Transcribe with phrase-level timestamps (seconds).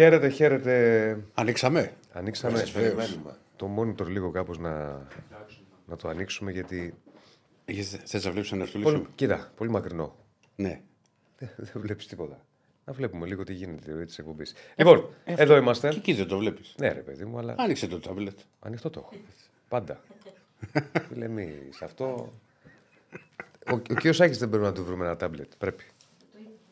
[0.00, 1.18] Χαίρετε, χαίρετε.
[1.34, 1.92] Ανοίξαμε.
[2.12, 3.36] Ανοίξαμε Περιμένουμε.
[3.56, 4.70] το monitor λίγο κάπως να,
[5.86, 6.94] να το ανοίξουμε γιατί...
[8.04, 10.16] Θες να βλέπεις ένα Πολύ, φίλο σου; κοίτα, πολύ μακρινό.
[10.56, 10.80] Ναι.
[11.38, 12.44] Δεν βλέπεις τίποτα.
[12.84, 14.54] Να βλέπουμε λίγο τι γίνεται τη ροή της εκπομπής.
[14.76, 15.88] Λοιπόν, εδώ είμαστε.
[15.88, 16.74] Και εκεί δεν το βλέπεις.
[16.78, 18.38] Ναι ρε παιδί μου, αλλά Άνοιξε το τάμπλετ.
[18.60, 19.22] ανοιχτό το έχω.
[19.68, 20.00] Πάντα.
[21.08, 22.32] Φίλε μη, σε αυτό...
[23.70, 25.52] Ο, ο κύριος Σάκης δεν πρέπει να του βρούμε ένα τάμπλετ.
[25.58, 25.84] Πρέπει.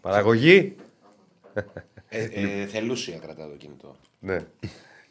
[0.00, 0.76] Παραγωγή.
[2.08, 3.96] Ε, ε, θελούσια κρατά το κινητό.
[4.20, 4.38] Ναι.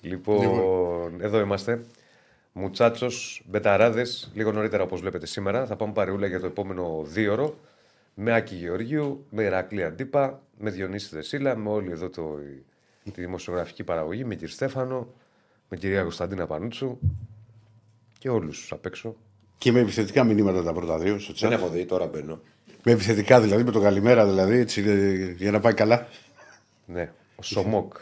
[0.02, 1.86] Λοιπόν, εδώ είμαστε.
[2.54, 5.66] Μουτσάτσος, μπεταράδες, λίγο νωρίτερα όπως βλέπετε σήμερα.
[5.66, 7.58] Θα πάμε παρεούλα για το επόμενο δίωρο.
[8.14, 12.40] Με Άκη Γεωργίου, με Ηρακλή Αντίπα, με Διονύση Δεσίλα, με όλη εδώ το,
[13.04, 15.14] τη δημοσιογραφική παραγωγή, με κύριο Στέφανο,
[15.70, 16.98] με κυρία Κωνσταντίνα Πανούτσου
[18.20, 19.16] και όλους απ' έξω.
[19.58, 21.54] Και με επιθετικά μηνύματα τα πρώτα δύο στο Δεν chat.
[21.54, 22.42] έχω δει, τώρα μπαίνω.
[22.84, 26.08] Με επιθετικά δηλαδή, με το καλημέρα δηλαδή, έτσι, ε, για να πάει καλά.
[26.88, 27.94] Ναι, ο Σομόκ.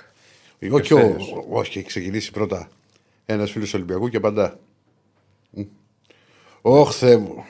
[0.59, 2.69] Εγώ και Ποιος ο, θέλεις; ο- όχι, έχει ξεκινήσει πρώτα
[3.25, 4.59] ένας φίλος Ολυμπιακού και απαντά.
[5.49, 5.61] Μ.
[6.61, 7.43] Ωχ, Θεέ μου.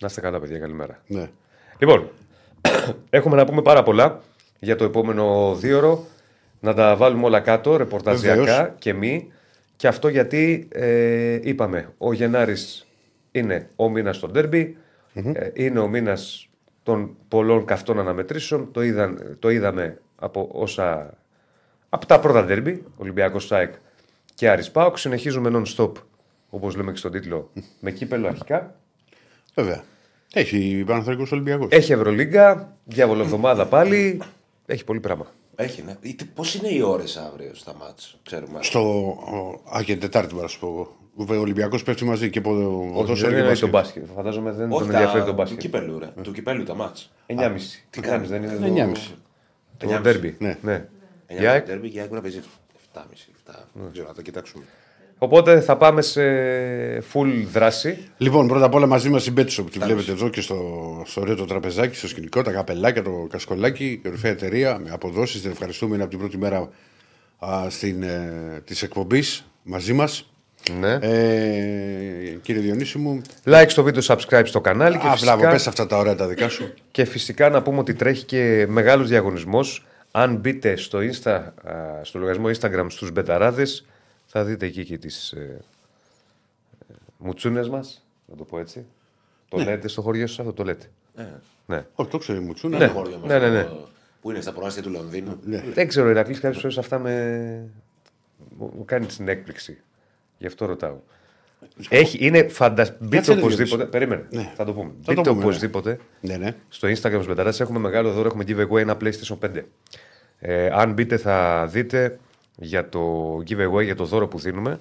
[0.00, 1.02] Να είστε καλά, παιδιά, καλημέρα.
[1.06, 1.30] Ναι.
[1.78, 2.10] Λοιπόν,
[3.10, 4.20] έχουμε να πούμε πάρα πολλά
[4.58, 6.06] για το επόμενο δίωρο.
[6.60, 8.70] Να τα βάλουμε όλα κάτω, ρεπορταζιακά Βεβαίως.
[8.78, 9.32] και μη.
[9.76, 12.86] Και αυτό γιατί ε, είπαμε, ο Γενάρης
[13.32, 14.76] είναι ο μήνας στο ντερμπι,
[15.14, 16.48] ε, είναι ο μήνας
[16.82, 18.72] των πολλών καυτών αναμετρήσεων.
[18.72, 21.14] Το, είδαν, το είδαμε από όσα.
[21.88, 23.74] Από τα πρώτα ντερμπι, Ολυμπιακός ΣΑΕΚ
[24.34, 24.98] και Άρης ΠΑΟΚ.
[24.98, 25.92] Συνεχίζουμε non-stop,
[26.50, 28.74] όπως λέμε και στον τίτλο, με κύπελο αρχικά.
[29.54, 29.82] Βέβαια.
[30.32, 31.68] Έχει Παναθρακό Ολυμπιακός.
[31.70, 34.22] Έχει Ευρωλίγκα, διάβολο εβδομάδα πάλι.
[34.66, 35.26] Έχει πολύ πράγμα.
[35.56, 35.96] Έχει, ναι.
[36.34, 38.58] Πώς είναι οι ώρες αύριο στα μάτς, ξέρουμε.
[38.62, 38.80] Στο.
[39.08, 40.96] ο- Α, και Τετάρτη μπορώ να σου πω εγώ.
[41.28, 43.60] Ο Ολυμπιακός πέφτει μαζί και ποδόσφαιρο Όχι, και δεν είναι μπάσκετ.
[43.60, 44.04] το μπάσκετ.
[44.16, 44.96] Φαντάζομαι δεν Όχι τον τα...
[44.98, 45.58] ενδιαφέρει το του μπάσκετ.
[45.58, 46.08] κυπέλου, ρε.
[46.22, 47.10] Του κυπέλου τα μάτς.
[47.26, 47.34] 9.30.
[47.90, 48.66] Τι κάνεις, δεν είναι.
[48.66, 48.96] Είναι 9.30.
[49.76, 50.36] Το, το ντέρμπι.
[50.38, 50.58] Ναι.
[50.62, 50.88] Ναι.
[51.28, 52.40] 9 Για- το τέρμι και άκουρα παίζει
[52.94, 53.00] 7,5.
[53.50, 53.54] 7.
[53.72, 54.64] Δεν ξέρω, να το κοιτάξουμε.
[55.22, 56.22] Οπότε θα πάμε σε
[57.12, 57.98] full δράση.
[58.16, 59.64] Λοιπόν, πρώτα απ' όλα μαζί μας η Betshop.
[59.70, 60.56] Τη βλέπετε εδώ και στο,
[61.06, 64.00] στο ωραίο το τραπεζάκι, στο σκηνικό, τα καπελάκια, το κασκολάκι.
[64.02, 65.42] Κορυφαία εταιρεία με αποδόσεις.
[65.42, 65.94] Την ευχαριστούμε.
[65.94, 66.68] Είναι από την πρώτη μέρα
[67.38, 70.29] α, στην, ε, της εκπομπής μαζί μας.
[70.78, 70.92] Ναι.
[71.00, 75.66] Ε, κύριε Διονύση μου, Like στο βίντεο, subscribe στο κανάλι και α, μπράβο, φυσικά, πες
[75.66, 76.74] αυτά τα ωραία τα δικά σου.
[76.90, 79.84] και φυσικά να πούμε ότι τρέχει και μεγάλος διαγωνισμός.
[80.10, 81.44] Αν μπείτε στο, Insta, α,
[82.02, 83.86] στο λογαριασμό Instagram στους μπεταράδες
[84.26, 85.60] θα δείτε εκεί και τις ε,
[86.90, 88.84] ε, μουτσούνες μας, να το πω έτσι.
[89.48, 90.86] Το λέτε στο χωριό σας, αυτό το λέτε.
[91.66, 91.84] Ναι.
[91.94, 92.78] Όχι, το ξέρω, μου τσούνα.
[92.78, 92.86] Ναι.
[92.86, 93.62] Χώριο μας, ναι, ναι, ναι.
[93.64, 93.88] το-
[94.22, 95.38] Που είναι στα προάστια του Λονδίνου.
[95.74, 97.12] Δεν ξέρω, ο Ηρακλής κάποιες φορές αυτά με...
[98.58, 99.78] μου μου κάνει την έκπληξη.
[100.40, 100.96] Γι' αυτό ρωτάω.
[101.88, 102.98] Έχει, είναι φανταστικό.
[103.04, 103.76] Μπείτε Κάτσε λίγο, οπωσδήποτε.
[103.76, 103.98] Διονύση.
[103.98, 104.26] Περίμενε.
[104.30, 104.52] Ναι.
[104.56, 104.92] Θα το πούμε.
[105.02, 105.44] Θα το Μπείτε πούμε, ναι.
[105.44, 105.98] οπωσδήποτε.
[106.20, 106.54] Ναι, ναι.
[106.68, 108.26] Στο Instagram του Μπεταράς έχουμε μεγάλο δώρο.
[108.26, 109.62] Έχουμε giveaway ένα PlayStation 5.
[110.38, 112.18] Ε, αν μπείτε, θα δείτε
[112.56, 114.78] για το giveaway, για το δώρο που δίνουμε.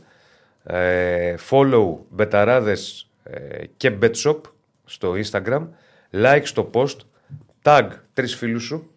[0.64, 4.42] Ε, follow Μπεταράδες ε, και BetShop
[4.86, 5.68] στο Instagram.
[6.12, 6.98] Like στο post.
[7.64, 8.92] Tag τρεις φίλους σου.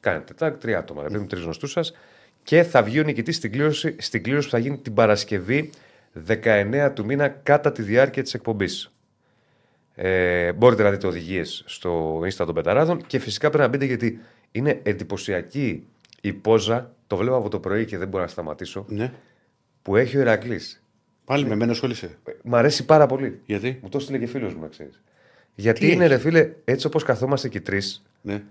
[0.00, 1.94] Κάνετε tag τρία άτομα, ρε παιδί μου, τρεις γνωστούς σας.
[2.42, 5.70] Και θα βγει ο νικητής στην κλήρωση, στην κλήρωση που θα γίνει την Παρασκευή
[6.28, 8.92] 19 του μήνα κατά τη διάρκεια της εκπομπής.
[9.94, 14.18] Ε, μπορείτε να δείτε οδηγίες στο Insta των Πεταράδων και φυσικά πρέπει να μπείτε γιατί
[14.52, 15.86] είναι εντυπωσιακή
[16.20, 16.94] η πόζα.
[17.06, 18.84] Το βλέπω από το πρωί και δεν μπορώ να σταματήσω.
[18.88, 19.12] ναι.
[19.82, 20.82] Που έχει ο Ηρακλής.
[21.24, 22.18] Πάλι με μένα ασχολείσαι.
[22.42, 23.40] Μ' αρέσει πάρα πολύ.
[23.46, 25.02] Γιατί; Μου το στείλε και φίλος μου, να ξέρεις.
[25.54, 28.42] Γιατί Τι είναι, έχει; ρε φίλε, έτσι όπως καθόμαστε και οι τρεις, Ναι.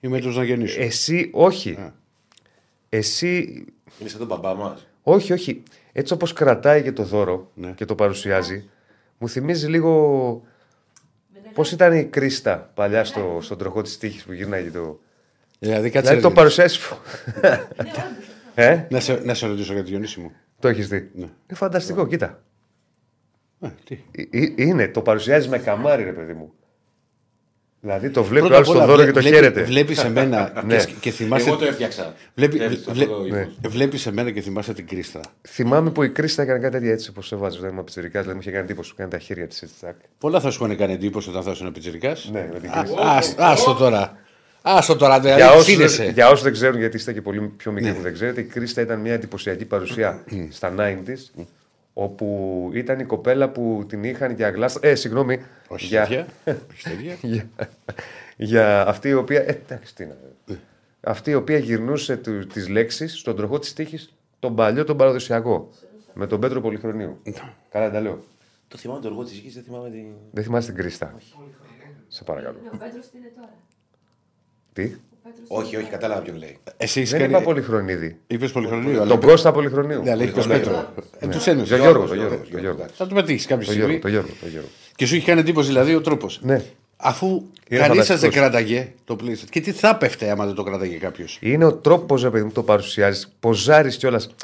[0.00, 0.80] Είμαι έτοιμος να γεννήσω.
[0.82, 1.70] εσύ όχι.
[1.70, 1.94] Α.
[2.88, 3.64] Εσύ.
[4.00, 4.86] Είναι σαν τον μπαμπά μας.
[5.02, 5.62] Όχι, όχι.
[5.96, 7.70] Έτσι όπως κρατάει και το δώρο Ναι.
[7.70, 8.68] και το παρουσιάζει,
[9.18, 10.42] μου θυμίζει λίγο.
[11.54, 15.00] Πώς ήταν η Κρίστα παλιά στο, στον τροχό της τύχης που γυρνάει το.
[15.58, 16.00] Δηλαδή, κάτσε.
[16.08, 16.92] Δηλαδή το ρε, παρουσιάζεις.
[18.54, 20.32] ε, να, σε, να σε ρωτήσω για τη Διονύση μου.
[20.58, 21.22] το έχεις δει; Ναι.
[21.22, 22.42] Είναι φανταστικό, κοίτα.
[23.60, 23.98] Ε, τι.
[24.10, 26.52] Ε, ε, Είναι, το παρουσιάζει με καμάρι, ρε παιδί μου.
[27.86, 29.62] Δηλαδή το βλέπει ο Πρώτα άλλος απ' το όλα, δώρο βλέ- και το βλέπει- χαίρεται.
[29.62, 30.76] Βλέπεις εμένα Ναι.
[30.76, 31.48] και, και θυμάσαι.
[31.48, 32.14] Εγώ το έφτιαξα.
[32.34, 33.72] Βλέπει, Έφτιαξα βλέ, αυτό το βλέ- ύφος.
[33.72, 35.20] βλέπεις εμένα και θυμάσαι την Κρίστα.
[35.48, 37.60] Θυμάμαι που η Κρίστα έκανε κάτι τέτοια έτσι όπως σε βάζεις.
[37.60, 39.74] Δεν είμαι πιτσυρικά, δηλαδή μου είχε κάνει εντύπωση που κάνει τα χέρια της έτσι.
[39.76, 39.94] Τσακ.
[40.18, 42.28] Πολλά θα σου έχουν κάνει εντύπωση όταν θα ήσουν πιτσιρικάς.
[42.32, 43.20] Ναι, με την Κρίστα.
[43.38, 44.16] Άστο τώρα.
[44.62, 45.56] Άστο τώρα, Για δηλαδή.
[45.58, 46.10] όσου, Φύνεσαι.
[46.14, 47.96] για όσους δεν ξέρουν, γιατί είστε και πολύ πιο μικροί Ναι.
[47.96, 51.44] που δεν ξέρετε, η Κρίστα ήταν μια εντυπωσιακή παρουσία στα 90s,
[51.94, 54.80] όπου ήταν η κοπέλα που την είχαν για γλάστα.
[54.82, 55.40] Ε, συγγνώμη.
[55.68, 56.26] Όχι για, τέτοια.
[56.72, 57.16] Όχι τέτοια.
[57.22, 57.48] για,
[58.36, 59.40] για αυτή η οποία.
[59.40, 60.16] Ε, εντάξει, τι να.
[61.00, 65.70] Αυτή η οποία γυρνούσε του, τις λέξεις στον τροχό της τύχης, τον παλιό, τον παραδοσιακό.
[66.14, 67.20] Με τον Πέτρο Πολυχρονίου.
[67.70, 68.18] Καλά τα λέω.
[68.68, 70.06] Το θυμάμαι το εργό της γης, δεν θυμάμαι την.
[70.30, 71.14] Δεν θυμάσαι την Κρίστα.
[72.08, 72.58] Σε παρακαλώ.
[72.62, 73.54] Ναι, ο Πέτρος τι είναι τώρα;
[74.72, 74.94] Τι;
[75.48, 76.58] Ο Όχι, όχι, κατάλαβα ποιον λέει.
[76.76, 78.18] Εσύ είσαι Δεν είπα Πολυχρονίδη.
[78.26, 78.96] Είπες Πολυχρονίου.
[79.00, 80.02] αλλά Τον είπε- Κώστα Πολυχρονίου.
[80.02, 80.84] Ναι, αλλά έχει 25.
[81.18, 81.76] Ε, τους ένωσε.
[81.76, 82.48] Το Γιώργο, το Γιώργος.
[82.50, 82.86] το Γιώργος.
[82.94, 84.00] Θα του πετύχει κάποια Το Γιώργο, στιγμή.
[84.02, 84.68] το Γιώργο, το Γιώργο.
[84.96, 86.40] Και σου είχε κάνει εντύπωση δηλαδή ο τρόπος.
[86.42, 86.62] Ναι.
[86.96, 87.26] Αφού
[87.68, 88.34] Είναι κανείς σας δεν φανταστικός.
[88.34, 89.48] κράταγε το PlayStation.
[89.50, 92.52] Και τι θα πέφτε άμα δεν το κράταγε κάποιος; Είναι ο τρόπος, ρε παιδί μου,
[92.52, 93.34] το παρουσιάζεις.
[93.40, 94.34] Ποζάρεις κιόλας.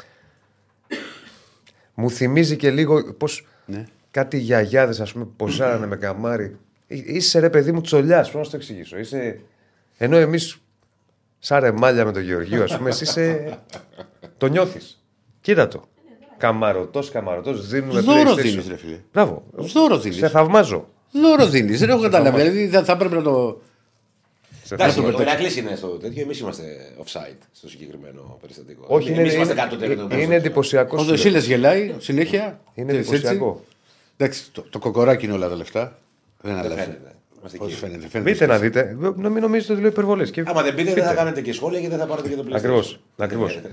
[1.93, 3.85] Μου θυμίζει και λίγο πώς Ναι.
[4.11, 6.55] κάτι γιαγιάδες, ας πούμε, ποζάρανε με καμάρι.
[6.87, 8.97] Εί- Είσαι ρε παιδί μου τσολιάς, πώς να σου το εξηγήσω.
[8.97, 9.39] Είσαι...
[9.97, 10.57] Ενώ εμείς,
[11.43, 13.57] σαν ρεμάλια με τον Γεωργίο, ας πούμε, εσύ είσαι.
[14.37, 15.03] το νιώθεις.
[15.41, 15.83] Κοίτα το.
[16.37, 18.35] Καμαρωτός, καμαρωτός, δίνουμε Δώρο PlayStation.
[18.41, 18.99] δίνεις, ρε φίλε.
[19.13, 19.43] Μπράβο.
[19.51, 20.17] Δώρο δίνεις.
[20.17, 20.87] Σε θαυμάζω.
[21.11, 21.79] Δώρο δίνεις.
[21.79, 22.37] Δεν έχω καταλάβει.
[22.37, 23.61] Δηλαδή δεν θα πρέπει να το.
[24.63, 25.17] Σε Εντάξει, θαυμάζω.
[25.17, 26.21] ο Ηρακλή είναι στο τέτοιο.
[26.21, 26.63] Εμείς είμαστε
[27.03, 28.85] offside στο συγκεκριμένο περιστατικό.
[28.87, 30.99] Όχι, είναι, Εμείς είμαστε είναι, κάτω τέλο είναι, είναι εντυπωσιακός.
[30.99, 31.15] Ο σου λέω.
[31.15, 32.59] Δεσίλε γελάει συνέχεια.
[32.73, 33.63] Είναι Έτσι, εντυπωσιακό.
[34.17, 35.97] Εντάξει, το, το κοκοράκι είναι όλα τα λεφτά.
[36.41, 36.97] Δεν Δεν αλλάζει.
[37.41, 37.57] Φαίνεται.
[37.57, 37.73] Είμαστε Πώ εκεί.
[37.73, 38.07] φαίνεται.
[38.07, 38.31] φαίνεται.
[38.31, 38.97] Μπείτε να δείτε.
[39.15, 40.27] Να μην νομίζετε ότι λέω υπερβολέ.
[40.45, 42.55] Άμα δεν πείτε, δεν θα κάνετε και σχόλια και δεν θα πάρετε και το PlayStation.
[42.55, 42.81] Ακριβώ.
[43.17, 43.53] Ακριβώς.
[43.53, 43.69] Θα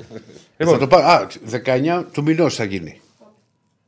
[0.59, 1.01] λοιπόν, το πάω.
[1.03, 1.27] Α,
[1.65, 3.01] 19 του μηνό θα γίνει.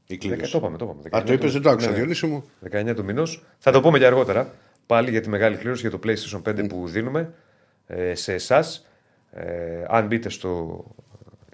[0.07, 0.53] Η δεκα- κλήρωση.
[0.53, 0.77] το είπαμε.
[0.77, 1.01] Το είπαμε.
[1.01, 2.45] Α, το 19 είπε, του- δεν το άκουσα, ναι, Διονύση μου.
[2.71, 3.23] 19 του μηνό.
[3.59, 4.55] Θα το πούμε και αργότερα.
[4.87, 7.33] Πάλι για τη μεγάλη κλήρωση για το PlayStation 5 που δίνουμε
[7.87, 8.65] ε, σε εσά.
[9.33, 9.45] Ε,
[9.89, 10.85] αν μπείτε στο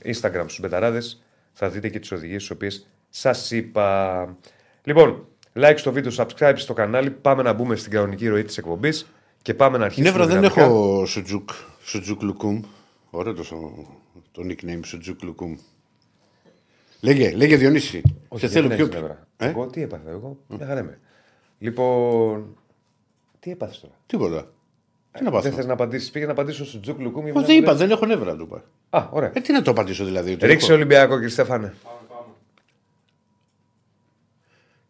[0.05, 1.03] Instagram στους Μπεταράδες,
[1.52, 2.71] θα δείτε και τι οδηγίες τις οποίες
[3.11, 4.37] σας είπα.
[4.84, 5.26] Λοιπόν,
[5.56, 7.11] like στο βίντεο, subscribe στο κανάλι.
[7.11, 9.06] Πάμε να μπούμε στην κανονική ροή της εκπομπής
[9.43, 10.08] και πάμε να αρχίσουμε.
[10.11, 10.61] Νεύρα δεν δυναμικά.
[10.62, 11.50] έχω Σουτζούκ.
[11.85, 12.61] Σουτζούκ Λουκούμ.
[13.11, 13.44] Ωραίο το,
[14.32, 15.56] το nickname Σουτζούκ Λουκούμ.
[17.00, 18.03] Λέγε, λέγε Διονύση.
[18.29, 18.87] Όχι, Σε θέλω δεν πιο.
[18.87, 19.26] έχεις νεύρα.
[19.37, 20.99] Ε; Εγώ τι έπαθα, εγώ; Μια χαρά είμαι.
[21.59, 22.56] Λοιπόν.
[23.41, 24.50] Τι έπαθες τώρα; Τίποτα.
[25.12, 26.11] Τι να Δεν πάθω; θες να απαντήσεις.
[26.11, 27.31] Πήγες να απαντήσω στο Τζουκ Λουκούμ.
[27.32, 28.64] Πώ δεν είπα, δεν έχω νεύρα, του είπα.
[28.91, 29.31] Α, ωραία.
[29.35, 30.32] Ε, τι να το απαντήσω δηλαδή.
[30.32, 30.75] ότι Ρίξε έχω.
[30.75, 31.75] Ολυμπιακό, κύριε Στέφανε.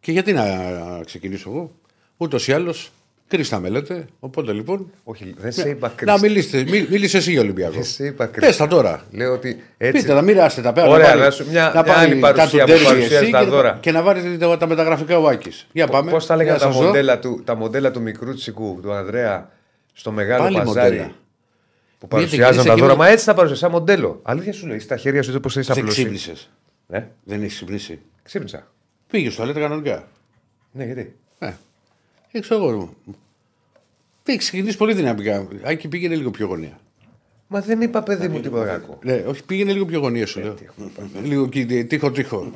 [0.06, 0.44] Και γιατί να
[1.05, 1.70] ξεκινήσω εγώ;
[2.17, 2.91] Ούτως ή άλλως,
[3.29, 4.05] κρίστε με λέτε.
[4.20, 4.91] Οπότε λοιπόν.
[5.05, 6.20] Όχι, δεν σε είπα Να κρίστη.
[6.20, 7.73] μιλήσετε, μι, μίλησε εσύ για Ολυμπιακό.
[7.75, 8.56] Δεν σε είπα Πες κρίστη.
[8.56, 9.05] τα τώρα.
[9.11, 10.00] Λέω ότι έτσι.
[10.00, 10.87] Πείτε τα, μοιράστε τα πέρα.
[10.88, 13.08] Ωραία, να πάρει- να σου- μια- να μια πάρει άλλη παρουσία τα που του παρουσιάζει
[13.08, 13.79] Ντέρμπι τα εσύ και να- δώρα.
[13.81, 15.67] Και να βάλετε τα, τα μεταγραφικά ο Άκης.
[15.73, 16.11] Για πάμε.
[16.11, 16.87] Πώς τα λέγανε Για τα σας δω.
[16.87, 19.50] μοντέλα, του, τα μοντέλα του μικρού τσικού, του Ανδρέα,
[19.93, 20.91] στο μεγάλο Πάλι παζάρι.
[20.97, 21.06] μοντέλα.
[21.99, 22.93] Που Μία παρουσιάζαν την τα κρίση δώρα.
[22.93, 24.20] εκείνη- Μα έτσι τα παρουσιάζεις, σαν μοντέλο.
[24.23, 26.00] Αλήθεια σου λέει, στα χέρια σου όπως έχει Δεν απλώσει.
[26.00, 26.50] ξύπνησες.
[26.87, 28.00] Ναι, Δεν έχεις ξυπνήσει.
[28.23, 28.67] ξύπνησα.
[29.11, 30.08] Πήγες στο αλέτα κανονικά.
[30.73, 31.53] Ναι, γιατί; Ε,
[32.32, 32.94] έξω εγώ.
[34.23, 35.49] Πήγε ξεκινήσεις πολύ δυναμικά.
[35.62, 36.79] Άκη πήγαινε λίγο πιο γωνία.
[37.49, 38.99] Μα δεν είπα παιδί μου τίποτα κακό.
[39.03, 40.55] Ναι, όχι, πήγαινε λίγο πιο γωνία σου λέω.
[41.23, 42.53] Λίγο κι- τείχο, τείχο.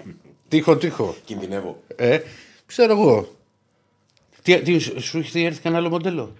[0.48, 1.16] Τείχο, τείχο.
[1.24, 1.82] Κινδυνεύω.
[1.96, 2.18] Ε,
[2.66, 3.34] ξέρω εγώ.
[4.42, 6.32] Τι, τι, σου έχει έρθει κανένα άλλο μοντέλο;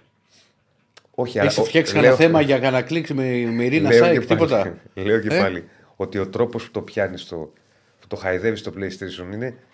[1.15, 1.49] Όχι, αλλά.
[1.49, 4.39] Έχει φτιάξει λέω- κανένα θέμα για κανένα κλικ με, με Ειρήνα Λέω Σάικ, και πάλι-
[4.39, 5.63] τίποτα; Λέω και Ε; πάλι
[5.95, 7.35] ότι ο τρόπος που το πιάνεις, το,
[7.99, 9.70] που το χαϊδεύεις στο PlayStation είναι Δεν το χαϊδεύω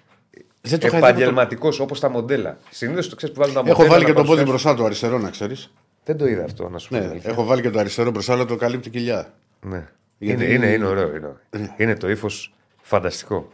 [0.72, 2.58] επαγγελματικός όπως τα μοντέλα.
[2.70, 3.86] Συνήθως το ξέρεις που βάζουν τα το- μοντέλα.
[3.86, 4.50] Έχω βάλει να και το πόδι παρουσιάσουν.
[4.52, 5.72] μπροστά του αριστερό, να ξέρεις.
[6.04, 6.96] Δεν το είδα αυτό, να σου πω.
[6.96, 7.32] την Ναι, αλήθεια.
[7.32, 9.34] έχω βάλει και το αριστερό μπροστά, αλλά το καλύπτει κοιλιά.
[9.62, 9.88] Ναι.
[10.18, 11.08] Γιατί- Είναι, είναι, είναι ωραίο.
[11.16, 11.70] Είναι, ωραίο.
[11.78, 13.50] είναι το ύφος φανταστικό.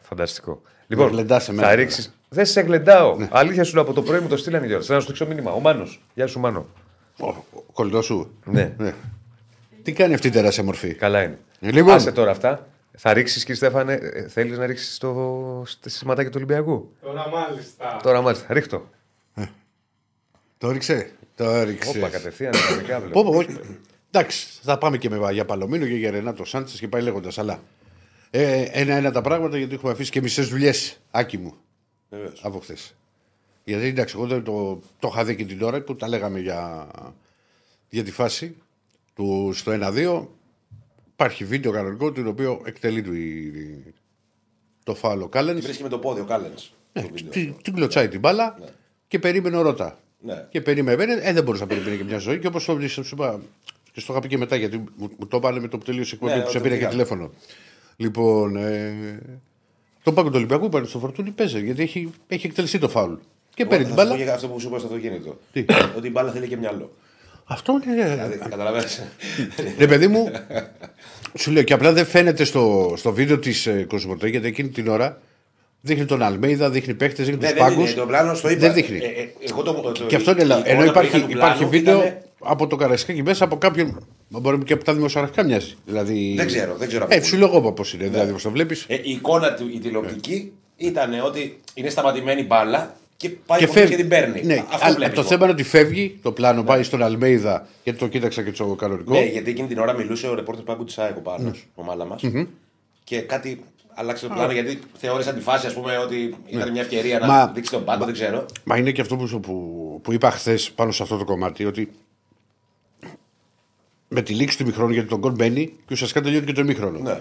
[0.00, 0.62] Φανταστικό.
[0.86, 1.82] Λοιπόν, γλεντάς εμένα θα τώρα.
[1.82, 2.12] ρίξει.
[2.28, 3.16] Δεν σε γλεντάω.
[3.30, 4.84] Αλήθεια σου λέω από το πρωί μου το στείλανε οι Γιώργο.
[4.86, 5.52] Θέλω να σου δείξω μήνυμα.
[5.52, 6.02] Ο Μάνος.
[6.14, 6.66] Γεια σου, Μάνο.
[7.18, 7.34] Ο
[7.72, 8.30] κολλητός σου.
[8.44, 8.74] Ναι,
[9.82, 11.38] Τι κάνει αυτή η τεράστια μορφή; καλά είναι.
[11.60, 11.94] Ε, λοιπόν.
[11.94, 12.66] Άσε τώρα αυτά.
[12.96, 18.00] Θα ρίξεις, κύριε Στέφανε, θέλεις να ρίξεις το στο σηματάκι του Ολυμπιακού; Τώρα μάλιστα.
[18.02, 18.52] Τώρα μάλιστα.
[18.52, 18.88] Ρίχτω.
[20.58, 21.10] Το ρίξε.
[21.36, 21.98] Το ρίξε.
[21.98, 22.52] Όπα, κατευθείαν.
[22.72, 23.22] ειδικά βλέπω.
[23.22, 23.58] Πω, πω, όχι.
[24.10, 27.38] Εντάξει, θα πάμε και με, για Παλωμίνο και για Ρενάτο Σάντσε και πάει λέγοντας.
[27.38, 27.62] Αλλά
[28.30, 30.98] ε, ένα-ένα τα πράγματα γιατί έχουμε αφήσει και μισές δουλειές.
[31.10, 31.54] Άκη μου
[32.10, 32.40] Βεβαίως.
[32.44, 32.94] από χθες.
[33.64, 36.88] Γιατί εντάξει, εγώ δεν το, το είχα δει και την ώρα που τα λέγαμε για,
[37.88, 38.56] για τη φάση
[39.14, 40.26] του στο 1-2.
[41.22, 43.94] Υπάρχει βίντεο κανονικό το οποίο εκτελεί του, η-
[44.84, 45.64] το φάλο Κάλενς.
[45.64, 46.72] Βρίσκει με το πόδι ο Κάλενς.
[46.92, 48.58] Ναι, την, την κλωτσάει την μπάλα
[49.08, 49.98] και περίμενε ο Ρώτα.
[50.20, 50.46] Ναι.
[50.50, 52.38] Και περίμενε, ε, δεν μπορούσε να περιμένει και μια ζωή.
[52.38, 53.40] Και όπως το σου είπα,
[53.92, 56.10] και στο είχα πει και μετά, γιατί μου, μου το είπανε με το που τελείωσε
[56.10, 57.04] η εκπομπή Ναι, που σε όταν πήρε και φύγαμε.
[57.04, 57.30] τηλέφωνο.
[57.96, 59.18] Λοιπόν, ε,
[60.02, 63.14] το πάγκο του Ολυμπιακού είπανε στο φορτούνι παίζει, γιατί έχει, έχει εκτελεστεί το φάουλ.
[63.54, 64.16] Και παίρνει την μπάλα.
[64.16, 65.38] Για αυτό που σου είπα στο αυτοκίνητο.
[65.52, 65.64] Τι;
[65.96, 66.92] Ότι η μπάλα θέλει και μυαλό.
[67.52, 68.04] Αυτό είναι.
[68.10, 69.02] Δηλαδή, καταλαβαίνεις.
[69.78, 70.30] Ρε παιδί μου,
[71.38, 74.88] σου λέω και απλά δεν φαίνεται στο, στο βίντεο της ε, Κοσμοτέ, γιατί εκείνη την
[74.88, 75.20] ώρα
[75.80, 77.90] δείχνει τον Αλμέιδα, δείχνει παίχτε, δείχνει Ναι, τους δεν πάγκους.
[77.90, 78.60] είναι, το πλάνο στο είπα.
[78.60, 78.96] Δεν δείχνει.
[78.96, 80.60] Ε, ε, εγώ το, το, Και αυτό είναι η λάθο.
[80.60, 83.56] εικόνα Ενώ που υπάρχει, είχα του υπάρχει πλάνου βίντεο ήτανε- από το Καραϊσκάκι μέσα από
[83.56, 84.06] κάποιον.
[84.28, 85.74] Μπορεί και από τα δημοσιογραφικά μοιάζει.
[85.86, 86.34] Δηλαδή...
[86.36, 88.06] Δεν ξέρω, δεν ξέρω από Ε, πού σου λέω εγώ πώς είναι.
[88.08, 88.84] Δηλαδή, όπως το βλέπεις.
[88.88, 93.72] Ε, η εικόνα του, η τηλεοπτική ήταν ότι είναι σταματημένη μπάλα και πάει Και και,
[93.72, 93.96] και φεύγει.
[93.96, 94.42] την παίρνει.
[94.44, 95.28] Ναι, Αυτό αλλά βλέπεις το μόνο.
[95.28, 99.12] θέμα είναι ότι φεύγει το πλάνο, πάει στον Αλμέιδα γιατί το κοίταξα και το κανονικό.
[99.12, 102.04] Ναι, γιατί εκείνη την ώρα μιλούσε ο ρεπόρτερ Πάγκου τη ΑΕΚ ο Πάνος, ο μάλα
[102.04, 102.22] μας.
[103.04, 103.64] Και κάτι
[103.94, 107.32] άλλαξε το πλάνο γιατί θεώρησαν τη φάση ας πούμε, ότι ήταν μια ευκαιρία να Ναι.
[107.32, 108.46] Μα- δείξει τον πάγκο, δεν ξέρω.
[108.64, 111.64] Μα είναι και αυτό που, σου- που, που είπα χθες πάνω σε αυτό το κομμάτι,
[111.64, 111.90] ότι
[114.08, 116.98] με τη λήξη του μηχρόνου γιατί τον γκολ μπαίνει και ουσιαστικά τελειώνει και το μήχρονο.
[116.98, 117.20] Ναι.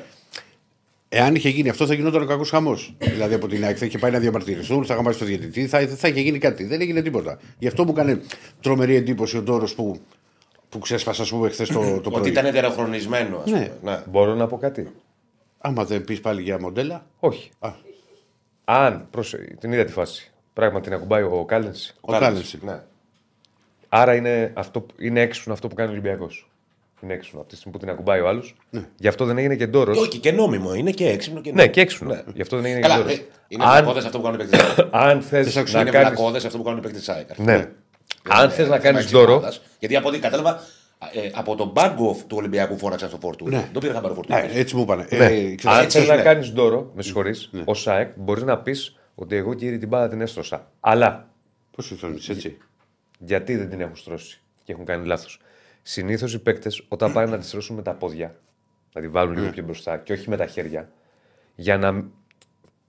[1.14, 2.96] Εάν είχε γίνει αυτό, θα γινόταν ο κακός χαμός.
[2.98, 6.08] δηλαδή από την ΑΕΚ θα είχε πάει να διαμαρτυρηθούν, θα είχαμε στο διαιτητή, θα, θα
[6.08, 6.64] είχε γίνει κάτι.
[6.64, 7.40] Δεν έγινε τίποτα.
[7.60, 8.22] Γι' αυτό μου έκανε
[8.62, 10.00] τρομερή εντύπωση ο Ντόρος που,
[10.70, 12.30] που ξέσπασε, ας πούμε, χθες το, το Ότι πρωί.
[12.30, 13.66] ήταν ετεροχρονισμένο, ας Ναι.
[13.80, 13.92] πούμε.
[13.92, 14.04] Ναι.
[14.10, 14.92] Μπορώ να πω κάτι;
[15.58, 17.06] Άμα δεν πεις πάλι για μοντέλα.
[17.20, 17.50] Όχι.
[17.60, 17.72] Α,
[18.66, 22.60] Αν προς την ίδια τη φάση πράγματι την ακουμπάει ο Κάλενς, ο Κάλενση.
[22.62, 22.82] Ναι.
[23.90, 26.50] άρα είναι, αυτό, είναι έξυπνο αυτό που κάνει ο Ολυμπιακός.
[27.04, 28.56] Είναι έξυπνο από τη στιγμή που την ακουμπάει ο άλλος.
[28.98, 29.98] Γι' αυτό δεν έγινε και ντόρος.
[29.98, 31.74] Και όχι και νόμιμο, είναι και έξυπνο και Ναι, νόμιμο.
[31.74, 32.14] και έξυπνο.
[32.14, 32.24] Ναι.
[32.34, 33.18] Γι' αυτό δεν έγινε Καλά, και ντόρος.
[33.18, 34.88] ε, είναι Αν, βλακώδες αυτό που κάνουν οι παίκτες τη ΑΕΚ.
[35.10, 36.06] αν θες Δεν σ' να Είναι κάνει.
[36.06, 37.38] βλακώδες αυτό που κάνουν οι παίκτες τη ΑΕΚ.
[37.38, 37.70] Ναι.
[38.30, 39.32] Αν θες να κάνεις Της ντόρο.
[39.34, 39.62] ομάδας.
[39.80, 40.60] Γιατί από ό,τι κατάλαβα,
[41.14, 43.56] ε, από τον πάγκο του Ολυμπιακού φώναξαν στο Φορτούνι.
[43.56, 43.58] Ναι.
[43.62, 44.60] Δεν το πήρε χαμπάρι ο Ναι, Φορτούνι.
[44.60, 45.08] έτσι μου είπανε.
[45.10, 45.26] Ναι.
[45.26, 46.24] Ε, ξέρεις, Αν έτσι θες να είναι.
[46.24, 50.22] κάνεις ντόρο, με συγχωρείς, ως ΣΑΕΚ μπορείς να πεις ότι εγώ κύριε την μπάλα την
[50.22, 50.68] έστρωσα.
[50.80, 51.28] Αλλά
[51.76, 52.58] Πώς συμφωνεί, έτσι;
[53.20, 55.40] γιατί δεν την έχουν στρώσει και έχουν κάνει λάθος.
[55.82, 58.36] Συνήθως οι παίκτες όταν πάνε να τη στρώσουν με τα πόδια,
[58.94, 60.90] να τη βάλουν λίγο πιο μπροστά και όχι με τα χέρια,
[61.56, 62.12] για να την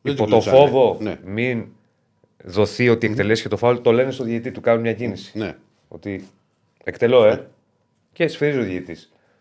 [0.02, 0.56] υπό το κλωτσάνε.
[0.56, 1.18] φόβο Ναι.
[1.24, 1.66] μην
[2.44, 5.38] δοθεί ότι εκτελέσει και το φάουλ, το λένε στο διαιτή, του κάνουν μια κίνηση.
[5.38, 5.56] Ναι.
[5.88, 6.28] Ότι
[6.84, 7.48] εκτελώ, ε.
[8.12, 8.96] Και σφυρίζει ο διαιτή.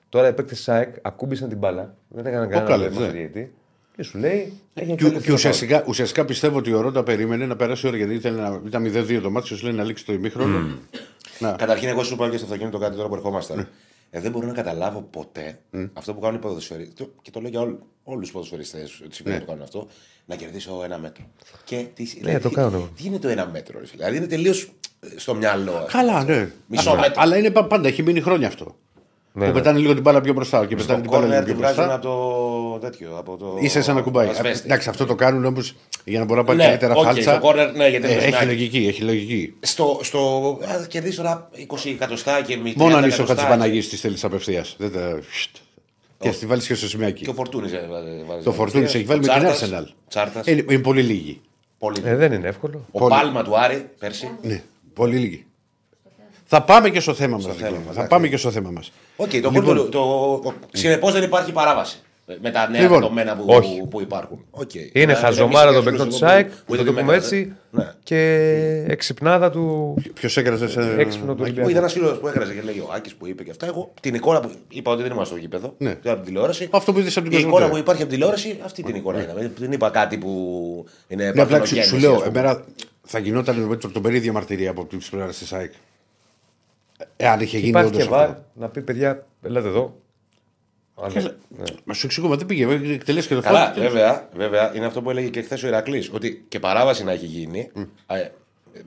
[0.10, 3.20] Τώρα οι παίκτες ΣΑΕΚ ακούμπησαν την μπάλα, δεν έκαναν κανένα καλέ, βλέμμα στο ναι.
[3.20, 3.54] διαιτή
[3.96, 4.54] και σου λέει.
[4.74, 7.90] Έχει Και, εκτελεστεί και το ουσιαστικά, ουσιαστικά πιστεύω ότι ο Ρόντα περίμενε να περάσει η
[7.90, 10.78] ώρα γιατί ήθελε να, ήταν 0-2 το μάτι, σου λέει να λήξει το ημίχρονο.
[11.40, 11.52] Να.
[11.52, 13.68] Καταρχήν, εγώ σου είπα και στο αυτοκίνητο κάτι τώρα που ερχόμασταν.
[14.10, 15.60] Ε, δεν μπορώ να καταλάβω ποτέ
[15.94, 17.08] αυτό που κάνουν οι ποδοσφαιριστές.
[17.22, 17.62] Και το λέω για
[18.04, 19.40] όλους τους ποδοσφαιριστές της ναι.
[19.40, 19.88] που κάνουν αυτό.
[20.26, 21.24] Να κερδίσω ένα μέτρο.
[21.64, 22.90] Και τι, Ναι, το κάνω.
[22.96, 24.72] Τι είναι το ένα μέτρο, ρε φίλε; Δηλαδή είναι τελείως
[25.16, 25.86] στο μυαλό.
[25.92, 26.52] Καλά, ναι.
[26.68, 27.22] Μισό Αλλά- μέτρο.
[27.22, 28.76] Αλλά είναι πα- πάντα, έχει μείνει χρόνια αυτό.
[29.34, 29.58] Ναι, που ναι.
[29.58, 31.60] πετάνε λίγο την μπάλα πιο μπροστά και πετάνε Το την μπάλα λίγο κόρνερ πιο τη
[31.60, 31.94] βγάζουν μπροστά.
[31.96, 33.16] από το τέτοιο.
[33.18, 33.58] Από το...
[33.60, 34.28] Ίσα σαν να ακουμπάει.
[34.28, 34.66] ασβέστη.
[34.66, 37.32] Εντάξει, αυτό το κάνουν όμως για να μπορεί να πάει Ναι, καλύτερα οκ, φάλτσα.
[37.32, 38.46] στο κόρνερ, ναι, γιατί Ε, είναι έχει άκρη.
[38.46, 39.54] λογική, έχει λογική.
[39.60, 40.20] Στο, στο,
[40.82, 43.50] α, κερδίσει τώρα 20 εκατοστά και μη Μόνο 30 αν είσαι ο εκατοστά.
[43.50, 44.76] Χατζηπαναγή της θέλεις απευθείας.
[44.78, 45.20] Δεν τα.
[45.30, 45.56] Φτ.
[46.20, 47.24] Και στη βάλεις και στο σημαίακι.
[47.24, 47.72] Και ο Φορτούνης.
[48.44, 49.84] Το Φορτούνης έχει βάλει με την Arsenal.
[50.08, 50.48] Τσάρτας.
[50.48, 51.42] Είναι, είναι πολύ λίγοι.
[51.78, 52.02] Πολύ.
[52.06, 52.86] Ε, δεν είναι εύκολο.
[52.92, 54.32] Ο Πάλμα του Άρη πέρσι.
[54.42, 55.46] Ναι, πολύ λίγοι.
[56.54, 57.46] Θα πάμε και στο θέμα μας.
[57.46, 58.08] θέμα μας, Θα εντάξει.
[58.08, 58.92] πάμε και στο θέμα μας.
[59.16, 59.54] Οκ, το Λοιπόν.
[59.54, 61.98] λοιπόν, το, Συνεπώς δεν υπάρχει παράβαση.
[62.42, 63.84] Με τα νέα Λοιπόν, δεδομένα που, όχι.
[63.90, 64.46] που υπάρχουν.
[64.52, 64.74] Οκ.
[64.74, 67.14] Είναι Δηλαδή, χαζομάρα εμείς των παικτών τη που- ΣΑΕΚ, που να ήταν το και πούμε
[67.14, 67.94] μέσα, έτσι, Ναι.
[68.04, 68.20] και
[68.88, 70.58] εξυπνάδα του Ποιο έκανε.
[70.98, 71.70] έξυπνο του Που Ολυμπιακού.
[71.70, 73.66] ήταν ένας φίλος που έγραψε και λέει ο Άκης που είπε και αυτά.
[73.66, 75.74] Εγώ την εικόνα που είπα ότι δεν ήμουν στο γήπεδο.
[75.78, 75.90] Ναι.
[75.90, 76.68] ήταν από την τηλεόραση.
[76.72, 77.72] Αυτό που είδες από την Η εικόνα Κοσμοτέ.
[77.74, 79.52] που υπάρχει από την τηλεόραση, αυτή την εικόνα ήταν.
[79.58, 80.30] Δεν είπα κάτι που
[81.08, 82.26] είναι Ναι, απλά σου, παθογέννηση, σου ας λέω, πούμε.
[82.26, 82.64] εμένα
[83.04, 85.72] θα γινόταν με το, το περί διαμαρτυρία από τι πλευρά της ΣΑΕΚ.
[87.18, 88.44] Εάν είχε γίνει Υπάρχει όντως και βάρ αυτό.
[88.54, 89.96] να πει παιδιά, ελάτε εδώ.
[91.04, 91.64] Αν δεν- ναι.
[91.86, 92.68] Μα σου εξηγούμε, δεν πήγε.
[92.94, 93.80] Εκτελέσει και το Καλά, φάουλ.
[93.88, 96.10] βέβαια, βέβαια, είναι αυτό που έλεγε και χθες ο Ηρακλή.
[96.12, 97.72] Ότι και παράβαση να έχει γίνει.
[98.08, 98.28] ε,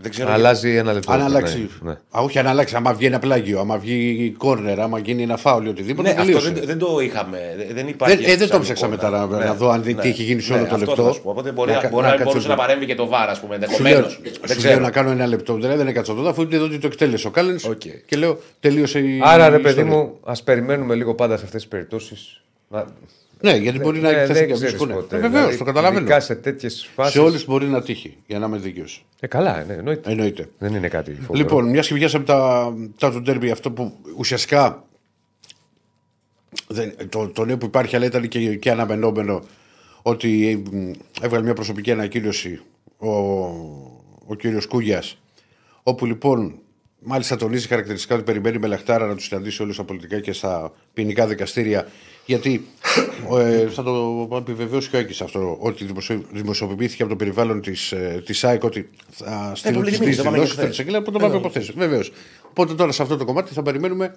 [0.00, 0.31] δεν ξέρω.
[0.33, 1.12] Αλλάζει ένα λεπτό.
[1.12, 1.69] Αν ναι, αλλάξει.
[1.81, 1.91] ναι.
[1.91, 2.76] Α, όχι, αν αλλάξει.
[2.76, 6.09] Άμα βγει ένα πλάγιο, άμα βγει κόρνερ, άμα γίνει ένα φάουλ ή οτιδήποτε.
[6.09, 6.50] Ναι, αυτό τελείωσε.
[6.50, 7.38] δεν, δεν το είχαμε.
[7.57, 8.17] δεν- Δεν υπάρχει.
[8.17, 9.11] Δεν- ε, δεν το σαν ψάξα εικόνα.
[9.11, 11.05] μετά να- να δω αν δεν- τι έχει γίνει σε όλο το αυτό λεπτό.
[11.05, 11.31] θα σου πω.
[11.31, 13.07] Οπότε μπορεί Να να, κα- μπορεί να να κάτσω μπορούσε το- να παρέμβει και το
[13.07, 13.55] βάρα, ας πούμε.
[13.55, 13.99] Σου Ενδεχομένως.
[14.00, 14.81] λέω, Δεν σου λέω ξέρω.
[14.81, 15.55] να κάνω ένα λεπτό.
[15.55, 17.59] Δηλαδή δεν έκατσα τότε, αφού είδε ότι το εκτέλεσε ο Κάλεν.
[17.69, 17.81] Οκ.
[18.07, 19.21] Και λέω τελείωσε η.
[19.23, 19.97] Άρα ρε η παιδί ιστορία.
[19.97, 22.41] μου, ας περιμένουμε λίγο πάντα σε αυτές τις περιπτώσεις.
[23.41, 23.53] Να...
[23.53, 25.17] Ναι, γιατί μπορεί να Ναι, εκθέσει δεν και ξέρεις κάποιο ποτέ.
[25.17, 26.00] Βεβαίως, Δηλαδή, το καταλαβαίνω.
[26.00, 27.12] Ειδικά σε τέτοιες φάσει.
[27.12, 29.05] Σε όλες μπορεί να τύχει, για να είμαι δίκαιος.
[29.21, 30.11] Ε, καλά, ναι, εννοείται.
[30.11, 30.49] Εννοείται.
[30.59, 31.35] Δεν είναι κάτι φοβερό.
[31.35, 34.85] Λοιπόν, μιας και πιάσαμε τα, τα του ντέρμπι, αυτό που ουσιαστικά
[36.67, 39.43] δεν, το, το νέο που υπάρχει, αλλά ήταν και, και αναμενόμενο
[40.03, 40.91] ότι μ,
[41.23, 42.61] έβγαλε μια προσωπική ανακοίνωση
[42.99, 43.11] ο,
[44.26, 45.19] ο κύριος Κούγιας,
[45.83, 46.59] όπου λοιπόν
[46.99, 50.73] μάλιστα τονίζει χαρακτηριστικά ότι περιμένει με λαχτάρα να τους συναντήσει όλους στα πολιτικά και στα
[50.93, 51.88] ποινικά δικαστήρια.
[52.26, 52.66] Γιατί
[53.38, 57.95] ε, θα το επιβεβαιώσει και ο Άκης αυτό, ότι δημοσιο- δημοσιοποιήθηκε από το περιβάλλον της
[58.25, 60.64] της ΑΕΚ ότι θα στείλουν πολύ τι τιμή, τρει το είπαμε και δηλώσει χθες.
[60.64, 61.64] τη εισαγγελέα που το πάμε από χθε.
[61.76, 62.12] Βεβαίως.
[62.49, 64.14] Οπότε τώρα σε αυτό το κομμάτι θα περιμένουμε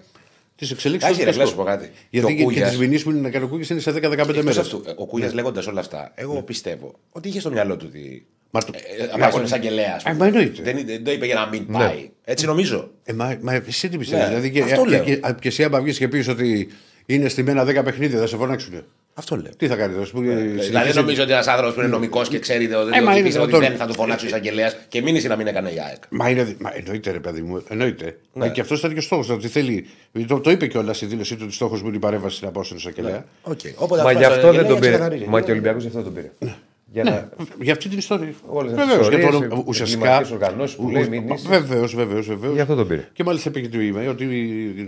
[0.55, 1.09] τις εξελίξεις.
[1.09, 1.89] Κάτσε, ρε, να σου πω κάτι.
[2.09, 3.79] Γιατί Και ο και, και Κούγιας- τις μηνύσεις που είναι να κάνει ο Κούγιας είναι
[3.79, 4.57] σε 10-15 Εκτός μέρες.
[4.57, 8.25] αυτού, ε, Ο Κούγιας λέγοντας όλα αυτά, εγώ πιστεύω ότι είχε στο μυαλό του ότι.
[8.51, 10.19] Μα το- Ε, ε, να πάει στον εισαγγελέα, ας Ε, πούμε.
[10.19, 10.61] μα εννοείται.
[10.63, 12.09] Δεν, δεν το είπε για να μην πάει.
[12.23, 12.91] Έτσι νομίζω.
[13.03, 14.23] Ε, μα, μα εσύ τι πιστεύεις.
[14.23, 15.03] Ναι, δηλαδή και, αυτό και, λέω.
[15.03, 16.67] και, και εσύ άμα βγεις και πεις ότι
[17.09, 18.73] είναι στη μένα 10 παιχνίδια, θα σε φωνάξουν.
[19.19, 19.51] Αυτό λέω.
[19.57, 21.89] Τι θα κάνει, θα σου πούνε, Δηλαδή δεν συνεχίζει- νομίζω ότι ένας άνθρωπος που είναι
[21.89, 23.59] νομικός και ξέρει ότι, Ε, μα ότι είναι πιστεύω ότι δυνατόν.
[23.59, 26.03] δεν θα του φωνάξει ο εισαγγελέα και μήνυση να μην έκανε η ΑΕΚ.
[26.09, 28.05] Μα, είναι, μα εννοείται, ρε παιδί μου, εννοείται.
[28.05, 28.45] Ναι.
[28.45, 29.29] Μα και αυτός ήταν και ο στόχος.
[29.29, 29.85] Ότι θέλει.
[30.27, 32.63] Το, το είπε κιόλας στη δήλωσή του ότι στόχος μου είναι η παρέμβαση να πάω
[32.63, 33.25] στον εισαγγελέα.
[33.43, 33.71] Okay.
[33.75, 34.91] Οπότε Μα αυτό γι' στο αυτό δεν εισαγγελέα τον πήρε.
[34.91, 35.25] ξεκαθαρίζει.
[35.29, 36.53] Μα και ο Ολυμπιακός γι' αυτό δεν τον πήρε.
[36.91, 37.29] Για να.
[37.61, 38.33] Για αυτή την ιστορία.
[38.47, 39.99] Όλες αυτές Βεβαίως, τις για το- ιστορίες, ουσιαστικά.
[40.03, 41.47] εγκληματικές οργανώσεις που λέει μην είσαι.
[41.47, 42.53] Βεβαίως, βεβαίως, βεβαίως.
[42.53, 43.07] Γι' αυτό τον πήρε.
[43.13, 44.25] Και μάλιστα είπε και το email ότι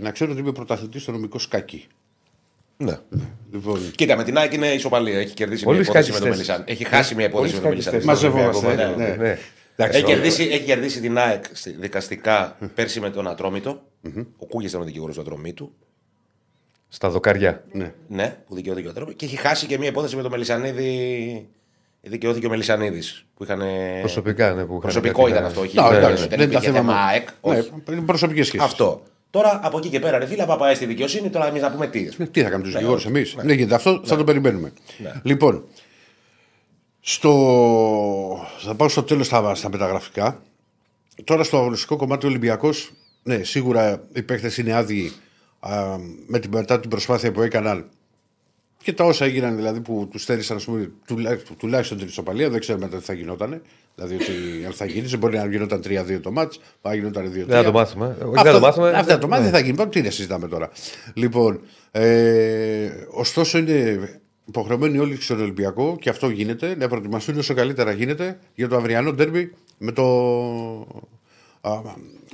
[0.02, 1.86] να ξέρω ότι είμαι πρωταθλητής στο νομικό σκάκι.
[2.82, 2.98] Ναι.
[3.52, 5.18] Λοιπόν, Κοίτα, με την ΑΕΚ είναι ισοπαλία.
[5.18, 6.56] Έχει κερδίσει Πολύ μια υπόθεση με τον σκακιστές.
[6.56, 6.74] Μελισάν.
[6.74, 8.00] Έχει χάσει μια υπόθεση με τον Πολύ Μελισάν.
[8.02, 8.30] σκακιστές.
[8.32, 8.66] μαζευόμαστε.
[8.66, 9.14] Ολυμπιακό, Ναι, ναι.
[9.28, 9.38] ναι.
[9.76, 10.14] εντάξει, Έχει ωραία.
[10.16, 13.82] κερδίσει, έχει κερδίσει την ΑΕΚ στη- δικαστικά πέρσι με τον Ατρόμητο.
[14.38, 15.72] Ο Κούγε ήταν ο δικηγόρος του Ατρομήτου.
[16.88, 17.64] Στα δοκάρια.
[17.72, 17.92] Ναι.
[18.08, 19.12] Ναι, που δικαιώθηκε ο τρόπο.
[19.12, 21.48] Και έχει χάσει και μια υπόθεση με τον Μελισανίδη.
[22.02, 23.24] Δικαιώθηκε ο Μελισανίδης.
[23.34, 23.60] Που είχαν.
[24.00, 24.60] Προσωπικά, ναι.
[24.64, 25.60] Που είχαν Προσωπικό κάτι ήταν να- αυτό.
[25.60, 25.76] όχι.
[25.80, 26.94] Ναι, δεν- εντάξει, δεν δεν είναι τα υπήρχε θέμα.
[26.94, 27.70] ΑΕΚ, Ναι, όχι.
[27.90, 28.66] είναι προσωπικές σχέσεις.
[28.66, 29.02] Αυτό.
[29.30, 31.86] Τώρα από εκεί και πέρα, ρε φίλε, άμα πάει στη δικαιοσύνη, τώρα εμείς να πούμε
[31.86, 32.08] τι.
[32.16, 33.36] Ναι, τι θα κάνουμε τους δικηγόρους εμείς.
[33.42, 34.72] Ναι, γιατί αυτό θα το περιμένουμε.
[35.22, 35.64] Λοιπόν,
[37.00, 38.46] στο...
[38.58, 40.42] θα πάω στο τέλος στα, στα μεταγραφικά.
[41.24, 45.12] Τώρα στο αγωνιστικό κομμάτι ο Ολυμπιακός, ναι, σίγουρα οι παίχτε είναι άδειοι
[45.60, 45.96] α,
[46.26, 47.90] με την, μετά την προσπάθεια που έκαναν
[48.82, 52.50] και τα όσα έγιναν δηλαδή που τους στέρισαν ας πούμε, τουλάχιστον, τουλάχιστον την ισοπαλία.
[52.50, 53.62] Δεν ξέρουμε τι θα γινόταν.
[53.94, 57.46] Δηλαδή ότι αν θα γίνει, μπορεί να γινόταν 3-2 το μάτς, να γινόταν 2-3.
[57.46, 58.06] Δεν θα το μάθουμε.
[58.06, 58.90] Όχι, Αυτό- δεν θα το μάθουμε.
[58.90, 59.42] Αυτά το μάθημα Ναι.
[59.42, 59.76] δεν θα γίνει.
[59.76, 60.70] Πάμε, Τι να συζητάμε τώρα.
[61.14, 61.60] Λοιπόν,
[61.90, 63.98] ε, ωστόσο είναι
[64.44, 69.12] υποχρεωμένοι όλοι στον Ολυμπιακό και αυτό γίνεται να προετοιμαστούν όσο καλύτερα γίνεται για το αυριανό
[69.12, 70.04] ντέρμπι με, το,
[71.60, 71.80] α,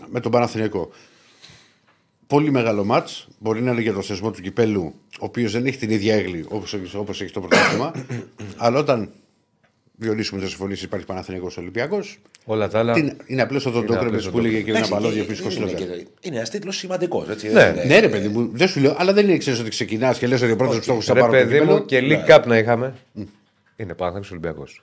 [0.07, 0.91] με τον Παναθηναϊκό.
[2.27, 3.29] Πολύ μεγάλο μάτς.
[3.39, 6.45] Μπορεί να είναι για το θεσμό του κυπέλου, ο οποίος δεν έχει την ίδια έγκλη
[6.95, 7.93] όπως έχει το πρωτάθλημα.
[8.57, 9.11] αλλά όταν
[9.99, 12.19] Διονύσουμε θα συμφωνήσει υπάρχει Παναθηναϊκός Ολυμπιακός.
[12.45, 12.95] Όλα τα άλλα.
[13.27, 15.95] Είναι απλώς ο Δοντόκρεπε απλώς που έλεγε και ένα Εντάξει, παλόδιο και- φυσικό είναι συλλογά.
[15.97, 17.27] και- Είναι ένας τίτλος σημαντικός.
[17.53, 17.75] Ναι.
[17.87, 20.43] Ναι, ρε παιδί μου, δεν σου λέω, αλλά δεν είναι ξέρεις ότι ξεκινάς και λες
[20.43, 21.73] ότι ο πρώτος στόχος θα Ρε πάρω το παιδί κύπελο.
[21.77, 22.95] μου και League Cup να είχαμε.
[23.77, 24.83] Είναι Παναθηναϊκός Ολυμπιακός.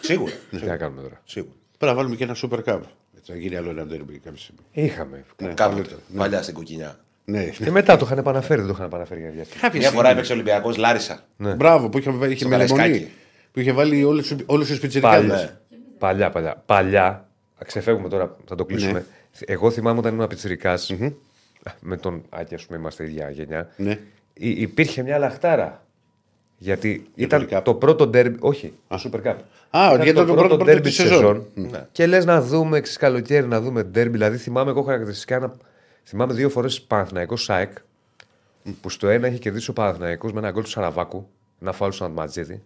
[0.00, 0.32] Σίγουρα.
[0.50, 1.20] Τι να κάνουμε τώρα.
[1.24, 1.52] Σίγουρα.
[1.78, 2.80] Πρέπει να βάλουμε και ένα super cup.
[3.20, 4.60] Έτσι, να γίνει άλλο ένα derby κάποια στιγμή.
[4.72, 5.16] Είχαμε.
[5.16, 5.54] Ναι, Κάποτε.
[5.76, 6.00] καλύτερα.
[6.16, 6.98] Παλιά στην κουκκινιά.
[7.24, 7.44] Ναι.
[7.44, 9.60] Και μετά το είχαν επαναφέρει, δεν το είχαν επαναφέρει για διάστημα.
[9.60, 10.12] Κάποια Μια φορά στιγμή.
[10.16, 11.20] έπαιξε Ολυμπιακός Λάρισα.
[11.36, 12.80] Μπράβο, που είχε, είχε Στο με λεμονί.
[12.80, 13.10] Καραϊσκάκι.
[13.52, 14.28] Που είχε βάλει όλους
[14.68, 15.26] του πιτσιρικάδε.
[15.28, 15.60] Παλιά.
[15.98, 16.62] Παλιά, παλιά.
[16.66, 17.28] Παλιά.
[17.64, 19.04] Ξεφεύγουμε τώρα, θα το κλείσουμε.
[19.46, 20.94] Εγώ θυμάμαι όταν ήμουν πιτσιρικάς.
[21.80, 23.68] Με τον Άκη, ας πούμε, είμαστε ίδια γενιά.
[23.76, 23.98] Ναι.
[24.34, 25.84] Υ- υπήρχε μια λαχτάρα.
[26.62, 27.60] Γιατί ήταν League Cup.
[27.64, 28.36] το πρώτο ντέρμπι.
[28.40, 29.34] Όχι, το Super Cup.
[29.70, 31.46] Α, Ήταν γιατί ήταν το πρώτο- πρώτο ντέρμπι της της σεζόν.
[31.54, 31.86] Ναι.
[31.92, 34.10] Και λες να δούμε εξ καλοκαίρι να δούμε ντέρμπι.
[34.12, 35.54] Δηλαδή θυμάμαι εγώ χαρακτηριστικά ένα.
[36.04, 37.72] Θυμάμαι δύο φορές Παναθηναϊκός ΣΑΕΚ
[38.80, 41.28] που στο ένα είχε κερδίσει ο Παναθηναϊκός με ένα γκολ του Σαραβάκου.
[41.62, 42.62] Ένα φάουλ στον Ατματζίδη.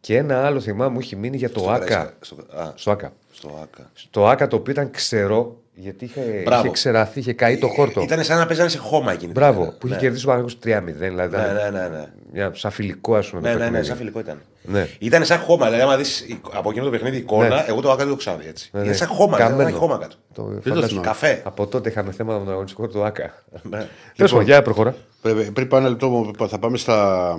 [0.00, 1.84] Και ένα άλλο θυμάμαι μου είχε μείνει για το Στο ΑΚΑ.
[1.84, 3.12] Καραϊσκά- στο- α, Στο ΑΚΑ.
[3.32, 3.90] Στο ΑΚΑ.
[3.94, 6.62] Στο ΑΚΑ το οποίο ήταν ξερό γιατί είχε, Μπράβο.
[6.62, 8.00] είχε ξεραθεί, είχε καεί το χόρτο.
[8.02, 9.32] Ήταν σαν να παίζανε σε χώμα εκείνη.
[9.32, 9.76] την Μπράβο, ημέρα.
[9.78, 10.00] που είχε Ναι.
[10.02, 11.08] κερδίσει ο Παναθηναϊκός 3-0.
[11.08, 12.06] Δηλαδή Ναι, ήταν ναι, ναι, ναι.
[12.32, 13.40] μια σαν φιλικό, ας πούμε.
[13.42, 13.86] Ναι, το ναι, ναι, παιχνίδι.
[13.86, 14.42] σαν φιλικό ήταν.
[14.62, 14.88] Ναι.
[14.98, 15.64] Ήταν σαν χώμα.
[15.64, 17.64] Δηλαδή, άμα δεις από εκείνο το παιχνίδι εικόνα, Ναι.
[17.68, 18.70] εγώ το ΑΚΑ δεν το ξαναδεί έτσι.
[18.72, 18.94] Ναι, Είναι ναι.
[18.96, 19.36] σαν χώμα.
[19.36, 19.56] Καμένο.
[19.56, 20.14] Δεν έχει χώμα κάτω.
[20.34, 20.86] Το το φαντάζομαι.
[20.86, 21.06] θυμάμαι.
[21.06, 21.40] Καφέ.
[21.44, 23.44] Από τότε είχαμε θέματα με τον αγωνιστικό του ΑΚΑ.
[23.62, 23.86] Ναι.
[24.16, 24.94] Τέλος πάντων, για προχώρα.
[25.22, 27.38] Πρέπει, πριν πάω ένα λεπτό, μου- θα πάμε στα.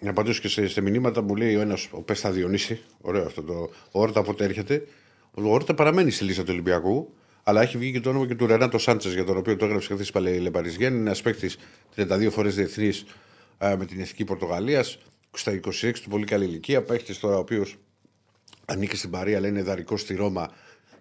[0.00, 2.82] Να απαντήσω και σε, σε μηνύματα μου λέει ο ένας, ο Πέστα Διονύση.
[3.00, 3.70] Ωραίο αυτό το.
[3.90, 4.82] Ο Όρτα πότε έρχεται.
[5.38, 7.14] Ο Όρτα παραμένει στη λίστα του Ολυμπιακού.
[7.42, 9.94] Αλλά έχει βγει και το όνομα και του Ρενάτο Σάντσες για τον οποίο το έγραψε
[9.94, 10.92] χθες πάλι Λεπαριζιέν.
[10.92, 11.58] Είναι ένας παίκτης
[11.96, 13.04] 32 φορές διεθνής
[13.58, 14.98] με την εθνική Πορτογαλίας.
[15.32, 16.82] Στα 26 του πολύ καλή ηλικία.
[16.82, 17.76] Παίκτης τώρα ο οποίος
[18.64, 20.50] ανήκει στην Παρία, αλλά είναι δαρικός στη Ρώμα.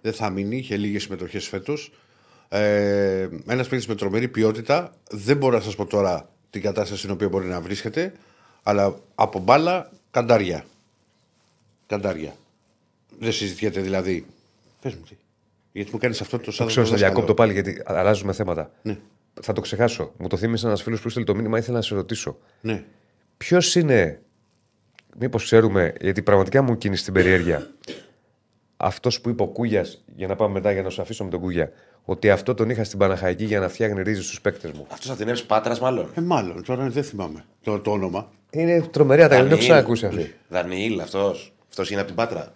[0.01, 1.91] Δεν θα μείνει, είχε λίγες συμμετοχές φέτος.
[2.49, 4.93] Ε, ένας παίκτης με τρομερή ποιότητα.
[5.09, 8.13] Δεν μπορώ να σας πω τώρα την κατάσταση στην οποία μπορεί να βρίσκεται,
[8.63, 10.65] αλλά από μπάλα καντάρια.
[11.87, 12.35] Καντάρια.
[13.19, 14.25] Δεν συζητιέται δηλαδή.
[14.82, 15.15] Πες μου τι.
[15.71, 18.71] Γιατί μου κάνεις αυτό το σαν Ξέρω, θα διακόπτω πάλι γιατί αλλάζουμε θέματα.
[18.82, 18.97] Ναι.
[19.41, 20.12] Θα το ξεχάσω.
[20.17, 22.38] Μου το θύμισε ένας φίλος που έστειλε το μήνυμα, ήθελα να σε ρωτήσω.
[22.62, 22.84] Ναι.
[23.38, 24.21] Ποιος είναι,
[25.19, 27.69] μήπως ξέρουμε, γιατί πραγματικά μου κίνησε την περιέργεια,
[28.78, 31.39] αυτός που είπε ο Κούγιας, για να πάμε μετά για να σου αφήσω με τον
[31.39, 31.71] Κούγια,
[32.04, 34.86] ότι αυτό τον είχα στην Παναχαϊκή για να φτιάχνει ρίζες στους παίκτες μου.
[34.89, 38.32] Αυτός θα την έψει Πάτρας, μάλλον; Ε, μάλλον τώρα δεν θυμάμαι το, το όνομα.
[38.49, 39.86] Είναι τρομερή αταγή, δεν το έχω Δανιήλ.
[39.86, 40.34] ξανακούσει αυτή.
[40.49, 41.54] Δανιήλ, αυτός.
[41.69, 42.54] Αυτός είναι από την Πάτρα.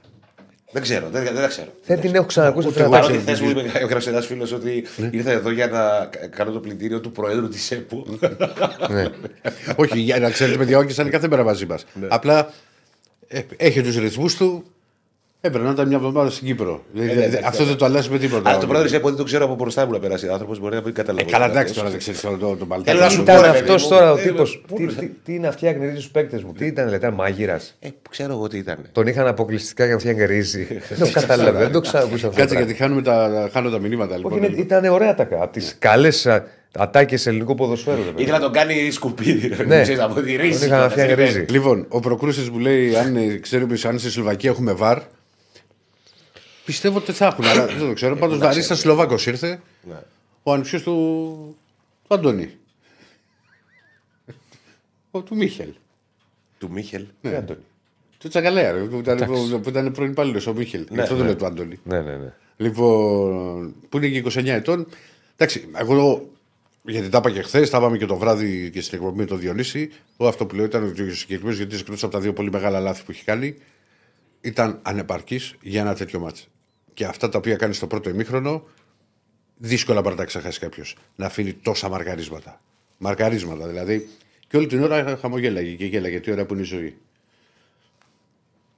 [0.72, 1.74] Δεν ξέρω, δεν, δεν τα ξέρω.
[1.86, 3.36] Δεν την έχω ξανακούσει αυτή την Παρότι αταγή.
[3.36, 7.12] χθε μου είπε, έγραψε ένα φίλος ότι ήρθα εδώ για να κάνω το πλυντήριο του
[7.12, 8.06] Προέδρου της ΕΠΟ.
[8.90, 9.06] Ναι.
[9.76, 11.86] Όχι, για να ξέρετε, παιδιά, όχι, σαν κάθε μέρα μαζί μας.
[12.08, 12.54] Απλά
[13.28, 14.64] ε, έχει τους ρυθμούς του.
[15.42, 16.84] Έπρεπε να ήταν μια εβδομάδα στην Κύπρο.
[16.94, 17.68] Δηλαδή, ναι, δεν- ναι, αυτό ναι.
[17.68, 18.50] δεν το αλλάζει με τίποτα.
[18.50, 20.28] Αλλά το Πρόεδρο τη ΕΠΟ δεν το ξέρω από μπροστά μου να περάσει.
[20.28, 21.32] Ο άνθρωπος μπορεί να μην Ε, καταλαβαίνει.
[21.32, 22.90] καλά, εντάξει τώρα δεν ξέρεις το, το, το παλτάκι.
[22.90, 24.62] Θέλω να σου Ήταν πω, ρε, αυτός παιδί μου, τώρα ο ε, τύπος.
[24.68, 27.14] πού Τι, είναι; τι, τι να φτιάχνει ρίζε στου παίκτες μου, τι ήταν, λέει, ήταν
[27.14, 27.76] μάγειρας.
[27.80, 28.78] Ε, ξέρω εγώ τι ήταν.
[28.92, 30.68] Τον είχαν αποκλειστικά για να φτιάχνει ρίζι.
[30.90, 32.40] δεν το κατάλαβε, δεν το ξανακούσα αυτό.
[32.40, 34.14] Κάτσε το γιατί χάνουμε τα, χάνω τα μηνύματα.
[34.16, 34.38] Όχι, Λοιπόν.
[34.44, 36.28] είναι- ήταν ωραία τα Από τις καλές
[36.78, 37.98] ατάκες ελληνικού ποδοσφαίρου.
[37.98, 38.22] ρε παιδί.
[38.22, 39.48] Ήθελα να τον κάνει σκουπίδι.
[39.48, 39.82] ρε, Ναι.
[39.82, 40.60] ξέρεις, από τη ρίζη.
[40.60, 41.46] Τον είχα να φτιάχνει ρίζι.
[41.50, 44.98] Λοιπόν, ο Προκρούσης μου λέει αν ε, ξέρουμε αν στη Σλοβακία έχουμε βαρ.
[46.70, 48.16] Πιστεύω ότι θα έχουν, αλλά δεν το ξέρω.
[48.16, 49.62] Πάντως Βαρίστα Σλοβάκος ήρθε.
[49.90, 50.02] Ναι.
[50.44, 50.94] Ο ανιψιός του,
[52.08, 52.50] του Αντώνη.
[55.12, 55.70] Ο του Μίχελ.
[56.58, 57.06] Του Μίχελ.
[57.22, 57.60] Ε, Άντωνη.
[58.18, 59.26] Του Τσακαλέα, ρε, που ήταν,
[59.62, 60.86] που ήταν πρώην υπάλληλος ο Μίχελ.
[60.90, 61.80] Γι' αυτό δεν λέω του Αντώνη.
[61.84, 62.34] Ναι, ναι, ναι.
[62.58, 64.88] Λοιπόν, που είναι και 29 ετών.
[65.36, 66.30] Εντάξει, εγώ
[66.84, 69.40] γιατί τα είπα και χθες, τα είπαμε και το βράδυ και στην εκπομπή με τον
[69.40, 69.92] Διονύση.
[70.18, 72.80] Εγώ αυτό που λέω ήταν ότι ο συγκεκριμένος γιατί εκτό από τα δύο πολύ μεγάλα
[72.80, 73.56] λάθη που έχει κάνει,
[74.42, 76.46] ήταν ανεπαρκής για ένα τέτοιο μάτσο.
[77.00, 78.64] Και αυτά τα οποία κάνεις στο πρώτο ημίχρονο,
[79.58, 80.96] δύσκολα μπορεί να τα ξεχάσει κάποιος.
[81.16, 82.62] Να αφήνει τόσα μαργαρίσματα.
[82.98, 84.10] Μαρκαρίσματα δηλαδή.
[84.48, 86.20] Και όλη την ώρα χαμογέλαγε και γέλαγε.
[86.20, 86.98] Τι ώρα που είναι η ζωή.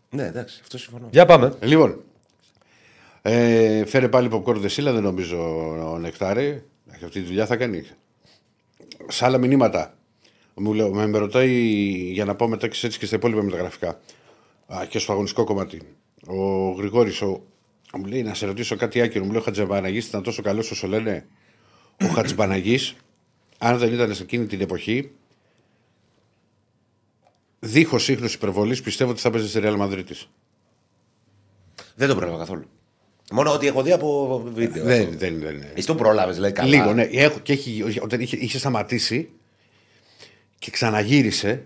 [0.09, 1.07] Ναι, εντάξει, αυτό συμφωνώ.
[1.11, 1.53] Για πάμε.
[1.61, 2.01] Λοιπόν,
[3.21, 6.63] ε, φέρε πάλι popcorn δεσίλα, δεν νομίζω ο Νεκτάρη.
[6.91, 7.85] Έχει αυτή τη δουλειά θα κάνει.
[9.07, 9.97] Σε άλλα μηνύματα.
[10.53, 11.49] Μου λέω, με, με ρωτάει
[12.11, 13.99] για να πάω μετά και έτσι και στα υπόλοιπα μεταγραφικά.
[14.67, 15.81] Α, και στο αγωνιστικό κομμάτι.
[16.27, 17.41] Ο Γρηγόρης, ο,
[17.97, 19.23] μου λέει να σε ρωτήσω κάτι άκυρο.
[19.23, 21.25] Μου λέει ο Χατζεμπαναγή ήταν τόσο καλός όσο λένε.
[22.01, 22.77] Ο Χατζεμπαναγή,
[23.57, 25.11] αν δεν ήταν σε εκείνη την εποχή,
[27.59, 30.03] δίχως ίχνος υπερβολής, πιστεύω ότι θα παίζει στη Real Madrid.
[31.95, 32.65] Δεν το πρόλαβα καθόλου.
[33.31, 34.83] Μόνο ότι έχω δει από βίντεο.
[34.83, 35.63] Δεν, δεν, δεν.
[35.73, 36.69] Εσύ το πρόλαβες, λέει καλά.
[36.69, 37.03] Λίγο, ναι.
[37.03, 39.29] Έχω, και έχει, όταν είχε, είχε σταματήσει
[40.59, 41.65] και ξαναγύρισε,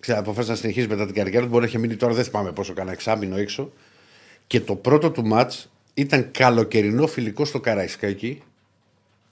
[0.00, 1.48] ξα, αποφάσισε να συνεχίσει μετά την καριέρα του.
[1.48, 3.72] Μπορεί να έχει μείνει τώρα, δεν θυμάμαι πόσο, κανένα εξάμεινο έξω.
[4.46, 5.52] Και το πρώτο του ματ
[5.94, 8.42] ήταν καλοκαιρινό φιλικό στο Καραϊσκάκι.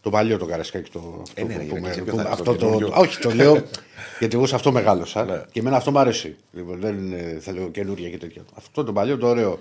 [0.03, 0.91] Το παλιό το Καραϊσκάκι.
[0.91, 2.55] Το, Ε, ναι, το, ρε, που γυναίκα, με- σε ποιο που- θα είναι, αυτό στο
[2.57, 3.55] το, καινούριο; όχι, το λέω
[4.21, 5.25] γιατί εγώ σε αυτό μεγάλωσα.
[5.25, 5.43] Ναι.
[5.53, 6.37] και εμένα αυτό μου αρέσει.
[6.53, 8.43] Λοιπόν, δεν ε, θέλω καινούρια και τέτοια.
[8.55, 9.59] Αυτό το παλιό το ωραίο.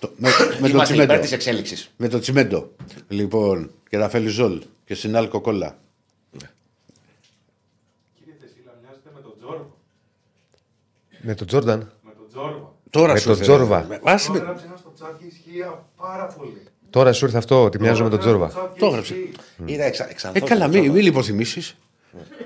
[0.00, 1.20] Το, με, με το Είμαστε υπέρ τσιμέντο.
[1.20, 1.90] της εξέλιξης.
[1.96, 2.70] Με το τσιμέντο.
[3.08, 5.78] Λοιπόν, και Ραφέλη Ζολ και Σινάλκο Κόλλα.
[8.18, 9.66] Κύριε Τεσίλα, μοιάζετε με τον Τζόρβα.
[11.20, 11.92] Με τον Τζόρνταν.
[12.02, 12.72] Με τον Τζόρβα.
[12.90, 13.46] Τώρα Με σου τον θέλω.
[13.56, 13.86] Τζόρβα.
[13.88, 15.64] Με- άσε Το με- έγραψε ένας στο chat και ισχύει
[15.96, 16.62] πάρα πολύ.
[16.90, 18.50] Τώρα σου ήρθε αυτό ότι μοιάζω με τον έγραψε Τζόρβα.
[18.50, 19.14] στο chat και Το έγραψε.
[19.14, 19.32] ισχύει.
[19.64, 20.96] Είδα εξα, Ε, εξανθώς καλά, τον μην, Τζόρβα.
[20.96, 21.76] μην λιποθυμήσεις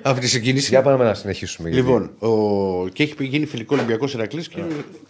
[0.02, 0.68] αυτή τη συγκίνηση.
[0.68, 1.68] Για πάμε να συνεχίσουμε.
[1.68, 2.88] γιατί- Λοιπόν, ο...
[2.88, 4.62] και έχει γίνει φιλικό Ολυμπιακός Ηρακλής και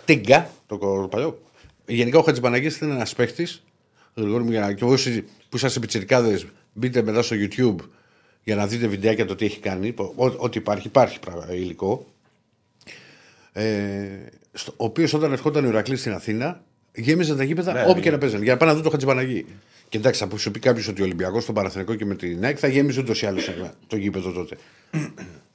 [0.04, 1.38] τίγκα το, το παλιό.
[1.86, 3.62] Γενικά ο Χατζηπαναγή ήταν ένας παίχτης.
[4.76, 7.76] Και όσοι που είσαστε πιτσιρικάδες, μπείτε μετά στο YouTube
[8.44, 9.94] για να δείτε βιντεάκια το τι έχει κάνει.
[9.96, 12.06] Ό, ό,τι υπάρχει, υπάρχει πράγμα, υλικό.
[13.52, 16.60] Ε, στο, ο οποίος όταν ερχόταν ο Ηρακλής στην Αθήνα,
[16.94, 18.00] γέμιζε τα γήπεδα Ναι, όπου ναι.
[18.00, 18.42] και να παίζανε.
[18.44, 19.46] Για να πάνε να δουν το Χατζηπαναγή.
[19.88, 22.56] Και εντάξει, θα σου πει κάποιος ότι ο Ολυμπιακός στον Παναθηνικό και με την ΑΕΚ
[22.60, 23.50] θα γέμιζε ούτως ή άλλως
[23.86, 24.56] το γήπεδο τότε.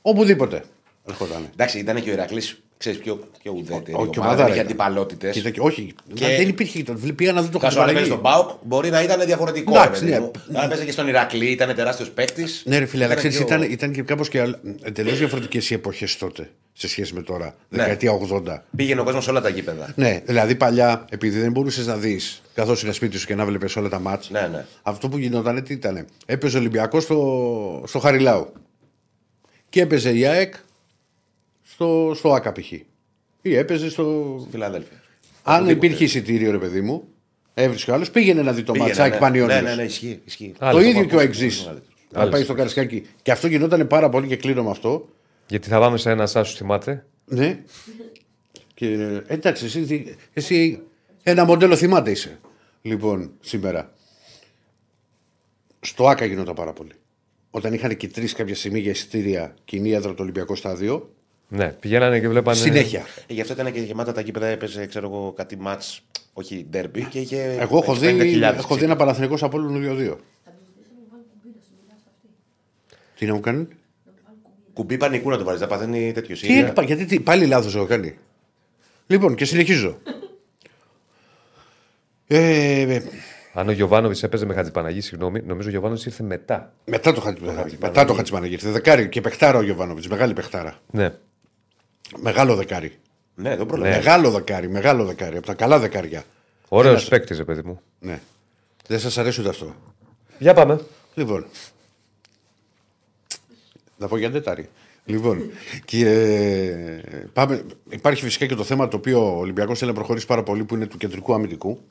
[0.02, 0.64] Οπουδήποτε
[1.06, 1.50] ερχόταν.
[1.54, 3.98] Εντάξει, ήταν και ο Ηρακλής, ξέρεις πιο, πιο ουδέτερη.
[3.98, 4.66] Ο- η και ομάδα, ομάδα δεν είχε ήταν.
[4.66, 5.34] αντιπαλότητες.
[5.36, 6.84] Κοίτα, και- όχι, Και- δεν υπήρχε.
[6.84, 8.36] Τον πήγα να δω το Θα σου αν έπαιζε Χατζηπαναγή.
[8.36, 9.72] στον Μπάουκ, μπορεί να ήταν διαφορετικό.
[9.76, 10.26] Εντάξει, ρε παιδί ναι.
[10.50, 10.60] μου.
[10.60, 12.64] Αν έπαιζε και στον Ηρακλή, ήταν τεράστιος παίκτης.
[12.66, 16.50] Ναι, ρε φίλε, αλλά ξέρεις, ήταν, ήταν και κάπως και εντελώς διαφορετικές οι εποχές τότε
[16.74, 17.46] σε σχέση με τώρα.
[17.70, 17.78] Ναι.
[17.78, 18.64] Δεκαετία 80.
[18.76, 19.94] Πήγαινε ο κόσμος σε όλα τα γήπεδα.
[19.96, 23.76] Ναι, δηλαδή παλιά, επειδή δεν μπορούσες να δεις καθώς είναι σπίτι σου και να βλέπεις
[23.76, 24.30] όλα τα μάτς.
[24.30, 24.66] Ναι, ναι.
[24.82, 26.06] Αυτό που γινόταν τι ήταν.
[26.26, 28.54] Έπαιζε ο Ολυμπιακός στο, στο Χαριλάου.
[29.70, 30.54] Και έπαιζε η ΑΕΚ
[31.80, 32.72] στο, στο ΑΚΑ π.χ.
[33.42, 34.48] Ή έπαιζε στο.
[34.52, 35.02] Φιλαδέλφια.
[35.44, 35.86] Αν Οπουδήποτε.
[35.86, 37.08] υπήρχε εισιτήριο, ρε παιδί μου,
[37.54, 39.20] έβρισκε ο άλλος, πήγαινε να δει το Πήγαινε, ματσάκι ναι.
[39.20, 39.62] Πανιόνιος.
[39.62, 40.22] Ναι, ναι, ναι, ισχύει.
[40.26, 40.52] ισχύει.
[40.54, 41.58] Α, Το Άλλος ίδιο ο και ο παππούς, Εξή.
[41.60, 41.82] μεγαλύτερος.
[42.12, 42.32] Να Άλλος.
[42.34, 43.06] πάει στο Καρισκάκι.
[43.22, 45.10] Και αυτό γινόταν πάρα πολύ και κλείνω με αυτό.
[45.48, 47.60] Γιατί θα πάμε σε ένα σάσου θυμάται; Ναι.
[48.74, 50.80] Και ε, εντάξει, εσύ, εσύ
[51.24, 52.40] ένα μοντέλο θυμάται είσαι.
[52.82, 53.94] Λοιπόν, σήμερα.
[55.80, 56.94] Στο ΑΚΑ γινόταν πάρα πολύ.
[57.52, 61.14] Όταν είχαν και τρεις κάποια στιγμή για εισιτήρια κοινή έδρα το Ολυμπιακό Στάδιο,
[61.52, 62.58] Ναι, πηγαίνανε και βλέπανε.
[62.58, 63.06] συνέχεια.
[63.28, 66.02] Ε, Γι' αυτό ήταν και γεμάτα τα γήπεδα, έπαιζε ξέρω εγώ, κάτι μάτς,
[66.34, 67.58] όχι ντέρμπι και είχε.
[67.60, 70.16] Εγώ έχω δει, 50.000 έχω δει ένα Παναθηνικό από όλων 2-2.
[73.18, 73.68] Τι να μου κάνουν;
[74.74, 76.68] Κουμπί πανικού να το βάλει, θα παθαίνει τέτοιος Τι σίγουρα.
[76.68, 78.16] έπα, γιατί τι, πάλι λάθος έχω κάνει.
[79.08, 79.98] Λοιπόν, και συνεχίζω.
[82.28, 83.02] Ε, ε,
[83.54, 86.74] Αν ο Γιωβάνοβιτς έπαιζε με Χατζηπαναγή, συγγνώμη, νομίζω ο Γιωβάνοβιτς ήρθε μετά.
[86.86, 87.78] μετά το Χατζημαναγί.
[87.82, 88.54] Μετά το Χατζημαναγί.
[88.54, 90.08] Ήρθε δεκάρι και παιχτάρα ο Γιωβάνοβιτς.
[90.08, 90.80] Μεγάλη παιχτάρα.
[90.92, 91.14] Ναι.
[92.18, 92.98] Μεγάλο δεκάρι.
[93.36, 93.96] Ναι, δεν προλαβαίνω.
[93.96, 95.38] Μεγάλο δεκάρι, μεγάλο δεκάρι.
[95.38, 96.24] Από τα καλά δεκάρια.
[96.68, 97.82] Ωραίος Ένας- παίκτης, ρε παιδί μου.
[98.00, 98.20] Ναι.
[98.88, 99.76] Δεν σας αρέσει ούτε αυτό.
[100.40, 100.80] Για πάμε.
[101.14, 101.46] Λοιπόν.
[103.98, 104.70] Να πω για Ντετάρι.
[105.06, 105.50] Λοιπόν,
[105.86, 107.02] και, ε,
[107.34, 110.64] πάμε, υπάρχει φυσικά και το θέμα το οποίο ο Ολυμπιακός θέλει να προχωρήσει πάρα πολύ
[110.64, 111.82] που είναι του κεντρικού αμυντικού.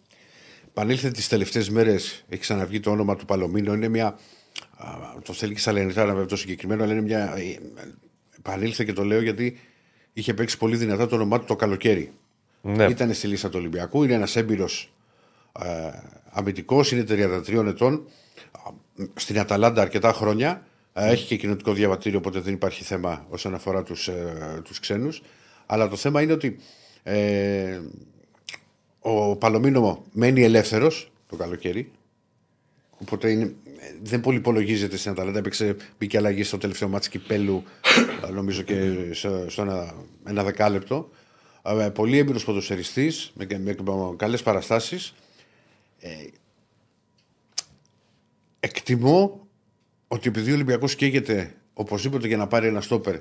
[0.72, 3.72] Πανήλθε τις τελευταίες μέρες, έχει ξαναβγεί το όνομα του Παλωμίνο.
[3.74, 4.06] Είναι μια.
[4.76, 4.86] α,
[5.24, 7.34] το θέλει και Σαλενιτάρα να βέβαια το συγκεκριμένο, αλλά είναι μια.
[7.36, 7.58] ε,
[8.38, 9.58] Επανήλθε και το λέω γιατί
[10.18, 12.12] είχε παίξει πολύ δυνατά το όνομά του το καλοκαίρι.
[12.62, 12.84] Ναι.
[12.84, 14.92] Ήταν στη λίστα του Ολυμπιακού, είναι ένας έμπειρος
[15.62, 15.90] ε,
[16.30, 18.06] αμυντικός, είναι 33 ετών.
[18.52, 18.70] Α,
[19.14, 20.66] Στην Αταλάντα αρκετά χρόνια.
[20.92, 24.10] Ε, έχει και κοινωτικό διαβατήριο, οπότε δεν υπάρχει θέμα όσον αφορά τους
[24.62, 25.22] τους ξένους.
[25.66, 26.58] Αλλά το θέμα είναι ότι
[27.02, 27.80] ε,
[29.00, 31.90] ο Παλωμίνο μένει ελεύθερος το καλοκαίρι.
[32.98, 33.67] Οπότε είναι, ε,
[34.02, 35.38] δεν πολύ υπολογίζεται στην Αταλάντα.
[35.38, 37.62] Έπαιξε, μπήκε αλλαγή στο τελευταίο μάτι κυπέλου,
[38.28, 41.10] ε, νομίζω και στο, στο ένα, ένα δεκάλεπτο.
[41.62, 45.14] Ε, πολύ έμπειρος ποδοσφαιριστής, με, με, με καλές παραστάσεις.
[48.60, 49.46] Εκτιμώ
[50.08, 53.20] ότι επειδή ο Ολυμπιακός καίγεται οπωσδήποτε για να πάρει ένα στόπερ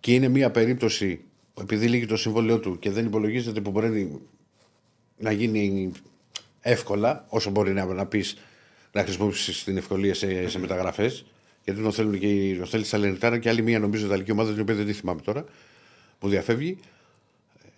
[0.00, 1.20] και είναι μια περίπτωση
[1.54, 4.20] που επειδή λύγει το συμβόλαιό του και δεν υπολογίζεται που μπορεί
[5.18, 5.92] να γίνει
[6.60, 8.36] εύκολα, όσο μπορεί να, να πεις
[8.92, 11.24] να χρησιμοποιήσεις την ευκολία σε, σε μεταγραφές
[11.64, 14.52] Γιατί τον θέλουν και οι- τον θέλει η Σαλενιτάρα και άλλη μία νομίζω ιταλική ομάδα,
[14.52, 15.44] την οποία δεν τη θυμάμαι τώρα,
[16.18, 16.78] που διαφεύγει.
[17.64, 17.68] Ε,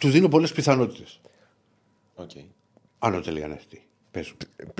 [0.00, 1.20] Του δίνω πολλές πιθανότητες.
[2.14, 2.30] Οκ.
[2.98, 3.82] Άνω τελεία να έρθει.
[4.10, 4.34] Πες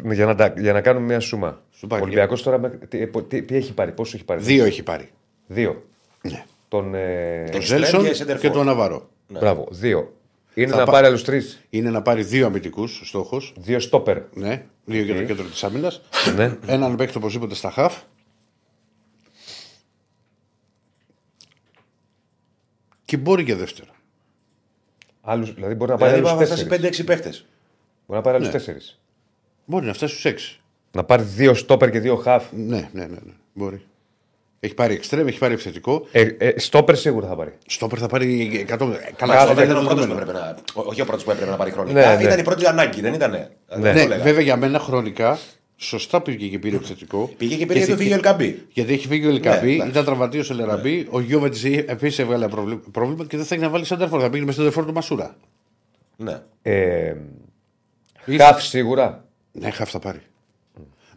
[0.04, 0.12] μου.
[0.12, 1.62] Για να, τα- για να κάνουμε μια σούμα.
[1.72, 4.42] Σου πάρει Ο Ολυμπιακός τώρα με- τι, ε, τι, τι έχει πάρει, πόσο έχει πάρει;
[4.42, 5.10] Δύο έχει πάρει.
[5.46, 5.84] Δύο.
[6.22, 6.44] Ναι.
[6.68, 6.94] Τον.
[6.94, 7.44] Ε...
[7.52, 8.64] Τον Extreme Ζέλσον και και, center τον forward.
[8.64, 9.10] Ναβαρό.
[9.28, 10.16] Μπράβο, δύο.
[10.58, 11.60] Είναι Θα να πά- πάρει άλλους τρεις.
[11.70, 13.52] Είναι να πάρει δύο αμυντικούς στόχος.
[13.56, 14.22] Δύο στόπερ.
[14.34, 15.26] Ναι, δύο για το Οκ.
[15.26, 16.00] κέντρο της άμυνας.
[16.36, 16.56] ναι.
[16.66, 17.96] Έναν παίκτη οπωσδήποτε στα χαφ.
[23.04, 23.90] Και μπορεί και δεύτερο.
[25.20, 26.98] Άλλους, δηλαδή μπορεί να πάρει Δηλαδή άλλους θα φτάσει τέσσερις.
[27.00, 27.28] 5-6 παίχτε.
[27.28, 27.44] Μπορεί
[28.18, 28.52] να πάρει άλλους Ναι.
[28.52, 29.00] τέσσερις.
[29.64, 30.60] Μπορεί να φτάσει στους έξι.
[30.92, 32.52] Να πάρει δύο στόπερ και δύο χαφ.
[32.52, 33.32] Ναι, ναι, ναι, ναι.
[33.54, 33.86] Μπορεί.
[34.60, 36.06] Έχει πάρει εξτρέμ, έχει πάρει επιθετικό.
[36.12, 37.52] Ε, ε, στόπερ σίγουρα θα πάρει.
[37.66, 38.66] Στόπερ θα πάρει 100.
[38.66, 40.20] Καλά, Καλά, αυτό αυτό δεν ήταν είναι ο πρώτος που δεδομένο.
[40.20, 40.82] έπρεπε να.
[40.82, 42.08] ό- Όχι ο πρώτος που έπρεπε να πάρει χρονικά.
[42.10, 42.22] Ναι, ναι.
[42.22, 43.30] Ήταν η πρώτη ανάγκη, δεν ήταν.
[43.78, 43.92] Ναι.
[43.92, 45.38] Ναι, βέβαια για μένα χρονικά
[45.76, 47.30] σωστά πήγε και πήρε επιθετικό.
[47.36, 48.62] Πήγε και πήρε γιατί φύγει ο Ελκαμπή.
[48.72, 49.90] Γιατί έχει φύγει ο Ελκαμπή, εντάξει.
[49.90, 51.06] ήταν τραυματίο ο Ελεραμπή.
[51.10, 54.20] Ο Γιώβετς επίσης έβγαλε προβλή- πρόβλημα και δεν θα έχει να βάλει σέντερφορ.
[54.22, 55.36] Θα πήγαινε με σέντερφορ του Μασούρα.
[56.16, 56.40] Ναι.
[56.62, 57.14] Ε,
[58.26, 59.24] Ήρθε- χαφ σίγουρα.
[59.52, 60.20] Ναι, χαφ θα πάρει.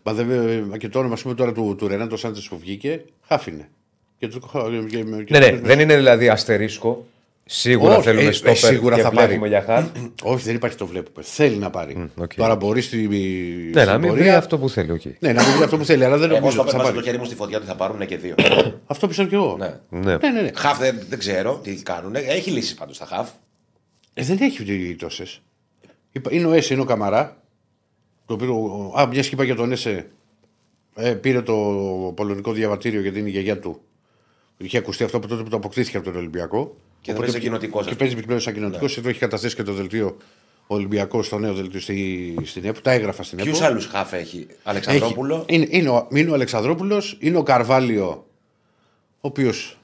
[0.03, 3.05] Μα δεν βε- και το όνομα ας πούμε, τώρα του, του Ρενάτο Σάντσες που βγήκε,
[3.27, 3.69] χαφ είναι.
[4.17, 4.49] Και του-
[4.89, 7.05] και- και- Ναι, ναι, δεν είναι δηλαδή αστερίσκο.
[7.45, 9.49] Σίγουρα Όχι, θέλουμε ε, ε, στόπερ σίγουρα και θα βλέπουμε πάρει.
[9.49, 9.85] για χαφ.
[10.33, 11.25] Όχι, δεν υπάρχει το βλέπουμε.
[11.25, 12.09] Θέλει να πάρει.
[12.17, 12.33] οκ.
[12.33, 12.97] Τώρα μπορεί στη.
[13.73, 14.91] ναι, να μην πορεία- βρει αυτό που θέλει.
[14.91, 15.01] οκ.
[15.19, 16.89] Ναι, να μην βρει αυτό που θέλει, αλλά δεν Εγώ νομίζω στο ότι θα βάζω
[16.89, 17.05] το πάρει.
[17.07, 18.35] χέρι μου στη φωτιά ότι θα πάρουν και δύο.
[18.87, 19.55] Αυτό πιστεύω κι εγώ.
[19.59, 19.79] ναι.
[19.89, 19.99] Ναι.
[20.17, 20.49] Ναι, ναι, ναι.
[20.55, 22.15] Χαφ δεν, δεν ξέρω τι κάνουν.
[22.15, 23.29] Έχει λύσει πάντως τα χαφ.
[24.13, 25.41] Ε, δεν έχει τόσες.
[26.29, 27.40] Είναι ο Έσε, είναι ο Καμαρά.
[28.31, 30.07] Το οποίο, α, μια και είπα για τον Έσε,
[30.95, 31.53] ε, πήρε το
[32.15, 33.81] πολωνικό διαβατήριο γιατί είναι η γιαγιά του.
[34.57, 36.75] Είχε ακουστεί αυτό από τότε που το αποκτήθηκε από τον Ολυμπιακό.
[37.01, 38.97] Και θα Οπότε- παίζει κοινοτικός, Και ας παίζει πλέον σαν κοινοτικός.
[38.97, 40.17] Εδώ έχει καταθέσει και το δελτίο
[40.67, 42.81] ο Ολυμπιακό στο νέο δελτίο στη, στην ΕΠΟ.
[42.81, 43.51] Τα έγραφα στην ΕΠΟ.
[43.51, 48.07] Ποιου άλλους χαφ έχει, Αλεξανδρόπουλο; Έχει- Είναι, είναι, ο, είναι ο Αλεξανδρόπουλος, είναι ο Καρβάλιο,
[48.07, 49.79] ο οποίος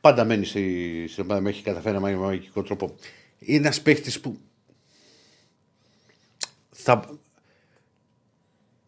[0.00, 2.94] πάντα μένει στη, στην ομάδα, με έχει καταφέρει με μαγικό τρόπο.
[3.38, 4.38] Είναι ένας παίχτη που.
[6.70, 7.19] Θα...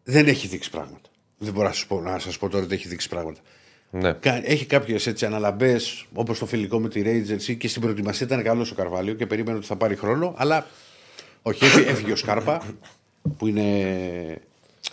[0.03, 1.09] Δεν έχει δείξει πράγματα.
[1.37, 3.39] Δεν μπορώ να σας πω, να σας πω τώρα ότι έχει δείξει πράγματα.
[3.89, 4.13] Ναι.
[4.13, 8.71] Κα- Έχει κάποιες αναλαμπές, όπως το φιλικό με τη Rangers και στην προετοιμασία ήταν καλός
[8.71, 10.67] ο Καρβάλιο και περίμενε ότι θα πάρει χρόνο, αλλά
[11.41, 12.63] όχι, έφυγε, έφυγε ο Σκάρπα
[13.37, 14.41] που είναι.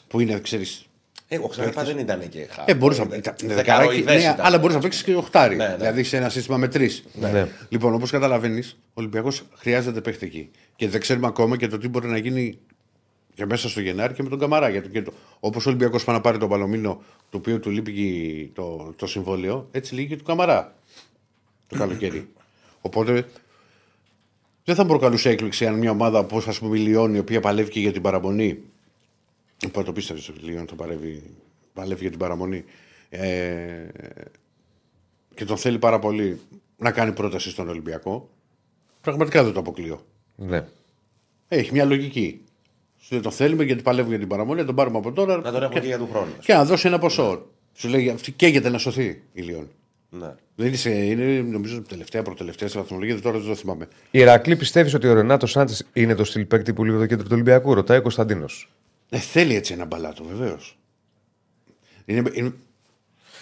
[0.09, 0.85] που είναι, ξέρεις,
[1.29, 2.68] Ε, ο Ξαναπά δεν ήταν και χαφ.
[2.68, 5.57] ε, μπορείς να ήταν δεκαράκι, ναι, αλλά μπορεί να παίξει και οχτάρι.
[5.57, 5.77] Ναι, ναι.
[5.77, 7.05] Δηλαδή σε ένα σύστημα με τρεις.
[7.14, 7.49] Ναι.
[7.68, 10.51] Λοιπόν, όπως καταλαβαίνεις, ο Ολυμπιακός χρειάζεται παίχτη εκεί.
[10.77, 12.59] Και δεν ξέρουμε ακόμα και το τι μπορεί να γίνει
[13.40, 14.68] και μέσα στο Γενάρη και με τον Καμαρά.
[14.68, 17.92] Γιατί και το, όπως ο Ολυμπιακός πάει να πάρει τον Παλωμίνο, το οποίο του λείπει
[17.92, 20.74] και το, το συμβόλαιο, έτσι λύγει και του Καμαρά
[21.66, 22.29] το καλοκαίρι.
[22.81, 23.26] Οπότε
[24.64, 27.40] δεν θα μου προκαλούσε έκπληξη αν μια ομάδα όπως ας πούμε η Λιόν, η οποία
[27.40, 28.62] παλεύει και για την παραμονή.
[29.72, 31.22] Που το πίστευες ότι η Λιόν θα παλεύει,
[31.72, 32.64] παλεύει για την παραμονή.
[33.09, 33.88] Ε,
[35.35, 36.40] και τον θέλει πάρα πολύ
[36.76, 38.29] να κάνει πρόταση στον Ολυμπιακό.
[39.00, 40.05] Πραγματικά δεν το αποκλείω.
[40.37, 40.64] ναι.
[41.48, 42.44] Έχει μια λογική.
[43.01, 45.53] Σου λέει το θέλουμε γιατί παλεύουμε για την παραμονή, να τον πάρουμε από τώρα Να
[45.53, 46.33] τον έχουμε και για του χρόνου.
[46.41, 47.47] και να δώσει ένα ποσό.
[47.75, 49.69] Σου λέει αυτή καίγεται να σωθεί η Λιόν.
[50.11, 50.35] Ναι.
[50.55, 53.89] Δεν είναι, σε- είναι νομίζω τελευταία, προτελευταία σε βαθμολογία, τώρα δεν το θυμάμαι.
[54.11, 57.31] Ηρακλή, πιστεύεις ότι ο Ρενάτο Σάντσε είναι το στυλ παίκτη που λείπει το κέντρο του
[57.35, 58.71] Ολυμπιακού, ρωτάει ο Κωνσταντίνος.
[59.11, 60.79] Ε, θέλει έτσι ένα μπαλάτο, βεβαίως.
[62.05, 62.53] Είναι, είναι,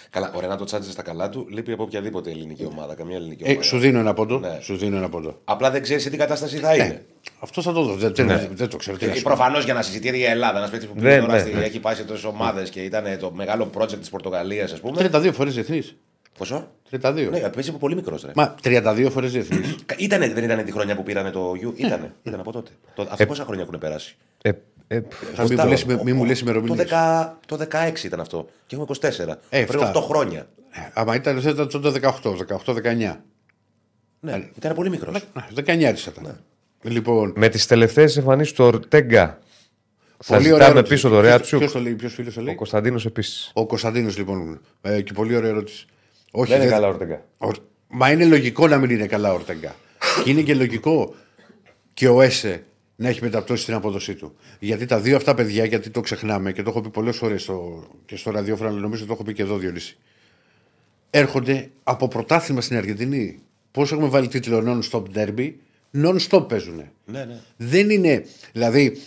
[0.09, 2.95] Καλά, ο Ρενάτο Τσάντζε στα καλά του λείπει από οποιαδήποτε ελληνική ομάδα.
[2.95, 3.63] Καμία ελληνική ε, ομάδα.
[3.63, 4.39] σου δίνω ένα πόντο.
[4.39, 4.57] Ναι.
[4.61, 5.39] Σου δίνω ένα πόντο.
[5.43, 7.05] Απλά δεν ξέρεις σε τι κατάσταση θα είναι.
[7.39, 7.93] Αυτό θα το δω.
[7.95, 8.97] Δεν, δεν, δεν το ξέρω.
[8.97, 9.29] Τι να σου πω.
[9.29, 11.63] Προφανώς για να συζητήρει η Ελλάδα, ένας παίκτης που Ναι, πήγε τώρα ναι, στη- ναι.
[11.63, 15.09] έχει πάει σε τόσες ομάδες και ήταν το μεγάλο project της Πορτογαλίας, ας πούμε.
[15.13, 15.95] 32 φορές διεθνής.
[16.37, 17.29] Πόσο; 32.
[17.31, 18.31] Ναι, παίζει από πολύ μικρός ρε.
[18.35, 19.75] Μα 32 φορές διεθνής.
[19.97, 21.73] Ήτανε, δεν ήταν τη χρονιά που πήρανε το U.
[21.79, 22.71] Ήτανε, ήταν από τότε.
[22.95, 24.15] Το, αυτό πόσα χρόνια έχουν περάσει;
[24.91, 25.01] Ε, ε,
[25.35, 26.87] Θα μην μου λες, μη μου λες Το, ημερομηνίες.
[26.89, 28.49] 10, το 16 ήταν αυτό.
[28.67, 29.39] Και έχουμε 24.
[29.49, 29.91] Ε, Πριν εφτά.
[29.95, 30.47] 8 χρόνια.
[30.93, 33.15] Άμα ήταν, θα ήταν το 18, 18-19.
[34.19, 35.23] Ναι, ήταν πολύ μικρός.
[35.55, 36.39] 19 ήταν.
[36.81, 39.39] Λοιπόν, με τις τελευταίες εμφανίσεις του Ορτέγκα.
[40.23, 40.93] Θα πολύ ωραία ζητάμε ερώτηση.
[40.93, 41.59] πίσω το Ποιος- Ρέατσουκ.
[41.59, 42.55] Ποιος το λέει, ποιος φίλος το Ο λέει.
[42.55, 43.51] Κωνσταντίνος επίσης.
[43.53, 44.59] Ο Κωνσταντίνος λοιπόν.
[44.81, 45.85] Ε, και πολύ ωραία ερώτηση.
[46.31, 47.21] Όχι, Δεν είναι δεν- καλά ο Ορτέγκα.
[47.37, 47.49] Ο-
[47.87, 49.75] Μα είναι λογικό να μην είναι καλά ο Ορτέγκα.
[50.23, 51.15] και είναι και λογικό
[51.93, 52.63] και ο Έσε
[52.99, 54.35] να έχει μεταπτώσει την απόδοσή του.
[54.59, 57.87] Γιατί τα δύο αυτά παιδιά, γιατί το ξεχνάμε και το έχω πει πολλές φορές στο,
[58.05, 59.97] και στο ραδιόφωνο, αλλά νομίζω το έχω πει και εδώ Διονύση.
[61.09, 63.39] Έρχονται από πρωτάθλημα στην Αργεντινή.
[63.71, 65.53] Πώς έχουμε βάλει τίτλο non-stop derby,
[65.93, 66.75] non-stop παίζουν.
[67.05, 67.39] Ναι, ναι.
[67.57, 68.25] Δεν είναι.
[68.51, 69.01] Δηλαδή,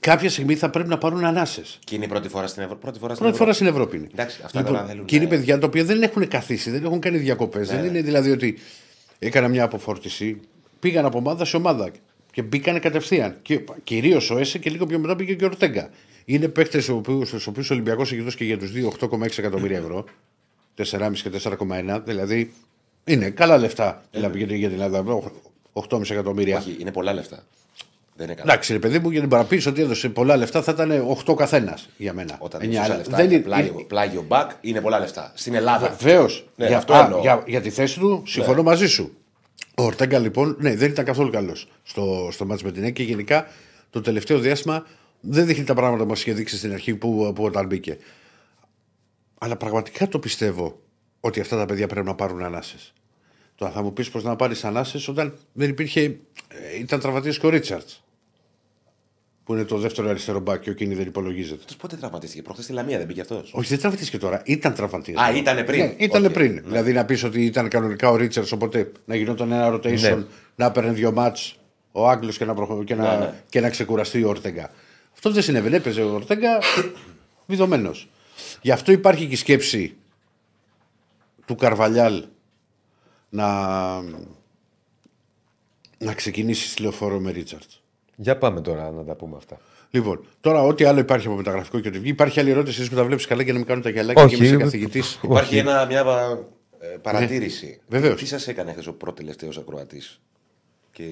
[0.00, 1.78] κάποια στιγμή θα πρέπει να πάρουν ανάσες.
[1.84, 2.80] Και είναι η πρώτη φορά στην Ευρώπη.
[2.80, 3.70] Πρώτη φορά στην Πρώτη φορά Ευρώπη.
[3.70, 4.08] στην Ευρώπη είναι.
[4.12, 5.30] Εντάξει, αυτά λοιπόν, τώρα θέλουν, Και είναι ναι.
[5.30, 7.68] παιδιά τα οποία δεν έχουν καθίσει, δεν έχουν κάνει διακοπές.
[7.68, 8.58] δεν είναι δηλαδή ότι
[9.18, 10.40] έκανα μια αποφόρτιση,
[10.80, 11.90] πήγαν από ομάδα σε ομάδα
[12.32, 13.36] και μπήκαν κατευθείαν.
[13.42, 15.90] Και κυρίως ο Έσε και λίγο πιο μετά πήγε και ο Ορτέγκα.
[16.24, 16.84] Είναι παίκτες
[17.24, 20.04] στους οποίου ο Ολυμπιακός έχει δώσει και για τους δύο 8,6 εκατομμύρια ευρώ.
[20.76, 22.00] 4,5 και 4,1.
[22.04, 22.52] Δηλαδή
[23.04, 25.04] είναι καλά λεφτά δηλαδή, για την- για την Ελλάδα.
[25.72, 26.58] 8,5 εκατομμύρια.
[26.58, 27.44] Όχι, είναι πολλά λεφτά.
[28.16, 28.52] Δεν είναι καλά.
[28.52, 30.90] Εντάξει, ρε παιδί μου, για την παραποίηση ότι έδωσε πολλά λεφτά θα ήταν
[31.24, 32.36] 8 καθένας για μένα.
[32.38, 35.32] Όταν Εννιά, δίνει αλλά λεφτά δεν για είναι- πλάγιο, πλάγιο back είναι πολλά λεφτά.
[35.34, 35.96] Στην Ελλάδα.
[36.00, 36.46] Βεβαίως.
[36.56, 37.20] Ναι, για, αυτό α, εννοώ.
[37.20, 39.14] για, για τη θέση του συμφωνώ μαζί σου.
[39.80, 43.02] Ο Ορτέγκα λοιπόν ναι, δεν ήταν καθόλου καλός στο, στο μάτς με την ΕΚ και
[43.02, 43.46] γενικά
[43.90, 44.86] το τελευταίο διάστημα
[45.20, 47.98] δεν δείχνει τα πράγματα που μας είχε δείξει στην αρχή που, που όταν μπήκε.
[49.38, 50.80] Αλλά πραγματικά το πιστεύω
[51.20, 52.92] ότι αυτά τα παιδιά πρέπει να πάρουν ανάσες.
[53.54, 56.00] Τώρα θα μου πεις πώς να πάρεις ανάσες όταν δεν υπήρχε.
[56.48, 58.02] ε, Ήταν τραυματίες και ο Ρίτσαρτς.
[59.44, 61.60] Που είναι το δεύτερο αριστερό μπακ και ο Κίνι δεν υπολογίζεται.
[61.60, 62.42] Αυτός πότε τραυματίστηκε.
[62.42, 64.42] Προχθές στη Λαμία δεν πήγε αυτός; Όχι, δεν τραυματίστηκε τώρα.
[64.44, 65.22] Ήταν τραυματίας.
[65.22, 65.84] Α, ήτανε πριν.
[65.84, 66.32] Ναι, ήτανε Οκ.
[66.32, 66.62] πριν.
[66.66, 70.24] Δηλαδή να πεις ότι ήταν κανονικά ο Ρίτσαρτς, οπότε να γινόταν ένα rotation, Ναι.
[70.56, 71.58] να έπαιρνε δύο ματς
[71.92, 72.84] ο Άγγλος και, να προχω...
[72.84, 73.18] και, να...
[73.18, 73.32] Ναι, ναι.
[73.48, 74.70] και να ξεκουραστεί ο Ορτέγκα.
[75.12, 75.76] Αυτό δεν συνέβαινε.
[75.76, 76.58] Έπαιζε ο Ορτέγκα
[77.46, 78.08] βιδωμένος.
[78.60, 79.96] Γι' αυτό υπάρχει και η σκέψη
[81.46, 82.24] του Καρβαλιάλ
[83.28, 83.48] να,
[85.98, 87.70] να ξεκινήσει στη λεωφόρο με Ρίτσαρτ.
[88.22, 89.58] Για πάμε τώρα να τα πούμε αυτά.
[89.90, 92.96] Λοιπόν, τώρα ό,τι άλλο υπάρχει από μεταγραφικό και ότι βγει, υπάρχει άλλη ερώτηση εσείς που
[92.96, 95.02] τα βλέπεις καλά και να μην κάνουν τα γυαλάκια Όχι, και είμαι ε, καθηγητή.
[95.22, 96.00] Υπάρχει ένα, μια
[96.80, 97.80] ε, παρατήρηση.
[97.88, 98.20] Βεβαίως.
[98.20, 100.20] Τι σας έκανε χθες ο πρώτο-τελευταίο ακροατής;
[100.92, 101.02] Και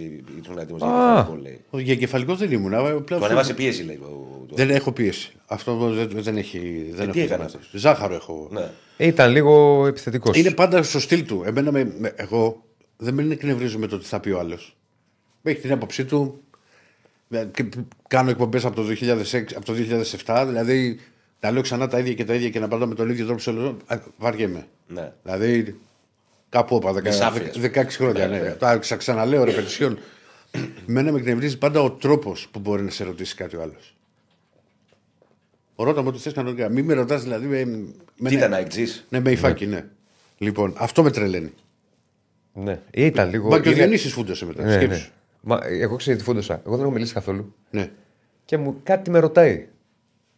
[0.42, 0.86] ήσουν έτοιμος Α.
[0.86, 1.64] για κεφαλικό, λέει.
[1.84, 2.74] Για κεφαλικός δεν ήμουν.
[2.74, 3.96] α, Πλέον Του αυτό- ανέβασε πίεση, λέει.
[3.96, 5.32] ο- το- Δεν έχω πίεση.
[5.46, 6.58] Αυτό δεν, δεν έχει.
[6.94, 7.60] Δεν τι έχω έκανε θέμα.
[7.60, 8.48] αυτός; Ζάχαρο έχω.
[8.52, 8.70] Ναι.
[8.96, 10.36] Ε, Ήταν λίγο επιθετικός.
[10.36, 11.42] Είναι πάντα στο στυλ του.
[11.46, 12.62] Εμένα με, με- εγώ
[12.96, 14.76] δεν με εκνευρίζω με το τι θα πει ο άλλος.
[15.42, 16.40] Έχει την άποψή του.
[17.30, 17.68] Ε, και
[18.08, 19.72] Κάνω εκπομπές από, το 2006 από το
[20.26, 21.00] 2007, δηλαδή
[21.40, 23.40] να λέω ξανά τα ίδια και τα ίδια και να πατάω με τον ίδιο τρόπο
[23.40, 23.76] σε όλο.
[23.86, 24.66] α, Βαριέμαι.
[24.86, 25.12] Ναι.
[25.22, 25.78] Δηλαδή
[26.48, 27.56] κάπου όπα, δεκα- Μισάφιας.
[27.58, 28.28] 16 χρόνια.
[28.28, 28.50] Ναι, Ναι, ναι.
[28.50, 29.98] Τα ξα- ξαναλέω ρεπετησιόν.
[30.86, 33.96] Μένα με εκνευρίζει πάντα ο τρόπος που μπορεί να σε ρωτήσει κάτι ο άλλος.
[35.76, 36.68] Ρώτα μου ό,τι θες κανονικά.
[36.68, 37.46] Μην με ρωτάς δηλαδή.
[37.46, 37.64] Με,
[38.16, 39.06] με, Τι ήταν, αεκτζής.
[39.08, 39.84] ναι, με υφάκι, ναι.
[40.38, 41.52] Λοιπόν, αυτό με τρελαίνει.
[42.52, 42.80] Ναι.
[42.90, 43.48] Ήταν λίγο.
[43.48, 44.62] Μα και ο είναι- Διονύσης φούντωσε μετά.
[44.64, 44.88] Ναι, Σκέψου.
[45.00, 45.08] ναι.
[45.48, 46.60] Μα, εγώ ξέρω τι φούντοσα.
[46.66, 47.54] Εγώ δεν έχω μιλήσει καθόλου.
[47.70, 47.90] Ναι.
[48.44, 49.68] Και μου κάτι με ρωτάει.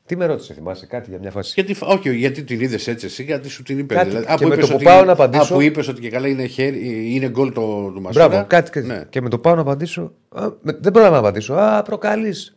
[0.07, 1.53] Τι με ρώτησε, θυμάσαι κάτι για μια φάση.
[1.55, 3.95] Γιατί, όχι, γιατί την είδες έτσι εσύ, γιατί σου την είπε.
[3.95, 5.89] Κάτι- δηλαδή, και από με είπες το που ότι- πάω να απαντήσω- Α, που είπες
[5.89, 8.29] ότι και καλά είναι, χέρι, είναι γκολ το, του Μασούρα.
[8.29, 8.71] Μπράβο, κάτι.
[8.71, 9.05] και- Ναι.
[9.09, 10.13] Και με το πάω να απαντήσω.
[10.29, 11.55] Α, με- δεν μπορώ να απαντήσω.
[11.55, 12.57] Α, προκαλείς.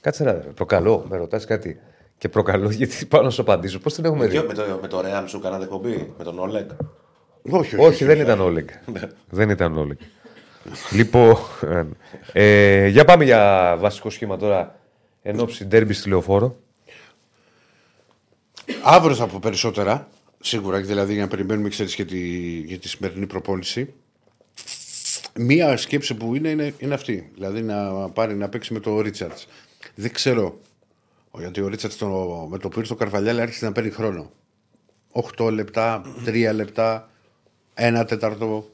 [0.00, 0.50] Κάτσε να δω.
[0.54, 1.80] Προκαλώ, με ρωτάς κάτι.
[2.18, 3.78] Και προκαλώ γιατί πάω να σου απαντήσω.
[3.80, 6.24] Πώς την έχουμε Με, δει; ποιο- με το, με το Ρεάλ σου κάνατε εκπομπή, με
[6.24, 6.68] τον Όλεγκ.
[7.50, 8.68] Όχι, όχι, Όχι, δεν ήταν Όλεγκ.
[9.30, 9.96] δεν ήταν Όλεγκ.
[10.90, 11.36] Λοιπόν,
[12.32, 14.80] ε, για πάμε για βασικό σχήμα τώρα
[15.22, 16.56] εν ώψη ντέρμπι στη λεωφόρο.
[18.82, 20.08] Αύριο θα πω περισσότερα.
[20.40, 22.18] Σίγουρα, δηλαδή για να περιμένουμε, ξέρεις, για, τη,
[22.60, 23.94] για τη σημερινή προπόνηση.
[25.34, 27.30] Μία σκέψη που είναι, είναι, είναι αυτή.
[27.34, 29.46] Δηλαδή να πάρει να παίξει με το Ρίτσαρτς.
[29.94, 30.58] Δεν ξέρω.
[31.38, 32.02] Γιατί ο Ρίτσαρτς
[32.48, 34.30] με το που ήρθε ο Καρβαλιάλ άρχισε να παίρνει χρόνο.
[35.36, 37.10] 8 λεπτά, 3 λεπτά,
[37.74, 38.70] 1 τέταρτο.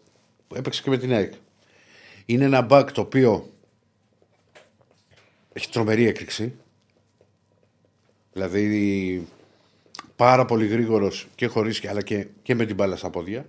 [0.54, 1.32] Έπαιξε και με την ΑΕΚ.
[2.26, 3.52] Είναι ένα μπακ το οποίο
[5.52, 6.54] έχει τρομερή έκρηξη.
[8.32, 9.26] Δηλαδή
[10.16, 13.46] πάρα πολύ γρήγορος και χωρίς αλλά και, και με την μπάλα στα πόδια.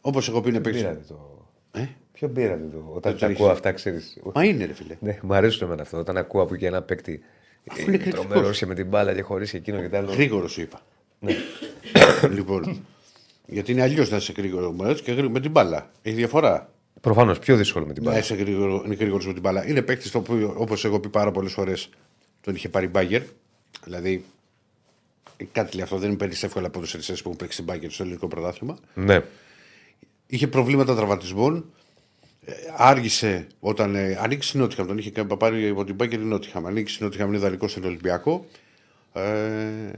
[0.00, 0.80] Όπως έχω πει είναι παίξει.
[0.80, 1.46] Πήρατε το.
[1.72, 2.90] Ε; Ποιο πήρατε το.
[2.94, 3.38] Όταν το τα έχεις.
[3.38, 4.18] ακούω αυτά, ξέρεις.
[4.34, 4.96] Μα είναι, ρε φίλε.
[5.00, 5.98] Ναι, μου αρέσουν εμένα αυτό.
[5.98, 7.22] Όταν ακούω από εκεί ένα παίκτη.
[7.70, 8.26] Αφού είναι κριτικός.
[8.26, 10.12] Τρομερός και με την μπάλα και χωρίς και εκείνο και τα άλλο.
[10.12, 10.80] Γρήγορος σου είπα.
[12.36, 12.86] λοιπόν.
[13.46, 15.90] Γιατί είναι αλλιώς να είσαι γρήγορος με και γρήγορο με την μπάλα.
[16.02, 16.71] Έχει διαφορά.
[17.02, 18.22] Προφανώς πιο δύσκολο με την Να μπάλα.
[18.22, 19.68] είσαι γρήγορο, είναι γρήγορος με την μπάλα.
[19.68, 21.88] Είναι παίκτης το οποίο, όπως έχω πει πάρα πολλές φορές,
[22.40, 23.22] τον είχε πάρει μπάγκερ.
[23.84, 24.24] Δηλαδή,
[25.52, 25.98] κάτι λέει αυτό.
[25.98, 28.78] Δεν είναι παίρνεις εύκολα από τους που έχουν παίξει μπάγκερ στο ελληνικό πρωτάθλημα.
[28.94, 29.20] Ναι.
[30.26, 31.64] Είχε προβλήματα τραυματισμών.
[32.44, 34.86] Ε, άργησε όταν ε, ανοίξει στην Νότιχαμ.
[34.86, 36.66] Τον είχε κα- πάρει από την Μπάγκερ η Νότιχαμ.
[36.66, 38.46] Ανοίξει στην Νότιχαμ, είναι ιδανικός στον Ολυμπιακό.
[39.12, 39.92] Ε,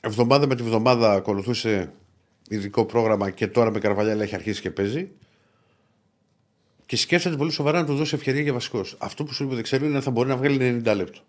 [0.00, 1.92] εβδομάδα με τη βδομάδα ακολουθούσε
[2.48, 5.10] ειδικό πρόγραμμα και τώρα με Καρβαλιάλα έχει αρχίσει και παίζει.
[6.90, 8.96] Και σκέφτεται πολύ σοβαρά να του δώσει ευκαιρία για βασικός.
[8.98, 11.20] Αυτό που σου είπε δεν ξέρω είναι αν θα μπορεί να βγάλει 90 λεπτό.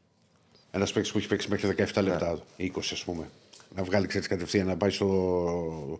[0.72, 3.30] Ένας παίκτης που έχει παίξει μέχρι 17 λεπτά, 20 ας πούμε.
[3.76, 5.99] Να βγάλει ξέρεις κατευθείαν να πάει στο,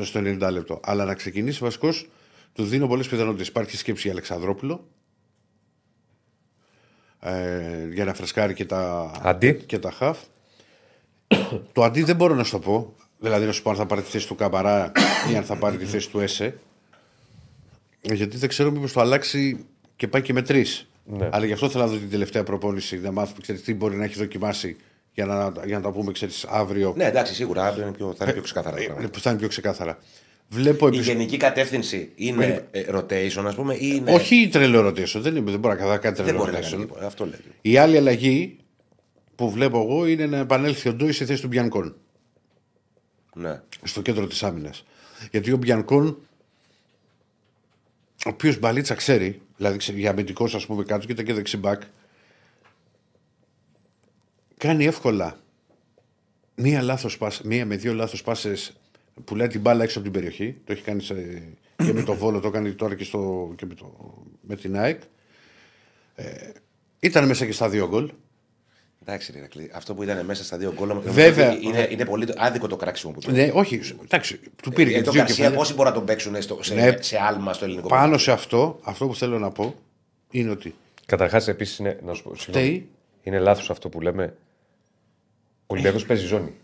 [0.00, 0.80] στο 90 λεπτό.
[0.82, 2.08] Αλλά να ξεκινήσει βασικός,
[2.52, 3.48] του δίνω πολλές πιθανότητες.
[3.48, 4.88] Υπάρχει σκέψη για Αλεξανδρόπουλο.
[7.20, 9.54] Ε, για να φρεσκάρει και τα, Αντί.
[9.54, 10.18] και τα χαφ.
[11.72, 12.94] το αντί δεν μπορώ να σου το πω.
[13.18, 14.92] Δηλαδή να σου πω αν θα πάρει τη θέση του Καμπαρά
[15.32, 16.58] ή αν θα πάρει τη θέση του Έσε.
[18.02, 20.86] Γιατί δεν ξέρω μήπως το αλλάξει και πάει και με τρεις.
[21.04, 21.28] Ναι.
[21.32, 24.04] Αλλά γι' αυτό θέλω να δω την τελευταία προπόνηση, να μάθουμε ξέρεις, τι μπορεί να
[24.04, 24.76] έχει δοκιμάσει
[25.14, 26.94] για να, για να τα πούμε ξέρεις, αύριο.
[26.96, 29.10] Ναι, εντάξει, σίγουρα αύριο είναι πιο, θα είναι πιο ξεκάθαρα τα Ε, πράγματα.
[29.10, 29.98] που θα είναι πιο ξεκάθαρα.
[30.48, 31.06] Βλέπω Η επισ...
[31.06, 34.12] γενική κατεύθυνση είναι ε, rotation, ας πούμε, ή είναι.
[34.12, 36.80] Όχι τρελό rotation, δεν, είναι, δεν μπορεί να κάνει δεν τρελό μπορεί να κάνει rotation.
[36.80, 37.06] τίποτα.
[37.06, 37.40] Αυτό λέει.
[37.60, 38.56] Η άλλη αλλαγή
[39.34, 41.96] που βλέπω εγώ είναι να επανέλθει ο Ντόις στη θέση του Μπιανκόν.
[43.34, 43.60] Ναι.
[43.82, 44.84] στο κέντρο της άμυνας.
[45.30, 46.18] Γιατί ο Μπιανκόν,
[48.26, 51.82] ο οποίος μπαλίτσα ξέρει, δηλαδή ξέρει, για αμυντικός, ας πούμε, κάτω και ήταν και δεξιμπάκ,
[54.56, 55.36] κάνει εύκολα
[56.54, 58.76] μία, λάθος πάσα, μία με δύο λάθος πάσες
[59.24, 60.56] που λέει την μπάλα έξω από την περιοχή.
[60.64, 61.42] Το έχει κάνει σε-
[61.76, 65.02] και με το Βόλο, το κάνει τώρα και, στο, και με, το, με την ΑΕΚ.
[66.14, 66.50] Ε,
[67.00, 68.12] ήταν μέσα και στα δύο γκολ.
[69.06, 70.88] Εντάξει, ρε, Ηρακλή, αυτό που ήταν μέσα στα δύο γκολ.
[70.88, 71.52] νομίζω Βέβαια.
[71.52, 74.92] ότι Είναι, είναι πολύ άδικο το κράξιμο που του Ναι, όχι, εντάξει, του πήρε Ε,
[74.92, 75.58] και τον τις δύο Γκαρσία κεφάλια.
[75.58, 76.96] πόσοι μπορούν να τον παίξουν στο, σε, Ναι.
[77.00, 79.74] σε άλμα στο ελληνικό Πάνω σε αυτό, αυτό που θέλω να πω
[80.30, 80.74] είναι ότι
[81.06, 81.98] Καταρχάς, επίσης είναι.
[82.04, 82.66] Να σου πω, συγγνώμη.
[82.68, 82.88] φταίει
[83.22, 84.34] είναι λάθος αυτό που λέμε.
[85.60, 86.54] Ο Ολυμπιακός παίζει ζώνη.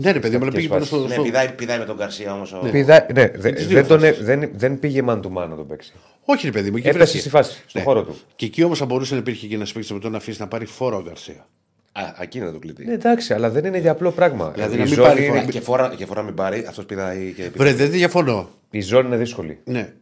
[0.00, 1.06] Ναι, ρε παιδί, μου, αλλά πήγε πάνω στο.
[1.06, 2.54] Ναι, στο- πηδάει, πηδάει με τον Γκαρσία όμως.
[2.70, 4.24] Πηδά- ναι, δε- τις δύο δεν, τον, φάσεις.
[4.24, 5.92] δεν, δεν πήγε man to man να τον παίξει.
[6.24, 7.20] Όχι, ρε παιδί μου, εκεί Έπεσε βρέθηκε.
[7.20, 7.82] στη φάση, στον Ναι.
[7.82, 8.16] χώρο του.
[8.36, 10.48] Και εκεί όμως θα μπορούσε να υπήρχε και ένας παίκτης με τον να αφήσει να
[10.48, 11.46] πάρει φόρο ο Γκαρσία.
[11.92, 12.84] Α, εκεί είναι το κλειδί.
[12.84, 14.50] Ναι, εντάξει, αλλά δεν είναι για απλό πράγμα.
[14.54, 16.84] Δηλαδή, η, να μην ζώνη πάρει είναι, Α, και, φορά, και φορά μην πάρει, αυτός
[16.84, 17.50] πηδάει και.
[17.56, 18.48] Βρε, δεν διαφωνώ.
[18.70, 19.58] η ζώνη είναι δύσκολη.
[19.64, 19.92] Ναι.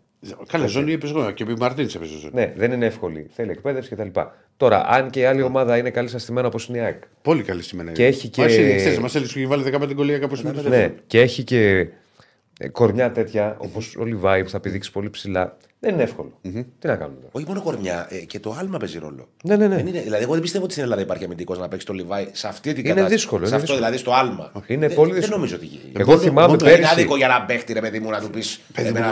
[0.49, 2.33] Καλά, ζώνη είπες εγώ και επί Μαρτίνς έπαιζε ζώνη.
[2.35, 3.27] Ναι, δεν είναι εύκολη.
[3.35, 4.21] Θέλει εκπαίδευση κτλ.
[4.57, 7.03] Τώρα, αν και η άλλη ομάδα είναι καλή στημένα όπως είναι η ΑΕΚ.
[7.23, 7.93] Πολύ καλή σήμερα.
[7.93, 11.21] Και έχει και- Μα έλεγε, μα έλεγε ότι βάλει 15 γκολία κάπως στην Ναι, και
[11.21, 11.87] έχει και
[12.59, 15.57] ε, κορμιά τέτοια όπως ο Λιβάη που θα πηδήξει πολύ ψηλά.
[15.81, 16.39] Δεν είναι εύκολο.
[16.79, 19.29] Τι να κάνουμε τώρα; Όχι μόνο κορμιά, ε, και το άλμα παίζει ρόλο.
[19.45, 19.75] Ναι, ναι, ναι.
[19.77, 22.29] Δεν είναι, δηλαδή, εγώ δεν πιστεύω ότι στην Ελλάδα υπάρχει αμυντικός να παίξει το Λιβάη
[22.33, 23.15] σε αυτή την Είναι κατάσταση.
[23.15, 23.91] δύσκολο, Σε είναι αυτό δύσκολο.
[23.91, 24.53] δηλαδή στο άλμα.
[24.67, 25.37] Είναι δεν, πολύ Δεν δύσκολο.
[25.37, 25.93] νομίζω ότι γίνει.
[25.97, 26.93] Εγώ μόνο- θυμάμαι μόνο- Είναι πέρυσι.
[26.93, 28.61] άδικο για να παίχτη, ρε παιδί μου, να του πεις.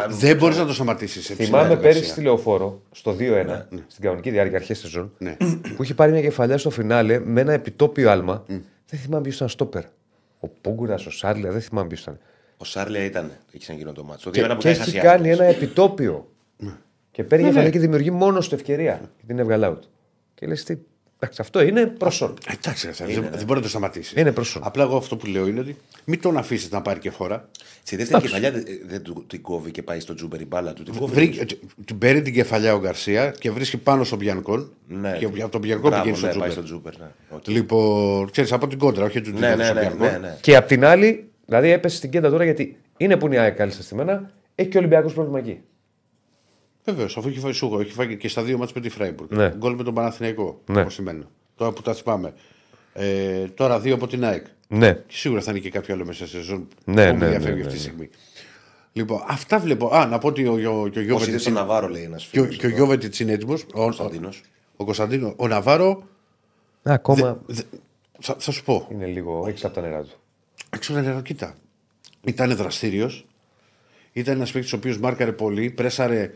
[0.08, 1.26] Δεν μπορείς να το σταματήσεις.
[1.26, 5.36] Θυμάμαι πέρυσι στη λεωφόρο, στο 2-1, στην κανονική διάρκεια αρχές σεζόν, Ναι.
[5.76, 8.44] που είχε πάρει μια κεφαλιά στο φινάλε με ένα επιτόπιο άλμα.
[8.86, 9.82] Δεν θυμάμαι ποιος ήταν στόπερ.
[10.40, 12.18] Ο Πούγκουρας, ο Σάρλια, δεν θυμάμαι ποιος ήταν.
[12.56, 14.24] Ο Σάρλια ήταν εκεί σαν εκείνο το μάτσο.
[14.24, 15.02] Το Και, 2-1 που και κάνει έχει Ασία.
[15.02, 16.28] κάνει ένα επιτόπιο.
[17.14, 19.00] Και παίρνει κεφαλιά και δημιουργεί μόνος του ευκαιρία.
[19.18, 19.78] Και την έβγαλε out.
[20.34, 20.76] Και λες τι.
[21.18, 22.34] Εντάξει, αυτό είναι προσόν.
[22.58, 24.20] Εντάξει, ρε, δεν, δεν μπορεί να το σταματήσει.
[24.20, 24.62] Είναι προσόν.
[24.64, 27.48] Απλά εγώ αυτό που λέω είναι ότι μην τον αφήσεις να πάρει και φορά.
[27.82, 30.82] Στη δεύτερη κεφαλιά δεν δεν του την κόβει και πάει στο τζούμπερ η μπάλα του.
[30.82, 31.14] Την κόβει.
[31.14, 34.70] Βρήκε- Την παίρνει την κεφαλιά ο Γκαρσία και βρίσκει πάνω στον Μπιανκόν.
[34.88, 35.16] Ναι.
[35.18, 36.52] Και από τον Μπιανκόν Μπράβο, πηγαίνει στο ναι, πάει Τζούμπερ.
[36.52, 36.98] στο τζούμπερ.
[36.98, 37.06] Ναι.
[37.36, 37.46] Οκ.
[37.48, 40.10] Λοιπόν, ξέρεις από την κόντρα, όχι του Ναι, ναι, στον ναι, Μπιανκόν.
[40.10, 40.36] ναι, ναι.
[40.40, 43.56] Και απ' την άλλη, δηλαδή έπεσε στην κέντα τώρα γιατί είναι που είναι η ΑΕΚ
[43.56, 45.60] καλή στημένα, έχει και ο Ολυμπιακός πρόβλημα εκεί.
[46.84, 49.30] Βεβαίως, αφού έχει φάει σούγο, έχει φάει και στα δύο μάτια με τη Φράιμπουργκ.
[49.32, 49.48] Ναι.
[49.56, 50.60] Γκολ με τον Παναθηναϊκό.
[50.66, 50.80] Ναι.
[50.80, 51.22] όπως σημαίνει.
[51.56, 52.32] Τώρα που τα θυμάμαι.
[52.92, 54.46] Ε, τώρα δύο από την ΑΕΚ.
[54.68, 54.92] Ναι.
[54.92, 57.54] Και σίγουρα θα είναι και κάποιο άλλο μέσα σε σεζόν Ναι, που ναι, διαφεύγει ναι,
[57.54, 57.80] ναι, αυτή τη ναι.
[57.80, 58.08] στιγμή.
[58.92, 59.94] Λοιπόν, αυτά βλέπω.
[59.94, 62.24] Α, να πω ότι ο, ο, και ο Πώ είδε Γιώβετιτ τον Ναβάρο, λέει ένας
[62.30, 62.58] και ο- φίλος.
[62.58, 63.62] και ο Γιώβετιτς είναι έτοιμος.
[63.62, 64.40] Ο, ο, Κωνσταντίνος.
[64.76, 65.34] ο Κωνσταντίνο.
[65.36, 66.02] Ο Ναβάρο.
[66.82, 67.62] Ακόμα δε-
[68.20, 68.88] θα, θα σου πω.
[68.92, 70.10] είναι λίγο έξω από τα νερά του.
[70.70, 71.54] Έξω να νερό, κοίτα.
[72.24, 73.26] Ήταν δραστήριος.
[74.12, 76.34] Ήταν ένας παίκτης ο οποίος μάρκαρε πολύ, πρέσαρε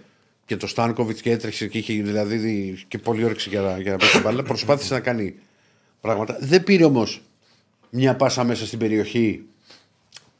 [0.48, 3.90] και το Στάνκοβιτ και έτρεξε και είχε δηλαδή δι- και πολύ όρεξη για, να- για
[3.90, 4.42] να παίξει την μπάλα.
[4.42, 5.34] Προσπάθησε να κάνει
[6.00, 6.36] πράγματα.
[6.40, 7.22] Δεν πήρε όμως
[7.90, 9.44] μια πάσα μέσα στην περιοχή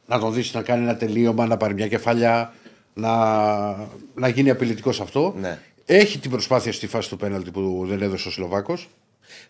[0.07, 2.55] να τον δεις να κάνει ένα τελείωμα, να πάρει μια κεφαλιά,
[2.95, 3.11] να,
[4.15, 5.35] να γίνει απειλητικός σε αυτό.
[5.41, 5.59] Ναι.
[5.85, 8.89] Έχει την προσπάθεια στη φάση του πέναλτη που δεν έδωσε ο Σλοβάκος.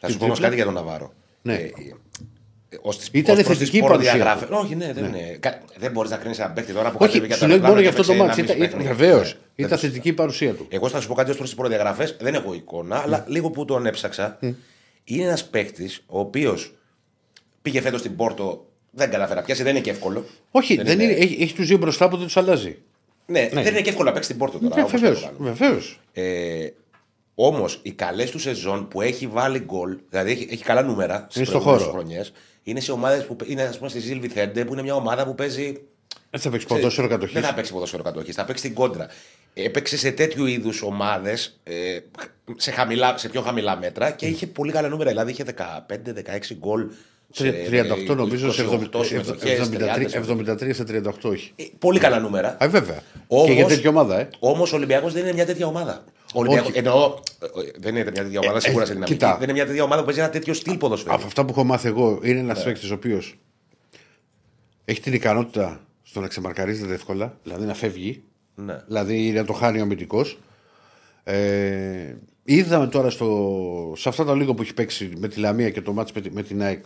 [0.00, 1.12] Θα σου πω όμως κάτι για τον Ναβάρο.
[1.42, 1.54] Ναι.
[1.54, 1.70] Ε,
[2.80, 5.36] ως τις- Ήταν ως προς θετική τις η παρουσία προδιαγράφες- Όχι, ναι, δεν είναι.
[5.40, 7.68] Κα- Δεν μπορείς να κρίνεις ένα παίκτη τώρα που Όχι, κατέβηκε σου από λέω τα
[7.68, 8.40] μόνο για πλάνα αυτό το και μάτι.
[8.40, 8.94] έπαιξε ένα μισή παιχνίδι.
[9.04, 9.32] Βεβαίως.
[9.32, 10.66] Ναι, Ήταν δεν- θετική η παρουσία του.
[10.68, 12.16] Εγώ θα σου πω κάτι ως προς τις προδιαγραφές.
[12.20, 14.38] Δεν έχω εικόνα, αλλά λίγο που τον έψαξα.
[15.04, 16.74] Είναι ένας παίκτης ο οποίος
[17.62, 20.24] πήγε φέτος στην Πόρτο, δεν καταφέρει να πιάσει, δεν είναι και εύκολο.
[20.50, 22.78] Όχι, δεν είναι, έχει, έχει τους δύο μπροστά που δεν τους αλλάζει.
[23.26, 24.82] Ναι, δεν είναι και εύκολο να παίξει στην Πόρτο τώρα.
[24.84, 25.20] όπως Βεβαίως.
[25.20, 25.50] το κάνουμε.
[25.50, 26.00] Βεβαίως.
[26.12, 26.68] Ε,
[27.40, 31.36] Όμως οι καλές του σεζόν που έχει βάλει γκολ, δηλαδή έχει, έχει καλά νούμερα στις
[31.36, 31.98] Είναι στο προηγούμενες χώρο.
[31.98, 32.32] χρονιές,
[32.62, 35.34] είναι σε ομάδες που είναι ας πούμε στη Ζήλβι Θέντε που είναι μια ομάδα που
[35.34, 35.80] παίζει.
[36.30, 37.34] Δεν θα παίξει ποδόσφαιρο κατοχής.
[37.34, 39.06] Δεν θα παίξει ποδόσφαιρο κατοχής, θα παίξει την κόντρα.
[39.54, 41.98] Έπαιξε σε τέτοιου είδους ομάδες ε,
[42.56, 45.10] σε, χαμηλά- σε πιο χαμηλά μέτρα και είχε πολύ καλά νούμερα.
[45.10, 45.44] Δηλαδή είχε
[45.88, 46.86] 15-16 γκολ.
[47.32, 47.54] σε,
[48.10, 49.72] 38 νομίζω σε 28 συμμετοχές, 30
[50.12, 51.52] 73, 73 σε 38 όχι.
[51.56, 52.56] Ε, Πολύ καλά νούμερα.
[52.60, 53.02] Α, βέβαια.
[53.26, 54.28] Όμως- Και για τέτοια ομάδα, ε.
[54.38, 56.04] Όμως ο Ολυμπιακός δεν είναι μια τέτοια ομάδα.
[56.34, 56.78] Ο Ολυμπιακός, Όχι.
[56.78, 59.12] εννοώ, ε, ε, δεν είναι μια τέτοια ομάδα, Ε, σίγουρα ε, σε δυναμική.
[59.18, 59.32] κοίτα.
[59.34, 61.14] Δεν είναι μια τέτοια ομάδα που παίζει ένα τέτοιο στυλ ποδοσφαίρου.
[61.14, 62.50] Από αυτά που έχω μάθει εγώ είναι Ναι.
[62.50, 63.38] ένα παίκτης ο οποίος
[64.84, 68.22] έχει την ικανότητα στο να ξεμαρκαρίζεται εύκολα, δηλαδή να φεύγει,
[68.54, 68.76] Ναι.
[68.86, 70.38] δηλαδή να το χάνει ο αμυντικός.
[71.24, 72.14] Ε,
[72.44, 75.92] είδαμε τώρα στο, σε αυτά τα λίγο που έχει παίξει με τη Λαμία και το
[75.92, 76.84] μάτς με, τη- με την ΑΕΚ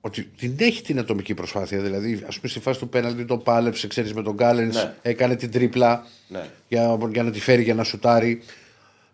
[0.00, 1.80] ότι την έχει την ατομική προσπάθεια.
[1.80, 4.94] Δηλαδή, ας πούμε, στη φάση του πέναλτι το πάλεψε, ξέρεις, με τον Γκάλεν, Ναι.
[5.02, 6.44] έκανε την τρίπλα Ναι.
[6.68, 8.42] για, για να τη φέρει για να σουτάρει.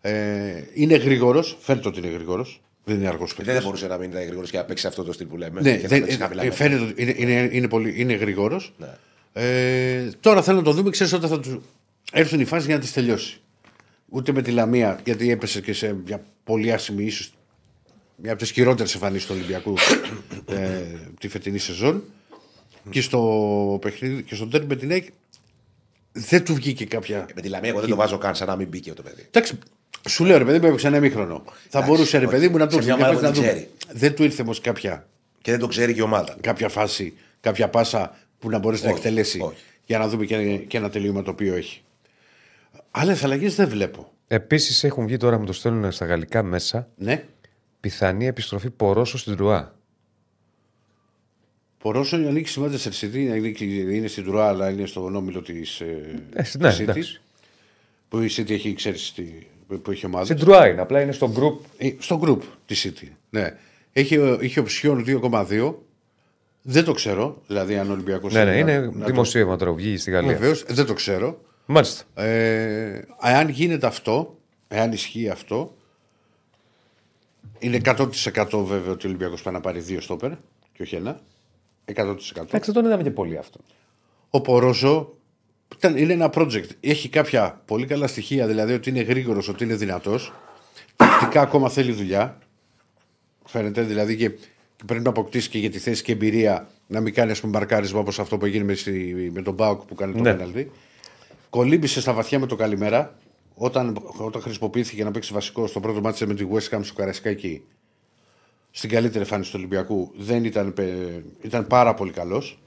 [0.00, 2.60] Ε, είναι γρήγορος, φαίνεται ότι είναι γρήγορος.
[2.84, 5.26] Δεν είναι αργός Δεν θα μπορούσε να μείνει γρήγορος και να παίξει αυτό το στυλ
[5.26, 5.60] που λέμε.
[5.60, 6.64] ναι, και να δεν, παίξει χαμηλά ε, μέτρα.
[6.64, 8.72] φαίνεται ότι είναι, είναι, είναι, πολύ, είναι γρήγορος.
[8.78, 8.88] Ναι.
[9.32, 11.62] Ε, τώρα θέλω να το δούμε, ξέρεις όταν θα του
[12.12, 13.40] έρθουν οι φάσει για να τις τελειώσει.
[14.08, 17.32] Ούτε με τη Λαμία, γιατί έπεσε και σε μια πολύ άσχημη, ίσως
[18.16, 19.74] μια από τις χειρότερες εμφανίσεις του Ολυμπιακού
[20.54, 20.82] ε,
[21.20, 22.02] τη φετινή σεζόν.
[22.90, 25.04] Και στο παιχνίδι και στο τέρμι με την ΑΕΚ
[26.12, 27.26] δεν του βγήκε κάποια.
[27.34, 29.26] Με τη Λαμία, εγώ δεν το βάζω καν σαν να μην μπήκε το παιδί.
[29.26, 29.58] Εντάξει,
[30.08, 31.44] σου λέω ρε παιδί μου, έπαιξε ένα μήχρονο.
[31.68, 32.34] Θα μπορούσε ρε όχι.
[32.34, 33.46] παιδί μου να το Σε μια έρθει ομάδα να που δεν δούμε.
[33.46, 33.68] ξέρει.
[33.98, 35.06] Δεν του ήρθε όμως κάποια,
[35.42, 36.36] Και δεν το ξέρει και η ομάδα.
[36.40, 39.56] κάποια φάση, κάποια πάσα που να μπορέσει να Όχι, εκτελέσει όχι.
[39.86, 41.80] για να δούμε και, και ένα τελείωμα το οποίο έχει.
[42.90, 44.12] Άλλες αλλαγές δεν βλέπω.
[44.28, 47.24] Επίσης έχουν βγει τώρα, μου το στέλνουν στα γαλλικά μέσα, Ναι.
[47.90, 49.74] Πιθανή επιστροφή Πορόσο στην Τρουά.
[51.78, 53.60] Πορόσο ανήκει στη Manchester City, ανήκει-
[53.92, 56.22] είναι στην Τουρά, αλλά είναι στον όμιλο της Ε,
[56.58, 56.80] ναι, City.
[56.80, 57.20] εντάξει.
[58.08, 59.22] Που η City έχει, ξέρεις, τι,
[59.82, 60.24] που έχει ομάδα.
[60.24, 61.64] Στην Τρουά είναι, απλά είναι στο group.
[61.78, 63.08] Ε, Στο group της City.
[63.30, 63.56] Ναι.
[63.92, 65.74] Έχει, είχε οψιόν 2,2.
[66.62, 67.42] Δεν το ξέρω.
[67.46, 68.32] Δηλαδή, αν ο Ολυμπιακός.
[68.32, 70.32] Ναι, ναι, είναι δημοσίευμα τώρα που βγήκε στη Γαλλία.
[70.32, 71.40] Βεβαίως, δεν το ξέρω.
[71.66, 72.22] Μάλιστα.
[72.22, 75.75] Ε, εάν γίνεται αυτό, εάν ισχύει αυτό,
[77.58, 78.06] είναι 100%
[78.64, 80.30] βέβαιο ότι ο Ολυμπιακός πάει να πάρει δύο στόπερ
[80.72, 81.20] και όχι ένα.
[81.84, 81.92] 100%.
[81.94, 83.60] Εντάξει, δεν τον είδαμε και πολύ αυτό.
[84.30, 85.16] Ο Πορόζο
[85.76, 86.68] ήταν, είναι ένα project.
[86.80, 90.32] Έχει κάποια πολύ καλά στοιχεία, δηλαδή ότι είναι γρήγορος, ότι είναι δυνατός.
[90.96, 92.38] Τακτικά ακόμα θέλει δουλειά.
[93.44, 94.30] Φαίνεται δηλαδή και
[94.86, 98.00] πρέπει να αποκτήσει και για τη θέση και εμπειρία να μην κάνει ας πούμε, μαρκάρισμα
[98.00, 100.32] όπως αυτό που έγινε με, στη- με τον Μπάουκ που κάνει το Ναι.
[100.34, 100.70] πέναλτι.
[101.50, 103.14] Κολύμπησε στα βαθιά με το καλημέρα.
[103.58, 107.62] Όταν, όταν χρησιμοποιήθηκε να παίξει βασικό στο πρώτο μάτι με τη West Ham στο Καραϊσκάκι
[108.70, 112.58] στην καλύτερη εμφάνιση του Ολυμπιακού δεν ήταν, πε- ήταν πάρα πολύ καλός.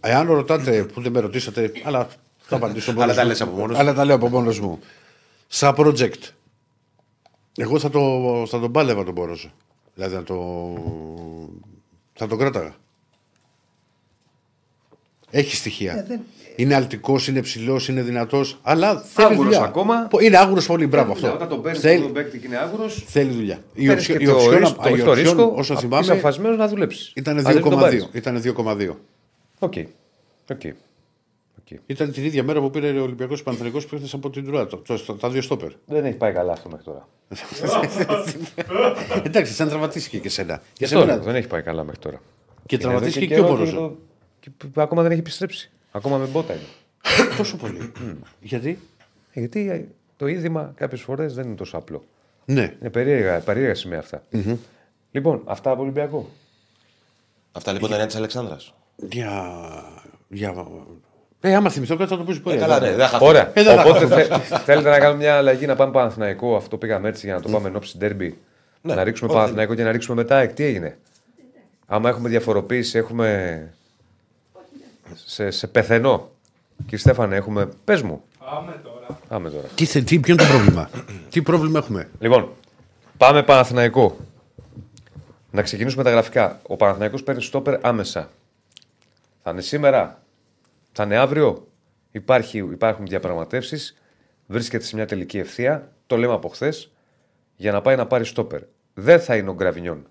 [0.00, 2.08] Εάν ρωτάτε, που δεν με ρωτήσατε, αλλά
[2.38, 3.28] θα απαντήσω μόνος Αλλά τα μου.
[3.28, 4.78] λες από μόνος Αλλά τα λέω από μόνος μου.
[5.46, 6.30] Σαν project.
[7.56, 8.00] Εγώ θα, το,
[8.48, 9.50] θα τον πάλευα τον Πόρος.
[9.94, 10.74] Δηλαδή θα το,
[12.12, 12.74] θα τον κράταγα.
[15.30, 16.06] Έχει στοιχεία.
[16.56, 19.64] Είναι αλτικός, είναι ψηλός, είναι δυνατός, αλλά θέλει Άγουρος δουλειά.
[19.68, 20.06] ακόμα.
[20.10, 21.32] Πο- Είναι άγουρος πολύ, μπράβο αυτό.
[21.32, 23.58] Όταν τον παίρνεις Θέλει- τον παίκτη και είναι άγουρος, Θέλει δουλειά.
[23.74, 25.82] Η παίρνεις οψιό- και η το, οψιόν- ρίσκο, η όχι το οψιόν, ρίσκο, όσο είσαι
[25.82, 27.12] θυμάμαι, αφασμένος να δουλέψεις.
[27.16, 27.80] ήταν Αλλιώς δεν τον 2,2.
[27.80, 28.08] πάρεις.
[28.12, 28.96] Ήταν 2,2.
[29.58, 29.74] Οκ.
[30.50, 30.60] Οκ.
[31.58, 31.78] Οκ.
[31.86, 34.66] Ήταν την ίδια μέρα που πήρε ο Ολυμπιακός Παναθρικό που ήρθε από την Τουρά.
[34.66, 35.70] Το, το, τα δύο στόπερ.
[35.86, 37.08] Δεν έχει πάει καλά αυτό μέχρι τώρα.
[39.24, 40.56] Εντάξει, σαν τραυματίστηκε και σένα.
[40.56, 42.20] Και, Και σένα, τώρα δεν έχει πάει καλά μέχρι τώρα.
[42.66, 43.76] και Είναι τραυματίστηκε εδώ και ο καιρό Πορόζο.
[43.88, 43.96] το-
[44.40, 45.70] και π- Ακόμα δεν έχει επιστρέψει.
[45.96, 46.62] Ακόμα με μπότα είναι.
[47.38, 47.92] Τόσο πολύ.
[48.40, 48.78] Γιατί;
[49.32, 52.04] Ε, Γιατί το είδημα κάποιες φορές δεν είναι τόσο απλό.
[52.44, 52.74] Ναι.
[52.80, 54.22] Είναι περίεργα, περίεργα σημεία αυτά.
[55.10, 56.28] Λοιπόν, αυτά από Ολυμπιακό.
[57.52, 58.74] Αυτά λοιπόν τα νέα της Αλεξάνδρας.
[58.96, 59.54] Για.
[60.28, 60.66] για...
[61.40, 62.56] Ε, άμα θυμηθώ κάτι θα το πεις πολύ.
[62.56, 63.26] Ε, καλά, ναι, δεν χαθώ.
[63.26, 63.50] Ωραία.
[63.54, 64.32] Ε, δεν θα Οπότε θε-
[64.64, 66.56] θέλετε να κάνουμε μια αλλαγή να πάμε Παναθηναϊκό.
[66.56, 68.38] Αυτό πήγαμε έτσι για να το πάμε εν ώψη ντέρμπι.
[68.82, 68.94] Ναι.
[68.94, 69.38] Να ρίξουμε Όχι.
[69.38, 70.38] Παναθηναϊκό και να ρίξουμε μετά.
[70.38, 70.98] Ε, Τι έγινε;
[71.86, 73.72] Άμα έχουμε διαφοροποίηση, έχουμε.
[75.14, 76.30] Σε, σε πεθενό.
[76.82, 77.68] Κύριε Στέφανε, έχουμε.
[77.84, 78.22] Πες μου.
[78.38, 79.06] Πάμε τώρα.
[79.28, 79.66] Πάμε τώρα.
[79.74, 80.90] Τι, θε- τι, ποιο είναι το πρόβλημα;
[81.30, 82.50] τι πρόβλημα έχουμε; Λοιπόν,
[83.16, 84.16] πάμε Παναθηναϊκό.
[85.50, 86.60] Να ξεκινήσουμε τα γραφικά.
[86.66, 88.30] Ο Παναθηναϊκός παίρνει στόπερ άμεσα.
[89.42, 90.22] Θα είναι σήμερα,
[90.92, 91.66] θα είναι αύριο;
[92.10, 93.96] Υπάρχει, υπάρχουν διαπραγματεύσεις.
[94.46, 95.92] Βρίσκεται σε μια τελική ευθεία.
[96.06, 96.90] Το λέμε από χθες.
[97.56, 98.60] Για να πάει να πάρει στόπερ.
[98.94, 100.06] Δεν θα είναι ο Γκραβινιόν.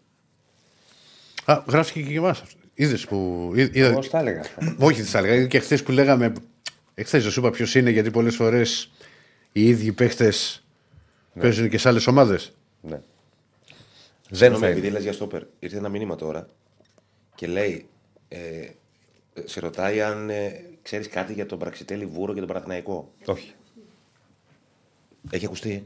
[1.45, 2.59] Α, γράφτηκε και για εμάς αυτό.
[2.73, 3.51] Είδες που.
[3.55, 4.41] είδ- είδα- Εγώ τα έλεγα.
[4.87, 5.33] Όχι, δεν θα έλεγα.
[5.33, 6.33] Είδα Και χθες που λέγαμε.
[6.95, 8.91] Εχθέ δεν σου είπα ποιος είναι, γιατί πολλές φορές
[9.51, 10.63] οι ίδιοι παίχτες
[11.39, 12.53] παίζουν και σε άλλες ομάδες.
[12.81, 13.01] ναι.
[14.29, 14.95] Δεν Συγγνώμη, θα επειδή είναι.
[14.95, 16.47] λες για στόπερ, ήρθε ένα μήνυμα τώρα
[17.35, 17.85] και λέει,
[18.27, 18.67] ε,
[19.45, 20.51] σε ρωτάει αν ε,
[20.81, 23.11] ξέρεις κάτι για τον Πραξιτέλη Βούρο και τον Παναθηναϊκό.
[23.25, 23.53] Όχι.
[25.31, 25.85] Έχει ακουστεί;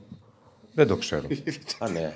[0.74, 1.28] Δεν το ξέρω.
[1.80, 2.14] Α, ναι.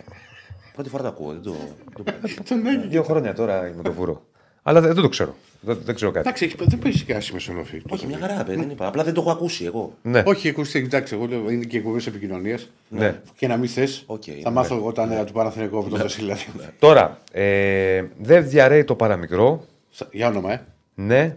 [0.74, 1.32] Πρώτη φορά το ακούω.
[1.32, 1.56] Δεν το,
[2.04, 2.88] δεν το...
[2.90, 4.26] Δύο χρόνια τώρα με το Βούρο.
[4.64, 5.36] Αλλά δεν, δεν το ξέρω.
[5.62, 6.28] Δεν, δεν ξέρω κάτι.
[6.28, 7.82] Εντάξει, έχει- δεν παίζει και άσχημη σολοφή.
[7.90, 8.88] Όχι, μια χαρά, παιδί, δεν είπα.
[8.88, 9.98] Απλά δεν το έχω ακούσει εγώ.
[10.02, 10.24] Ναι.
[10.26, 12.70] Όχι, ακούστε, εντάξει, εγώ λέω είναι και εκπομπές επικοινωνίας.
[12.90, 13.22] Ναι.
[13.38, 14.56] Και να μην θες, Οκ, θα ναι.
[14.56, 16.34] μάθω εγώ τα νέα του Παναθηναϊκού από τον Βασίλη.
[16.80, 19.66] Τώρα, ε, δεν διαρρέει το παραμικρό.
[19.90, 20.66] Σα- Για όνομα, ε.
[20.96, 21.36] Ναι.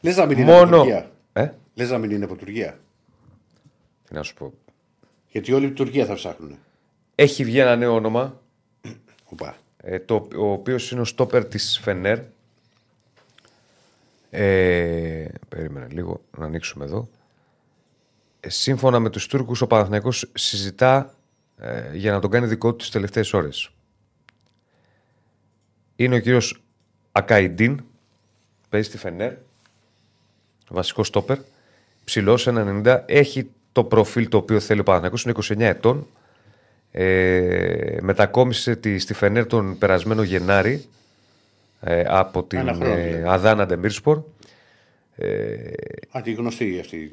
[0.00, 0.76] Λες να μην είναι από Μόνο.
[0.76, 1.10] Τουρκία.
[1.32, 2.78] Ε, Λες να μην είναι από Τουρκία.
[4.08, 4.52] τι να σου πω.
[5.30, 6.58] Γιατί όλοι την Τουρκία θα ψάχνουν.
[7.14, 8.40] Έχει βγει ένα νέο όνομα,
[9.24, 9.56] Οπα.
[9.76, 12.18] ε, το, ο οποίος είναι ο στόπερ της Φενέρ.
[14.36, 17.08] Ε, περίμενε λίγο να ανοίξουμε εδώ.
[18.40, 21.14] Ε, σύμφωνα με τους Τούρκους, ο Παναθηναϊκός συζητά
[21.58, 23.70] ε, για να τον κάνει δικό του τις τελευταίες ώρες.
[25.96, 26.62] Είναι ο κύριος
[27.12, 27.82] Ακαϊντίν,
[28.68, 29.32] παίζει στη Φενέρ,
[30.68, 31.38] βασικό στόπερ,
[32.04, 36.06] ψηλός 1,90, έχει το προφίλ το οποίο θέλει ο Παναθηναϊκός, είναι 29 ετών,
[36.90, 40.88] ε, μετακόμισε τη, στη Φενέρ τον περασμένο Γενάρη ε,
[42.06, 43.28] από την Ένα χρόνο, ε, δηλαδή.
[43.28, 44.22] Αδάνα Ντεμίρσπορ.
[46.16, 47.10] Α, τη γνωστή αυτή.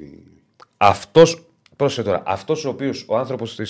[0.78, 1.45] Αυτός.
[1.76, 2.24] Πρόσεχε τώρα.
[2.26, 3.63] Αυτός ο οποίος ο άνθρωπος τη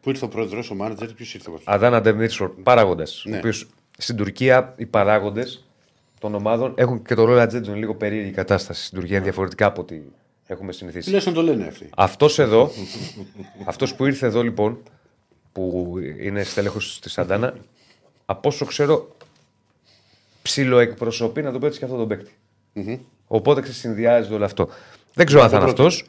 [0.00, 1.72] Πού ήρθε ο πρόεδρος, ο μάνατζερ, ποιος ήρθε από αυτό.
[1.72, 3.22] Αδάνα Ντεμίρσορ, παράγοντας.
[3.26, 3.34] Ναι.
[3.34, 3.66] Ο οποίος
[3.98, 5.64] στην Τουρκία οι παράγοντες
[6.20, 10.00] των ομάδων έχουν και το ρόλο ατζέντζον λίγο περίεργη κατάσταση στην Τουρκία, διαφορετικά από ό,τι
[10.46, 11.04] έχουμε συνηθίσει.
[11.04, 11.90] Τουλάχιστον το λένε αυτοί.
[11.96, 12.70] Αυτός εδώ,
[13.64, 14.82] αυτός που ήρθε εδώ λοιπόν,
[15.52, 17.54] που είναι στέλεχος της Αντάνα,
[18.26, 19.16] από όσο ξέρω,
[20.48, 22.32] ψιλοεκπροσωπεί να το πω έτσι και αυτό τον παίκτη.
[23.26, 24.68] Οπότε ξεσυνδυάζεται όλο αυτό.
[25.14, 25.82] Δεν ξέρω αν θα είναι πρώτο.
[25.82, 26.04] αυτός.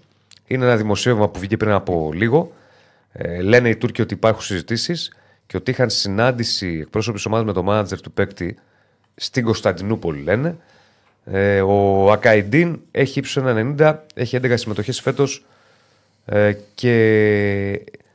[0.48, 2.52] Είναι ένα δημοσίευμα που βγήκε πριν από λίγο.
[3.12, 5.14] Ε, λένε οι Τούρκοι ότι υπάρχουν συζητήσεις
[5.48, 8.58] και ότι είχαν συνάντηση εκπρόσωποι της ομάδας με το μάνατζερ του παίκτη
[9.16, 10.58] στην Κωνσταντινούπολη, λένε.
[11.26, 15.46] Ε, ο Ακαϊντίν έχει ύψος 1,90, έχει 11 συμμετοχές φέτος
[16.26, 16.94] ε, και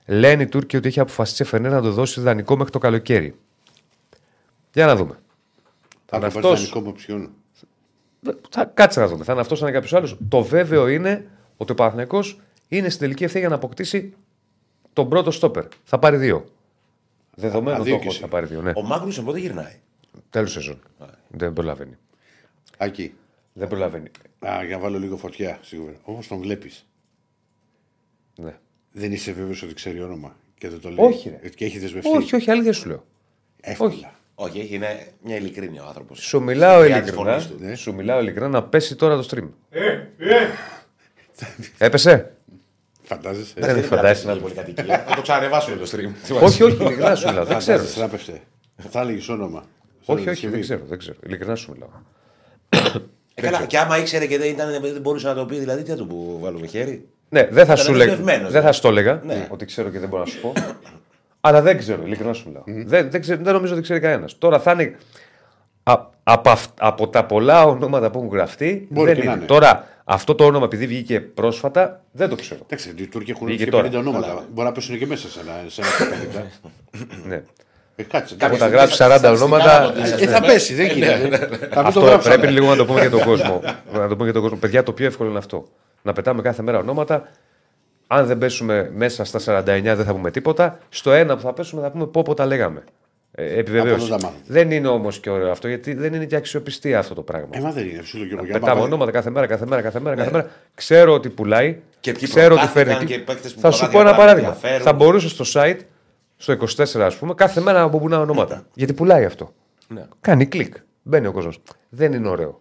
[0.06, 3.34] λένε οι Τούρκοι ότι έχει αποφασίσει η Φενέρ να το δώσει δανεικό μέχρι το καλοκαίρι.
[4.72, 5.14] Για να δούμε.
[6.18, 6.42] Θα είναι το αυτός.
[6.42, 7.30] πάρει δανεικό με οψιόν.
[8.50, 9.24] Θα κάτσε να δούμε.
[9.24, 10.16] Θα είναι αυτός, θα είναι κάποιος άλλος.
[10.28, 14.14] Το βέβαιο είναι ότι ο Παναθηναϊκός είναι στην τελική ευθεία για να αποκτήσει
[14.92, 15.64] τον πρώτο στόπερ.
[15.84, 16.44] Θα πάρει δύο.
[17.34, 18.08] Δεδομένο το Αδίκηση.
[18.08, 18.62] ότι θα πάρει δύο.
[18.62, 18.72] Ναι.
[18.74, 19.80] Ο Μάγνουσον πότε γυρνάει;
[20.30, 20.78] Τέλος σεζόν.
[21.28, 21.96] Δεν προλαβαίνει.
[22.78, 23.14] Ακεί.
[23.52, 24.10] Δεν προλαβαίνει.
[24.46, 25.94] Α, για να βάλω λίγο φωτιά σίγουρα.
[26.02, 26.86] Όμω τον βλέπεις.
[28.36, 28.58] Ναι.
[28.92, 30.36] Δεν είσαι βέβαιος ότι ξέρει όνομα.
[30.58, 31.06] Και δεν το λέει.
[31.06, 31.48] Όχι, ρε.
[31.48, 32.16] Και έχει δεσμευτεί.
[32.16, 33.04] Όχι, όχι, αλήθεια σου λέω.
[33.60, 33.90] Εύκολα.
[33.90, 34.06] όχι.
[34.34, 36.18] Όχι, έχει είναι μια ειλικρίνεια ο άνθρωπος.
[36.20, 37.16] Σου μιλάω Στην ειλικρινά.
[37.30, 37.56] φωνής του.
[37.58, 37.74] Ναι.
[37.74, 39.48] Σου μιλάω ειλικρινά να πέσει τώρα το stream.
[39.70, 40.46] Ε, ε,
[41.78, 42.32] Έπεσε;
[43.02, 43.54] Φαντάζεσαι.
[43.56, 45.04] Δεν φαντάζεσαι να να πολυκατοικία.
[45.08, 46.10] Θα το ξανανεβάσουμε το stream.
[46.46, 47.44] όχι, όχι, ειλικρινά σου μιλάω.
[47.44, 47.76] Δεν ξέρω.
[47.78, 48.40] Φαντάζεσαι να πέφτε.
[48.90, 49.64] Θα έλεγε όνομα.
[50.04, 50.54] Όχι, Σαν όχι, συμβεί.
[50.54, 50.80] δεν ξέρω.
[50.88, 51.16] Δεν ξέρω.
[51.26, 51.88] Ειλικρινά σου μιλάω.
[53.34, 55.90] Ε, καλά, και άμα ήξερε και δεν, ήταν, δεν μπορούσε να το πει, δηλαδή τι
[55.90, 58.66] θα του που βάλουμε χέρι; Ναι, δεν θα, Ήταν σου λέγα, δεσμευμένος, δεν ναι.
[58.66, 59.46] θα σου το έλεγα Ναι.
[59.50, 60.52] ότι ξέρω και δεν μπορώ να σου πω.
[61.46, 62.62] Αλλά δεν ξέρω, ειλικρινά σου μιλάω.
[62.86, 64.38] Δεν, δεν, ξέρω, δεν νομίζω ότι ξέρει κανένας.
[64.38, 64.96] Τώρα θα είναι.
[65.82, 68.86] Α, από, αυ- από τα πολλά ονόματα που έχουν γραφτεί.
[68.90, 69.38] Μπορεί δεν και να είναι.
[69.38, 69.46] είναι.
[69.46, 72.60] Τώρα, αυτό το όνομα επειδή βγήκε πρόσφατα, δεν το ξέρω.
[72.66, 73.88] Εντάξει, οι Τούρκοι έχουν Βγήκε και τώρα.
[73.88, 74.44] 50 ονόματα.
[74.52, 76.46] Μπορεί να πέσουν και μέσα σε ένα, σε ένα
[76.92, 77.06] 50.
[77.28, 77.42] ναι.
[77.96, 78.34] Ε, κάτσε.
[78.36, 80.52] Κάποια τα στιγμή γράψει στα- 40 στατιστικά ονόματα, να το δεις, ας Ε, θα πούμε.
[80.52, 81.36] πέσει, δεν γίνεται.
[81.38, 82.36] Θα μην το Αυτό γράψαμε.
[82.38, 83.60] πρέπει λίγο να το πούμε για τον κόσμο.
[83.92, 84.56] να το πούμε για τον κόσμο.
[84.58, 85.68] Παιδιά, το πιο εύκολο είναι αυτό.
[86.02, 87.28] Να πετάμε κάθε μέρα ονόματα.
[88.06, 90.78] Αν δεν πέσουμε μέσα στα 49, δεν θα πούμε τίποτα.
[90.88, 92.84] Στο ένα που θα πέσουμε, θα πούμε πω πω τα λέγαμε.
[93.36, 94.06] Ε, Από επιβεβαίωση.
[94.06, 94.42] εδώ τα μάθαμε.
[94.46, 97.48] Δεν είναι όμως και ωραίο αυτό, γιατί δεν είναι και αξιοπιστία αυτό το πράγμα.
[97.50, 98.02] Ε, μα δεν είναι.
[98.02, 100.16] Φίλο Γιώργο, για Πετάμε άμα- ονόματα κάθε μέρα, κάθε μέρα, κάθε μέρα.
[100.16, 100.50] Κάθε μέρα.
[100.74, 101.76] Ξέρω ότι πουλάει.
[102.00, 103.06] Και ποιοι ξέρω ότι προτάθηκαν φέρνει.
[103.10, 104.48] και παίκτες που Θα σου πω προτάθηκαν ένα πάρα παράδειγμα.
[104.54, 104.82] ενδιαφέρον.
[104.86, 105.78] Θα μπορούσε στο site,
[106.36, 108.66] στο 24 ας πούμε, κάθε μέρα να μπουνά ονόματα.
[108.74, 109.52] γιατί πουλάει αυτό.
[109.88, 110.02] Ναι.
[110.20, 110.74] Κάνει κλικ.
[111.02, 111.62] Μπαίνει ο κόσμος.
[111.88, 112.60] Δεν είναι ωραίο.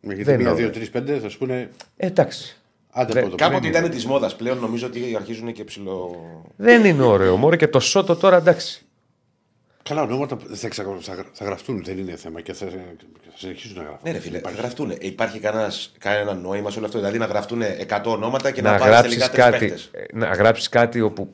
[0.00, 0.76] Ε, Γιατί Δεν μία, είναι δύο, ωραίο.
[0.76, 1.68] τρεις, πέντε θα σου πούνε.
[1.96, 2.60] Ε, εντάξει.
[2.92, 3.70] Άντε Δεν- από το Κάποτε πρωί.
[3.70, 6.16] ήταν της μόδας πλέον, νομίζω ότι αρχίζουν και ψηλό.
[6.56, 7.36] Δεν είναι ωραίο.
[7.36, 8.82] Μωρέ και το σώτο τώρα εντάξει.
[9.82, 12.76] Καλά, ονόματα θα, εξακολου- θα, γρα- θα γραφτούν, δεν είναι θέμα και θα, θα
[13.34, 13.98] συνεχίσουν να γράφουν.
[14.04, 14.58] Ναι, ρε φίλε, θα Υπάρχει.
[14.60, 14.92] γραφτούν.
[15.00, 16.98] Υπάρχει κανένας, κανένα νόημα σε όλο αυτό.
[16.98, 19.90] Δηλαδή να γραφτούν 100 ονόματα και να να, πάρεις γράψεις τελικά τρεις κάτι, παίχτες.
[19.92, 21.30] ε, να γράψεις κάτι όπου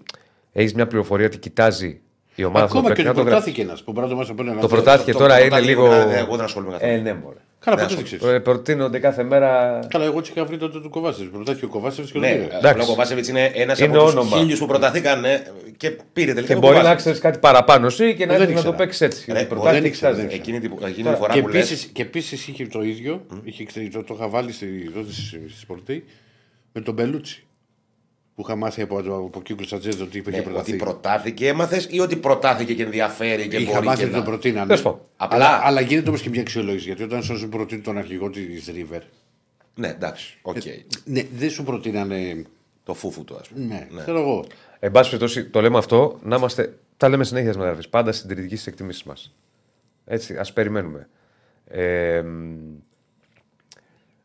[0.53, 2.01] έχεις μια πληροφορία ότι κοιτάζει
[2.35, 3.43] η ομάδα Ακόμα του και να ότι το γράψεις.
[3.45, 4.83] προτάθηκε ένας που μπορεί να το μάθει από έναν Το άνθρωπο.
[4.83, 5.93] προτάθηκε Το- τώρα το είναι προτάθηκε λίγο.
[5.93, 6.93] εμένα, Εγώ δεν ασχολούμαι καθόλου.
[6.93, 7.37] Ε, ναι, μωρέ.
[7.65, 8.35] Καλά, Ναι, ποτέ δεν ας- ξέρεις.
[8.37, 9.79] Ε, Προτείνονται κάθε μέρα.
[9.89, 11.33] Καλά, εγώ έτσι είχα βρει τότε του Κοβάσεβιτ.
[11.33, 12.57] Προτάθηκε ο Κοβάσεβιτ και Ναι, τον πήρε.
[12.57, 12.83] Εντάξει.
[12.83, 14.37] ο Κοβάσεβιτ είναι ένας Είναι από τους όνομα.
[14.37, 15.43] χίλιους που προταθήκαν ε,
[15.77, 16.53] και πήρε τελικά.
[16.53, 16.97] Και ο μπορεί να Kovacevic.
[16.97, 18.77] ξέρεις κάτι παραπάνω εσύ και να, δεν έχεις να το ήξερα.
[18.77, 19.33] παίξεις έτσι.
[19.33, 20.31] Ρε, Οι εγώ προτάσεις δεν ήξερα, κοιτάζεις.
[20.31, 23.27] δεν Εκείνη, την- εκείνη τη φορά Και που λες, επίση και επίσης είχε το ίδιο,
[23.45, 26.05] είχε, ξέρεις, το, το είχα βάλει στη, τότε στη, στη Σπορτή,
[26.73, 27.47] με τον Μπελούτσι.
[28.35, 30.77] Που είχα μάθει από, από κύκλου Ατζέντζ ότι είχε ναι, ότι προταθεί.
[30.77, 34.29] προτάθηκε, έμαθες ή ότι προτάθηκε και ενδιαφέρει και Είχα μπορεί μάθει και ότι τον να...
[34.29, 34.67] προτείνανε.
[34.67, 35.01] Τέλος πάντων.
[35.17, 36.85] Απλά- Αλλά, αλλά γίνεται όμως και μια αξιολόγηση.
[36.87, 39.01] Γιατί όταν σου προτείνει τον αρχηγό της River,
[39.75, 40.57] Ναι, εντάξει, οκ.
[41.05, 42.45] ναι, δεν σου προτείνανε.
[42.85, 43.89] Το φούφου του, ας πούμε.
[43.91, 44.45] Ναι, ξέρω εγώ.
[44.79, 46.79] Εν πάση περιπτώσει, το λέμε αυτό, να είμαστε.
[46.97, 47.89] Τα λέμε συνέχεια στις μεταγραφές.
[47.91, 49.35] Πάντα συντηρητικοί στις εκτιμήσεις μας.
[50.05, 51.09] Έτσι, ας περιμένουμε.
[51.67, 52.55] Ε, μ,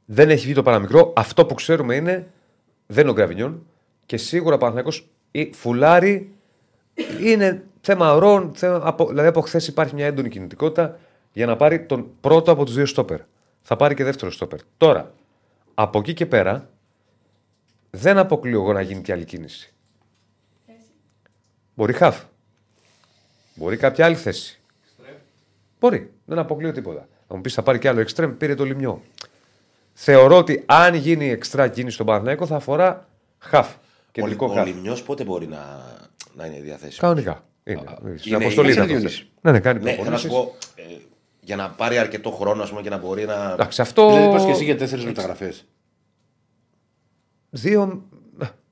[0.05, 1.13] δεν έχει βγει το παραμικρό.
[1.15, 2.27] Αυτό που ξέρουμε είναι.
[2.87, 3.65] Δεν είναι ο Γκραβινιόν.
[4.09, 6.33] Και σίγουρα ο Παναθηναϊκός ή φουλάρει
[7.21, 8.51] είναι θέμα ορών.
[8.55, 10.99] Θέμα, από, δηλαδή από χθες υπάρχει μια έντονη κινητικότητα
[11.33, 13.19] για να πάρει τον πρώτο από τους δύο στόπερ.
[13.61, 14.59] Θα πάρει και δεύτερο στόπερ.
[14.77, 15.13] Τώρα,
[15.73, 16.69] από εκεί και πέρα,
[17.89, 19.73] δεν αποκλείω εγώ να γίνει και άλλη κίνηση.
[21.75, 22.23] Μπορεί χαφ.
[23.55, 24.59] Μπορεί κάποια άλλη θέση.
[25.79, 26.11] Μπορεί.
[26.25, 27.07] Δεν αποκλείω τίποτα.
[27.27, 29.01] Θα μου πεις θα πάρει και άλλο εξτρέμ, πήρε το λιμιό.
[29.93, 33.07] Θεωρώ ότι αν γίνει εξτρά κίνηση στον Παναθηναϊκό θα αφορά
[33.37, 33.75] χαφ.
[34.19, 34.67] Ο, Κεντρικό ο χαφ.
[34.67, 35.85] Λιμιός πότε μπορεί να,
[36.35, 37.43] να είναι διαθέσιμος; Κανονικά.
[37.63, 37.81] Είναι.
[38.15, 39.15] Στην είναι- αποστολή είναι ήταν Διονύση.
[39.15, 39.29] χθες.
[39.41, 40.57] Ναι, ναι, κάνει Ναι, θέλω να σου προπονήσεις.
[40.75, 40.97] πω, ε,
[41.41, 43.51] για να πάρει αρκετό χρόνο ας πούμε, και να μπορεί να.
[43.53, 44.07] Εντάξει, αυτό.
[44.07, 45.65] Δηλαδή πα και εσύ για τέσσερις μεταγραφές.
[47.49, 48.03] Δύο.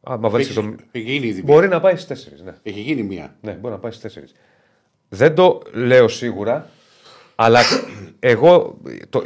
[0.01, 0.75] Άμα βάλεις το.
[0.91, 1.43] Έχει γίνει ήδη.
[1.43, 2.41] Μπορεί να πάει στις τέσσερις.
[2.41, 2.53] Ναι.
[2.63, 3.35] Έχει γίνει μία.
[3.41, 4.31] ναι, μπορεί να πάει στις τέσσερις.
[5.09, 6.69] Δεν το λέω σίγουρα,
[7.35, 7.59] αλλά
[8.19, 8.77] εγώ
[9.09, 9.23] το,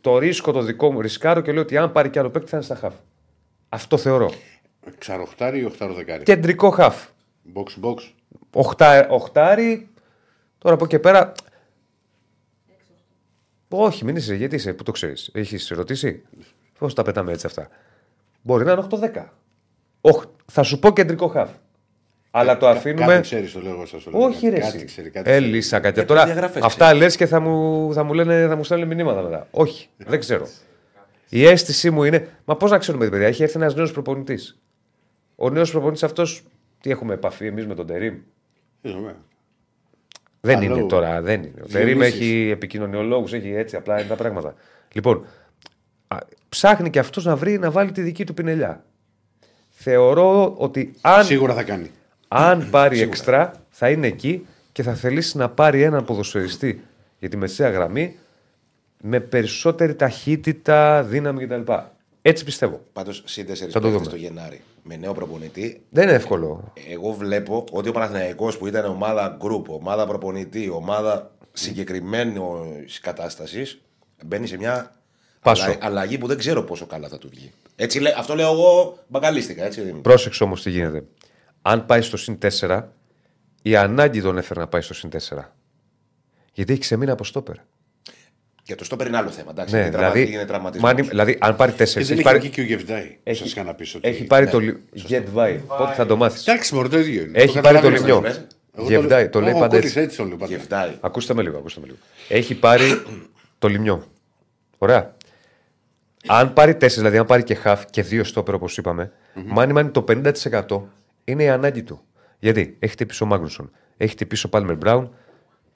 [0.00, 2.56] το ρίσκο το δικό μου ρισκάρω και λέω ότι αν πάρει κι άλλο παίκτη θα
[2.56, 2.94] είναι στα χαφ.
[3.68, 4.32] Αυτό θεωρώ.
[4.98, 7.06] Ξαροχτάρι ή οχταροδεκάρι; Κεντρικό χαφ.
[7.54, 7.96] Box box.
[8.52, 9.88] Οχτά, οχτάρι.
[10.58, 11.32] Τώρα από εκεί και πέρα.
[13.68, 15.30] Όχι, μην είσαι, γιατί είσαι, πού το ξέρεις.
[15.34, 16.22] Έχεις ρωτήσει.
[16.78, 17.68] Πώς τα πετάμε έτσι αυτά;
[18.42, 19.24] Μπορεί να είναι 8-10.
[20.00, 21.50] Οχ, θα σου πω κεντρικό χαφ.
[22.30, 23.06] Αλλά το αφήνουμε.
[23.06, 24.20] Κάτι ξέρεις, το λέω εγώ σας το λέω.
[24.20, 24.58] Όχι, ρε.
[24.58, 24.84] Κάτι εσύ.
[24.84, 25.50] ξέρει, κάτι Ε, ξέρει.
[25.52, 25.92] λύσα κάτι.
[25.94, 29.22] Γιατί Τώρα διαγραφές αυτά λες και θα μου, θα μου λένε, θα μου στέλνουν μηνύματα
[29.22, 29.46] μετά.
[29.50, 30.48] Όχι, δεν ξέρω.
[31.28, 32.28] Η αίσθησή μου είναι.
[32.44, 34.61] Μα πώς να ξέρουμε, παιδιά, έχει έρθει ένας νέος προπονητής.
[35.42, 36.42] Ο νέος προπονητής αυτός,
[36.80, 38.14] τι έχουμε επαφή εμείς με τον Τερήμ;
[38.82, 39.14] Ε, ναι.
[40.40, 40.76] Δεν Καλό.
[40.76, 41.48] είναι τώρα, δεν είναι.
[41.62, 41.72] Ο Διονύσης.
[41.72, 44.54] Τερήμ έχει επικοινωνιολόγου, έχει έτσι, απλά είναι τα πράγματα.
[44.92, 45.24] Λοιπόν,
[46.08, 46.16] α,
[46.48, 48.84] ψάχνει και αυτός να βρει να βάλει τη δική του πινελιά.
[49.70, 51.90] Θεωρώ ότι αν, Σίγουρα θα κάνει.
[52.28, 56.82] αν πάρει εξτρά, θα είναι εκεί και θα θελήσει να πάρει έναν ποδοσφαιριστή
[57.18, 58.16] για τη μεσαία γραμμή
[59.00, 61.72] με περισσότερη ταχύτητα, δύναμη κτλ.
[62.22, 62.80] Έτσι πιστεύω.
[62.92, 64.10] Πάντως, συν τέσσερις Θα το παίχτε δούμε.
[64.16, 65.82] το Γενάρη με νέο προπονητή.
[65.90, 66.72] Δεν είναι εύκολο.
[66.88, 72.40] Εγώ βλέπω ότι ο Παναθηναϊκός που ήταν ομάδα group, ομάδα προπονητή, ομάδα συγκεκριμένη
[73.00, 73.80] κατάστασης,
[74.24, 74.92] μπαίνει σε μια
[75.40, 75.64] Πάσο.
[75.64, 77.52] αλλα- αλλαγή που δεν ξέρω πόσο καλά θα του βγει.
[77.76, 79.64] Έτσι, λέ- αυτό λέω εγώ μπαγκαλίστηκα.
[79.64, 80.00] Έτσι, δεν είναι.
[80.00, 81.04] Πρόσεξε όμως τι γίνεται.
[81.62, 82.82] Αν πάει στο συν 4,
[83.62, 85.52] η ανάγκη τον έφερε να πάει στο συν 4.
[86.52, 87.56] Γιατί έχει ξεμείνει από στόπερ.
[88.62, 89.50] Και το στόπερ είναι άλλο θέμα.
[89.50, 90.92] Εντάξει, Ναι, είναι τραυμα- δηλαδή, είναι τραυματισμός.
[90.92, 91.76] μάνι- δηλαδή, αν πάρει 4.
[91.76, 93.18] Και δεν Έχει έχει πάρει, βγει και ο Γεβδάη.
[93.22, 94.08] έχει- Σας είχα να πεις ότι.
[94.08, 94.58] έχει πάρει το.
[94.60, 95.54] Ναι, λι- Γετβάη.
[95.78, 97.38] Πότε θα το μάθεις; Εντάξει, μωρέ, το ίδιο είναι.
[97.38, 98.06] Έχει Το πάρει το καταλαβαίνω.
[98.14, 98.20] λιμιό.
[98.20, 98.46] λες.
[98.78, 100.00] Εγώ Γεβδάη, το λέει Εγώ πάντα κόλλησα έτσι.
[100.00, 100.52] έτσι το λέω πάντα.
[100.56, 100.90] Γεφτάει.
[101.00, 101.98] Ακούστε με λίγο, ακούστε με λίγο.
[102.28, 103.02] Έχει πάρει
[103.58, 104.04] το λιμιό.
[104.78, 105.14] Ωραία.
[106.26, 109.12] Αν πάρει 4, δηλαδή αν πάρει και half και δύο στόπερ όπως είπαμε,
[109.46, 110.88] μάνι μάνι το 50%
[111.24, 112.00] είναι η ανάγκη του.
[112.38, 115.14] Γιατί; Έχετε πίσω ο Μάγνουσον, έχετε πίσω ο Πάλμερ Μπράουν.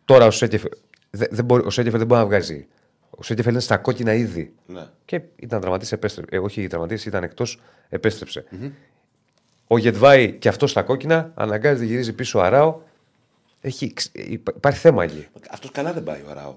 [0.05, 0.71] Τώρα ο Σέκεφερ
[1.11, 2.67] δεν, δεν, μπορεί, ο Σέκεφερ δεν μπορεί να βγάζει.
[3.11, 4.53] Ο Σέκεφερ είναι στα κόκκινα ήδη.
[4.67, 4.87] Ναι.
[5.05, 6.37] Και ήταν τραυματής, επέστρεψε.
[6.37, 8.45] Ε, όχι τραυματής, ήταν εκτός, επέστρεψε.
[9.67, 12.79] Ο Γετβάη και αυτός στα κόκκινα, αναγκάζεται, γυρίζει πίσω ο Αράο.
[13.61, 15.27] Έχει, ξ- υπά- υπάρχει θέμα εκεί.
[15.51, 16.55] Αυτός καλά δεν πάει ο Ράο.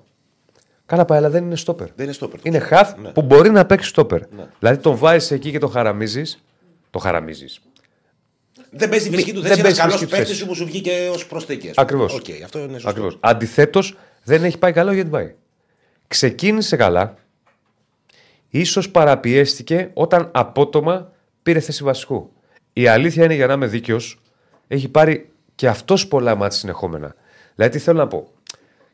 [0.85, 1.87] Καλά πάει, αλλά δεν είναι στόπερ.
[1.95, 2.39] Δεν είναι στόπερ.
[2.43, 3.09] Είναι χαφ Ναι.
[3.11, 4.21] που μπορεί να παίξει στόπερ.
[4.59, 6.43] Δηλαδή τον βάζεις εκεί και τον χαραμίζεις.
[6.89, 7.59] Το χαραμίζεις.
[8.71, 9.59] Δεν παίζει τη φυσική του δεν θέση.
[9.59, 10.47] Ένας παίζει καλός φυσική του παίκτης θέση.
[10.49, 11.71] που σου βγήκε ως προσθήκη.
[11.75, 12.13] Ακριβώς.
[12.13, 12.89] Οκ, αυτό είναι σωστό.
[12.89, 13.17] Ακριβώς.
[13.19, 15.33] Αντιθέτως, δεν έχει πάει καλά ο Γεντβάι.
[16.09, 17.15] Ξεκίνησε καλά.
[18.49, 21.11] Ίσως παραπιέστηκε όταν απότομα
[21.43, 22.31] πήρε θέση βασικού.
[22.73, 24.21] Η αλήθεια είναι για να είμαι δίκαιος,
[24.67, 27.15] έχει πάρει και αυτός πολλά ματς συνεχόμενα.
[27.55, 28.27] Δηλαδή, τι θέλω να πω.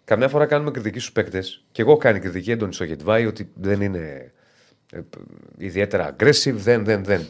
[0.03, 3.81] Καμιά φορά κάνουμε κριτική στους παίκτες, και εγώ κάνω κριτική έντονη στο Γεντβάι ότι δεν
[3.81, 4.31] είναι
[4.91, 4.99] ε,
[5.57, 7.27] ιδιαίτερα aggressive, δεν, δεν, δεν.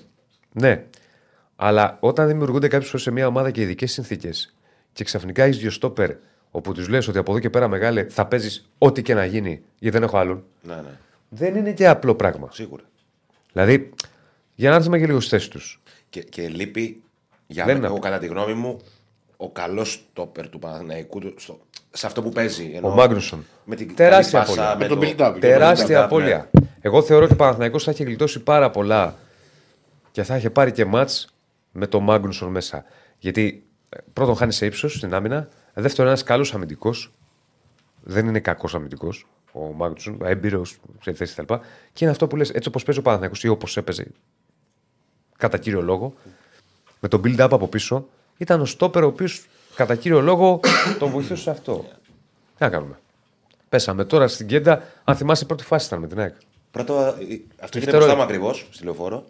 [0.52, 0.84] Ναι.
[1.56, 4.56] Αλλά όταν δημιουργούνται κάποιες φορές σε μια ομάδα και ειδικές συνθήκες
[4.94, 6.12] και ξαφνικά έχεις δύο στόπερ
[6.56, 9.62] όπου τους λες ότι από εδώ και πέρα μεγάλε θα παίζεις ό,τι και να γίνει
[9.80, 10.44] γιατί δεν έχω άλλον.
[10.62, 10.98] Ναι, ναι.
[11.30, 12.50] Δεν είναι και απλό πράγμα.
[12.52, 12.84] Σίγουρα.
[13.54, 13.90] Δηλαδή,
[14.56, 15.82] για να έρθουμε και λίγο στις θέσεις τους.
[16.10, 17.02] Και, και λείπει,
[17.48, 18.80] για Δεν μένα, είναι εγώ, κατά τη γνώμη μου,
[19.38, 21.60] ο καλός στόπερ του Παναθηναϊκού του- στο,
[21.92, 22.64] σε αυτό που παίζει.
[22.74, 23.46] Ο εννοώ, Μάγνουσον.
[23.66, 24.90] Με την Τεράστια καλή πάσα, απώλεια.
[24.90, 25.38] Με τον build-up.
[25.40, 26.50] Τεράστια build-up, απώλεια.
[26.52, 26.68] ναι.
[26.82, 29.16] Εγώ θεωρώ ότι ο Παναθηναϊκός θα έχει γλιτώσει πάρα πολλά
[30.12, 31.28] και θα είχε πάρει και μάτς
[31.72, 32.84] με τον Μάγνουσον μέσα.
[33.20, 35.48] Γιατί ε, πρώτον χάνει σε ύψος στην άμυνα.
[35.78, 37.12] Δεύτερον, ένας καλός αμυντικός.
[38.04, 41.54] Δεν είναι κακός αμυντικός ο Μάγνουσον, έμπειρος σε θέση κτλ.
[41.94, 44.08] Και είναι αυτό που λες, έτσι όπως παίζει ο Παναθηναϊκός ή όπως έπαιζε
[45.38, 46.14] κατά κύριο λόγο,
[47.00, 48.08] με τον build-up από πίσω,
[48.38, 49.46] ήταν ο στόπερ ο οποίος
[49.76, 50.60] κατά κύριο λόγο
[51.00, 51.86] τον βοηθούσε σε αυτό.
[52.58, 53.00] Τι να κάνουμε.
[53.70, 54.84] Πέσαμε τώρα στην κέντα.
[55.04, 56.36] Αν θυμάσαι, η πρώτη φάση ήταν με την ΑΕΚ.
[56.72, 57.98] Πρώτο, ε, αυτό είναι Δευτερόλεπτο.
[57.98, 59.26] μπροστά μου ακριβώς στη λεωφόρο.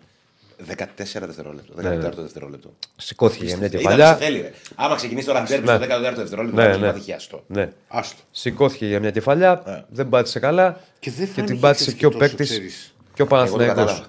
[0.60, 1.74] 14 δευτερόλεπτο.
[1.78, 2.10] 14 ναι.
[2.22, 2.74] δευτερόλεπτο.
[2.96, 4.16] Σηκώθηκε για μια Είδα κεφαλιά.
[4.16, 4.52] τι θέλει, ρε.
[4.76, 5.76] Άμα ξεκινήσει τώρα ντέρμπι Ναι.
[5.76, 6.92] στο 14ο δευτερόλεπτο, Ναι, θα ναι.
[6.92, 7.00] ναι.
[7.00, 7.44] χιαστό.
[7.48, 7.70] Ναι.
[7.88, 8.22] Άστο.
[8.32, 9.62] Σηκώθηκε για μια κεφαλιά.
[9.66, 9.84] Ναι.
[9.90, 10.80] Δεν πάτησε καλά.
[11.00, 12.96] Και δεν την φάνηκε πάτησε και και ο τόσο, παίκτης ξέρεις.
[13.14, 13.76] και ο Εγώ το Παναθηναϊκός.
[13.76, 14.06] κατάλαβα.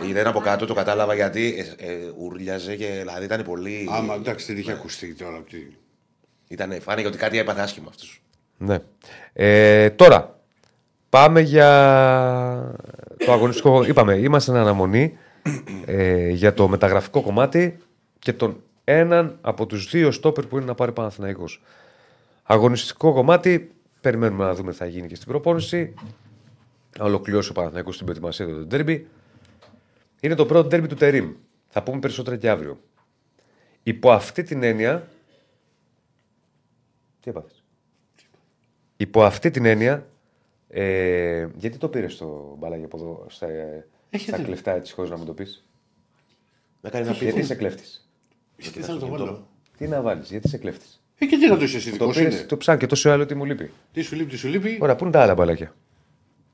[0.00, 3.88] Το- Ήταν από κάτω, το κατάλαβα γιατί ε, ε, ούρλιαζε και δηλαδή ήταν πολύ.
[3.92, 5.36] Άμα εντάξει, δεν είχε ακουστεί τώρα.
[5.36, 5.76] από τη-
[6.48, 8.22] Ήτανε, φάνηκε ότι κάτι έπαθε άσχημα αυτός.
[8.58, 8.78] Ναι.
[9.32, 10.38] Ε, τώρα,
[11.08, 12.74] πάμε για
[13.26, 13.84] το αγωνιστικό.
[13.84, 15.18] Είπαμε, είμαστε εν αναμονή
[15.86, 17.78] ε, για το μεταγραφικό κομμάτι
[18.18, 21.62] και τον έναν από τους δύο στόπερ που είναι να πάρει Παναθηναϊκός.
[22.42, 23.70] Αγωνιστικό κομμάτι,
[24.00, 25.94] περιμένουμε να δούμε τι θα γίνει και στην προπόνηση.
[26.98, 29.06] Να ολοκληρώσει ο Παναθηναϊκός στην προετοιμασία του ντέρμπι.
[30.20, 31.32] Είναι το πρώτο ντέρμπι του Τερίμ.
[31.68, 32.78] Θα πούμε περισσότερα και αύριο.
[33.82, 35.08] Υπό αυτή την έννοια.
[37.20, 37.64] Τι έπαθες;
[38.96, 40.06] Υπό αυτή την έννοια.
[40.68, 43.46] Ε, γιατί το πήρες το μπαλάκι από εδώ στα,
[44.16, 45.64] στα κλεφτά έτσι χωρίς να μου το πεις.
[46.80, 47.24] Με κάνεις να πει.
[47.24, 48.08] Γιατί είσαι κλέφτης.
[48.56, 49.46] Γιατί θέλω να το βάλω.
[49.78, 51.00] Τι να βάλεις, γιατί είσαι κλέφτης.
[51.18, 52.46] Ε, και τι να το είσαι εσύ, Το, δικός σου πήρες, είναι.
[52.46, 53.70] το ψάχνει και τόσο άλλο τι μου λείπει.
[53.92, 54.78] Τι σου λείπει, τι σου λείπει.
[54.80, 55.74] Ωραία, πού είναι τα άλλα μπαλάκια;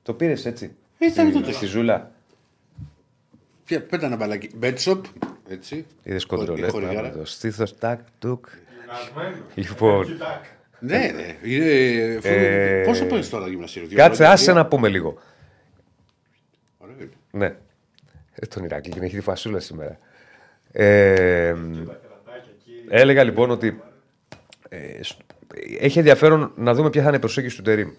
[0.02, 0.74] Το πήρες έτσι.
[0.98, 1.52] Ε, ήταν Στη- τότε.
[1.52, 2.10] Στη ζούλα.
[3.64, 4.50] Ποια- Πέτα ένα μπαλάκι.
[4.62, 5.00] Bet shop,
[5.48, 5.86] έτσι.
[6.02, 6.68] Είδες Η κοντρολέ.
[6.68, 7.10] χορηγάρα.
[7.12, 8.46] Το στήθος τάκ τουκ.
[8.80, 9.38] Γυμνασμένος.
[9.54, 10.48] Λοιπόν, Κοιτάξτε.
[10.80, 11.36] Ναι, ναι.
[11.42, 11.70] Είναι...
[12.22, 15.18] Ε, Πόσο παίρνει τώρα γυμναστήριο, δύο κάτσε, χρόνια, άσε τρία; να πούμε λίγο.
[16.94, 17.46] Ωραίο είναι.
[17.46, 17.54] Ναι.
[18.34, 19.96] Ε, τον Ηράκλη την έχει τη φασούλα σήμερα.
[20.72, 22.72] Ε, Κρατάκια εκεί.
[22.88, 23.80] έλεγα λοιπόν ότι
[24.68, 25.18] ε, σ-
[25.80, 27.90] έχει ενδιαφέρον να δούμε ποια θα είναι η προσέγγιση του Τερήμ.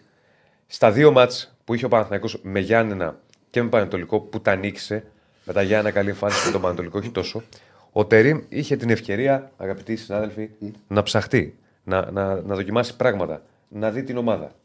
[0.68, 3.20] Στα δύο μάτς που είχε ο Παναθηναϊκός με Γιάννενα
[3.50, 5.04] και με Πανετολικό που τα νίκησε,
[5.46, 7.44] με τα Γιάννενα καλή εμφάνιση με τον Πανετολικό όχι τόσο,
[7.92, 10.50] ο Τερήμ είχε την ευκαιρία, αγαπητοί συνάδελφοι,
[10.88, 14.56] να ψαχτεί, να, να, να δοκιμάσει πράγματα, να δει την ομάδα.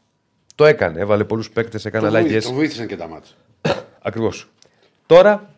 [0.55, 2.45] Το έκανε, έβαλε πολλούς παίκτες, έκανε Το βοήθη- αλλαγές.
[2.49, 3.35] Το βοήθησαν και τα μάτια.
[4.01, 4.47] Ακριβώς.
[5.05, 5.53] Τώρα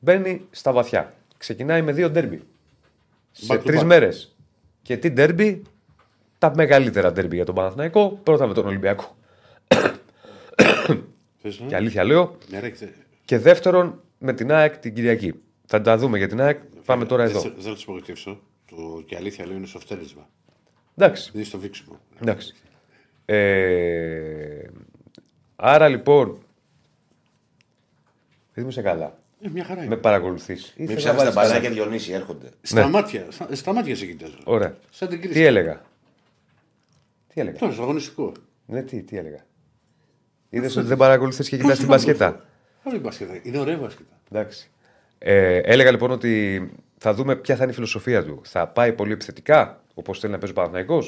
[0.00, 1.14] μπαίνει στα βαθιά.
[1.38, 2.42] Ξεκινάει με δύο ντέρμπι.
[3.32, 3.84] Σε Back to τρεις back.
[3.84, 4.36] μέρες.
[4.82, 5.62] Και τι ντέρμπι,
[6.38, 8.20] τα μεγαλύτερα ντέρμπι για τον Παναθηναϊκό.
[8.22, 9.16] Πρώτα με τον Ολυμπιακό.
[11.42, 12.36] Θες να- Και αλήθεια λέω.
[12.50, 12.88] Ναι, ρε, θε-
[13.24, 15.34] Και δεύτερον με την ΑΕΚ την Κυριακή.
[15.66, 16.58] Θα τα δούμε για την ΑΕΚ.
[16.84, 17.40] Πάμε τώρα δεν εδώ.
[17.40, 18.40] θε- Δεν θα του απογοητεύσω.
[18.70, 20.28] Το και αλήθεια λέω είναι στο φτέρισμα.
[20.96, 21.24] Εντάξει.
[21.24, 21.98] Δεν είναι στο βήξιμο.
[22.20, 22.54] Εντάξει.
[23.24, 24.62] Ε,
[25.56, 26.38] άρα λοιπόν.
[28.56, 29.18] Δεν είμαι σε καλά.
[29.40, 29.94] Ε, μια χαρά είναι.
[29.94, 30.56] Με παρακολουθεί.
[30.76, 32.50] Μην ψάχνει τα μπαλάκια Διονύση, έρχονται.
[32.62, 34.38] Στα μάτια, στα, στα μάτια σε κοιτάζω.
[34.44, 34.76] Ωραία.
[34.90, 35.34] Σαν την κρίση.
[35.34, 35.82] Τι έλεγα;
[37.34, 38.32] Τι έλεγα; Τώρα, στο αγωνιστικό.
[38.66, 39.46] Ναι, τι, τι έλεγα;
[40.48, 42.44] Είδες ότι δεν παρακολουθείς και κοιτάς την μπασκετά.
[42.82, 43.40] Όλη η μπασκετά.
[43.42, 44.20] Είναι ωραία μπασκετά.
[44.32, 44.70] Εντάξει.
[45.18, 46.62] Ε, έλεγα λοιπόν ότι
[46.98, 48.40] θα δούμε ποια θα είναι η φιλοσοφία του.
[48.44, 51.02] Θα πάει πολύ επιθετικά, όπως θέλει να παίζει ο Παναθναϊκό.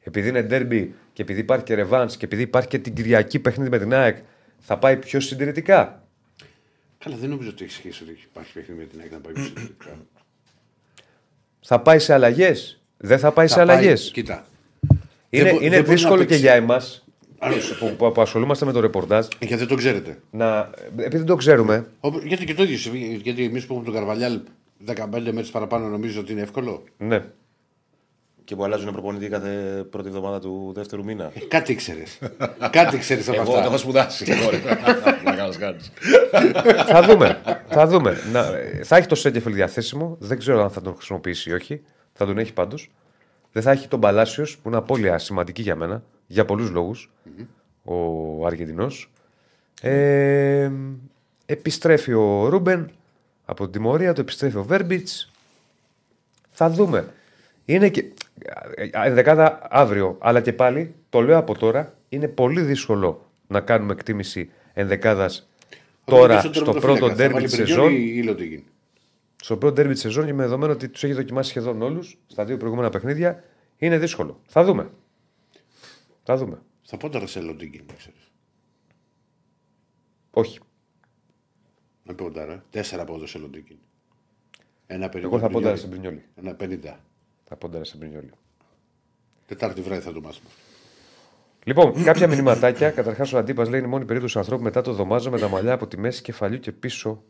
[0.00, 3.70] Επειδή είναι ντέρμπι και επειδή υπάρχει και ρεβάν και επειδή υπάρχει και την Κυριακή παιχνίδι
[3.70, 4.16] με την ΑΕΚ,
[4.58, 6.02] θα πάει πιο συντηρητικά;
[7.04, 9.42] Καλά, δεν νομίζω ότι έχει σχέση ότι υπάρχει παιχνίδι με την ΑΕΚ να πάει πιο
[9.44, 9.96] συντηρητικά.
[11.60, 14.10] Θα πάει σε αλλαγές; Δεν θα πάει σε Θα πάει- αλλαγές.
[14.12, 14.46] Κοίτα.
[15.30, 16.40] Είναι, δεν μπο- είναι δεν μπορεί να δύσκολο και παίξει.
[16.40, 17.04] για εμάς
[17.38, 17.78] Άλλος.
[17.78, 20.18] που, που, που ασχολούμαστε με το ρεπορτάζ Γιατί δεν το ξέρετε.
[20.30, 20.70] να.
[20.96, 23.20] Επειδή δεν το ξέρουμε, Ο- Γιατί και το ίδιο συμβεί.
[23.22, 24.40] Γιατί εμείς που έχουμε τον Καρβαλιάλ
[24.86, 27.24] 15 μέρε παραπάνω νομίζω ότι είναι εύκολο; ναι.
[28.52, 31.30] Και που αλλάζουν προπονητή κάθε πρώτη εβδομάδα του δεύτερου μήνα.
[31.34, 32.02] Ε, Κάτι ήξερε.
[32.70, 33.76] Κάτι ήξερε από Εγώ το έχω αυτά.
[33.76, 34.24] σπουδάσει.
[34.28, 34.58] εγώ, ρε.
[35.24, 35.78] Να κάνω κάνει.
[36.86, 37.40] θα δούμε.
[37.68, 38.16] θα δούμε.
[38.32, 40.16] Να, ε, θα έχει το Σέγκεφελ διαθέσιμο.
[40.20, 41.82] Δεν ξέρω αν θα τον χρησιμοποιήσει ή όχι.
[42.12, 42.90] Θα τον έχει πάντως.
[43.52, 46.02] Δεν θα έχει τον Παλάσιος που είναι απώλεια σημαντική για μένα.
[46.26, 47.10] Για πολλούς λόγους,
[47.84, 49.10] Ο Αργεντινός.
[49.82, 50.70] Ε,
[51.46, 52.90] επιστρέφει ο Ρούμπεν
[53.44, 54.20] από την τιμωρία του.
[54.20, 55.30] Επιστρέφει ο Βέρμπιτς.
[56.50, 57.08] Θα δούμε.
[57.64, 58.04] Είναι και.
[58.90, 60.16] Ενδεκάδα αύριο.
[60.20, 65.48] Αλλά και πάλι, το λέω από τώρα, είναι πολύ δύσκολο να κάνουμε εκτίμηση ενδεκάδας
[66.04, 67.92] τώρα στο πρώτο τέρμι της σεζόν.
[69.36, 72.44] Στο πρώτο τέρμι της σεζόν και με δεδομένο ότι τους έχει δοκιμάσει σχεδόν όλους στα
[72.44, 73.44] δύο προηγούμενα παιχνίδια,
[73.76, 74.40] είναι δύσκολο.
[74.46, 74.90] Θα δούμε.
[76.22, 76.62] Θα δούμε.
[76.82, 77.84] Θα πότε τώρα σε Λοντίνγκιν,
[80.30, 80.58] Όχι.
[82.04, 82.62] Να πω ρε.
[82.70, 83.76] Τέσσερα από εδώ σε Λοντίνγκιν.
[84.86, 85.22] Ένα 50.
[85.22, 86.24] Εγώ θα ποντά σε Μπρινιόλι.
[86.34, 86.78] Ένα 50
[87.52, 87.98] τα πόνταρα σε
[89.46, 90.48] Τετάρτη βράδυ θα το μάθουμε.
[91.64, 92.90] Λοιπόν, κάποια μηνυματάκια.
[92.90, 95.86] Καταρχάς, ο Αντίπας λέει: Είναι μόνη περίπτωση ανθρώπου μετά το δομάζω με τα μαλλιά από
[95.86, 97.22] τη μέση κεφαλιού και πίσω.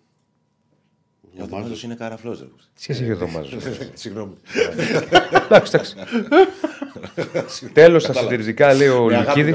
[1.38, 2.46] Ο δωμάζος είναι καραφλός.
[2.74, 3.62] Σχέση έχει ο δωμάζος;
[3.94, 4.34] Συγγνώμη.
[5.44, 7.66] Εντάξει, εντάξει.
[7.72, 9.52] Τέλος, τα συντηρητικά λέει ο Λουκίδη.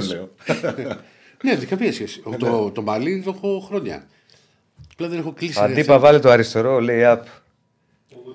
[1.44, 2.24] Ναι, δεν καμία σχέση.
[2.26, 2.38] Ναι.
[2.72, 4.08] Το μαλλί το έχω χρόνια.
[4.92, 5.60] Απλά δεν έχω κλείσει.
[5.60, 7.22] Αντίπα, βάλε το αριστερό, λέει up.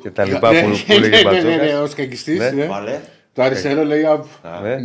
[0.02, 1.82] Και τα λοιπά που, που λέγει Ναι, ναι, ναι, ναι, Μπατζόκα.
[1.82, 2.36] ως κακιστή.
[2.36, 2.66] Ναι.
[2.66, 3.00] Βάλε.
[3.32, 4.24] Το αριστερό λέει απ.
[4.62, 4.76] Ναι.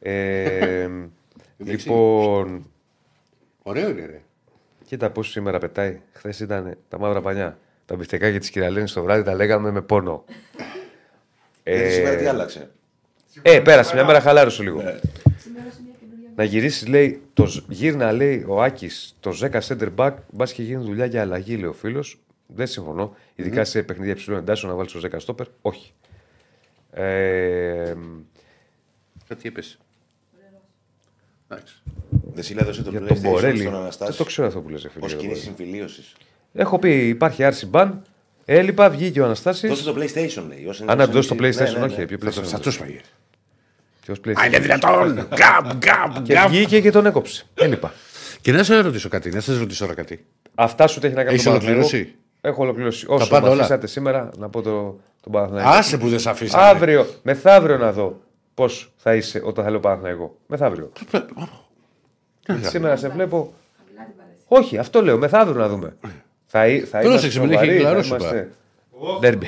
[0.00, 0.88] Ε,
[1.58, 2.66] λοιπόν,
[3.62, 4.20] Ωραίο είναι, ρε.
[4.84, 6.00] κοίτα πώς σήμερα πετάει.
[6.12, 7.58] Χθες ήταν τα μαύρα πανιά.
[7.86, 10.24] Τα μπιφτεκάκια της Κυραλένης το βράδυ τα λέγαμε με πόνο.
[11.62, 12.70] Ε, Σήμερα τι άλλαξε;
[13.42, 14.82] Ε, πέρασε μια μέρα, χαλάρωσε λίγο.
[16.36, 20.62] Να γυρίσεις, λέει, το, ζ- γύρνα, λέει ο Άκης, το 10 center back, μπας και
[20.62, 22.18] γίνει δουλειά για αλλαγή, λέει ο φίλος.
[22.54, 23.16] Δεν συμφωνώ.
[23.34, 25.46] Ειδικά σε παιχνίδια υψηλών εντάσεων να βάλεις το 10 στόπερ.
[25.62, 25.92] Όχι.
[26.90, 27.94] Ε,
[29.28, 29.78] Κάτι είπες;
[31.48, 31.74] Εντάξει.
[32.34, 33.58] Δεν συλλέδωσε έδωσε το για τον PlayStation Μπορέλη.
[33.60, 34.14] στον Δεν Αναστάσιο.
[34.14, 35.04] το ξέρω αυτό που λες, ρε φίλε.
[35.04, 35.56] Ω για τον κίνηση Μπορέλη.
[35.64, 36.12] συμφιλίωσης.
[36.52, 38.02] Έχω πει, υπάρχει άρση μπαν.
[38.44, 39.68] Έλειπα, βγήκε ο Αναστάσης.
[39.68, 40.66] Δώσε το PlayStation, λέει.
[40.66, 41.98] Όσοι είναι Αν να του στο δώσει το PlayStation, PlayStation, ναι, ναι, όχι.
[42.00, 42.06] ναι.
[42.06, 42.60] Ποιο Θα PlayStation.
[42.60, 43.00] το σπαγε.
[44.02, 44.46] Ποιος Α, PlayStation.
[44.46, 45.12] είναι δυνατόν!
[45.34, 46.48] Γκάμπ, γκάμπ, Και γκάμπ.
[46.50, 47.44] βγήκε και τον έκοψε.
[47.54, 47.92] Έλειπα.
[48.40, 50.24] Και να σε ρωτήσω κάτι, να σας ρωτήσω τώρα κάτι.
[50.54, 51.86] Αυτά σου τα έχει να κάνει Έχεις τον Παναθηναϊκό.
[51.86, 52.14] ολοκληρώσει;
[52.48, 53.06] Έχω ολοκληρώσει.
[53.08, 53.60] Όσο πάντα με όλα.
[53.62, 55.68] αφήσατε σήμερα να πω το, τον Παναθηναϊκό.
[55.70, 56.62] Άσε που δεν σε αφήσαμε.
[56.64, 58.20] Αύριο, μεθαύριο να δω
[58.54, 60.36] πώς θα είσαι όταν θα λέω Παναθηναϊκό.
[60.46, 60.92] Μεθαύριο.
[62.60, 63.52] σήμερα σε βλέπω.
[64.46, 65.18] Όχι, αυτό λέω.
[65.18, 65.96] Μεθαύριο να δούμε.
[66.46, 68.50] θα, εί- θα είμαστε Πρόσεξε, μην έχει σοβαροί, θα κλαρώσει, είμαστε.
[68.96, 69.46] Εγώ- Ντέρμπι.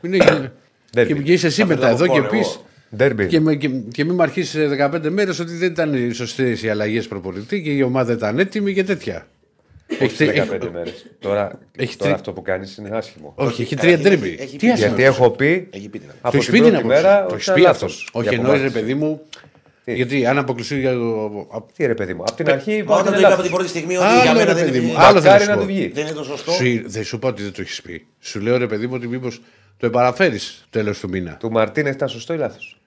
[0.00, 0.52] Μην έγινε.
[0.94, 1.12] Ντέρμπι.
[1.14, 2.38] Και βγει εσύ Θα μετά φέρω εδώ και popcorn πει.
[2.38, 2.56] εγώ.
[2.96, 3.26] Ντέρμπι.
[3.26, 6.62] Και, με, και, και μην με αρχίσεις σε 15 μέρες ότι δεν ήταν οι σωστές
[6.62, 9.26] οι αλλαγές προπονητή και η ομάδα ήταν έτοιμη και τέτοια.
[10.02, 11.06] Όχι Έχει- 15 μέρες.
[11.18, 13.32] Τώρα, Έχει τώρα τρι- αυτό που κάνεις είναι άσχημο.
[13.36, 14.28] Όχι, έχει Καταρχήν τρία ντέρμπι.
[14.28, 14.78] έχει- Τι έχει- άσχημος.
[14.78, 17.02] Γιατί έχω πει Έχει πει την από Το έχεις την πει την πρώτη άποψη.
[17.02, 18.02] μέρα Το ότι έχεις ήταν πει λάθος αυτός.
[18.02, 18.80] η Όχι, εννοείς ρε απομάκρυνση.
[18.80, 19.20] παιδί μου.
[19.84, 21.68] Τι; Γιατί αν αποκλειστεί για το.
[21.76, 23.44] Τι ρε παιδί μου, από την αρχή είπα ότι Όταν είναι το είπα από λάθος.
[23.46, 24.98] την πρώτη στιγμή ότι Άλλο, για μένα ρε δεν παιδί είναι, μου.
[24.98, 25.72] Άλλο Μακάρι θα να σου του πω.
[25.72, 25.88] βγει.
[25.94, 26.50] δεν είναι το σωστό.
[26.52, 28.06] Σου, δεν σου είπα ότι δεν το έχεις πει.
[28.20, 29.40] Σου λέω ρε παιδί μου ότι μήπως
[29.76, 31.36] το επαναφέρεις τέλος του μήνα.
[31.36, 32.79] Του Μαρτίνε ήταν σωστό ή λάθος;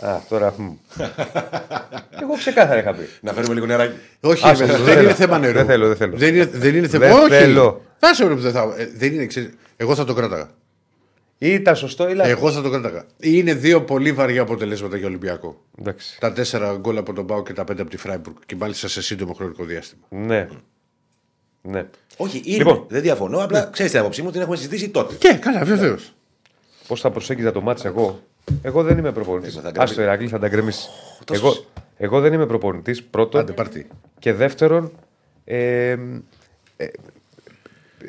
[0.00, 0.54] Α, τώρα.
[0.58, 0.64] μ.
[2.22, 3.08] Εγώ ξεκάθαρα είχα πει.
[3.20, 3.94] Να φέρουμε λίγο νεράκι.
[4.20, 5.02] Όχι, Άσε, ρε, δεν δεν θέλω.
[5.02, 5.52] είναι θέμα νερού.
[5.52, 6.16] Δεν θέλω, δεν θέλω.
[6.16, 7.06] Δεν είναι, δεν είναι θέμα.
[7.06, 7.28] Δεν Όχι.
[7.28, 7.84] θέλω.
[7.98, 8.74] Θα σε που δεν θα.
[8.76, 10.50] ε, Δεν είναι, ξέρεις, εγώ θα το κράταγα.
[11.38, 12.32] Ή ήταν σωστό ή λάθος.
[12.32, 13.04] Εγώ θα το κράταγα.
[13.20, 15.64] Είναι δύο πολύ βαριά αποτελέσματα για Ολυμπιακό.
[15.78, 16.16] Εντάξει.
[16.20, 18.36] Τα τέσσερα γκολ από τον Πάο και τα πέντε από τη Φράιμπουργκ.
[18.46, 20.02] Και μάλιστα σε σύντομο χρονικό διάστημα.
[20.08, 20.48] Ναι.
[21.62, 21.86] Ναι.
[22.16, 22.56] Όχι, είναι.
[22.56, 22.84] Λοιπόν.
[22.88, 23.38] Δεν διαφωνώ.
[23.44, 25.14] Απλά ξέρεις την άποψή μου, την έχουμε συζητήσει τότε.
[25.14, 26.12] Και καλά, βεβαίως.
[26.86, 28.22] Πώς θα προσέγγιζα το μάτς εγώ;
[28.62, 29.54] Εγώ δεν είμαι προπονητής.
[29.54, 29.92] Δεν θα γκρεμίσει.
[29.92, 30.88] Άστο Ηρακλής, θα τα γκρεμίσει.
[31.24, 31.54] τόσο- Εγώ,
[31.96, 33.02] εγώ δεν είμαι προπονητής.
[33.04, 33.40] Πρώτον.
[33.40, 33.86] Άντε, πάρτι.
[34.18, 34.92] Και δεύτερον.
[35.44, 35.96] Ε,
[36.76, 36.86] ε,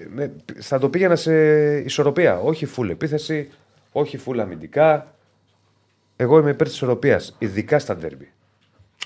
[0.09, 1.33] με- θα το πήγαινα σε
[1.77, 2.39] ισορροπία.
[2.39, 3.49] Όχι φουλ επίθεση,
[3.91, 5.13] όχι φουλ αμυντικά.
[6.15, 8.31] Εγώ είμαι υπέρ της ισορροπίας, ειδικά στα ντέρμπι.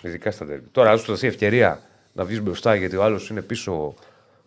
[0.01, 0.67] Ειδικά στα ντέρμπι.
[0.71, 1.81] Τώρα, αν σου δοθεί ευκαιρία
[2.13, 3.93] να βγεις μπροστά γιατί ο άλλος είναι πίσω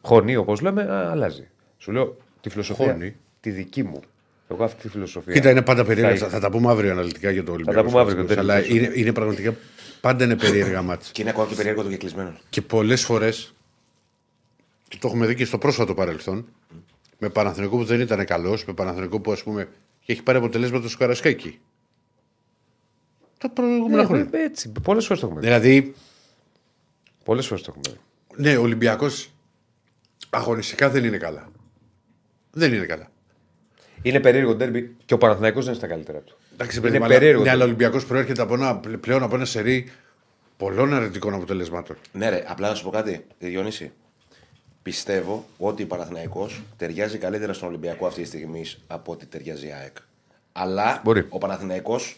[0.02, 1.48] χωνί, όπως λέμε, α, αλλάζει.
[1.78, 2.92] Σου λέω τη φιλοσοφία.
[2.92, 3.16] Χωνί.
[3.40, 4.00] Τη δική μου.
[4.50, 5.32] Εγώ αυτή τη φιλοσοφία.
[5.32, 6.16] Κοίτα, είναι πάντα περίεργα.
[6.16, 7.82] Θα- Θα, θα τα πούμε αύριο αναλυτικά για το Ολυμπιακό.
[7.88, 9.54] πούμε αύριο, Παναθηναϊκός, δεν Αλλά είναι είναι, είναι πραγματικά
[10.00, 11.08] πάντα είναι περίεργα μάτια.
[11.12, 12.34] Και είναι ακόμα και περίεργο το κεκλεισμένο.
[12.50, 13.54] Και πολλές φορές.
[14.88, 16.46] Και το έχουμε δει και στο πρόσφατο παρελθόν.
[17.18, 19.68] Με Παναθηνικό που δεν ήταν καλός, με Παναθηνικό που ας πούμε
[20.06, 21.58] έχει πάρει αποτελέσματα στο Καρασκάκι.
[23.38, 24.28] Τα προηγούμενα Ναι, χρόνια.
[24.32, 24.72] έτσι.
[24.82, 25.46] Πολλές φορές το έχουμε δει.
[25.46, 25.94] Δηλαδή,
[27.24, 27.96] Πολλές φορές το έχουμε
[28.36, 28.42] δει.
[28.50, 29.30] ναι, ο Ολυμπιακός
[30.30, 31.48] αγωνιστικά δεν είναι καλά.
[32.50, 33.10] Δεν είναι καλά.
[34.02, 36.36] Είναι περίεργο ντέρμπι και ο Παναθηναϊκός δεν είναι στα καλύτερα του.
[36.52, 37.42] Εντάξει, παιδί, είναι μου, αλλά- περίεργο.
[37.42, 37.82] Ναι, αλλά ο ντέρμπι.
[37.82, 39.90] Ολυμπιακός προέρχεται από ένα, πλέον από ένα σερί
[40.56, 41.96] πολλών αρνητικών αποτελεσμάτων.
[42.12, 43.92] Ναι, ρε, απλά να σου πω κάτι, Διονύση.
[44.82, 49.72] Πιστεύω ότι ο Παναθηναϊκός ταιριάζει καλύτερα στον Ολυμπιακό αυτή τη στιγμή από ότι ταιριάζει η
[49.72, 49.96] ΑΕΚ.
[50.52, 51.26] Αλλά Μπορεί.
[51.28, 52.16] ο Παναθηναϊκός,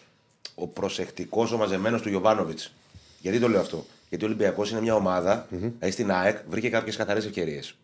[0.55, 2.73] ο προσεκτικός, ο μαζεμένος του Γιωβάνοβιτς.
[3.21, 6.97] Γιατί το λέω αυτό; Γιατί ο Ολυμπιακός είναι μια ομάδα, δηλαδή στην ΑΕΚ βρήκε κάποιες
[6.97, 7.75] καθαρές ευκαιρίες.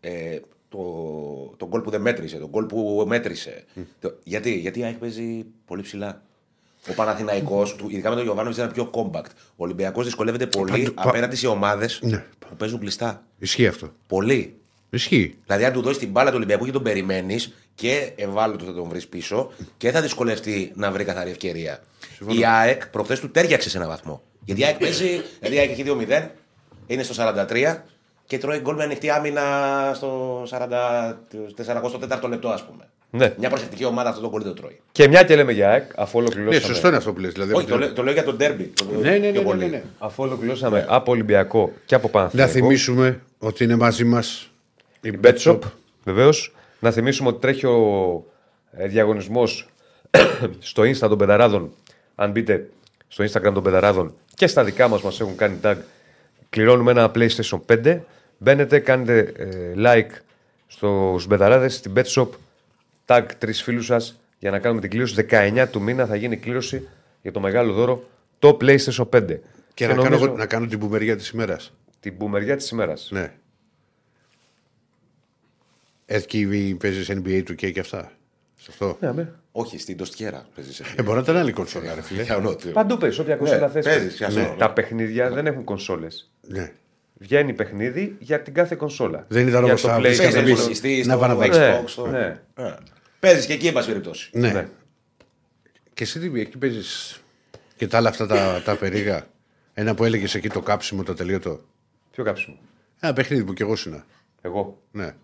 [0.00, 0.38] Ε,
[0.76, 3.64] το, το γκολ που δεν μέτρησε, το γκολ που μέτρησε.
[4.00, 6.22] Το- γιατί, γιατί η ΑΕΚ παίζει πολύ ψηλά.
[6.90, 9.30] Ο Παναθηναϊκός, του- ειδικά με τον Γιωβάνοβιτ, ήταν πιο compact.
[9.48, 12.24] Ο Ολυμπιακός δυσκολεύεται πολύ Πάντου- πα- απέναντι σε ομάδες Ναι.
[12.38, 13.22] που παίζουν κλειστά.
[13.38, 13.92] Ισχύει αυτό.
[14.06, 14.54] Πολύ.
[14.90, 15.38] Ισχύει.
[15.46, 18.88] Δηλαδή, αν του δώσεις την μπάλα του Ολυμπιακού και τον περιμένεις και ευάλωτος θα τον
[18.88, 21.82] βρεις πίσω και θα δυσκολευτεί να βρει καθαρή ευκαιρία.
[22.28, 24.22] Η ΑΕΚ προχθές του τέριαξε σε έναν βαθμό.
[24.44, 26.30] Γιατί η ΑΕΚ παίζει, δηλαδή η ΑΕΚ έχει 2-0,
[26.86, 27.84] είναι στο 43
[28.26, 29.42] και τρώει γκολ με ανοιχτή άμυνα
[29.94, 32.88] στο 44ο λεπτό, ας πούμε.
[33.10, 33.34] Ναι.
[33.38, 34.80] Μια προσεκτική ομάδα αυτό το γκολ δεν το τρώει.
[34.92, 37.32] Και μια και λέμε για ΑΕΚ, αφού Ναι, ολοκληρώσαμε, σωστό είναι αυτό που λες.
[37.32, 38.64] Δηλαδή, Όχι, το, λέω- το λέω για τον Ντέρμπι.
[38.64, 39.58] το- Ναι, ναι, ναι, πιο ναι, πολύ.
[39.64, 39.82] ναι, ναι.
[39.98, 42.52] αφού ολοκληρώσαμε από Ολυμπιακό και από Να Παναθηναϊκό.
[42.52, 44.50] θυμίσουμε ότι είναι μαζί μας
[45.00, 45.58] η Η BetShop,
[46.04, 46.54] βεβαίως.
[46.80, 48.24] Να θυμίσουμε ότι τρέχει ο
[48.72, 49.68] ε, διαγωνισμός
[50.58, 51.70] στο Insta των Πενταράδων.
[52.14, 52.68] Αν μπείτε
[53.08, 55.74] στο Instagram των Πενταράδων και στα δικά μας μας έχουν κάνει tag,
[56.54, 58.00] κληρώνουμε ένα PlayStation 5.
[58.38, 60.10] Μπαίνετε, κάνετε ε, like
[60.66, 62.28] στου Πενταράδε στην BetShop.
[63.06, 65.26] Tag τρεις φίλους σας για να κάνουμε την κλήρωση.
[65.30, 66.88] 19 του μήνα θα γίνει η κλήρωση
[67.22, 69.38] για το μεγάλο δώρο το PlayStation 5.
[69.74, 71.72] Και, να, κάνω, νομίζω εγώ- να κάνω την πουμεριά της ημέρας.
[72.00, 73.08] την μπουμεριά της ημέρας.
[73.12, 73.32] Ναι.
[76.06, 78.12] Εκεί παίζεις NBA του και αυτά.
[78.56, 78.96] Σε αυτό.
[79.00, 79.28] Ναι, ναι.
[79.52, 80.80] Όχι, στην Τοστιέρα παίζεις.
[80.80, 82.24] Ε, μπορεί να ήταν άλλη κονσόλα, ρε φίλε.
[82.72, 84.16] Παντού παίζεις, όποια κονσόλα θες παίζεις, παίζεις.
[84.16, 84.54] για αυτό.
[84.58, 86.33] Τα παιχνίδια δεν έχουν κονσόλες.
[86.46, 86.72] Ναι.
[87.18, 89.24] Βγαίνει παιχνίδι για την κάθε κονσόλα.
[89.28, 90.02] Δεν ήταν Για όπως το τα- PlayStation.
[90.02, 90.52] Παίζει Παίζεις στον εμείς.
[90.58, 91.80] υπολογιστή, Να στο πάνε να Xbox.
[91.80, 92.40] Ναι, στο- ναι.
[92.54, 92.74] Ε.
[93.20, 94.30] Παίζεις και εκεί, εν πάση περιπτώσει.
[94.32, 94.52] Ναι.
[94.52, 94.68] Ναι.
[95.94, 97.20] Και εσύ τι εκεί παίζεις
[97.76, 99.26] και τα άλλα αυτά τα, τα περίγα.
[99.74, 101.60] Ένα που έλεγες εκεί το κάψιμο, το τελείωτο.
[102.10, 102.56] Ποιο κάψιμο;
[103.00, 104.04] Ένα παιχνίδι που κι εγώ συνα.
[104.42, 104.78] Εγώ.
[104.90, 105.14] Ναι.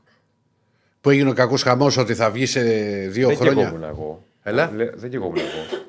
[1.00, 2.60] Που έγινε ο κακός χαμός ότι θα βγει σε
[3.08, 3.64] δύο δεν χρόνια.
[3.64, 4.24] καίγόμουν εγώ.
[4.42, 4.70] Έλα.
[4.74, 5.80] Λε- δεν καίγόμουν εγώ.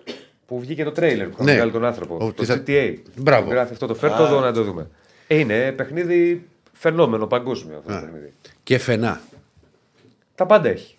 [0.45, 1.51] Που βγήκε το τρέιλερ που Ναι.
[1.51, 2.15] είχαμε βγάλει τον άνθρωπο.
[2.15, 2.95] Ο, το τι θα- GTA.
[3.15, 3.45] Μπράβο.
[3.45, 4.87] Που Γράφει αυτό το φέρτο εδώ να το δούμε.
[5.31, 7.99] Ε, είναι παιχνίδι φαινόμενο παγκόσμιο αυτό Ναι.
[7.99, 8.33] το παιχνίδι.
[8.63, 9.21] Και φενά.
[10.35, 10.95] Τα πάντα έχει.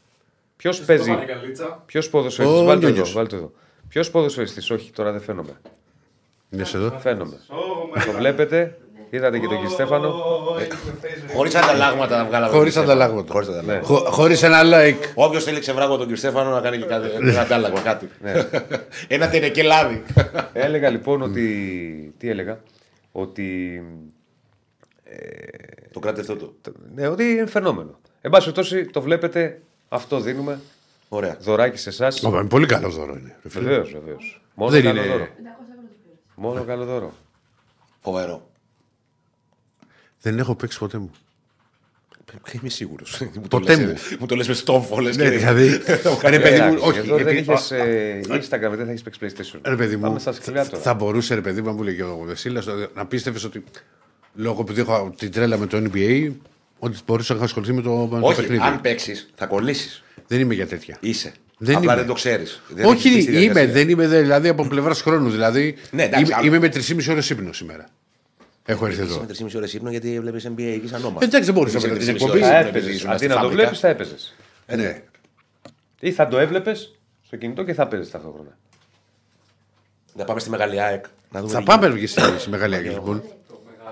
[0.57, 1.11] Ποιος παίζει.
[1.11, 1.83] Βάλε καλίτσα.
[1.87, 2.59] Ποιος ποδοσφαιριστή.
[2.59, 2.95] Ο Βάλτε το εδώ.
[2.95, 3.13] Νιόνιος.
[3.13, 3.53] Βάλτε το εδώ.
[3.89, 4.73] Ποιος ποδοσφαιριστή.
[4.73, 5.61] Όχι, τώρα δεν φαίνομαι.
[6.51, 6.99] Είναι εδώ.
[7.01, 7.37] Φαίνομαι.
[7.49, 7.55] Ω,
[7.97, 8.79] μα- Το βλέπετε.
[9.11, 10.09] Είδατε και τον κύριο Στέφανο.
[10.09, 11.35] Ω, έχει με Facebook.
[11.35, 12.53] Χωρίς ανταλλάγματα να βγάλαμε.
[12.53, 13.33] Χωρίς ανταλλάγματα.
[13.33, 13.93] Χωρίς ανταλλάγματα.
[14.03, 14.09] Ναι.
[14.11, 15.11] Χωρίς ένα like.
[15.15, 18.09] Όποιος θέλει ξεβράγω τον κύριο Στέφανο να κάνει και κάτι, ένα αντάλλαγμα, κάτι.
[19.09, 20.03] ένα τενεκελάδι.
[20.53, 22.15] Έλεγα λοιπόν ότι.
[22.19, 22.61] Τι έλεγα;
[23.13, 23.83] Ότι.
[25.93, 26.55] Το κράτη αυτό το.
[26.95, 27.99] Ναι, ότι είναι φαινόμενο.
[28.21, 30.61] Εν πάση περιπτώσει, το βλέπετε, αυτό δίνουμε.
[31.09, 31.37] Ωραία.
[31.41, 32.23] Δωράκι σε εσάς.
[32.25, 33.37] Ω, είναι πολύ καλό δώρο είναι.
[33.43, 33.63] ρε φίλε.
[33.65, 34.43] Βεβαίως, βεβαίως.
[34.55, 35.29] Μόνο Δεν καλό είναι- δώρο.
[36.35, 37.13] Μόνο καλό δώρο.
[38.01, 38.51] Φοβερό.
[40.21, 41.11] Δεν έχω παίξει ποτέ μου.
[42.61, 43.23] Είμαι σίγουρος.
[43.51, 43.95] Ποτέ μου.
[44.19, 45.17] Μου το λες με στόμφο, λες.
[45.17, 45.69] Ναι, δηλαδή.
[46.25, 46.99] Ρε παιδί μου, Εντάξει, όχι.
[46.99, 47.73] Εδώ δεν επειδή- είχες
[48.29, 49.59] Instagram, δεν θα έχεις παίξει PlayStation.
[49.65, 50.83] Ρε παιδί μου, Πάμε στα σκληρά τώρα.
[50.83, 52.63] θα μπορούσε ρε παιδί μου, αν μου λέγε ο Βεσίλα,
[52.95, 53.65] να πίστευες ότι
[54.35, 56.31] λόγω επειδή έχω την τρέλα με το NBA,
[56.79, 58.63] ότι μπορούσα να είχα ασχοληθεί με το, με το Όχι, παιχνίδι.
[58.63, 60.03] αν παίξεις, θα κολλήσεις.
[60.27, 60.97] Δεν είμαι για τέτοια.
[61.01, 61.33] Είσαι.
[61.59, 62.01] Δεν Απλά είμαι.
[62.01, 62.63] δεν το ξέρεις.
[62.85, 65.31] Όχι, είμαι, δεν είμαι δε- δηλαδή από πλευράς χρόνου.
[65.31, 66.47] Δηλαδή Ναι, εντάξει, είμαι, άλλο.
[66.47, 67.89] είμαι με 3,5 ώρες ύπνος σήμερα.
[68.65, 69.19] Έχω έρθει εδώ.
[69.21, 71.19] Με 3,5 ώρες ύπνος γιατί βλέπεις NBA εκεί σαν όνομα.
[71.23, 72.33] Εντάξει, δεν μπορούσα Είσαι μετά την 3,5 εκπομπή.
[72.33, 72.97] ώρες Θα ύπνος επειδή έπαιζες.
[72.99, 73.61] ήσουν Αντί στη να το φάμπρικα.
[73.63, 74.35] βλέπεις, θα έπαιζες.
[74.67, 75.03] Ναι.
[76.01, 78.57] Ή θα το έβλεπες στο κινητό και θα παίζεις ταυτόχρονα.
[80.15, 81.05] Να πάμε στη Μεγάλη ΑΕΚ.
[81.31, 83.23] Να δούμε Θα τι πάμε και στη, στη Μεγάλη Αγγλική λοιπόν.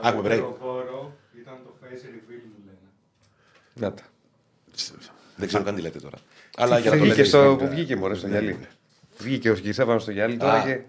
[0.01, 0.29] Το Άκουμε, break.
[0.29, 2.79] μεγαλύτερο δώρο ήταν το face reveal μου λένε.
[3.75, 4.03] Να τα.
[4.75, 5.05] γίνεται.
[5.37, 6.17] Δεν ξέρω καν τι λέτε τώρα.
[6.57, 7.29] Αλλά για να το Βγήκε λέτε.
[7.29, 8.59] στο, εσείς, που βγήκε μωρέ στο γυαλί.
[9.19, 10.63] Βγήκε ο Κισέφανο στο γυαλί τώρα Α.
[10.65, 10.81] και.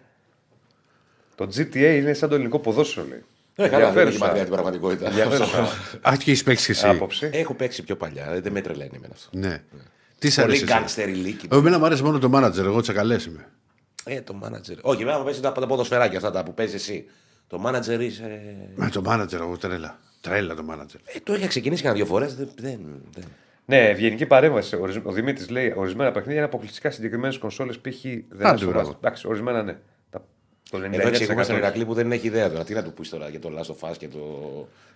[1.35, 3.23] Το GTA είναι σαν το ελληνικό ποδόσφαιρο λέει.
[3.55, 5.07] Ε, καλά, δεν είναι Ενδιαφέρουσα- μακριά την πραγματικότητα.
[5.07, 5.61] ενδιαφέρουσα
[6.09, 6.87] Α, και έχεις παίξει και εσύ.
[6.87, 7.29] άποψη.
[7.33, 9.29] Έχω παίξει πιο παλιά, δεν με τρελαίνει εμένα αυτό.
[9.37, 9.61] Ναι.
[10.19, 10.63] Τι σ' Πολύ αρέσει.
[10.63, 11.47] εσένα; γκάνστερ ηλίκη.
[11.51, 13.47] Εμένα μου άρεσε μόνο το manager, εγώ τσακαλές είμαι.
[14.03, 14.77] Ε, το manager.
[14.81, 17.05] Όχι, βέβαια παίζει τα, τα ποδοσφαιράκια αυτά τα που παίζει εσύ.
[17.51, 18.41] Το manager είσαι.
[18.75, 19.99] Με το manager, εγώ τρέλα.
[20.21, 20.99] Τρέλα το manager.
[21.03, 22.35] Ε, το είχα ξεκινήσει κανένα δύο φορές.
[22.35, 22.79] Δεν, δεν,
[23.15, 23.23] δεν.
[23.65, 24.75] Ναι, ευγενική παρέμβαση.
[24.75, 28.01] Ορισ- Ο Δημήτρης λέει ορισμένα παιχνίδια είναι αποκλειστικά συγκεκριμένες κονσόλες π.χ.
[28.01, 28.85] δεν Άντε, είναι στο μπράβο.
[28.85, 28.95] βάζ.
[28.97, 29.77] Εντάξει, ορισμένα ναι.
[30.09, 30.23] Τα-
[30.69, 30.99] Το 99%.
[30.99, 32.63] Εδώ εξηγούμε στον Ηρακλή που δεν έχει ιδέα τώρα.
[32.63, 34.19] Τι να του πεις τώρα για το Last of Us και το.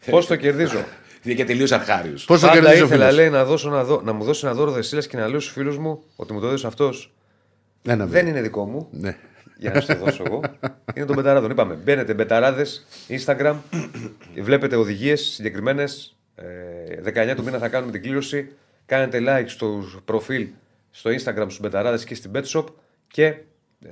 [0.09, 0.83] Πώς το κερδίζω;
[1.23, 2.13] Είναι και τελείω αρχάριο.
[2.25, 4.45] Πώς το Πάντα κερδίζεις ο ήθελα φίλος; λέει, να, δώσω, να, δω, να μου δώσει
[4.45, 7.13] ένα δώρο δεσίλας και να λέω στους φίλους μου ότι μου το έδωσε αυτός.
[7.87, 8.29] Ένα Δεν βήμα.
[8.29, 8.87] είναι δικό μου.
[8.91, 9.17] Ναι.
[9.57, 10.41] Για να σου το δώσω εγώ.
[10.95, 11.51] Είναι των πεταράδων.
[11.51, 11.73] Είπαμε.
[11.73, 13.55] Μπαίνετε μπεταράδες, Instagram,
[14.41, 16.17] βλέπετε οδηγίες συγκεκριμένες.
[16.35, 17.01] Ε,
[17.31, 18.51] 19 του μήνα θα κάνουμε την κλήρωση.
[18.85, 20.47] Κάνετε like στο προφίλ
[20.91, 22.65] στο Instagram στους μπεταράδες και στην Betshop
[23.07, 23.43] και ε,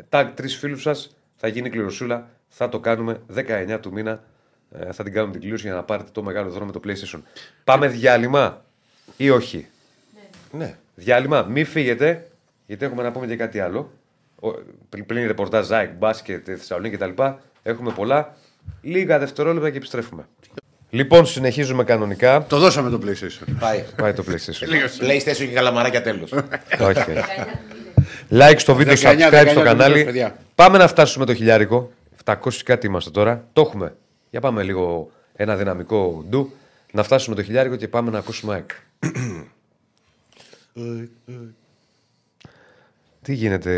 [0.10, 1.16] tag τρεις φίλους σας.
[1.36, 2.30] Θα γίνει κληρωσούλα.
[2.48, 4.24] Θα το κάνουμε 19 του μήνα.
[4.72, 7.20] Ε, θα την κάνουμε την κλήρωση για να πάρετε το μεγάλο δώρο με το PlayStation.
[7.64, 8.62] Πάμε διάλειμμα
[9.18, 9.68] ή όχι;
[10.52, 10.78] Ναι.
[10.96, 12.28] Διάλειμμα, μην φύγετε,
[12.66, 13.92] γιατί έχουμε να πούμε και κάτι άλλο.
[14.44, 14.54] Ο-
[14.90, 17.22] Πριν, πριν ρεπορτάζ ΑΕΚ, μπάσκετ, Θεσσαλονίκη κτλ.
[17.64, 18.36] Έχουμε πολλά.
[18.82, 20.28] Λίγα δευτερόλεπτα και επιστρέφουμε.
[20.90, 22.46] Λοιπόν, συνεχίζουμε κανονικά.
[22.50, 23.54] Το δώσαμε το PlayStation.
[23.60, 23.84] Πάει.
[23.96, 25.04] Πάει το PlayStation.
[25.04, 26.32] PlayStation και καλαμαράκια τέλος.
[26.82, 27.14] όχι, όχι.
[28.30, 30.04] Like στο βίντεο, 19, subscribe στο 19 κανάλι.
[30.04, 30.38] παιδιά.
[30.56, 31.92] Πάμε να φτάσουμε το χιλιάρικο.
[32.26, 33.48] 700 κάτι είμαστε τώρα.
[33.54, 33.96] Το έχουμε.
[34.30, 36.52] Για πάμε λίγο ένα δυναμικό ντου.
[36.92, 38.70] Να φτάσουμε το χιλιάρικο και πάμε να ακούσουμε ΑΕΚ.
[43.24, 43.72] Τι γίνεται,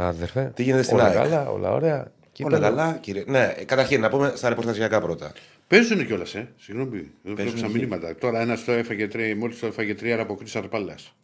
[0.00, 1.94] άδερφε; Τι γίνεται στην όλα ΑΕΚ; καλά, όλα ωραία.
[1.96, 2.58] Όλα Κύπελλο.
[2.60, 3.24] καλά, κύριε.
[3.26, 5.32] Ναι, καταρχήν να πούμε στα ρεπορταζιακά πρώτα.
[5.66, 6.48] Παίζουν κιόλας, ε.
[6.56, 7.10] Συγγνώμη.
[7.22, 8.14] Δεν Παίζουν βλέπω και- μηνύματα.
[8.14, 11.14] Τώρα ένας το έφαγε τρία, μόλις το έφαγε τρία από κρίση Αρπάλας.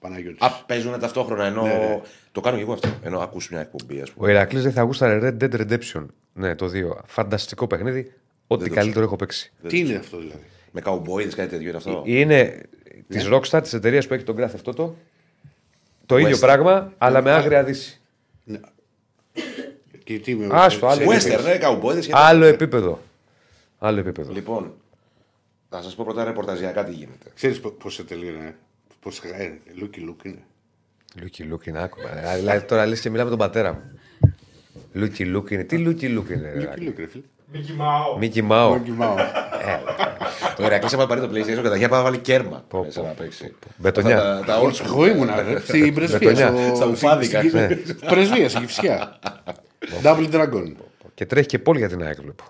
[0.00, 0.40] Παναγιώτης.
[0.40, 1.62] Α, παίζουν ταυτόχρονα ενώ.
[1.62, 2.00] Ναι, ναι.
[2.32, 2.88] Το κάνω και εγώ αυτό.
[3.02, 4.30] Ενώ ακούς μια εκπομπή, ας Ο πούμε.
[4.30, 6.06] Ηρακλής δεν θα γούσταρε Red Dead Redemption.
[6.32, 6.96] Ναι, το 2.
[7.06, 8.12] Φανταστικό παιχνίδι.
[8.46, 9.52] Ό,τι το καλύτερο έχω παίξει.
[9.68, 12.60] Τι είναι αυτό δηλαδή; Με καουμπόιδες, κάτι τέτοιο είναι αυτό; Είναι
[13.08, 14.90] της Rockstar, της εταιρείας που έχει τον Grand Theft Auto.
[16.10, 18.00] Το ίδιο πράγμα, αλλά με άγρια δύση.
[20.04, 21.10] Και τι με Άστο, άλλο.
[21.10, 22.08] Western, ναι, καουμπόιδες.
[22.12, 23.00] Άλλο επίπεδο.
[23.78, 24.32] Άλλο επίπεδο.
[24.32, 24.74] Λοιπόν,
[25.68, 27.30] θα σας πω πρώτα ρεπορταζιακά τι γίνεται.
[27.34, 28.56] Ξέρεις πώς σε τελείω είναι.
[29.00, 30.42] Πώ ε, λούκι λούκι είναι.
[31.22, 32.30] Λούκι Λούκι είναι άκουμα.
[32.32, 33.98] Ε, Δηλαδή τώρα λες και μιλάμε τον πατέρα μου.
[34.92, 35.64] Λούκι Λούκι είναι.
[35.64, 36.54] Τι Λούκι Λούκι είναι.
[36.54, 37.22] Λούκι λούκι, ρε φίλε.
[37.52, 38.16] Μίκη Μάο.
[38.18, 38.72] Μίκη Μάο.
[38.72, 39.14] Λούκι Μάο.
[40.56, 43.54] Το Ηρακλή, άμα πάρει το PlayStation, καταρχήν πάει να βάλει κέρμα μέσα να παίξει.
[43.76, 44.16] Μπετονιά.
[44.16, 44.84] Αυτά Τα, τα old school.
[44.84, 46.18] Εγώ ήμουνα ρε, στην πρεσβεία.
[46.18, 46.48] Μπετονιά.
[46.66, 47.38] στο- Στα ουφάδικα.
[47.40, 47.68] στην- Ναι.
[48.08, 49.18] Πρεσβεία, στην Κυφσιά.
[50.02, 50.72] Double Dragon.
[51.14, 52.44] Και τρέχει και πόλη για την ΑΕΚ βλέπω.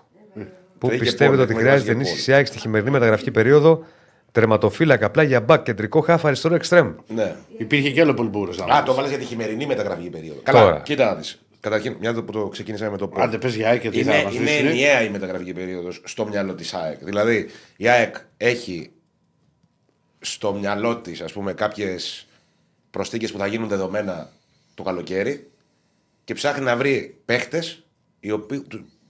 [0.77, 3.31] Πού Τρέχει και πιστεύετε πόλη, ότι έχουμε χρειάζεται ετοιμάσει και ενίσχυση ΑΕΚ στη χειμερινή μεταγραφική
[3.31, 3.83] περίοδο;
[4.31, 6.91] Τερματοφύλακα, απλά για μπακ, κεντρικό χάφ, αριστερό εξτρέμ.
[7.07, 7.35] Ναι.
[7.57, 8.51] Υπήρχε και άλλο πολύ μπούρο.
[8.73, 10.39] Α, το βάλες για τη χειμερινή μεταγραφική περίοδο.
[10.51, 10.59] Τώρα.
[10.59, 11.41] Καλά, κοίτα να δεις.
[11.61, 13.21] Καταρχήν, μια που το ξεκίνησαμε με το πώ.
[13.21, 14.69] Άντε πες για ΑΕΚ και τι θα Είναι, μας είναι πεις, είναι.
[14.69, 17.03] ενιαία η μεταγραφική περίοδος στο μυαλό της ΑΕΚ.
[17.03, 18.91] Δηλαδή, η ΑΕΚ έχει
[20.19, 22.27] στο μυαλό της, ας πούμε, κάποιες
[22.91, 24.29] προσθήκες που θα γίνουν δεδομένα
[24.73, 25.51] το καλοκαίρι
[26.23, 27.83] και ψάχνει να βρει παίχτες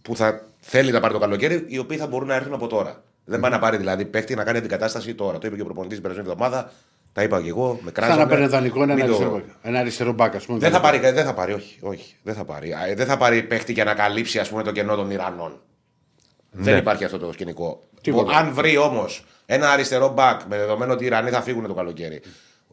[0.01, 3.03] που θα θέλει να πάρει το καλοκαίρι, οι οποίοι θα μπορούν να έρθουν από τώρα.
[3.25, 5.37] Δεν πάει να πάρει δηλαδή παίχτη να κάνει αντικατάσταση τώρα.
[5.37, 6.71] Το είπε και ο προπονητής την περασμένη εβδομάδα.
[7.13, 7.67] Τα είπα και εγώ.
[7.73, 8.21] Με Σαν κράζανε.
[8.23, 10.59] να παίρνει δανεικό ένα Μην το- αριστερό, ένα αριστερό μπακ, ας πούμε.
[10.59, 12.15] δεν θα πάρει, δεν θα πάρει, όχι, όχι.
[12.23, 12.71] Δεν θα πάρει.
[12.73, 15.61] Α, Δεν θα πάρει παίχτη για να καλύψει ας πούμε, το κενό των Ιρανών.
[16.51, 17.83] Δεν υπάρχει αυτό το σκηνικό.
[18.01, 18.37] Τίποτα.
[18.37, 22.21] Αν βρει όμως ένα αριστερό μπακ με δεδομένο ότι οι Ιρανοί θα φύγουν το καλοκαίρι,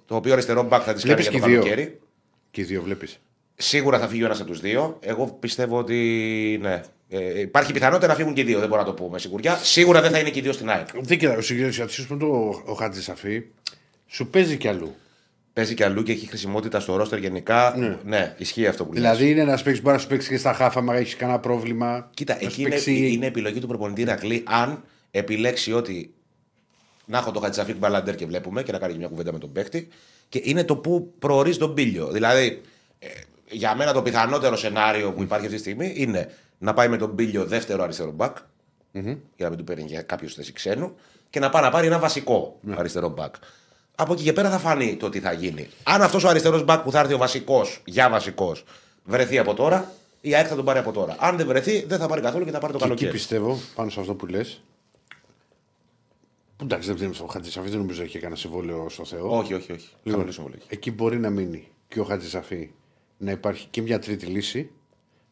[0.06, 1.60] το οποίο αριστερό μπακ θα τη κάνει Βλέπεις για το και δύο.
[1.62, 1.98] καλοκαίρι,
[2.50, 3.18] Και οι δύο βλέπεις.
[3.54, 4.96] σίγουρα θα φύγει ο ένας από τους δύο.
[5.00, 6.80] Εγώ πιστεύω ότι ναι.
[7.10, 9.54] Ε, υπάρχει πιθανότητα να φύγουν και οι δύο, δεν μπορώ να το πω με σιγουριά.
[9.56, 10.86] Σίγουρα δεν θα είναι και οι δύο στην ΑΕΚ.
[11.00, 13.42] Δεν κοιτάω, ο συγκεκριμένο ο Χατζη Σαφή
[14.08, 14.94] σου παίζει κι αλλού.
[15.52, 17.74] παίζει και αλλού και έχει χρησιμότητα στο ρόστερ γενικά.
[18.04, 19.02] Ναι, ισχύει αυτό που λέει.
[19.02, 21.38] Δηλαδή είναι ένας παίκτης που μπορεί να σου παίξει και στα χάφα, άμα έχεις κανένα
[21.38, 22.10] πρόβλημα.
[22.14, 26.12] Κοίτα, Να σου εκεί είναι, παίξει- είναι επιλογή του προπονητή Ρακλή αν επιλέξει ότι
[27.04, 29.52] να έχω το Χατζαφίκ Μπαλαντέρ και βλέπουμε και να κάνει και μια κουβέντα με τον
[29.52, 29.88] παίκτη.
[30.28, 32.08] Και είναι το που προορίζει τον πύλιο.
[32.08, 32.60] Δηλαδή,
[32.98, 33.06] ε,
[33.50, 37.14] για μένα το πιθανότερο σενάριο που υπάρχει αυτή τη στιγμή είναι να πάει με τον
[37.14, 38.36] πύλιο δεύτερο αριστερό μπακ,
[38.92, 40.94] για να μην του παίρνει για κάποιος θέση ξένου,
[41.30, 42.74] και να πάει να πάρει ένα βασικό Ναι.
[42.78, 43.34] αριστερό μπακ.
[44.00, 45.68] Από εκεί και πέρα θα φανεί το τι θα γίνει.
[45.82, 48.64] Αν αυτός ο αριστερός μπακ που θα έρθει ο βασικός, για βασικός,
[49.04, 51.16] βρεθεί από τώρα, η ΑΕΚ θα τον πάρει από τώρα.
[51.18, 53.18] Αν δεν βρεθεί, δεν θα πάρει καθόλου και θα πάρει το Και εκεί καλοκαίρι.
[53.18, 54.62] πιστεύω, πάνω σε αυτό που λες.
[56.56, 59.36] Που εντάξει, δεν ξέρει ο Χατζησαφής, δεν νομίζω έχει κανένα συμβόλαιο στο Θεό.
[59.38, 59.88] Όχι, όχι, όχι.
[60.02, 60.58] Λοιπόν, Χαμηλό συμβολίο.
[60.68, 62.70] εκεί μπορεί να μείνει και ο Χατζησαφή
[63.18, 64.70] να υπάρχει και μια τρίτη λύση.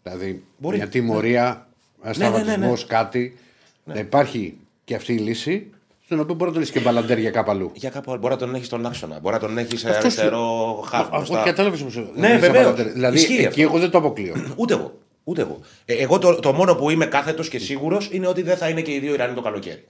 [0.02, 0.76] Δηλαδή Μπορεί.
[0.76, 1.68] μια τιμωρία,
[2.02, 2.82] ένα Ναι, ναι, ναι, τραυματισμό, ναι.
[2.86, 3.36] κάτι.
[3.84, 5.70] Να υπάρχει και αυτή η λύση,
[6.06, 7.70] στον οποίο μπορεί να το λύσει και μπαλαντέρ για κάπου αλλού.
[7.74, 8.20] Για κάπου άλλο.
[8.20, 9.18] Μπορεί να τον έχεις στον άξονα.
[9.20, 11.00] Μπορεί να τον έχεις σε Αυτό σου- αριστερό χάφ.
[11.00, 11.42] Αυτό μπροστά.
[11.42, 11.98] κατάλαβες όμως.
[12.14, 12.74] Ναι, βεβαίως.
[12.92, 13.60] Δηλαδή Ισχύει εκεί αυτό.
[13.60, 14.34] εγώ δεν το αποκλείω.
[14.56, 14.98] Ούτε εγώ.
[15.24, 15.60] Ούτε εγώ.
[15.84, 18.80] Ε, εγώ το, το μόνο που είμαι κάθετος και σίγουρος είναι ότι δεν θα είναι
[18.82, 19.84] και οι δύο Ιρανοί το καλοκαίρι.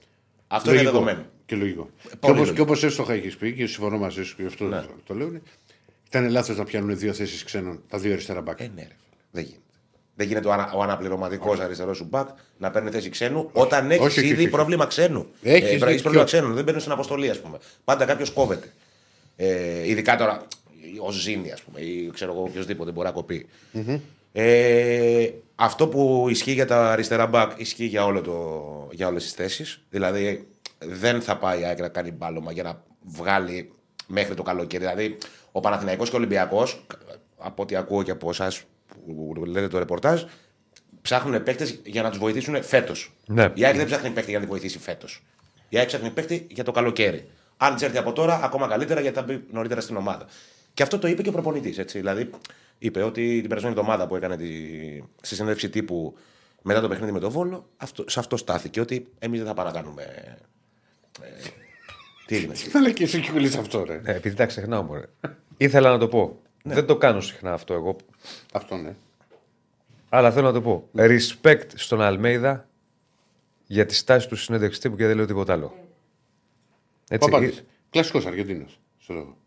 [0.47, 1.25] Αυτό είναι δεδομένο.
[1.45, 1.89] Και λογικό.
[2.01, 2.55] Και Πολύ όπως, λογικό.
[2.55, 4.77] και όπως εύστοχα έχεις πει και συμφωνώ μαζί σου και γι' αυτό Ναι.
[4.81, 5.27] το, το λέω.
[5.27, 5.41] είναι,
[6.07, 8.59] Ήταν λάθος να πιάνουν δύο θέσεις ξένων, τα δύο αριστερά μπακ.
[8.59, 8.87] Ε, ναι, ρε.
[8.87, 8.95] φίλε.
[9.31, 9.61] Δεν γίνεται.
[10.17, 12.27] Δεν γίνεται ο, ανα, ο αναπληρωματικός αριστερός σου μπακ
[12.57, 14.49] να παίρνει θέση ξένου όταν έχεις Όχι, όχι, ήδη όχι.
[14.49, 15.27] πρόβλημα ξένου.
[15.41, 15.87] Έχεις ε, δίκιο.
[15.87, 16.53] έχεις πρόβλημα ξένου.
[16.53, 17.57] Δεν μπαίνουν στην αποστολή, ας πούμε.
[17.83, 18.73] Πάντα κάποιος κόβεται.
[19.35, 20.47] Ε, ειδικά τώρα
[21.07, 23.47] ο Ζήνη, ας πούμε, ή ξέρω εγώ οποιοδήποτε μπορεί να κοπει
[24.31, 29.33] Ε, αυτό που ισχύει για τα αριστερά μπακ ισχύει για, όλο το, για όλες τις
[29.33, 29.81] θέσεις.
[29.89, 30.47] Δηλαδή
[30.79, 33.71] δεν θα πάει η ΑΕΚ να κάνει μπάλωμα για να βγάλει
[34.07, 34.83] μέχρι το καλοκαίρι.
[34.85, 35.17] Δηλαδή
[35.51, 36.85] ο Παναθηναϊκός και ο Ολυμπιακός,
[37.37, 38.63] από ό,τι ακούω και από εσάς
[39.05, 40.23] που λέτε το ρεπορτάζ,
[41.01, 43.13] ψάχνουν παίκτες για να τους βοηθήσουν φέτος.
[43.25, 43.51] Ναι.
[43.53, 45.23] Η ΑΕΚ δεν ψάχνει παίκτη για να τη βοηθήσει φέτος.
[45.69, 47.27] Η ΑΕΚ ψάχνει παίκτη για το καλοκαίρι.
[47.57, 50.25] Αν της έρθει από τώρα, ακόμα καλύτερα γιατί θα μπει νωρίτερα στην ομάδα.
[50.73, 51.85] Και αυτό το είπε και ο προπονητής.
[51.91, 52.29] Δηλαδή,
[52.77, 54.47] είπε ότι την περασμένη εβδομάδα που έκανε τη...
[55.21, 56.17] στη συνέντευξη τύπου
[56.61, 58.79] μετά το παιχνίδι με τον Βόλο, αυτό, σε αυτό στάθηκε.
[58.79, 60.01] Ότι εμείς δεν θα πάμε να κάνουμε.
[61.21, 61.27] Ε,
[62.25, 62.53] τι έγινε.
[62.73, 64.01] Αλλά και εσύ κυκλεί αυτό, ρε.
[64.03, 65.05] Ε, επειδή τα ξεχνάω, μωρέ.
[65.57, 66.41] Ήθελα να το πω.
[66.63, 67.95] Δεν το κάνω συχνά αυτό εγώ.
[68.53, 68.95] Αυτό ναι.
[70.09, 70.89] Αλλά θέλω να το πω.
[70.95, 72.67] Respect στον Αλμέιδα
[73.65, 75.73] για τη στάση του στη συνέντευξη τύπου και δεν λέω τίποτα άλλο.
[77.09, 77.63] Έτσι, Παπάδης.
[77.89, 78.79] Κλασικός Αργεντίνος.
[78.97, 79.37] Στο λόγο.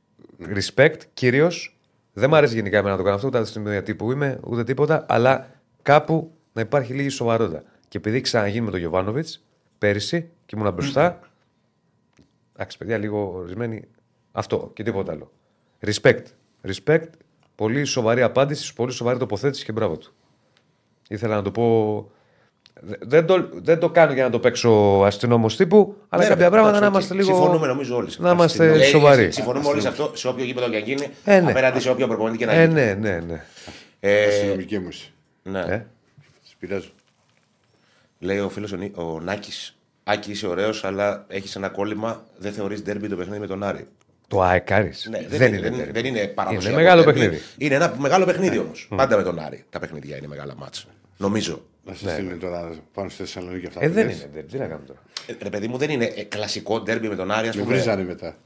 [0.54, 1.76] respect κυρίως.
[2.12, 4.64] Δεν μου αρέσει γενικά εμένα να το κάνω αυτό, ούτε στην mediatή που είμαι, ούτε
[4.64, 5.50] τίποτα, αλλά
[5.82, 7.62] κάπου να υπάρχει λίγη σοβαρότητα.
[7.88, 9.44] Και επειδή ξαναγίνει με τον Γιωβάνοβιτς
[9.78, 11.20] πέρυσι και ήμουν μπροστά.
[12.52, 13.88] Εντάξει, παιδιά, λίγο ορισμένοι.
[14.32, 15.32] Αυτό και τίποτα άλλο.
[15.80, 16.22] Respect.
[16.66, 17.04] Respect.
[17.54, 20.12] Πολύ σοβαρή απάντηση, πολύ σοβαρή τοποθέτηση και μπράβο του.
[21.08, 22.10] Ήθελα να το πω.
[22.80, 24.70] Δε- Δεν το, δεν το κάνω για να το παίξω
[25.04, 27.36] αστυνόμος τύπου, αλλά Ναι, ρε, κάποια πράγματα να εντάξει, είμαστε λίγο.
[27.38, 28.10] Συμφωνούμε νομίζω όλοι.
[28.10, 28.40] σε Να αυτό.
[28.42, 29.32] είμαστε Ε, σοβαροί.
[29.32, 31.50] Συμφωνούμε όλοι σε αυτό, σε όποιο γήπεδο και αν γίνει, Ε, ναι.
[31.50, 32.74] απέναντι σε όποιο προπονητή και να Ε, γίνει.
[32.74, 33.44] ναι, ναι, ναι.
[34.00, 35.12] Ε, Αστυνομική μου είσαι.
[35.42, 35.60] ναι.
[35.60, 35.86] Ε;
[36.42, 36.88] Σας πειράζω.
[38.18, 39.76] Λέει ο φίλος ο, Νί- ο Νάκης.
[40.04, 42.24] Άκη, είσαι ωραίος, αλλά έχεις ένα κόλλημα.
[42.38, 43.88] Δεν θεωρείς ντέρμπι το παιχνίδι με τον Άρη.
[44.30, 44.92] Το αεκάρι.
[45.10, 45.70] Ναι, δεν, είναι.
[45.70, 45.92] δεν, derby.
[45.92, 46.68] δεν είναι παραδοσιακό.
[46.74, 47.18] Είναι μεγάλο ντέρμπι.
[47.20, 47.42] παιχνίδι.
[47.58, 48.88] Είναι ένα μεγάλο παιχνίδι όμως.
[48.96, 49.64] Πάντα με τον Άρη.
[49.70, 50.84] Τα παιχνίδια είναι μεγάλα ματς.
[51.16, 51.62] Νομίζω.
[51.84, 53.80] Να σας στείλουν τώρα πάνω στη Θεσσαλονίκη αυτά.
[53.80, 53.86] Ναι.
[53.86, 54.14] Ε, που δεν λες.
[54.16, 54.40] είναι.
[54.40, 54.44] ντέρμπι.
[54.50, 54.98] Τι να κάνουμε τώρα.
[55.26, 57.48] Ε, ρε παιδί μου, δεν είναι ε, κλασικό ντέρμπι με τον Άρη.
[57.48, 57.74] Ας Με πούμε.
[57.74, 58.36] βρίζανε μετά.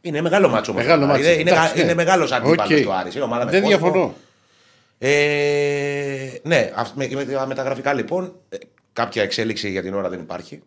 [0.00, 0.82] Είναι μεγάλο ματς όμως.
[0.84, 1.22] Μεγάλο ματς.
[1.22, 1.94] Είναι, είναι, Εντάξει, είναι ναι.
[1.94, 2.82] μεγάλο αντίπαλος Οκ.
[2.84, 3.10] του Άρη.
[3.14, 3.78] Είναι ομάδα με Δεν κόσμο.
[3.78, 4.14] διαφωνώ.
[4.98, 8.56] Ε, ναι, αυ- με, με τα μεταγραφικά λοιπόν, ε,
[8.92, 10.62] κάποια εξέλιξη για την ώρα δεν υπάρχει.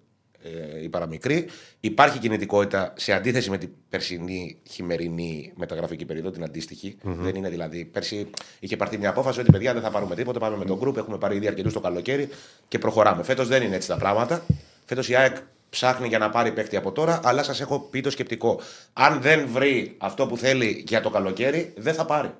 [0.48, 1.46] Ε, η παραμικρή.
[1.80, 7.86] Υπάρχει κινητικότητα σε αντίθεση με την περσινή χειμερινή μεταγραφική περίοδο, την αντίστοιχη Δεν είναι δηλαδή.
[7.86, 8.30] Πέρσι
[8.60, 11.18] είχε πάρθει μια απόφαση ότι παιδιά δεν θα πάρουμε τίποτα, πάμε με τον group, έχουμε
[11.18, 12.30] πάρει ήδη αρκετούς το καλοκαίρι
[12.68, 13.24] και προχωράμε.
[13.24, 14.46] Φέτος δεν είναι έτσι τα πράγματα.
[14.86, 15.36] Φέτος η ΑΕΚ
[15.70, 18.60] ψάχνει για να πάρει παίκτη από τώρα, αλλά σας έχω πει το σκεπτικό.
[18.94, 22.34] Αν δεν βρει αυτό που θέλει για το καλοκαίρι, δεν θα πάρει.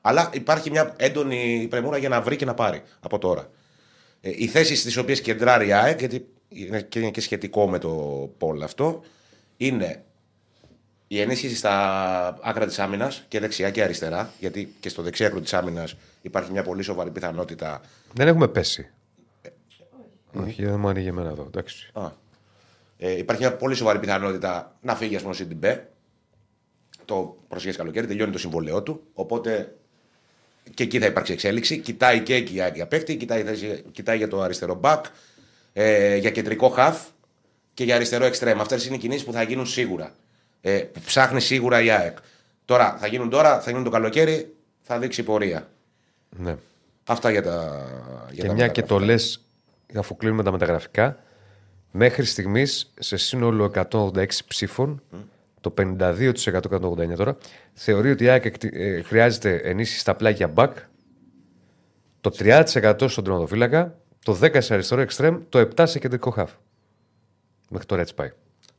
[0.00, 3.50] Αλλά υπάρχει μια έντονη πρεμούρα για να βρει και να πάρει από τώρα.
[4.20, 6.24] Ε, οι θέσεις στις οποίες κεντράρει η ΑΕΚ, γιατί είναι
[6.88, 7.90] και, είναι και σχετικό με το
[8.38, 9.02] πόλ αυτό,
[9.56, 10.04] είναι
[11.08, 14.32] η ενίσχυση στα άκρα της άμυνας και δεξιά και αριστερά.
[14.40, 17.80] Γιατί και στο δεξί άκρο της άμυνας υπάρχει μια πολύ σοβαρή πιθανότητα.
[18.12, 18.90] Δεν έχουμε πέσει.
[20.40, 21.42] Όχι, δεν μου ανοίγει εμένα εδώ.
[21.46, 21.90] Εντάξει.
[21.92, 22.10] Α,
[22.98, 25.90] ε, υπάρχει μια πολύ σοβαρή πιθανότητα να φύγει, ας πούμε, ο Σιντιμπέ.
[27.04, 29.02] Το προσχέσει καλοκαίρι, τελειώνει το συμβολέο του.
[29.12, 29.76] Οπότε
[30.74, 31.78] και εκεί θα υπάρξει εξέλιξη.
[31.78, 35.04] Κοιτάει και εκεί η ΑΕΚ για παίκτη, κοιτάει, θέση- κοιτάει για το αριστερό μπακ,
[35.78, 36.98] ε, για κεντρικό χαφ
[37.74, 38.60] και για αριστερό εξτρέμ.
[38.60, 40.12] Αυτές είναι οι κινήσεις που θα γίνουν σίγουρα.
[40.60, 42.16] Ε, που ψάχνει σίγουρα η ΑΕΚ.
[42.64, 45.68] Τώρα θα γίνουν τώρα, θα γίνουν το καλοκαίρι, θα δείξει πορεία.
[46.36, 46.56] Ναι.
[47.06, 47.84] Αυτά για τα.
[48.30, 49.04] Για Και τα μια και το μεταγραφικά.
[49.12, 49.44] λες,
[49.94, 51.18] αφού κλείνουμε τα μεταγραφικά,
[51.90, 55.02] μέχρι στιγμής σε σύνολο 186 ψήφων,
[55.60, 57.36] το 52% 189 τώρα,
[57.72, 60.70] θεωρεί ότι η ΑΕΚ εκτι- ε, χρειάζεται ενίσχυση στα πλάγια back,
[62.20, 66.50] το 30% στον τερματοφύλακα, το 10% σε αριστερό εξτρέμ, το 7% σε κεντρικό χαφ.
[67.70, 68.32] Μέχρι τώρα έτσι πάει.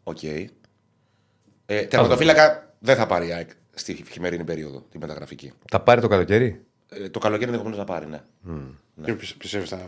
[0.03, 0.23] Οκ.
[0.23, 0.47] Ε,
[1.89, 5.53] τερματοφύλακα δεν θα πάρει η ΑΕΚ στη χειμερινή περίοδο, τη μεταγραφική.
[5.69, 8.21] Θα πάρει το καλοκαίρι; Ε, το καλοκαίρι ενδεχομένως να πάρει, ναι.
[9.03, 9.77] Και πισε- πιστεύεις θα.
[9.77, 9.87] θα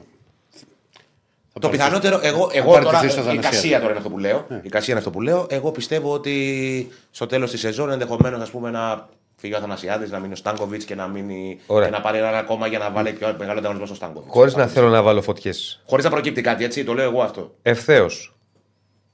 [1.53, 3.55] Το πάρει- πιθανότερο, εγώ, θα εγώ πάρει τη τώρα, θέση του η Αθανασιάδη.
[3.55, 4.47] εικασία τώρα είναι αυτό που λέω.
[4.63, 5.47] Εικασία είναι αυτό που λέω.
[5.49, 10.35] Εγώ πιστεύω ότι στο τέλος της σεζόν ενδεχομένως να φύγει ο Αθανασιάδης, να μείνει ο
[10.35, 11.87] Στάνκοβιτς και να, μείνει, Ωραία.
[11.87, 14.33] και να πάρει έναν ακόμα για να βάλει πιο μεγάλο ανταγωνισμό στο Στάνκοβιτς.
[14.33, 15.81] Χωρίς να θέλω να βάλω φωτιές.
[15.85, 17.55] Χωρίς να προκύπτει κάτι, έτσι, το λέω εγώ αυτό.
[17.61, 18.33] Ευθέως.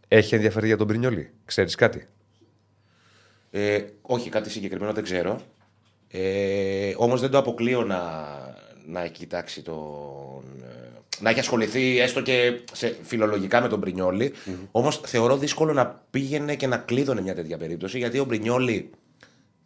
[0.07, 1.31] Έχει ενδιαφέρει για τον Πρινιόλη.
[1.45, 2.07] Ξέρεις κάτι;
[3.51, 5.39] Ε, όχι, κάτι συγκεκριμένο δεν ξέρω.
[6.07, 8.01] Ε, Όμως δεν το αποκλείω να,
[8.85, 10.43] να κοιτάξει τον.
[10.63, 10.85] ε,
[11.19, 14.33] να έχει ασχοληθεί έστω και σε, φιλολογικά με τον Μπρινιόλη.
[14.71, 18.89] Όμως θεωρώ δύσκολο να πήγαινε και να κλείδωνε μια τέτοια περίπτωση γιατί ο Μπρινιόλη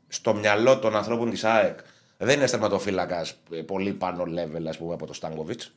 [0.10, 1.80] στο μυαλό των ανθρώπων της ΑΕΚ
[2.18, 3.26] δεν είναι τερματοφύλακα
[3.66, 5.72] πολύ πάνω level ας πούμε, από το Στάνκοβιτς.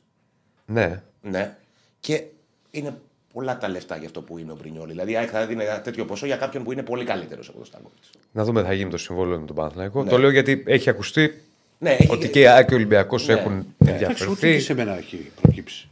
[0.65, 1.01] Ναι.
[1.21, 1.57] Ναι.
[1.99, 2.23] Και
[2.71, 2.97] είναι
[3.33, 4.91] πολλά τα λεφτά για αυτό που είναι ο Μπρινιόλη.
[4.91, 7.57] Δηλαδή η ΑΕΚ θα δίνει ένα τέτοιο ποσό για κάποιον που είναι πολύ καλύτερος από
[7.57, 8.09] τον Στάνκοβιτς.
[8.31, 10.03] Να δούμε τι θα γίνει το συμβόλαιο με τον Παναθηναϊκό.
[10.03, 10.09] Ναι.
[10.09, 11.41] Το λέω γιατί έχει ακουστεί
[11.79, 13.33] Ναι, έχει- ότι και η ΑΕΚ και ο Ολυμπιακός Ναι.
[13.33, 14.59] έχουν Εντάξει, ούτε και ενδιαφερθεί.
[14.59, 15.87] σε μένα έχει προκύψει.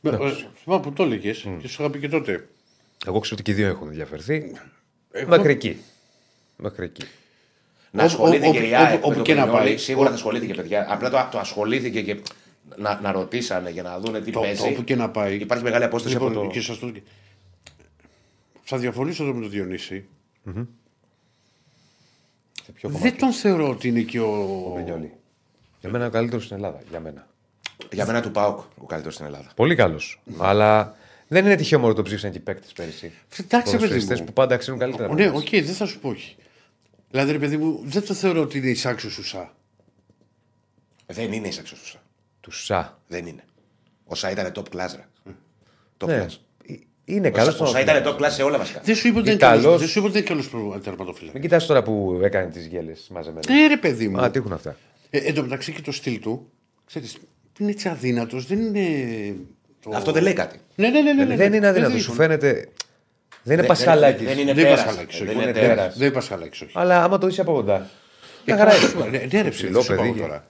[0.00, 0.16] Με- ε,
[0.62, 2.48] Θυμάμαι που το έλεγες και σου είχα πει και τότε.
[3.06, 4.52] Εγώ ξέρω ότι και οι δύο έχουν ενδιαφερθεί.
[5.10, 5.80] Εγώ- Μέχρι εκεί.
[7.96, 8.22] Μέχρι εκεί.
[8.22, 9.76] Να Όπου- ασχολήθηκε όπου- η ΑΕΚ όπου- με όπου τον και να Πρινιόλη, πάει.
[9.76, 10.86] Σίγουρα θα ασχολήθηκε, παιδιά.
[10.88, 12.16] Απλά το, το ασχολήθηκε και
[12.76, 14.62] να, να ρωτήσανε για να δούνε τι Το, παίζει.
[14.62, 15.34] το όπου και να πάει.
[15.36, 16.46] Υπάρχει μεγάλη απόσταση Λοιπόν, από το.
[16.46, 16.92] και σας το...
[18.62, 20.04] Θα διαφωνήσω εδώ με τον Διονύση.
[22.64, 24.70] Σε ποιο Δεν τον θεωρώ ότι είναι και ο.
[24.74, 25.12] Πρινιόλη.
[25.80, 26.80] Για μένα ο καλύτερος στην Ελλάδα.
[26.90, 27.26] Για μένα.
[27.92, 29.50] Για μένα του ΠΑΟΚ ο καλύτερος στην Ελλάδα.
[29.56, 30.20] Πολύ καλός.
[30.38, 30.96] Αλλά
[31.28, 33.12] δεν είναι τυχαίο μόνο το ψήφισαν και οι παίκτες πέρυσι.
[33.40, 34.26] Εντάξει, παιδί Ποδοσφαιριστές μου.
[34.26, 35.14] που πάντα αξίζουν καλύτερα.
[35.14, 36.36] Ναι, οκ, δεν θα σου πω όχι.
[37.10, 39.54] Δηλαδή, ρε παιδί μου, δεν το θεωρώ ότι είναι ισάξιο του Σα.
[41.12, 41.98] Δεν είναι ισάξιος του Σα.
[42.40, 42.98] Του Σα.
[43.08, 43.44] Δεν είναι.
[44.04, 44.90] Ο Σα ήταν top class.
[44.96, 45.32] Ρε.
[45.98, 46.26] Top Ναι.
[46.28, 46.36] class.
[47.04, 47.56] Είναι Ο καλός.
[47.56, 48.80] Σα- Ο Σα ήταν top class σε όλα βασικά.
[48.84, 49.62] Δεν σου είπα ότι Ή δεν είναι καλός.
[49.64, 51.32] καλός- δεν σου είπα ότι δεν είναι καλό τερματοφύλακα.
[51.32, 53.52] Μην κοιτάς τώρα που έκανε τις γκέλες μαζεμένα.
[53.52, 54.20] Ε, ρε παιδί μου.
[54.20, 54.76] Α, τι έχουν αυτά.
[55.10, 56.50] Ε, εν τω μεταξύ και το στυλ του,
[56.86, 57.16] ξέρεις,
[57.58, 59.34] είναι έτσι αδύνατος, δεν είναι.
[59.82, 59.90] Το...
[59.94, 60.58] Αυτό δεν λέει κάτι.
[60.74, 61.12] Ναι, ναι, ναι.
[61.12, 61.36] ναι, ναι.
[61.36, 61.92] Δεν είναι αδύνατο.
[61.92, 62.68] Δεν Σου φαίνεται.
[63.46, 64.24] Δεν είναι Δεν- πασχαλάκι.
[64.24, 64.84] δεν είναι Δεν είναι πέρας.
[64.84, 65.36] Πασχαλάκης, Δεν όχι.
[65.36, 65.96] είναι Δεν- πέρας.
[65.96, 66.72] Δεν είναι Πασχαλάκης, όχι.
[66.74, 67.74] Αλλά άμα το είσαι από κοντά.
[67.76, 67.82] Ε,
[68.46, 69.18] Μια χαρά καλά, είναι.
[69.18, 70.08] Ναι, ναι, ρε, Ψηλό ψηλό παιδί.
[70.08, 70.20] παιδί.
[70.20, 70.44] Τώρα.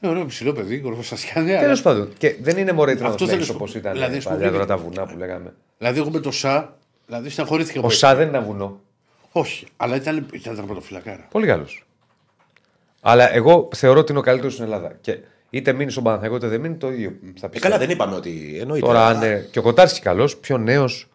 [0.00, 1.58] Ναι, ωραίο ψηλό παιδί, κορφοσασιάνε.
[1.58, 2.12] Τέλος πάντων.
[2.18, 4.52] Και δεν είναι μωρέ Αυτός τραγουδιστή θέλω να όπως σου- ήταν δηλαδή, σου παλιά πει-
[4.52, 5.54] τώρα τα βουνά που λέγαμε.
[5.78, 6.74] Δηλαδή, εγώ με το Σα,
[7.06, 7.78] δηλαδή στεναχωρήθηκα.
[7.78, 7.94] Ο πολύ.
[7.94, 8.80] Σα δεν είναι ένα βουνό.
[9.32, 11.26] Όχι, αλλά ήταν, ήταν τερματοφυλακάρα.
[11.30, 11.84] Πολύ καλός.
[13.00, 14.96] Αλλά εγώ θεωρώ ότι είναι ο καλύτερος στην Ελλάδα.
[15.00, 15.18] Και
[15.50, 17.58] είτε μείνει στον Παναθηναϊκό είτε δεν μείνει, το ίδιο θα Ε, πει.
[17.58, 18.86] καλά, δεν είπαμε ότι εννοείται.
[18.86, 21.08] Τώρα, Αλλά αν είναι και ο Κοτάρσκι καλός, πιο νέος.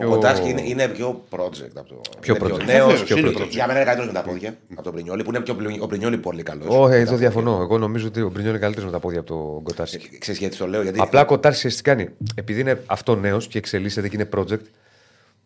[0.00, 2.00] Ο Κοτάρσκι είναι, είναι πιο project από το.
[2.20, 2.56] Πιο είναι project.
[2.56, 3.02] Πιο νέος.
[3.02, 3.48] Βεβαίως, είναι project.
[3.48, 5.86] Για μένα είναι καλύτερος με τα πόδια από τον Πρινιόλη, που είναι πιο πλου- ο
[5.86, 6.66] Πρινιόλη πολύ καλός.
[6.68, 7.58] Όχι, εδώ διαφωνώ.
[7.62, 10.18] Εγώ νομίζω ότι ο Μπρινιόν είναι καλύτερος με τα πόδια από τον Κοτάρσκι.
[10.18, 11.00] Ξέρεις γιατί το λέω, γιατί.
[11.00, 12.08] Απλά ο Κοτάρσκι τι κάνει.
[12.34, 14.60] Επειδή είναι αυτό νέος και εξελίσσεται και είναι project,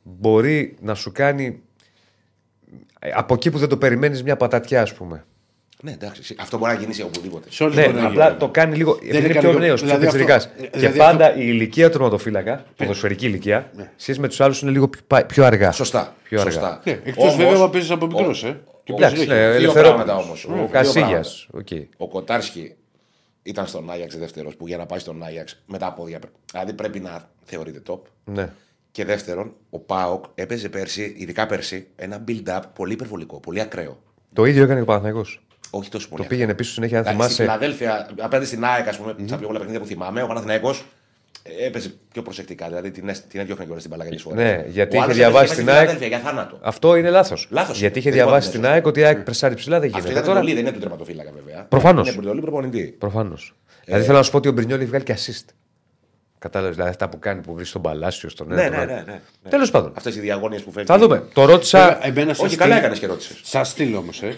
[0.02, 1.60] μπορεί να σου κάνει
[3.00, 5.24] ε, από εκεί που δεν το περιμένεις μια πατατιά, ας πούμε.
[5.82, 6.34] Ναι, εντάξει.
[6.38, 7.48] Αυτό μπορεί να γίνει σε οπουδήποτε.
[7.50, 8.38] Σε όλες Ναι, μπορεί να απλά γίνει.
[8.38, 8.90] το κάνει λίγο.
[8.92, 10.44] Επειδή είναι είναι πιο κάνει- νέος, πιο δηλαδή αυτό- πιτσιρικάς.
[10.56, 14.60] ε, Και δηλαδή πάντα αυτό- η ηλικία του τερματοφύλακα, ποδοσφαιρική ηλικία, σχέση με τους άλλους
[14.62, 15.72] είναι λίγο πιο- πιο αργά.
[15.72, 16.14] Σωστά.
[16.22, 16.52] Πιο αργά.
[16.52, 16.80] Σωστά.
[16.84, 18.60] Ναι, εκτός Όμως, βέβαια να παίζεις από μικρός, ε.
[18.84, 19.50] Και Εντάξει, παίζει ναι, συνέχεια.
[19.50, 20.04] Δύο ελευθερόπουλος.
[20.04, 20.44] πράγματα όμως.
[20.44, 21.24] Ο Δύο Κασίγια.
[21.50, 21.86] πράγματα.
[21.96, 22.74] Ο Κοτάρσκι
[23.42, 26.18] ήταν στον Άγιαξ δεύτερος, που για να πάει στον Άγιαξ με τα πόδια.
[26.18, 27.98] πρέ- Δηλαδή πρέπει να θεωρείται top.
[28.24, 28.48] Ναι.
[28.90, 33.98] Και δεύτερον, ο Πάοκ έπαιζε πέρσι, ειδικά πέρσι, ένα build-up πολύ υπερβολικό, πολύ ακραίο.
[34.32, 35.45] Το ίδιο έκανε και ο Παναθηναϊκός.
[35.70, 36.22] Όχι τόσο πολύ.
[36.22, 37.42] Το πήγαινε πίσω συνέχεια, αν Δηλαδή, Στη θυμάσαι.
[37.58, 40.84] Φιλαδέλφια, απέναντι στην ΑΕΚ, ας πούμε, στα πιο πολλά παιχνίδια που θυμάμαι, ο Παναθηναϊκός
[41.66, 42.66] έπαιζε πιο προσεκτικά.
[42.66, 45.44] Δηλαδή την, έσ- την έδιωχνε κιόλας στην μπαλά για Ναι, γιατί Ο είχε άλλος διαβάσει
[45.44, 45.88] έπαιζε στην στη ΑΕΚ.
[45.88, 46.58] Φιλαδέλφια για θάνατο.
[46.62, 47.48] Αυτό είναι λάθος.
[47.50, 47.78] Λάθος.
[47.78, 49.88] Γιατί είχε Δεν είπα διαβάσει ότι στην είναι ΑΕΚ ότι η ΑΕΚ πρεσάρει ψηλά δεν
[49.88, 50.12] Αυτό γίνεται.
[50.18, 51.62] ήταν Τώρα εντολή, δεν είναι του τερματοφύλακα βέβαια.
[51.64, 52.08] Προφανώς.
[52.08, 52.82] Είναι εντολή προπονητή.
[52.98, 53.54] προφανώς.
[53.84, 55.44] Δηλαδή θέλω να σου πω ότι ο Μπρινιόλ έχει βγάλει και assist.
[56.38, 58.84] Κατάλαβες δηλαδή αυτά που κάνει που βρίσκει στον Παλάσιο, στον Ναι, ναι, ναι.
[58.84, 59.20] ναι, ναι.
[59.48, 59.92] Τέλος πάντων.
[59.96, 60.86] Αυτές οι διαγώνιε που φέρνει.
[60.88, 61.22] Θα δούμε.
[61.32, 61.86] Το ρώτησα.
[61.88, 63.40] Βέβαια, Εμένα σαν Όχι, καλά στυλ- έκανες και ρώτησες.
[63.42, 64.36] Σαν στυλ όμως, ε.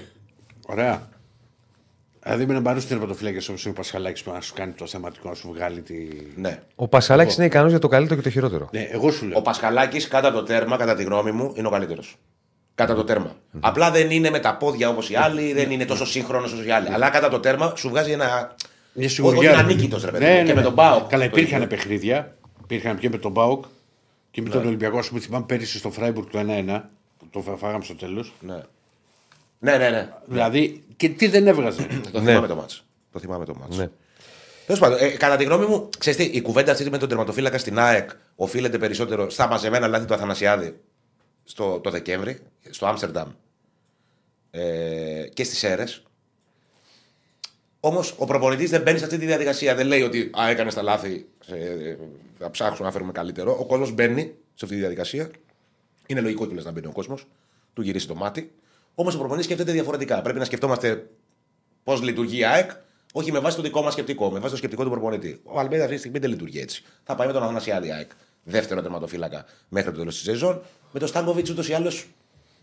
[0.67, 1.09] Ωραία.
[2.23, 5.29] Δηλαδή με έναν παρόν τερματοφύλακα όπως είναι ο Πασχαλάκης που να σου κάνει το θεματικό,
[5.29, 5.95] να σου βγάλει τη.
[6.37, 6.63] Ναι.
[6.75, 8.69] Ο Πασαλάκη είναι ικανός για το καλύτερο και το χειρότερο.
[8.73, 9.39] Ναι, εγώ σου λέω.
[9.39, 12.17] Ο Πασχαλάκης κατά το τέρμα, κατά τη γνώμη μου, είναι ο καλύτερος.
[12.75, 13.37] Κατά το τέρμα.
[13.61, 16.71] Απλά δεν είναι με τα πόδια όπως οι άλλοι, δεν είναι τόσο σύγχρονος όσο οι
[16.71, 16.89] άλλοι.
[16.89, 18.55] Αλλά κατά το τέρμα σου βγάζει ένα.
[18.93, 19.43] Μια Όχι σιγουριά.
[19.51, 19.65] είναι ρε.
[19.65, 20.25] ανίκητος, ρε παιδί.
[20.25, 20.37] Ναι, μου.
[20.37, 20.55] ναι, Και ναι.
[20.55, 21.09] με τον Πάοκ.
[21.09, 21.77] Καλά, το υπήρχαν ίδιο.
[21.77, 22.35] παιχνίδια.
[22.63, 23.65] Υπήρχαν και με τον Μπάουκ
[24.31, 24.99] και με τον Ολυμπιακό.
[24.99, 26.89] Α πούμε, θυμάμαι πέρυσι στο Φράιμπουργκ το 1-1.
[27.19, 28.33] που Το φα- φάγαμε στο τέλος.
[29.59, 29.71] Ναι.
[29.71, 30.09] Ναι, ναι, ναι.
[30.27, 31.87] Δηλαδή, και τι δεν έβγαζε.
[32.13, 32.85] Το θυμάμαι το μάτς.
[33.13, 33.77] Το θυμάμαι το μάτς.
[33.77, 33.89] Ναι.
[34.67, 37.59] Τέλος πάντων, ε, κατά τη γνώμη μου, ξέρεις τι, η κουβέντα αυτή με τον τερματοφύλακα
[37.59, 40.81] στην ΑΕΚ οφείλεται περισσότερο στα μαζεμένα λάθη του Αθανασιάδη
[41.45, 42.39] στο, το Δεκέμβρη.
[42.71, 43.29] στο Άμστερνταμ
[44.51, 45.85] ε, και στις αίρε.
[47.81, 49.75] Όμως ο προπονητής δεν μπαίνει σε αυτή τη διαδικασία.
[49.75, 51.97] Δεν λέει ότι α, έκανες τα λάθη, ε,
[52.39, 53.57] θα ψάξουμε να φέρουμε καλύτερο.
[53.61, 54.23] Ο κόσμος μπαίνει
[54.55, 55.31] σε αυτή τη διαδικασία.
[56.07, 57.27] Είναι λογικό κιόλα να μπαίνει ο κόσμος,
[57.75, 58.53] του γυρίσει το μάτι.
[59.01, 60.23] Όμως ο προπονητής σκέφτεται διαφορετικά.
[60.23, 61.07] Πρέπει να σκεφτόμαστε
[61.85, 62.71] πώς λειτουργεί η ΑΕΚ,
[63.13, 65.41] όχι με βάση το δικό μας σκεπτικό, με βάση το σκεπτικό του προπονητή.
[65.45, 66.83] Ο Αλμπέδα αυτή τη στιγμή δεν λειτουργεί έτσι.
[67.05, 68.11] Θα πάει με τον Αθανασιάδη ΑΕΚ,
[68.43, 70.63] δεύτερο τερματοφύλακα μέχρι το τέλος της σεζόν.
[70.93, 72.07] Με τον Στάνκοβιτς ούτως ή άλλως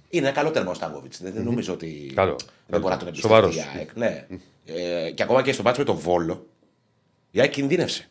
[0.10, 1.22] είναι ένα καλό τέρμα ο Στάνκοβιτς.
[1.22, 2.36] Δεν, δεν νομίζω ότι Καλό.
[2.68, 3.56] δεν μπορεί να τον εμπιστευτεί Σοβαρός.
[3.56, 3.90] η ΑΕΚ.
[3.95, 4.28] Ναι.
[4.66, 6.48] Ε, και ακόμα και στο μάτσο με τον Βόλο,
[7.32, 8.10] η ΑΕΚ κινδύνευσε.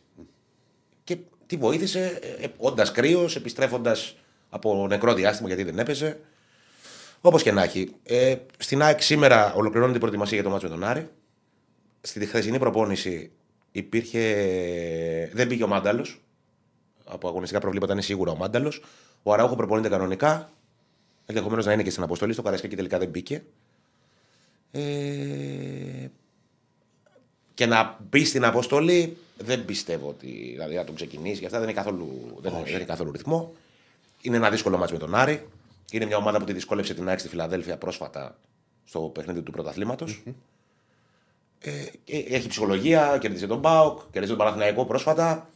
[1.03, 4.15] Και τη βοήθησε ε, όντας κρύος, επιστρέφοντας
[4.49, 6.19] από νεκρό διάστημα γιατί δεν έπαιζε.
[7.25, 7.95] Όπως και να έχει.
[8.03, 11.09] Ε, στην ΑΕΚ σήμερα ολοκληρώνεται η προετοιμασία για το μάτσο με τον Άρη.
[12.01, 13.31] Στη χθεσινή προπόνηση
[13.71, 14.21] υπήρχε.
[15.33, 16.21] Δεν πήγε ο Μάνταλος.
[17.05, 18.83] Από αγωνιστικά προβλήματα είναι σίγουρα ο Μάνταλος.
[19.23, 20.49] Ο Αραούχο προπονείται κανονικά.
[21.25, 22.33] Ενδεχομένως να είναι και στην αποστολή.
[22.33, 23.43] Στο Καρασκάκι τελικά δεν μπήκε.
[24.71, 24.81] Ε,
[27.53, 31.39] και να μπει στην αποστολή δεν πιστεύω ότι δηλαδή, να τον ξεκινήσει.
[31.39, 33.53] Γι' αυτά δεν είναι καθόλου, δεν, δεν είναι καθόλου ρυθμό.
[34.21, 35.47] Είναι ένα δύσκολο μάτσο με τον Άρη.
[35.91, 38.37] Είναι μια ομάδα που τη δυσκόλεψε την ΑΕΚ στη Φιλαδέλφια πρόσφατα
[38.85, 40.05] στο παιχνίδι του πρωταθληματο
[41.59, 41.71] Ε,
[42.03, 45.49] και έχει ψυχολογία, κέρδισε τον Μπάουκ, κέρδισε τον Παναθηναϊκό πρόσφατα.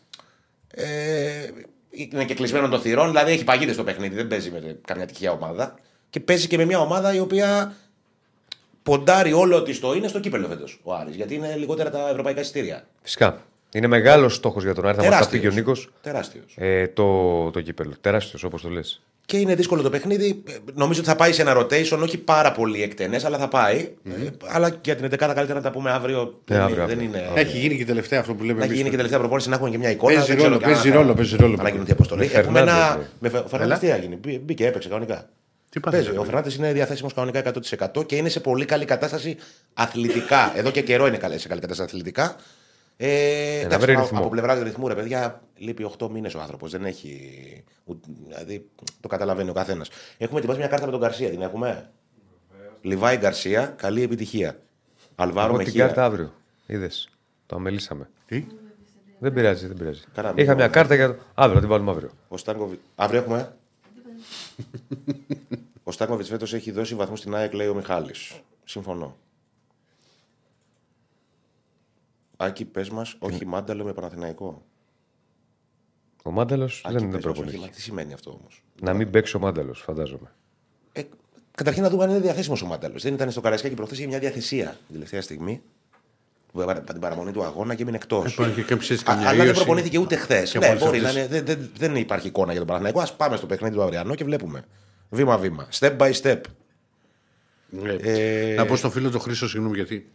[0.74, 1.50] Ε,
[1.90, 5.32] είναι και κλεισμένο των θυρών, δηλαδή έχει παγίδες στο παιχνίδι, δεν παίζει με καμιά τυχαία
[5.32, 5.76] ομάδα.
[6.10, 7.76] Και παίζει και με μια ομάδα η οποία
[8.84, 12.42] ποντάρει όλο ότι στο είναι στο κύπελο φέτος ο Άρης, γιατί είναι λιγότερα τα ευρωπαϊκά
[12.42, 12.88] εισιτήρια.
[13.02, 13.42] Φυσικά.
[13.74, 14.98] Είναι μεγάλος στόχος για τον Άρη.
[14.98, 15.90] Θα μας τα πει και ο Νίκος.
[16.02, 16.54] Τεράστιος.
[16.58, 17.94] Ε, το, το κύπελο.
[18.02, 19.02] Τεράστιος, όπως το λες.
[19.26, 20.44] Και είναι δύσκολο το παιχνίδι.
[20.48, 23.90] Ε, Νομίζω ότι θα πάει σε ένα rotation, όχι πάρα πολύ εκτενές, αλλά θα πάει.
[24.04, 24.12] Ε,
[24.48, 26.40] αλλά για την 11 καλύτερα να τα πούμε αύριο.
[26.46, 27.02] δεν, αύριο, δεν αύριο.
[27.04, 27.32] είναι.
[27.36, 28.78] Έχει γίνει και τελευταία αυτό που λέμε Να έχει εμείς.
[28.78, 30.14] γίνει και τελευταία προπόνηση, να έχουμε και μια εικόνα.
[30.14, 31.58] Παίζει Δεν ξέρω ρόλο, καν παίζει αν θα- ρόλο, παίζει ρόλο.
[31.58, 32.20] Θα γίνει η αποστολή.
[32.34, 32.96] Με Έχουμε Φερνάντες, ένα.
[32.98, 33.04] ναι.
[33.20, 35.30] Με Φε- ο Φερνάντες τι έγινε; Μπή- Μπήκε, έπαιξε κανονικά.
[35.70, 36.14] Τι πάθες, Παίζει.
[36.14, 39.36] ρε, Ο Φερνάντες είναι διαθέσιμος κανονικά 100% και είναι σε πολύ καλή κατάσταση
[39.74, 40.54] αθλητικά.
[40.56, 42.36] Εδώ και καιρό είναι καλή- σε καλή κατάσταση αθλητικά.
[43.02, 44.20] Ε, εντάξει, βρει από- ρυθμό.
[44.20, 46.72] από πλευράς ρυθμού, ρε παιδιά, λείπει 8 μήνες ο άνθρωπος.
[46.72, 47.64] Δεν έχει.
[47.86, 48.70] ου- Δηλαδή
[49.02, 49.90] το καταλαβαίνει ο καθένας.
[50.18, 51.30] Έχουμε ετοιμάσει μια κάρτα με τον Γκαρσία.
[51.30, 51.90] Την έχουμε;
[52.82, 54.60] Λιβάη Γκαρσία, καλή επιτυχία.
[55.16, 55.86] Αλβάρο Εγώ την Μεχία.
[55.86, 56.34] κάρτα αύριο.
[56.66, 57.10] Είδες.
[57.46, 58.10] Το αμελήσαμε.
[58.26, 58.46] Τι;
[59.20, 60.02] Δεν πειράζει, δεν πειράζει.
[60.14, 60.42] Κάναμε.
[60.42, 61.18] Είχα μια κάρτα για.
[61.34, 62.10] Αύριο, θα την βάλουμε αύριο.
[62.28, 62.80] Ο Στάνκοβιτ.
[62.96, 63.56] Αύριο έχουμε;
[65.84, 68.34] ο Στάνκοβιτς φέτος έχει δώσει βαθμού στην ΑΕΚ, λέει ο Μιχάλης.
[68.64, 69.16] Συμφωνώ.
[72.42, 74.66] Άκη, πες μας, όχι μάνταλο με Παναθηναϊκό.
[76.24, 77.58] Ο Μάνταλος Άκη, δεν είναι πες μας, όχι, προπονητή.
[77.70, 80.32] μα Τι σημαίνει αυτό όμως; Να μην παίξει ο Μάνταλος, φαντάζομαι.
[80.92, 81.02] Ε,
[81.56, 83.04] καταρχήν να δούμε αν είναι διαθέσιμος ο Μάνταλος.
[83.04, 85.62] Δεν ήταν στο Καραϊσκάκι προχθές για μια διαθεσία την τελευταία στιγμή.
[86.52, 88.34] που έβαλε την παραμονή του αγώνα και έμεινε εκτός.
[88.34, 89.58] Υπάρχει και κάποια σχέση, καμιά Αλλά δεν ίωση.
[89.60, 90.52] προπονήθηκε ούτε χθες.
[90.52, 91.26] Και Ναι, μόλις μπορεί να αυτές.
[91.26, 93.02] είναι, δεν, δεν, δεν υπάρχει εικόνα για τον Παναθηναϊκό.
[93.02, 94.64] Α πάμε στο παιχνίδι του αυριανό και βλέπουμε.
[95.10, 95.68] Βήμα-βήμα.
[95.80, 96.42] Step by step.
[97.70, 97.92] Ναι.
[97.94, 100.10] Ε, Να πω στον φίλο του Χρήστο, συγγνώμη γιατί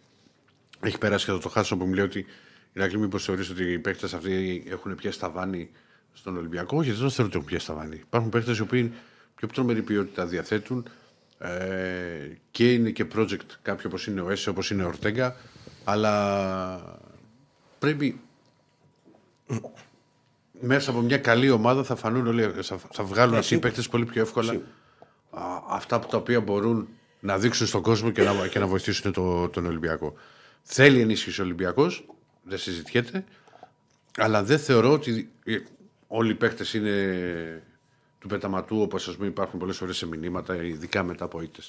[0.84, 2.26] έχει περάσει και το, το χάσο που μου λέει ότι
[2.72, 5.70] Ηρακλή, μήπως θεωρείς ότι οι παίκτες αυτοί έχουν πιάσει τα βάνη
[6.12, 7.96] στον Ολυμπιακό; Γιατί δεν θεωρώ ότι έχουν πιάσει τα βάνη.
[7.96, 8.92] Υπάρχουν παίκτες οι οποίοι
[9.34, 10.88] πιο τρομερή ποιότητα διαθέτουν
[11.38, 11.48] ε,
[12.50, 15.36] και είναι και project κάποιοι όπως είναι ο Έσε, όπως είναι ο Ορτέγκα.
[15.84, 16.98] Αλλά
[17.78, 18.20] πρέπει
[20.60, 24.04] μέσα από μια καλή ομάδα θα φανούν όλοι, θα, θα βγάλουν αυτοί οι παίκτες πολύ
[24.04, 24.52] πιο εύκολα
[25.30, 26.88] α, αυτά που τα οποία μπορούν
[27.20, 30.14] να δείξουν στον κόσμο και να, και να βοηθήσουν το, τον Ολυμπιακό.
[30.66, 32.06] Θέλει ενίσχυση ο Ολυμπιακός,
[32.42, 33.24] δεν συζητιέται,
[34.16, 35.56] αλλά δεν θεωρώ ότι ε,
[36.06, 37.62] όλοι οι παίκτες είναι
[38.18, 41.60] του πεταματού όπως α πούμε υπάρχουν πολλές φορές σε μηνύματα, ειδικά μετά από ήττε.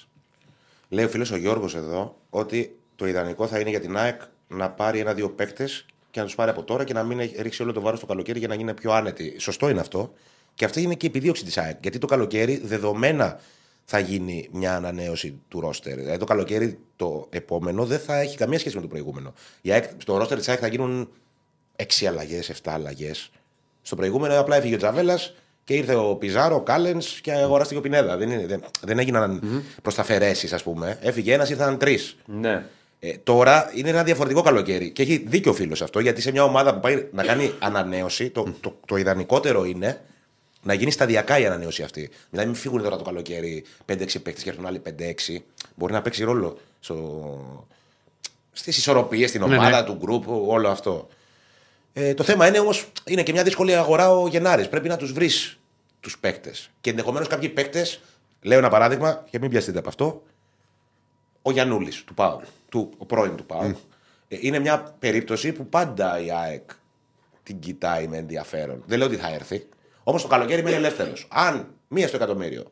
[0.89, 4.69] Λέει ο φίλος ο Γιώργος εδώ ότι το ιδανικό θα είναι για την ΑΕΚ να
[4.69, 7.72] πάρει ένα-δύο παίκτες και να τους πάρει από τώρα και να μην έχει- ρίξει όλο
[7.72, 9.35] το βάρος στο καλοκαίρι για να γίνει πιο άνετη.
[9.39, 10.13] Σωστό είναι αυτό.
[10.55, 11.77] Και αυτή είναι και η επιδίωξη της ΑΕΚ.
[11.81, 13.39] Γιατί το καλοκαίρι δεδομένα
[13.86, 15.95] θα γίνει μια ανανέωση του ρόστερ.
[15.98, 19.34] Δηλαδή το καλοκαίρι το επόμενο δεν θα έχει καμία σχέση με το προηγούμενο.
[19.62, 21.10] Η ΑΕΚ, στο ρόστερ της ΑΕΚ θα γίνουν
[21.76, 23.32] 6 αλλαγές, 7 αλλαγές.
[23.82, 25.34] Στο προηγούμενο απλά έφυγε ο Τζαβέλας
[25.64, 28.18] και ήρθε ο Πιζάρο, ο Κάλενς και αγοράστηκε ο Πινέδα.
[28.18, 29.62] Δεν, είναι, δεν, δεν έγιναν mm-hmm.
[29.82, 30.98] προς τα φερέσει, ας πούμε.
[31.02, 32.18] Έφυγε ένας, ήρθαν τρεις.
[32.26, 32.66] Ναι.
[32.99, 34.91] Ε, τώρα είναι ένα διαφορετικό καλοκαίρι.
[34.91, 38.30] Και έχει δίκιο ο φίλος αυτό, γιατί σε μια ομάδα που πάει να κάνει ανανέωση,
[38.30, 40.02] το, το, το ιδανικότερο είναι
[40.65, 42.09] να γίνει σταδιακά η ανανέωση αυτή.
[42.29, 45.37] Δηλαδή, μην φύγουν τώρα το καλοκαίρι 5-6 παίκτες και έρθουν άλλοι 5-6.
[45.75, 47.67] Μπορεί να παίξει ρόλο στο...
[48.51, 49.85] στις ισορροπίες, στην Ναι, ομάδα ναι.
[49.85, 51.07] του γκρουπ, όλο αυτό.
[51.93, 54.69] Ε, το θέμα είναι όμως, είναι και μια δύσκολη αγορά ο Γενάρης.
[54.69, 55.59] Πρέπει να τους βρεις
[55.99, 56.69] τους παίκτες.
[56.81, 58.01] Και ενδεχομένως κάποιοι παίκτες,
[58.41, 60.23] λέω ένα παράδειγμα, και μην πιαστείτε από αυτό,
[61.41, 63.75] ο Γιανούλη του ΠΑΟΚ, του, ο πρώην του ΠΑΟΚ.
[64.27, 66.69] Ε, είναι μια περίπτωση που πάντα η ΑΕΚ
[67.43, 68.83] την κοιτάει με ενδιαφέρον.
[68.85, 69.67] Δεν λέω ότι θα έρθει.
[70.07, 71.27] Όμως το καλοκαίρι είναι ελεύθερος.
[71.32, 72.64] Αν μία στο εκατομμύριο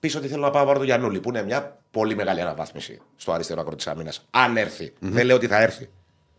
[0.00, 3.00] πεις ότι θέλω να πάω να πάρω τον Γιαννούλη, που είναι μια πολύ μεγάλη αναβάθμιση
[3.16, 4.12] στο αριστερό άκρο της άμυνα.
[4.30, 5.88] Αν έρθει Δεν λέω ότι θα έρθει.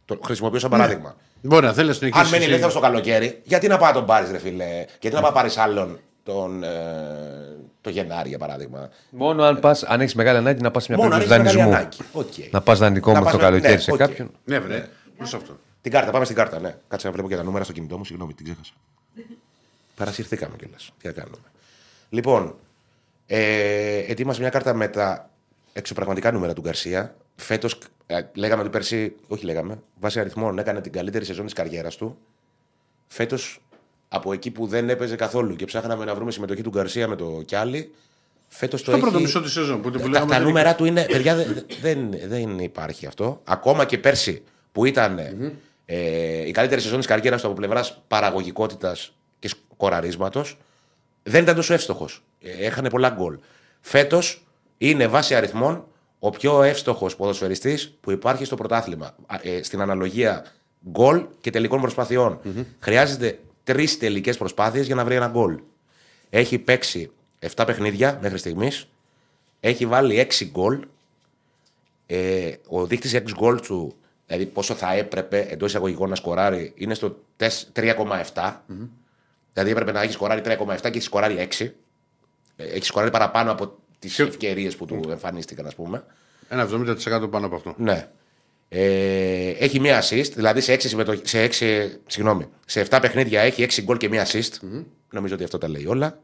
[0.05, 1.15] Το χρησιμοποιώ σαν παράδειγμα.
[1.41, 2.25] Μπορεί να θέλεις να συνεχίσεις.
[2.25, 5.21] Αν μένει ελεύθερος το καλοκαίρι, γιατί να πάει να τον πάρεις, ρε φίλε; Γιατί να
[5.21, 6.69] πάει πάρεις άλλον τον, ε,
[7.81, 11.03] το Γενάρη, για παράδειγμα; Μόνο αν, πας, αν έχεις μεγάλη ανάγκη να πας σε μια
[11.03, 12.03] Μόνο αν περίπτωση έχεις μεγάλη δανεισμού.
[12.13, 12.37] ανάγκη.
[12.47, 12.51] Οκ.
[12.53, 13.97] Να πας δανεικό Να με πας το με- καλοκαίρι ναι, σε οκ.
[13.97, 14.31] κάποιον.
[14.45, 14.87] Ναι, βρε.
[15.17, 15.57] Προς αυτό.
[15.81, 16.75] Την κάρτα, πάμε στην κάρτα, ναι.
[16.87, 18.05] Κάτσε να βλέπω και τα νούμερα στο κινητό μου.
[18.05, 18.73] Συγγνώμη, την ξέχασα.
[19.99, 20.91] Παρασυρθήκαμε κιόλας.
[21.01, 21.37] Τι να κάνουμε.
[22.09, 22.55] Λοιπόν,
[23.25, 25.29] ε, ετοίμασε μια κάρτα με τα
[25.73, 27.15] εξωπραγματικά νούμερα του Γκαρσία.
[27.35, 27.77] Φέτος,
[28.33, 32.17] λέγαμε ότι πέρσι, όχι λέγαμε, βάσει αριθμών έκανε την καλύτερη σεζόν της καριέρας του.
[33.07, 33.61] Φέτος,
[34.09, 37.41] από εκεί που δεν έπαιζε καθόλου και ψάχναμε να βρούμε συμμετοχή του Γκαρσία με το
[37.45, 37.91] Κιάλι,
[38.47, 39.01] φέτος το Στο έχει...
[39.01, 40.31] πρώτο μισό της σεζόν που, που Τα, λέγαμε.
[40.31, 41.05] τα δεν- νούμερα του είναι.
[41.05, 43.41] Παιδιά, δε- δε- δεν, δεν υπάρχει αυτό.
[43.43, 45.19] Ακόμα και πέρσι που ήταν
[45.85, 49.13] ε, η καλύτερη σεζόν της καριέρας του από πλευράς παραγωγικότητας
[49.79, 50.45] και σκοραρίσματο,
[51.23, 52.23] δεν ήταν τόσο εύστοχος.
[52.41, 53.37] Έχανε πολλά γκολ.
[53.81, 54.45] Φέτος
[54.77, 55.85] είναι βάσει αριθμών
[56.19, 59.15] ο πιο εύστοχος ποδοσφαιριστής που υπάρχει στο πρωτάθλημα.
[59.25, 60.45] Α, ε, στην αναλογία
[60.89, 62.39] γκολ και τελικών προσπαθειών.
[62.79, 65.59] Χρειάζεται τρεις τελικές προσπάθειες για να βρει ένα γκολ.
[66.29, 68.87] Έχει παίξει 7 παιχνίδια μέχρι στιγμής.
[69.59, 70.79] Έχει βάλει 6 γκολ.
[72.05, 73.95] Ε, ο δείκτης 6 γκολ του,
[74.25, 77.17] δηλαδή πόσο θα έπρεπε εντός εισαγωγικών να σκοράρει, είναι στο
[77.73, 78.63] 3,7.
[79.53, 81.71] Δηλαδή έπρεπε να έχεις σκοράρει 3,7 και έχεις σκοράρει 6.
[82.55, 86.03] Ε, Έχεις σκοράρει παραπάνω από τις ευκαιρίες που του εμφανίστηκαν, ας πούμε.
[86.49, 87.73] Ένα 70% πάνω από αυτό.
[87.77, 88.07] Ναι.
[88.69, 91.19] Ε, έχει μία assist, δηλαδή σε 6, συμμετοχ...
[91.23, 91.49] σε, 6,
[92.07, 94.51] συγγνώμη, σε 7 παιχνίδια έχει 6 γκολ και μία assist.
[95.11, 96.19] Νομίζω ότι αυτό τα λέει όλα.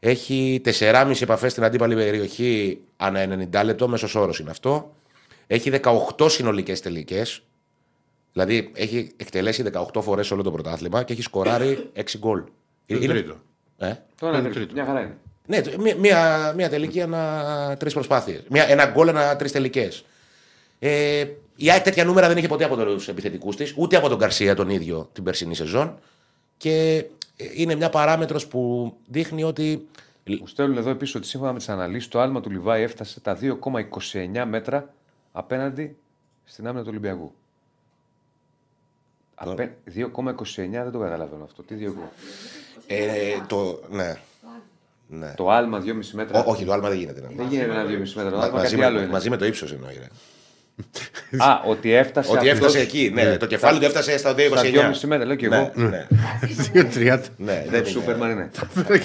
[0.00, 4.94] Έχει 4,5 επαφές στην αντίπαλη περιοχή ανά 90 λεπτό, μέσος όρος είναι αυτό.
[5.46, 5.70] Έχει
[6.16, 7.42] 18 συνολικές τελικές.
[8.32, 9.64] Δηλαδή έχει εκτελέσει
[9.94, 12.42] 18 φορές όλο το πρωτάθλημα και έχει σκοράρει 6 γκολ.
[12.86, 13.36] Το τρίτο.
[13.78, 14.72] Ε; Τώρα Είναι είναι τρίτο.
[14.74, 15.16] μια χαρά είναι.
[15.46, 18.42] Ναι, το- μία, μία, μία τελική ανά τρεις προσπάθειες.
[18.52, 20.04] Ένα γκολ ανά τρεις τελικές.
[20.78, 21.26] Ε,
[21.56, 24.54] η ΑΕΚ τέτοια νούμερα δεν είχε ποτέ από τους επιθετικούς της, ούτε από τον Καρσία
[24.54, 25.98] τον ίδιο την περσινή σεζόν.
[26.56, 27.04] Και
[27.36, 29.88] ε, είναι μια παράμετρος που δείχνει ότι.
[30.40, 33.38] Μου στέλνουν εδώ επίση ότι σύμφωνα με τις αναλύσεις, το άλμα του Λιβάη έφτασε τα
[33.42, 34.94] 2,29 μέτρα
[35.32, 35.96] απέναντι
[36.44, 37.32] στην άμυνα του Ολυμπιακού.
[39.38, 39.70] Απέ...
[39.96, 40.02] 2,29
[40.70, 41.62] δεν το καταλαβαίνω αυτό.
[41.62, 41.92] Τι 2...
[42.86, 42.96] Ε,
[43.46, 44.14] το, ναι.
[45.08, 45.32] ναι.
[45.36, 46.38] Το άλμα 2,5 μέτρα.
[46.44, 47.20] Ό, όχι, το άλμα δεν γίνεται.
[47.20, 47.26] Ναι.
[47.36, 48.30] Δεν γίνεται ένα 2,5 μέτρα.
[48.30, 49.12] Το Μα- άλμα μαζί, κάτι άλλο με, είναι.
[49.12, 49.98] μαζί με το ύψος εννοεί.
[49.98, 50.06] Ρε.
[51.38, 52.30] Α, ότι έφτασε.
[52.30, 53.10] Ότι αυτός έφτασε εκεί.
[53.14, 54.40] Ναι, το κεφάλι του έφτασε στα 2,29.
[54.56, 55.70] Στα 2,5 μέτρα, λέω και Ναι, εγώ.
[55.74, 56.06] ναι,
[56.74, 57.20] 2-30.
[57.36, 57.88] ναι, δεν είναι.
[57.88, 58.50] Σούπερμαν είναι.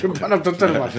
[0.02, 0.92] Και πάνω από το τέρμα.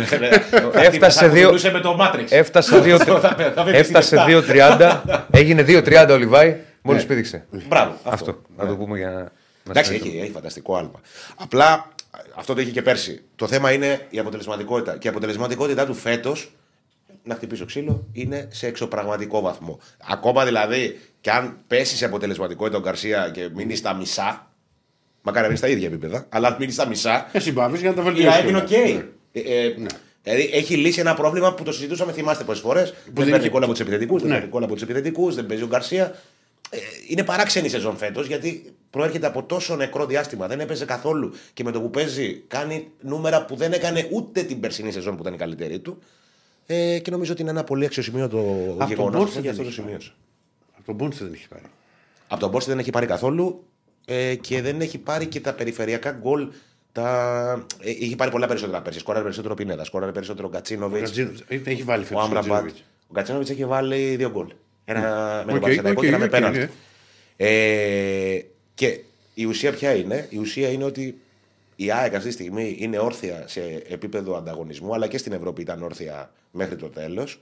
[0.74, 2.24] Έφτασε δύο- Μιλούσε με το Matrix.
[2.28, 3.20] Έφτασε 2
[3.66, 5.00] έφτασε 2,30.
[5.30, 6.56] Έγινε 2,30 ο Λιβάη.
[6.86, 7.46] Μόλις πήδηξε.
[7.68, 7.98] Μπράβο.
[8.04, 8.42] Αυτό.
[8.56, 9.14] Να το πούμε για να.
[9.14, 9.30] να
[9.70, 10.14] Εντάξει, συνεχίσουμε.
[10.16, 11.00] έχει, έχει φανταστικό άλμα.
[11.36, 11.88] Απλά
[12.36, 13.22] αυτό το είχε και πέρσι.
[13.36, 14.96] Το θέμα είναι η αποτελεσματικότητα.
[14.98, 16.52] Και η αποτελεσματικότητά του φέτος,
[17.22, 19.78] να χτυπήσω ξύλο, είναι σε εξωπραγματικό βαθμό.
[20.10, 24.50] Ακόμα δηλαδή, και αν πέσει σε αποτελεσματικότητα ο Γκαρσία και μείνει στα μισά,
[25.22, 27.94] μακάρι να μείνει στα ίδια επίπεδα, αλλά αν μείνει στα μισά, Εσύ πάμε για να
[27.96, 28.36] τα η βελτιώσει.
[28.38, 28.70] ΑΕΚ είναι οκ.
[28.70, 29.74] Ε, ε,
[30.22, 32.90] Δηλαδή έχει λύσει ένα πρόβλημα που το συζητούσαμε, θυμάστε πολλές φορές.
[32.90, 34.34] Δεν δεν παίρνει είχε- γκολ από τους επιθετικούς, δεν Ναι.
[34.36, 36.14] παίρνει γκολ από τους επιθετικούς, δεν παίζει ο Γκαρσία.
[36.70, 36.78] Ε,
[37.08, 40.46] είναι παράξενη η σεζόν φέτος γιατί προέρχεται από τόσο νεκρό διάστημα.
[40.46, 44.60] Δεν έπαιζε καθόλου και με το που παίζει κάνει νούμερα που δεν έκανε ούτε την
[44.60, 45.98] περσινή σεζόν που ήταν η καλύτερη του.
[46.66, 48.36] Ε, και νομίζω ότι είναι ένα πολύ αξιοσημείωτο
[48.78, 49.20] τον γεγονός.
[49.20, 50.12] Πόνσε και δεν αυτό το έχει σημείωσα.
[50.76, 51.62] Από τον Πόνσε δεν έχει πάρει.
[52.28, 53.64] Από τον Πόνσε δεν έχει πάρει καθόλου
[54.04, 56.48] ε, και δεν έχει πάρει και τα περιφερειακά γκολ.
[56.92, 57.66] Τα...
[57.80, 58.98] Ε, είχε πάρει πολλά περισσότερα πέρσι.
[58.98, 61.02] Σκόραρε περισσότερο Πινέδα, σκόραρε περισσότερο Ο Γκατσίνοβιτς.
[61.02, 61.32] Γκατσίνο-
[61.64, 62.46] Έχει βάλει Ο φέτος ο Άμραμπατ.
[62.48, 62.84] Γκατσίνοβιτς.
[63.06, 64.46] Ο Γκατσίνοβιτς έχει βάλει δύο γκολ.
[64.84, 66.58] Ένα με τον Οκ, Παναθηναϊκό οκ, και ένα με οκ, πέναλτι.
[66.58, 66.68] ναι.
[67.36, 68.44] Ε,
[68.74, 69.00] και
[69.34, 71.18] η ουσία ποια είναι, η ουσία είναι ότι
[71.76, 75.82] η ΑΕΚ αυτή τη στιγμή είναι όρθια σε επίπεδο ανταγωνισμού, αλλά και στην Ευρώπη ήταν
[75.82, 77.40] όρθια μέχρι το τέλος,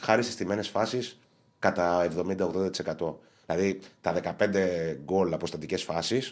[0.00, 1.18] χάρη στις τιμένε φάσεις
[1.58, 3.14] κατά 70-80%.
[3.46, 6.22] Δηλαδή τα 15 γκολ από στατικέ φάσει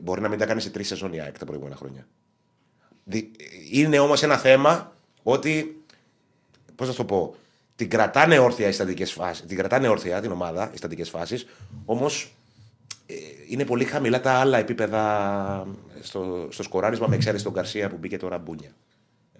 [0.00, 2.06] μπορεί να μην τα κάνει σε τρεις σεζόν η ΑΕΚ τα προηγούμενα χρόνια.
[3.04, 3.30] Δι-
[3.70, 4.92] Είναι όμως ένα θέμα
[5.22, 5.78] ότι.
[6.74, 7.34] Πώς να σου το πω.
[7.76, 11.46] Την κρατάνε όρθια οι στατικές φάσεις, την κρατάνε όρθια την ομάδα, οι στατικές φάσεις,
[11.84, 12.34] όμως
[13.48, 15.66] είναι πολύ χαμηλά τα άλλα επίπεδα
[16.00, 18.70] στο, στο σκοράρισμα με εξαίρεση τον Καρσία που μπήκε τώρα μπούνια.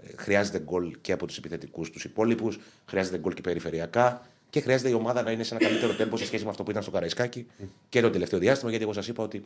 [0.02, 4.90] Ε, Χρειάζεται γκολ και από τους επιθετικούς τους υπόλοιπους, χρειάζεται γκολ και περιφερειακά και χρειάζεται
[4.90, 6.90] η ομάδα να είναι σε ένα καλύτερο τέμπο σε σχέση με αυτό που ήταν στο
[6.90, 7.46] Καραϊσκάκι
[7.88, 9.44] και το τελευταίο διάστημα, γιατί εγώ σας είπα ότι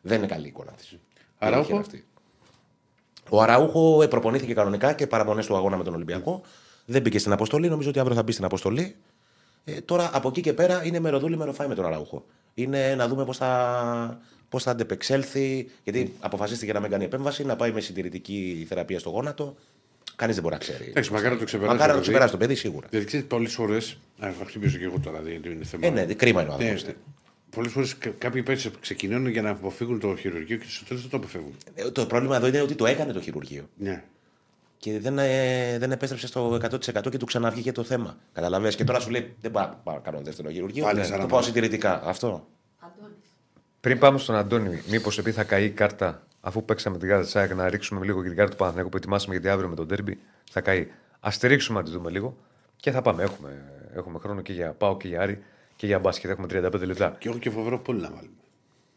[0.00, 0.96] δεν είναι καλή η εικόνα της.
[1.38, 1.84] Αράουχο;
[3.28, 6.42] Ο Αραούχο ε, προπονήθηκε κανονικά και παραμονές του αγώνα με τον Ολυμπιακό.
[6.90, 7.68] Δεν μπήκε στην αποστολή.
[7.68, 8.94] Νομίζω ότι αύριο θα μπει στην αποστολή.
[9.64, 12.24] Ε, τώρα από εκεί και πέρα είναι μεροδούλη μεροφάι με τον Αραούχο.
[12.54, 15.70] Είναι να δούμε πώς θα, πώς θα αντεπεξέλθει.
[15.84, 19.56] Γιατί αποφασίστηκε να μην κάνει επέμβαση, να πάει με συντηρητική θεραπεία στο γόνατο.
[20.16, 20.84] Κανείς δεν μπορεί να ξέρει.
[20.88, 21.76] Εντάξει, μακάρι να το ξεπεράσει.
[21.76, 22.10] Μακάρι να το παιδί.
[22.10, 22.86] ξεπεράσει το παιδί σίγουρα.
[22.90, 23.98] Γιατί ξέρεις, πολλές φορές.
[24.18, 25.86] Θα χτυπήσω και εγώ τώρα, γιατί είναι θέμα.
[25.86, 26.98] Ε, ναι, κρίμα είναι ο Ναι, άνθρωπο.
[27.50, 31.16] Πολλές φορές κάποιοι παίκτε ξεκινούν για να αποφύγουν το χειρουργείο και στο τέλος δεν το
[31.16, 31.54] αποφεύγουν.
[31.74, 33.68] Ε, Το πρόβλημα εδώ είναι ότι το έκανε το χειρουργείο.
[33.76, 34.04] Ναι.
[34.78, 38.16] Και δεν, ε, δεν επέστρεψε στο 100% και του ξαναβγήκε το θέμα.
[38.32, 38.76] Καταλαβαίνεις.
[38.76, 40.84] Και τώρα σου λέει: Δεν πάω πάω να κάνω δεύτερο χειρουργείο.
[40.84, 41.46] Πάλι Ναι, σαν το να πάω πάω.
[41.46, 42.02] συντηρητικά.
[42.04, 42.46] Αυτό.
[43.80, 47.36] Πριν πάμε στον Αντώνη, μήπως επειδή θα καεί η κάρτα, αφού παίξαμε την κάρτα της
[47.36, 49.88] ΑΕΚ, να ρίξουμε λίγο και την κάρτα του Παναθηναϊκού που ετοιμάσαμε γιατί αύριο με τον
[49.88, 50.18] Τέρμπι
[50.50, 50.88] θα καεί.
[51.20, 52.36] Α τη ρίξουμε να τη δούμε λίγο
[52.76, 53.22] και θα πάμε.
[53.22, 53.64] Έχουμε,
[53.94, 55.42] έχουμε χρόνο και για Πάο και για Άρη
[55.76, 56.30] και για μπάσκετ.
[56.30, 57.16] Έχουμε 35 λεπτά.
[57.18, 58.32] Και έχω και φοβερό πολύ να βάλουμε.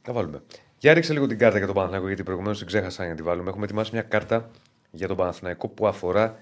[0.01, 0.41] Θα βάλουμε.
[0.77, 3.23] Για ρίξε λίγο την κάρτα για τον Παναθηναϊκό, γιατί προηγουμένως την ξέχασα για να τη
[3.23, 3.49] βάλουμε.
[3.49, 4.49] Έχουμε ετοιμάσει μια κάρτα
[4.91, 6.39] για τον Παναθηναϊκό που αφορά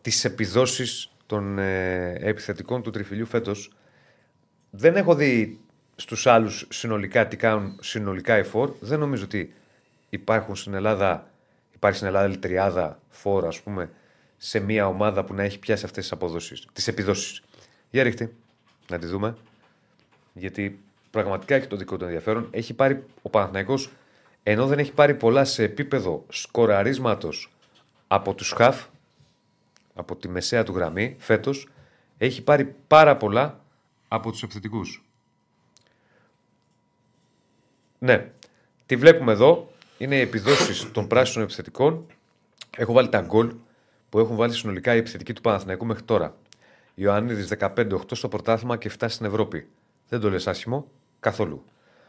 [0.00, 3.72] τις επιδόσεις των ε, επιθετικών του τριφυλιού φέτος.
[4.70, 5.60] Δεν έχω δει
[5.96, 8.72] στους άλλους συνολικά τι κάνουν συνολικά οι φόρ.
[8.80, 9.54] Δεν νομίζω ότι
[10.10, 11.30] υπάρχουν στην Ελλάδα,
[11.74, 13.90] υπάρχει στην Ελλάδα άλλη τριάδα φόρ, ας πούμε,
[14.36, 17.42] σε μια ομάδα που να έχει πιάσει αυτές τις αποδόσεις, τις επιδόσεις.
[17.90, 18.32] Για ρίχτε,
[18.88, 19.36] να τη δούμε
[20.38, 20.80] γιατί
[21.10, 22.48] πραγματικά έχει το δικό του ενδιαφέρον.
[22.50, 23.90] Έχει πάρει ο Παναθηναϊκός
[24.42, 27.52] ενώ δεν έχει πάρει πολλά σε επίπεδο σκοραρίσματος
[28.08, 28.84] από τους χαφ,
[29.94, 31.68] από τη μεσαία του γραμμή φέτος,
[32.18, 33.60] έχει πάρει πάρα πολλά
[34.08, 35.02] από τους επιθετικούς.
[37.98, 38.30] Ναι,
[38.86, 39.72] τη βλέπουμε εδώ.
[39.98, 42.06] Είναι οι επιδόσεις των πράσινων επιθετικών.
[42.76, 43.54] Έχω βάλει τα γκολ
[44.08, 46.36] που έχουν βάλει συνολικά οι επιθετικοί του Παναθηναϊκού μέχρι τώρα.
[46.94, 49.68] Ιωαννίδη 15-8 στο πρωτάθλημα και 7 στην Ευρώπη.
[50.08, 50.90] Δεν το λες άσχημο
[51.20, 51.64] καθόλου.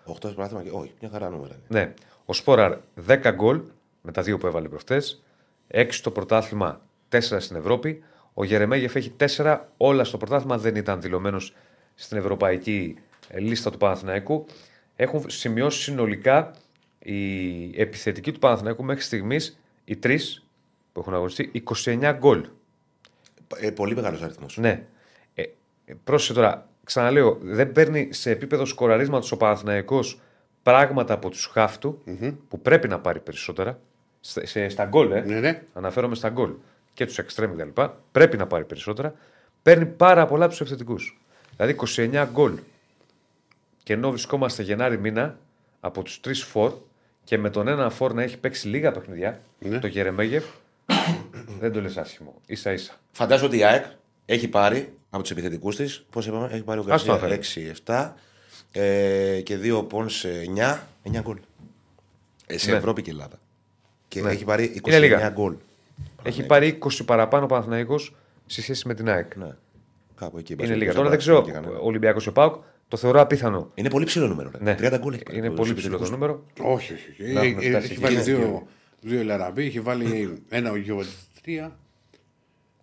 [0.05, 0.69] 8 στο πράγμα και.
[0.71, 1.53] Όχι, μια χαρά νούμερα.
[1.69, 1.79] είναι.
[1.79, 1.93] Ναι.
[2.25, 2.77] Ο Σπόραρ
[3.07, 3.61] 10 γκολ
[4.01, 5.23] με τα δύο που έβαλε προχτές.
[5.71, 8.03] 6 στο πρωτάθλημα, 4 στην Ευρώπη.
[8.33, 10.57] Ο Γερεμέγεφ έχει 4 όλα στο πρωτάθλημα.
[10.57, 11.55] Δεν ήταν δηλωμένος
[11.95, 12.97] στην ευρωπαϊκή
[13.27, 14.45] ε, λίστα του Παναθηναϊκού.
[14.95, 16.51] Έχουν σημειώσει συνολικά
[16.99, 20.45] οι επιθετικοί του Παναθηναϊκού μέχρι στιγμής οι τρεις
[20.91, 22.45] που έχουν αγωνιστεί 29 γκολ.
[23.57, 24.57] Ε, πολύ μεγάλος αριθμός.
[24.57, 24.85] Ναι.
[25.33, 25.43] Ε,
[25.85, 30.19] ε, πρόσεχε τώρα, ξαναλέω, δεν παίρνει σε επίπεδο σκοραρίσματος ο Παναθηναϊκός
[30.63, 32.01] πράγματα από τους χαφ του,
[32.47, 33.79] που πρέπει να πάρει περισσότερα.
[34.21, 35.21] Στα, σε, στα γκολ, ε.
[35.21, 35.63] Ναι, ναι.
[35.73, 36.51] Αναφέρομαι στα γκολ
[36.93, 37.81] και τους εξτρέμ κτλ.
[38.11, 39.13] Πρέπει να πάρει περισσότερα.
[39.63, 41.19] Παίρνει πάρα πολλά από τους επιθετικούς.
[41.57, 42.59] Δηλαδή 29 γκολ.
[43.83, 45.37] Και ενώ βρισκόμαστε Γενάρη μήνα
[45.79, 46.73] από τους τρεις φορ
[47.23, 49.79] και με τον ένα φορ να έχει παίξει λίγα παιχνιδιά, Ναι.
[49.79, 50.43] το Γερεμέγεφ,
[51.59, 52.41] δεν το λες άσχημο.
[52.51, 52.93] σα ίσα.
[53.11, 53.85] Φαντάζομαι ότι η ΑΕΚ
[54.25, 56.05] έχει πάρει από τους επιθετικούς της.
[56.09, 57.73] Πώς είπαμε, έχει πάρει ο Ας το Γκαρσία αναφέρει.
[57.85, 58.13] 6-7
[58.71, 60.25] ε, και δύο πόνς
[60.55, 61.37] 9, 9 γκολ.
[62.45, 62.77] Ε, σε Ναι.
[62.77, 63.39] Ευρώπη και Ελλάδα.
[64.09, 65.29] Και έχει πάρει 29 Είναι λίγα.
[65.29, 65.55] γκολ.
[66.23, 68.15] Έχει πάρει 20 παραπάνω ο Παναθηναϊκός
[68.45, 69.35] σε σχέση με την ΑΕΚ.
[69.35, 69.55] Ναι.
[70.15, 70.53] Κάπου εκεί.
[70.53, 70.85] Είναι μπας, λίγα.
[70.85, 71.41] μπας, Τώρα δεν μπας, ξέρω.
[71.43, 71.67] και έκανε.
[71.67, 72.55] Ο Ολυμπιακός και ο Πάουκ
[72.87, 73.71] το θεωρώ απίθανο.
[73.75, 74.51] Είναι πολύ ψηλό νούμερο.
[74.57, 74.63] ρε.
[74.63, 74.75] Ναι.
[74.79, 75.37] 30 γκολ έχει πάρει.
[75.37, 76.29] Είναι από πολύ τους ψηλό το επιθετικούς.
[76.29, 76.71] νούμero.
[76.73, 77.09] Όχι, όχι.
[77.23, 77.33] όχι.
[77.33, 78.01] Να Ε, έχουμε ε, φτάσει Έχει εκεί.
[78.01, 78.67] βάλει Είναι δύο,
[79.01, 81.77] δύο Λαραμπή, έχει βάλει ένα ο Γεωβατρία.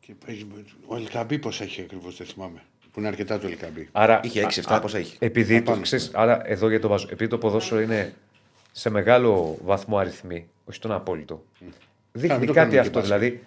[0.01, 0.47] Και έχει-
[0.87, 2.63] ο Ελκαμπή πώς έχει ακριβώς, δεν θυμάμαι.
[2.93, 3.89] Που είναι αρκετά το Ελκαμπή.
[3.93, 5.17] Άρα, Είχε 6-7, α- πόσα έχει.
[5.19, 5.83] Επειδή το, Παραπάνω.
[5.83, 7.09] ξέρεις, άρα εδώ για το βάζω.
[7.11, 8.15] Επειδή το ποδόσφαιρο είναι
[8.73, 11.35] σε μεγάλο βαθμό αριθμοί, όχι στον απόλυτο.
[11.35, 11.67] Α,
[12.13, 12.99] Δείχνει μην το κάτι κάνουμε και αυτό.
[12.99, 13.19] μπάσκετ.
[13.19, 13.43] Δηλαδή,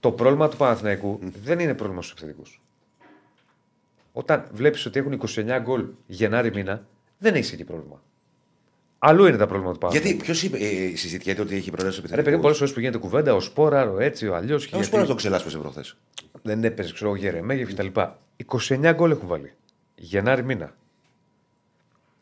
[0.00, 2.42] το πρόβλημα του Παναθηναϊκού δεν είναι πρόβλημα στους επιθετικού.
[4.12, 6.86] Όταν βλέπεις ότι έχουν 29 γκολ Γενάρη μήνα,
[7.18, 8.02] δεν έχει εκεί πρόβλημα.
[8.98, 10.58] Αλλού είναι τα προβλήματα του Γιατί Παναθηναϊκού.
[10.58, 12.42] ποιο ε, συζητιέται ότι έχει προέλευση Ρε παιδί, επιθετικού.
[12.42, 14.72] πολλές φορές που γίνεται κουβέντα, ο Σπόρα, ο έτσι, ο αλλιώς.
[14.72, 15.96] Εγώ σπορά τον ξελάσπωσε προχθές.
[16.42, 17.86] δεν έπαιζε, ξέρω εγώ, Γερεμέγεφ κτλ.
[18.58, 19.52] 29 γκολ έχουν βάλει.
[19.94, 20.74] Γενάρη μήνα.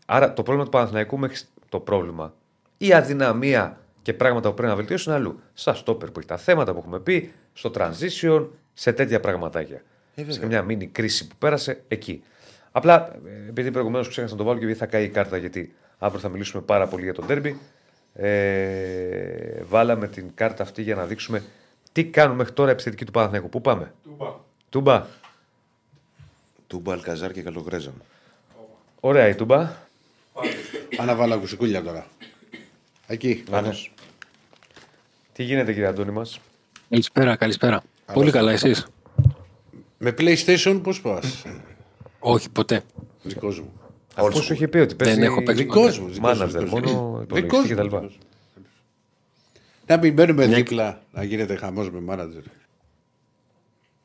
[0.06, 1.38] Άρα το πρόβλημα του Παναθηναϊκού μέχρι
[1.68, 2.34] το πρόβλημα,
[2.78, 5.40] η αδυναμία και πράγματα που πρέπει να βελτιώσουν είναι αλλού.
[5.54, 9.82] Στα στόπερ που έχει τα θέματα που έχουμε πει, στο transition, σε τέτοια πραγματάκια.
[10.14, 10.32] βέβαια.
[10.32, 12.22] σε μια μίνι κρίση που πέρασε εκεί.
[12.72, 15.74] Απλά, ε, επειδή προηγουμένως ξέχασα να το βάλω και επειδή θα καεί η κάρτα, γιατί
[15.98, 17.58] αύριο θα μιλήσουμε πάρα πολύ για τον τέρμπι.
[18.14, 21.42] Ε, βάλαμε την κάρτα αυτή για να δείξουμε
[21.92, 23.48] τι κάνουν μέχρι τώρα οι επιθετικοί του Παναθηναϊκού.
[23.48, 24.34] Πού πάμε, Τούμπα.
[24.68, 25.06] Τούμπα.
[26.66, 28.02] Τούμπα, Αλκαζάρ και Καλογρέζαν.
[29.00, 29.72] Ωραία η Τούμπα.
[30.98, 32.06] Άνα βάλω ακουσικούλια τώρα.
[33.12, 33.42] Εκεί.
[33.50, 33.92] Βάνος.
[35.32, 36.40] Τι γίνεται κύριε Αντώνη μας;
[36.88, 37.82] Καλησπέρα, καλησπέρα.
[38.12, 38.86] Πολύ καλά, εσείς;
[39.98, 41.42] Με PlayStation πώς πας;
[42.18, 42.82] Όχι, ποτέ.
[43.22, 43.72] Δικός μου.
[44.14, 46.04] Αφού σου είχε πει ότι παίζει έχω παίξει Δικός μου.
[46.06, 46.92] δικός μου, μάναζερ, δικός μου.
[47.00, 47.82] μόνο Δικός υπολογιστή μου, κτλ.
[47.96, 48.22] δικός μου.
[49.86, 52.42] Να μην μπαίνουμε Μια- δίπλα να γίνεται χαμός με μάνατζερ.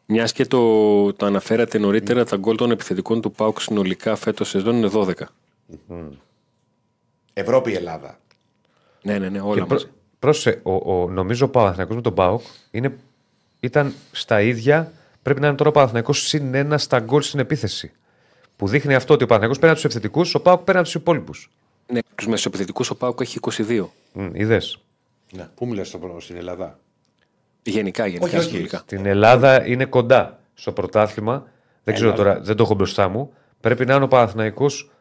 [0.06, 4.76] Μιας και το, το αναφέρατε νωρίτερα, τα γκολ των επιθετικών του Πάουκ συνολικά φέτος σεζόν
[4.76, 5.12] είναι 12.
[7.34, 8.20] Ευρώπη, Ελλάδα.
[9.02, 9.86] Ναι, ναι, ναι, Και όλα πρό- μαζί.
[10.20, 12.42] Πρόσε, ο, ο, νομίζω ο Παναθηναϊκός με τον Πάοκ
[12.72, 12.98] είναι,
[13.60, 14.92] ήταν στα ίδια.
[15.22, 17.92] Πρέπει να είναι τώρα ο Παναθηναϊκός συν ένα στα γκολ στην επίθεση.
[18.56, 21.02] Που δείχνει αυτό ότι ο Παναθηναϊκός παίρνει από τους επιθετικούς, ο Πάοκ παίρνει από τους
[21.02, 21.50] υπόλοιπους.
[21.92, 23.86] Ναι, τους μεσοεπιθετικούς ο Πάουκ έχει 22.
[24.34, 24.80] Είδες.
[25.56, 26.80] Πού μιλάς στο πρώτο, στην Ελλάδα;
[27.64, 28.26] Γενικά, γενικά.
[28.26, 28.48] Όχι, όχι.
[28.50, 28.78] συνολικά.
[28.78, 31.48] Στην Ελλάδα είναι κοντά στο πρωτάθλημα.
[31.84, 32.30] Δεν ξέρω Ελλάδα.
[32.30, 33.34] τώρα, δεν το έχω μπροστά μου.
[33.62, 34.92] Πρέπει να είναι ο Παναθηναϊκός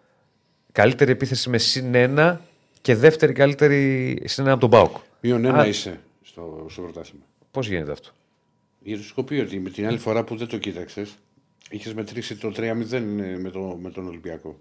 [0.73, 2.41] καλύτερη επίθεση με συν ένα
[2.87, 4.97] και δεύτερη καλύτερη συν ένα από τον Μπάουκ.
[5.21, 5.67] Μείον ένα Α.
[5.67, 8.11] είσαι στο, στο πρωτάθλημα; Πώς γίνεται αυτό;
[8.83, 11.15] Γιατί σου έχω πει ότι με την άλλη φορά που δεν το κοίταξες,
[11.71, 12.73] είχες μετρήσει το 3-0
[13.43, 14.59] με, το, με τον Ολυμπιακό.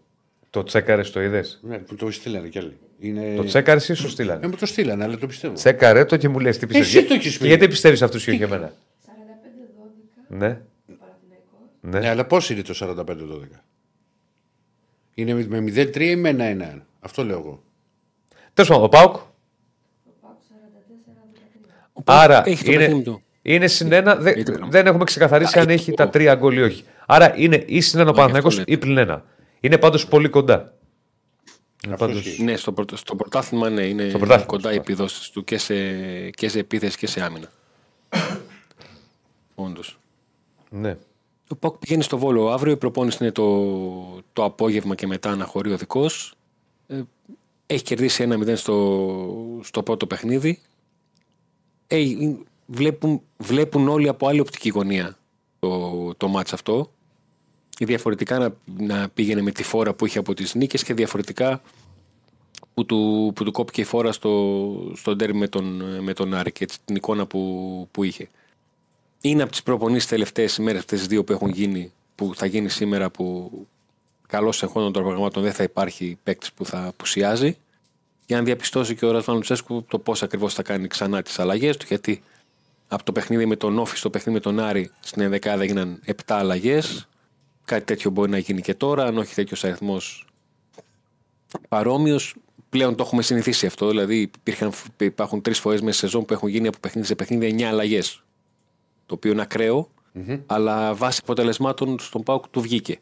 [0.50, 2.78] Το τσέκαρες, το είδες; Ναι, που το στείλανε κι άλλοι.
[3.00, 3.34] Είναι...
[3.36, 4.48] Το τσέκαρες ή σου Ε, στείλανε.
[4.48, 5.54] μου το στείλανε, αλλά το πιστεύω.
[5.54, 6.96] Τσέκαρε το και μου λες τι πιστεύεις.
[6.96, 7.48] Εσύ το έχεις πει.
[7.48, 8.74] Γιατί πιστεύεις αυτούς και όχι εμένα.
[9.06, 9.10] 45-12
[10.28, 10.38] Ναι.
[10.38, 11.60] Παναθηναϊκός.
[11.82, 12.10] Ναι, ναι.
[12.10, 13.62] αλλά πώς είναι το 45-12.
[15.14, 16.36] Είναι με 0-3 ή με
[16.78, 16.82] 1-1.
[17.00, 17.64] Αυτό λέω εγώ.
[18.56, 19.16] Τέλος πάντων, ο Πάουκ.
[19.16, 19.22] Ο
[20.22, 20.38] Πάουκ
[21.96, 22.02] 44-13.
[22.04, 23.22] Άρα έχει το παιχνίδι είναι, του.
[23.42, 24.16] είναι συν ένα.
[24.16, 24.68] δε- Γιατί πράγμα.
[24.70, 26.84] δεν έχουμε ξεκαθαρίσει Α, αν έχει έχει το- τα τρία γκολ ή όχι.
[27.06, 28.72] Άρα είναι ή συν ένα ο Όχι, αυτό Παναθηναϊκός λέτε.
[28.72, 29.24] ή πλην ένα.
[29.60, 30.74] Είναι πάντως πολύ κοντά.
[31.86, 32.44] Είναι Αυτό πάντως- ισχύει.
[32.44, 35.58] Ναι, στο, πρωτο- στο πρωτάθλημα ναι, είναι Στο πρωτάθλημα, κοντά οι στο επιδόσεις του και
[35.58, 35.76] σε,
[36.30, 37.48] και σε επίθεση και σε άμυνα.
[39.56, 39.98] Όντως.
[40.70, 40.98] Ναι.
[41.50, 42.74] Ο Πάουκ πηγαίνει στο Βόλο αύριο.
[42.74, 46.34] Η προπόνηση είναι το, το απόγευμα και μετά αναχωρεί ο δικός.
[46.88, 47.02] Ε,
[47.66, 50.62] έχει κερδίσει 1-0 στο, στο πρώτο παιχνίδι.
[51.88, 55.18] Ε, ε, βλέπουν, βλέπουν όλοι από άλλη οπτική γωνία
[55.60, 56.92] το, το μάτς αυτό.
[57.78, 61.62] Ή διαφορετικά να, να πήγαινε με τη φόρα που είχε από τις νίκες και διαφορετικά
[62.74, 66.52] που του, που του κόπηκε η φόρα στο, στο ντέρμπι με τον, με τον Άρη
[66.52, 68.30] και έτσι την εικόνα που, που είχε.
[69.22, 72.70] Είναι από τις προπονήσεις τελευταίες ημέρες αυτές τις δύο που έχουν γίνει, που θα γίνει
[72.70, 73.52] σήμερα, που
[74.36, 77.58] καλώς εγχώνων των προγραμμάτων δεν θα υπάρχει παίκτης που θα απουσιάζει.
[78.26, 81.78] Για να διαπιστώσει και ο Ρασβάν Λουτσέσκου το πώς ακριβώς θα κάνει ξανά τις αλλαγές
[81.78, 82.24] του, γιατί
[82.88, 86.12] από το παιχνίδι με τον Όφη στο παιχνίδι με τον Άρη στην ενδεκάδα έγιναν 7
[86.28, 87.08] αλλαγές.
[87.66, 90.26] Κάτι τέτοιο μπορεί να γίνει και τώρα, αν όχι τέτοιος αριθμός
[91.68, 92.36] παρόμοιος.
[92.70, 93.90] Πλέον το έχουμε συνηθίσει αυτό.
[93.90, 97.56] Δηλαδή, υπήρχαν, υπάρχουν τρεις φορές μέσα σε σεζόν που έχουν γίνει από παιχνίδι σε παιχνίδι
[97.60, 98.24] 9 αλλαγές.
[99.06, 99.90] Το οποίο είναι ακραίο,
[100.46, 103.00] αλλά βάσει αποτελεσμάτων στον Πάουκ του βγήκε.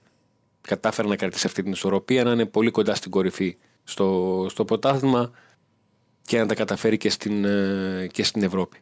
[0.68, 5.32] Κατάφερε να κρατήσει αυτή την ισορροπία, να είναι πολύ κοντά στην κορυφή στο, στο πρωτάθλημα
[6.22, 8.78] και να τα καταφέρει και στην, ε, και στην Ευρώπη.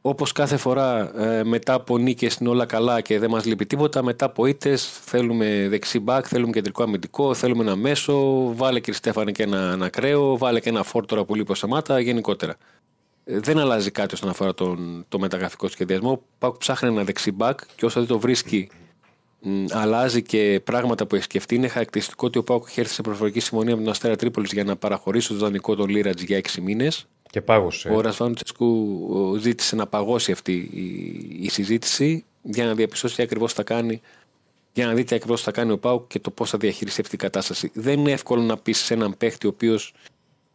[0.00, 4.02] Όπως κάθε φορά ε, μετά από νίκες είναι όλα καλά και δεν μας λείπει τίποτα.
[4.02, 8.42] Μετά από ήττες θέλουμε δεξί μπακ, θέλουμε κεντρικό αμυντικό, θέλουμε ένα μέσο.
[8.54, 12.00] Βάλε κύριε Στέφανε και ένα, ένα ακραίο, βάλε και ένα φόρτορα που λείπει ο Σαμάτα
[12.00, 12.56] γενικότερα.
[13.24, 16.10] Ε, δεν αλλάζει κάτι όσον αφορά τον, το μεταγραφικό σχεδιασμό.
[16.10, 18.87] Ο Πάουκ ψάχνει ένα δεξί μπακ και όσο δεν το βρίσκει, μ,
[19.70, 21.54] αλλάζει και πράγματα που έχεις σκεφτεί.
[21.54, 24.64] Είναι χαρακτηριστικό ότι ο Πάουκ έχει έρθει σε προφορική συμφωνία με τον Αστέρα Τρίπολης για
[24.64, 27.06] να παραχωρήσει το δανεικό τον Λίρατζ για 6 μήνες.
[27.30, 27.88] Και πάγωσε.
[27.88, 33.52] Ο Ρασβάν Τσέσκου ζήτησε να παγώσει αυτή η, η συζήτηση για να διαπιστώσει τι ακριβώς
[33.52, 34.00] θα κάνει,
[34.72, 37.16] για να δει τι ακριβώς θα κάνει ο Πάουκ και το πώς θα διαχειριστεί αυτή
[37.16, 37.70] την κατάσταση.
[37.74, 39.94] Δεν είναι εύκολο να πεις σε έναν παίχτη ο οποίος,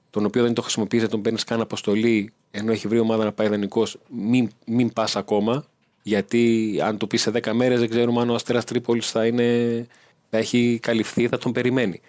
[0.10, 3.32] τον οποίο δεν το χρησιμοποιείς, δεν τον παίρνεις καν αποστολή, ενώ έχει βρει ομάδα να
[3.32, 5.66] πάει δανεικός, μην, μην πας ακόμα.
[6.04, 9.88] Γιατί αν του πεις σε 10 μέρες, δεν ξέρουμε αν ο Αστέρας Τρίπολης θα, είναι,
[10.30, 12.02] θα έχει καλυφθεί, θα τον περιμένει.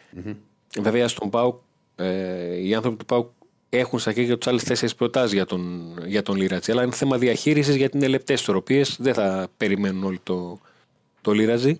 [0.80, 1.60] Βέβαια στον ΠΑΟΚ,
[1.96, 3.30] ε, οι άνθρωποι του ΠΑΟΚ
[3.68, 6.72] έχουν στα χέρια τους άλλες τέσσερις προτάσεις για τον, για τον Λίρατζη.
[6.72, 8.96] Αλλά είναι θέμα διαχείρισης γιατί είναι λεπτές ισορροπίες.
[9.00, 10.58] Δεν θα περιμένουν όλοι το,
[11.20, 11.78] το Λίρατζη.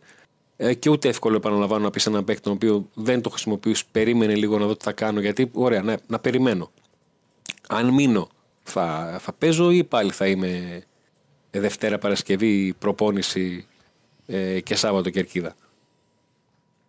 [0.56, 3.84] Ε, και ούτε εύκολο επαναλαμβάνω να πεις σε έναν παίκτη τον οποίο δεν το χρησιμοποιείς,
[3.84, 5.20] περίμενε λίγο να δω τι θα κάνω.
[5.20, 6.70] Γιατί, ωραία, να, να περιμένω.
[7.68, 8.28] Αν μείνω,
[8.62, 10.82] θα, θα παίζω ή πάλι θα είμαι
[11.60, 13.66] Δευτέρα Παρασκευή προπόνηση
[14.26, 15.54] ε, και Σάββατο Κερκίδα.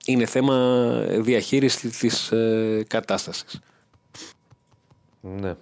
[0.05, 0.89] Είναι θέμα
[1.19, 3.59] διαχείρισης της ε, κατάστασης.
[5.21, 5.55] Ναι.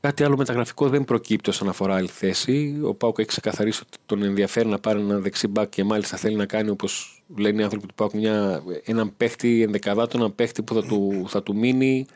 [0.00, 2.80] Κάτι άλλο μεταγραφικό δεν προκύπτει όσον αφορά άλλη θέση.
[2.84, 6.36] Ο Πάουκ έχει ξεκαθαρίσει ότι τον ενδιαφέρει να πάρει ένα δεξί μπακ και μάλιστα θέλει
[6.36, 10.74] να κάνει όπως λένε οι άνθρωποι του Πάουκ μια, έναν παίχτη ενδεκαδάτο, έναν παίχτη που
[10.74, 12.06] θα του, θα του μείνει,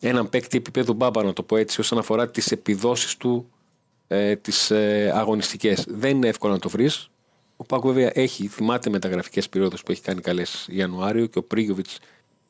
[0.00, 3.48] έναν παίχτη επίπεδου μπάμπα, να το πω έτσι, όσον αφορά τις επιδόσεις του
[4.14, 5.84] ε, τις ε, αγωνιστικές.
[5.88, 7.08] Δεν είναι εύκολο να το βρεις.
[7.56, 11.98] Ο Πάουκ βέβαια έχει, θυμάται μεταγραφικές περιόδου που έχει κάνει καλές Ιανουάριο και ο Πρίγιοβιτς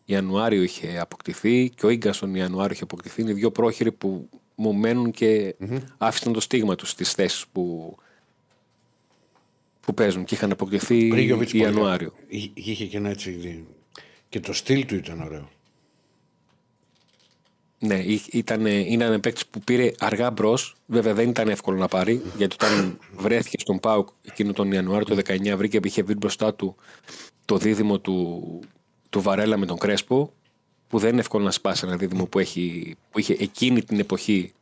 [0.04, 3.22] Ιανουάριο είχε αποκτηθεί και ο γκασον Ιανουάριο είχε αποκτηθεί.
[3.22, 5.54] Είναι δύο πρόχειροι που μου μένουν και
[5.98, 7.94] άφησαν το στίγμα τους στις θέσεις που,
[9.80, 12.12] που παίζουν και είχαν αποκτηθεί Πρίγιοβιτς πολύ Ιανουάριο.
[12.28, 13.64] Εί- Είχε και ένα έτσι.
[14.28, 15.48] Και το στυλ του ήταν ωραίο.
[17.86, 20.76] Ναι, ή- ήταν, είναι ένα παίκτης που πήρε αργά μπρος.
[20.86, 25.14] Βέβαια δεν ήταν εύκολο να πάρει, γιατί όταν βρέθηκε στον Πάουκ εκείνο τον Ιανουάριο του
[25.14, 26.76] 19, βρήκε είχε βρει μπροστά του
[27.44, 28.60] το δίδυμο του,
[29.10, 30.32] του Βαρέλα με τον Κρέσπο,
[30.88, 34.52] που δεν είναι εύκολο να σπάσει ένα δίδυμο που, έχει, που είχε εκείνη την εποχή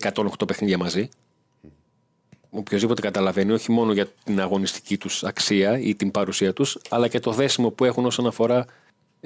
[0.00, 1.08] 108 παιχνίδια μαζί.
[2.50, 7.20] Οποιοδήποτε καταλαβαίνει, όχι μόνο για την αγωνιστική τους αξία ή την παρουσία τους, αλλά και
[7.20, 8.64] το δέσιμο που έχουν όσον αφορά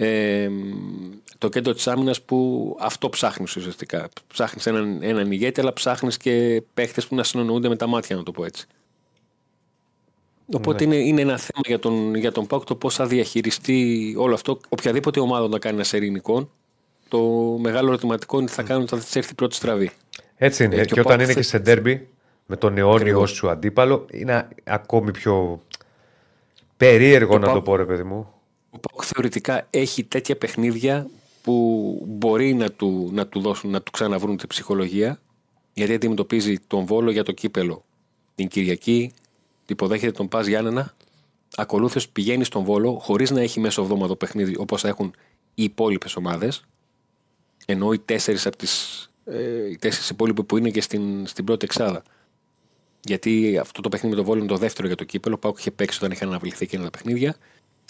[0.05, 0.51] ε,
[1.39, 4.09] το κέντρο της άμυνας που αυτό ψάχνεις ουσιαστικά.
[4.27, 8.23] Ψάχνεις έναν, έναν ηγέτη, αλλά ψάχνεις και παίχτες που να συνονοούνται με τα μάτια, να
[8.23, 8.67] το πω έτσι.
[10.55, 14.35] Οπότε είναι, είναι ένα θέμα για τον, για τον Πάουκ το πώς θα διαχειριστεί όλο
[14.35, 14.59] αυτό.
[14.69, 16.51] Οποιαδήποτε ομάδα να κάνει ένα σερηνικό,
[17.09, 17.21] το
[17.61, 19.91] μεγάλο ερωτηματικό είναι τι θα κάνουν όταν θα της έρθει η πρώτη στραβή.
[20.37, 20.75] Έτσι είναι.
[20.77, 22.09] Ε, και, και ο όταν Πάουκ είναι θε- και σε ντέρμπι
[22.47, 23.31] με τον αιώνιο Ακριβώς.
[23.31, 25.61] σου αντίπαλο, είναι ακόμη πιο
[26.77, 28.33] περίεργο Το να το Πάουκ- πω, ρε παιδί μου.
[29.11, 31.11] Ο Πάουκ θεωρητικά έχει τέτοια παιχνίδια
[31.43, 35.21] που μπορεί να του, να του δώσουν, να του ξαναβρούν την ψυχολογία.
[35.73, 37.85] Γιατί αντιμετωπίζει τον Βόλο για το κύπελο
[38.35, 39.13] την Κυριακή,
[39.67, 40.95] υποδέχεται τον Πας Γιάννενα.
[41.57, 45.15] Ακολούθως πηγαίνει στον Βόλο χωρίς να έχει μέσο εβδόμαδο παιχνίδι όπως έχουν
[45.55, 46.65] οι υπόλοιπες ομάδες.
[47.67, 51.65] Ενώ οι τέσσερις από τις ε, οι τέσσερις υπόλοιποι που είναι και στην, στην πρώτη
[51.65, 52.03] εξάδα.
[53.05, 55.39] Γιατί αυτό το παιχνίδι με τον Βόλο είναι το δεύτερο για το κύπελο.
[55.39, 57.37] Πάω και είχε παίξει όταν είχαν αναβληθεί εκείνα τα παιχνίδια.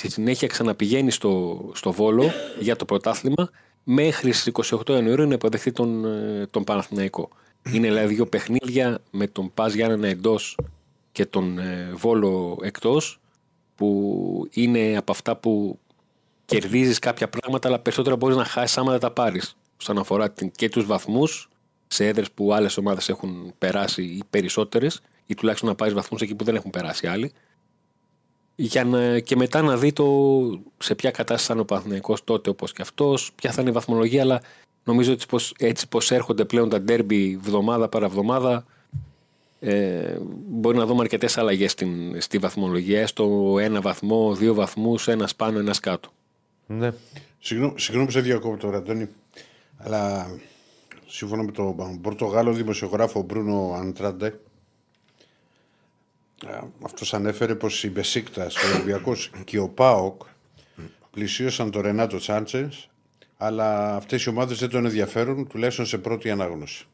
[0.00, 3.50] Στη συνέχεια ξαναπηγαίνει στο, στο Βόλο για το πρωτάθλημα
[3.84, 7.28] μέχρι στις 28 Ιανουαρίου να υποδεχθεί τον, ε, τον Παναθηναϊκό.
[7.72, 10.58] Είναι δηλαδή δύο παιχνίδια με τον Πας Γιάννενα εντός
[11.12, 13.20] και τον ε, Βόλο εκτός
[13.74, 15.78] που είναι από αυτά που
[16.44, 20.50] κερδίζεις κάποια πράγματα αλλά περισσότερα μπορείς να χάσεις άμα δεν τα πάρεις όσον αφορά την,
[20.50, 21.48] και τους βαθμούς
[21.86, 26.34] σε έδρες που άλλες ομάδες έχουν περάσει ή περισσότερες ή τουλάχιστον να πάρεις βαθμούς εκεί
[26.34, 27.32] που δεν έχουν περάσει άλλοι
[28.54, 30.04] για να, και μετά να δει το
[30.78, 33.72] σε ποια κατάσταση θα είναι ο Παναθηναϊκός τότε όπως και αυτός, ποια θα είναι η
[33.72, 34.42] βαθμολογία αλλά
[34.84, 38.64] νομίζω έτσι πως, έτσι πως έρχονται πλέον τα ντέρμπι βδομάδα παρά βδομάδα
[39.60, 40.18] ε,
[40.48, 41.74] μπορεί να δούμε αρκετές αλλαγές
[42.18, 43.06] στη βαθμολογία.
[43.06, 46.10] Στο ένα βαθμό, δύο βαθμούς, ένας πάνω, ένας κάτω.
[46.66, 46.92] Ναι.
[47.38, 49.08] Συγγνώμη, συγγνώμη που σε διακόπτω τώρα, Αντώνη.
[49.76, 50.30] Αλλά
[51.06, 54.40] σύμφωνα με τον Πορτογάλο δημοσιογράφο Μπρούνο Αντράντε,
[56.84, 59.12] αυτός ανέφερε πως η Μπεσίκτας, ο Ολυμπιακός
[59.44, 60.22] και ο ΠΑΟΚ
[61.10, 62.68] πλησίωσαν τον Ρενάτο Σάντσες,
[63.36, 66.84] αλλά αυτές οι ομάδες δεν τον ενδιαφέρουν, τουλάχιστον σε πρώτη ανάγνωση.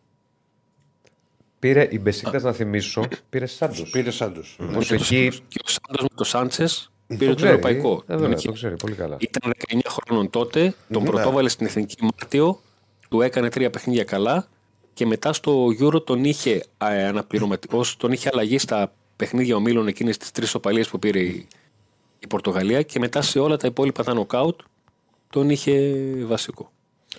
[1.59, 3.91] Πήρε η Μπεσίκτας, να θυμίσω, πήρε Σάντος.
[3.91, 4.57] Πήρε Σάντος.
[4.61, 8.03] Όπως εκεί Και ο Σάντος με το Σάντσες πήρε το ξέρει, ευρωπαϊκό.
[8.07, 8.47] ε, βέβαια, Νίκη.
[8.47, 9.17] το ξέρει πολύ καλά.
[9.21, 12.61] Ήταν 19 χρόνων τότε, τον πρωτόβαλε στην Εθνική Μάρτιο,
[13.09, 14.47] του έκανε τρία παιχνίδια καλά
[14.93, 20.31] και μετά στο Euro τον είχε αναπληρωματικός, τον είχε αλλαγή στα παιχνίδια ομίλων εκείνες τις
[20.31, 21.49] τρεις οπαλίες που πήρε η,
[22.19, 24.61] η Πορτογαλία και μετά σε όλα τα υπόλοιπα τα νοκάουτ
[25.31, 25.93] τον είχε
[26.25, 26.71] βασικό.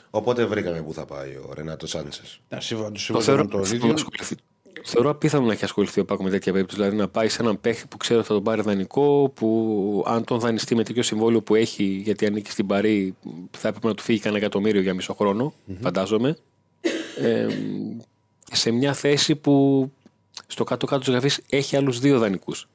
[0.10, 2.40] Οπότε βρήκαμε πού θα πάει ο Ρενάτο Σάντσες.
[2.50, 3.88] Να σύμφωνα Το σύμφωνα θεωρώ, με το απίθανο ίδιο.
[3.88, 4.36] να ασχοληθεί.
[4.84, 6.82] θεωρώ απίθανο να έχει ασχοληθεί ο Πάκο με τέτοια περίπτωση.
[6.82, 10.24] Δηλαδή να πάει σε έναν παίχτη που ξέρει ότι θα τον πάρει δανεικό, που αν
[10.24, 13.16] τον δανειστεί με τέτοιο συμβόλαιο που έχει, γιατί ανήκει στην Παρή,
[13.52, 16.38] θα έπρεπε να του φύγει κανένα εκατομμύριο για μισό χρόνο, φαντάζομαι.
[17.22, 17.48] Ε,
[18.52, 19.92] σε μια θέση που
[20.48, 22.68] στο κάτω-κάτω της γραφής έχει άλλους δύο δανεικούς.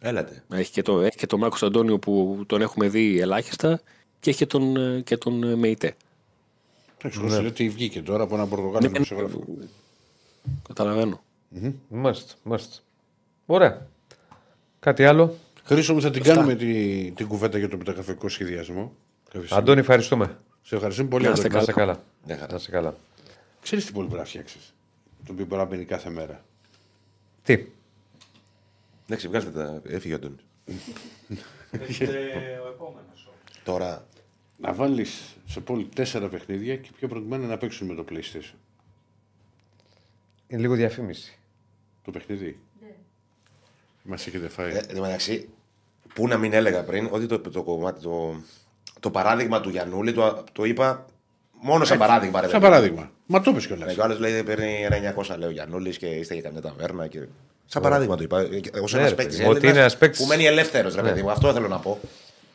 [0.00, 0.44] Έλατε.
[0.52, 3.80] Έχει και, το, έχει και τον Μάρκος Αντώνιο που τον έχουμε δει ελάχιστα
[4.20, 5.96] και έχει και τον, ε, και τον ε, Μεϊτέ.
[6.98, 9.44] Εντάξει, εγώ σου λέω τι βγήκε τώρα από έναν Πορτογάλο Ναι, δημοσιογράφο.
[10.68, 11.22] Καταλαβαίνω.
[11.88, 12.76] Μάλιστα, μάλιστα.
[13.46, 13.86] Ωραία.
[14.80, 15.34] Κάτι άλλο;
[15.64, 18.92] Χρήσο μου θα την κάνουμε τη, την κουβέντα για το μεταγραφικό σχεδιασμό.
[19.24, 19.62] κάποια στιγμή.
[19.62, 20.38] Αντώνη, ευχαριστούμε.
[20.62, 21.24] Σε ευχαριστούμε πολύ.
[21.24, 21.56] Να είστε Αντώνη.
[21.56, 22.02] Να είσαι καλά.
[22.26, 22.50] Μια χαρά.
[22.50, 22.94] Να είσαι καλά.
[23.62, 24.73] Ξέρεις τι πολύ μπορεί να φτιάξεις;
[25.26, 26.44] Το οποίο μπορεί να μπαίνει κάθε μέρα.
[27.42, 27.66] Τι;
[29.04, 29.82] Εντάξει, βγάζετε τα.
[29.86, 30.36] Έφυγε ο Αντώνη.
[31.70, 33.28] Έρχεται ο επόμενος.
[33.64, 34.06] Τώρα.
[34.58, 38.54] Να βάλεις σε πόλη τέσσερα παιχνίδια και πιο προτιμένα να παίξουν με το PlayStation.
[40.46, 41.38] Είναι λίγο διαφήμιση.
[42.04, 42.94] Το παιχνίδι; Ναι.
[44.02, 44.70] Μας έχετε φάει.
[44.74, 45.48] Ε, εν τω μεταξύ,
[46.14, 48.40] πού να μην έλεγα πριν ότι το, το, κομμάτι, το,
[49.00, 51.06] το παράδειγμα του Γιανούλη το, το είπα
[51.66, 52.40] μόνο σαν παράδειγμα.
[52.40, 52.72] Ρε, Σαν παιδί.
[52.72, 53.10] παράδειγμα.
[53.26, 53.86] Μα το είπες κιόλας.
[53.86, 56.60] Ναι, και ο άλλο λέει παίρνει ένα 900 λέει ο Γιανούλης και είστε για καμιά
[56.60, 57.06] ταβέρνα.
[57.06, 57.18] Και...
[57.66, 58.36] Σαν παράδειγμα το είπα.
[58.38, 61.02] Ω Ναι, ένας ρε, παίκτης παιδί μου, ότι είναι ένας παίκτης- που μένει ελεύθερος, ρε
[61.02, 61.30] παιδί μου.
[61.30, 61.98] Αυτό θέλω να πω.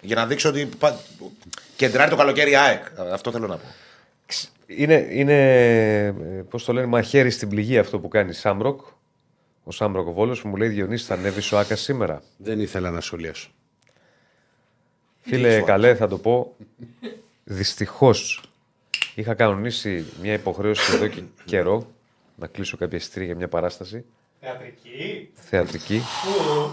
[0.02, 0.70] Για να δείξω ότι.
[0.80, 1.00] πα-
[1.76, 2.84] Κεντράρει το καλοκαίρι η ΑΕΚ.
[3.14, 3.66] Αυτό θέλω να πω.
[4.68, 6.16] Είναι, είναι
[6.50, 8.82] πώς το λένε, μαχαίρι στην πληγή αυτό που κάνει Σάμροκ.
[9.64, 12.22] Ο Σάμροκ ο Βόλος που μου λέει Διονύση θα ανέβει ο Άκα σήμερα.
[12.38, 13.50] Δεν ήθελα να σχολιάσω.
[15.22, 16.56] Φίλε, καλέ, θα το πω.
[17.44, 18.44] Δυστυχώς
[19.20, 21.92] είχα κανονίσει μια υποχρέωση εδώ και καιρό
[22.36, 24.06] να κλείσω κάποια εισιτήρια για μια παράσταση
[24.42, 25.30] Θεατρική.
[25.34, 26.02] θεατρική.
[26.24, 26.70] Πού;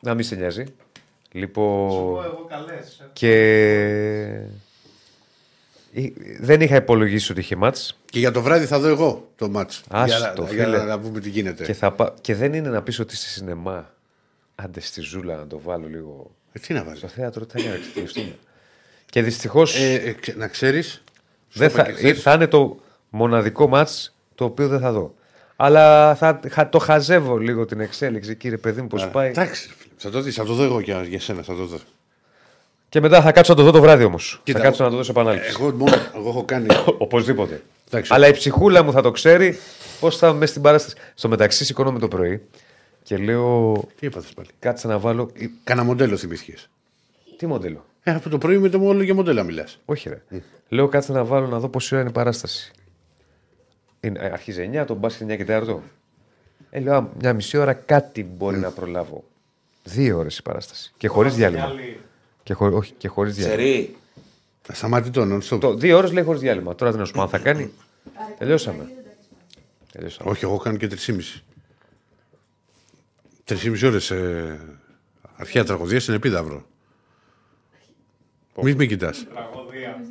[0.00, 0.64] Να μην σε νοιάζει.
[0.64, 2.24] Σου πω Λοιπόν.
[2.24, 2.98] εγώ καλές.
[3.00, 3.04] ε.
[3.12, 4.40] Και.
[5.92, 9.48] Εί- Δεν είχα υπολογίσει ότι είχε μάτς Και για το βράδυ θα δω εγώ το
[9.48, 9.82] μάτς.
[9.88, 10.76] Άστο, για, να- για φίλε.
[10.76, 11.64] να, να πούμε τι γίνεται.
[11.64, 12.14] και, θα πά...
[12.20, 13.94] και δεν είναι να πεις ότι στη σινεμά.
[14.54, 16.30] Άντε στη ζούλα να το βάλω λίγο.
[16.52, 18.34] Ε, τι να βάλεις; Στο θέατρο τι θα είναι να ξεφτυλιστούμε.
[19.10, 21.02] Και δυστυχώ Ε, ε, ξε- να ξέρεις.
[21.52, 22.76] Δεν θα, ε, θα είναι το
[23.10, 25.14] μοναδικό μάτς το οποίο δεν θα δω.
[25.56, 29.28] Αλλά θα, θα το χαζεύω λίγο την εξέλιξη, κύριε παιδί μου, πώς πάει.
[29.28, 29.92] Εντάξει, φίλε.
[29.96, 31.42] θα το δεις, θα το δω εγώ για, για σένα.
[31.42, 31.78] Θα το δω.
[32.88, 34.30] Και μετά θα κάτσω να το δω το βράδυ όμως.
[34.30, 35.56] Θα Κοίτα, κάτσω να το δω σε επανάληψη.
[35.58, 36.66] Εγώ, μόνο, εγώ έχω κάνει.
[36.98, 37.62] Οπωσδήποτε.
[37.88, 38.14] Εντάξει.
[38.14, 39.58] Αλλά η ψυχούλα μου θα το ξέρει
[40.00, 40.96] πώς θα είμαι στην παράσταση.
[41.14, 42.42] Στο μεταξύ, σηκώνομαι το πρωί
[43.02, 43.72] και λέω.
[44.00, 45.30] Τι έπαθε πάλι; Κάτσε να βάλω.
[45.64, 46.68] Κάνα μοντέλο θυμήθηκες.
[47.36, 49.78] Τι μοντέλο; Ε, από το πρωί με το όλο για μοντέλα μιλάς.
[49.84, 50.22] Όχι, ρε.
[50.68, 52.72] Λέω κάτσε να βάλω να δω πόση ώρα είναι η παράσταση.
[54.00, 55.82] Είναι, ε, αρχίζει 9, το μπάσκετ 9 και 4.
[56.70, 59.24] Ε, λέω, «Α, μια μισή ώρα κάτι μπορεί να προλάβω.
[59.84, 60.92] Δύο ώρες η παράσταση.
[60.96, 61.72] Και χωρίς διάλειμμα.
[62.42, 63.62] Και, χω, όχι, και χωρίς διάλειμμα.
[63.62, 63.96] Σερή.
[64.72, 65.60] Σταματητό, non-stop.
[65.60, 66.74] Το, δύο ώρες λέει χωρίς διάλειμμα.
[66.74, 67.72] Τώρα τι να σου πω αν θα κάνει.
[68.38, 68.90] Τελειώσαμε.
[69.92, 70.30] Τελειώσαμε.
[70.30, 71.42] Όχι, εγώ έχω κάνει και 3,5.
[73.44, 74.60] 3,5 ώρες ε,
[75.36, 76.66] αρχαία τραγωδία στην επίδαυρο.
[78.62, 79.26] Μην με κοιτάς.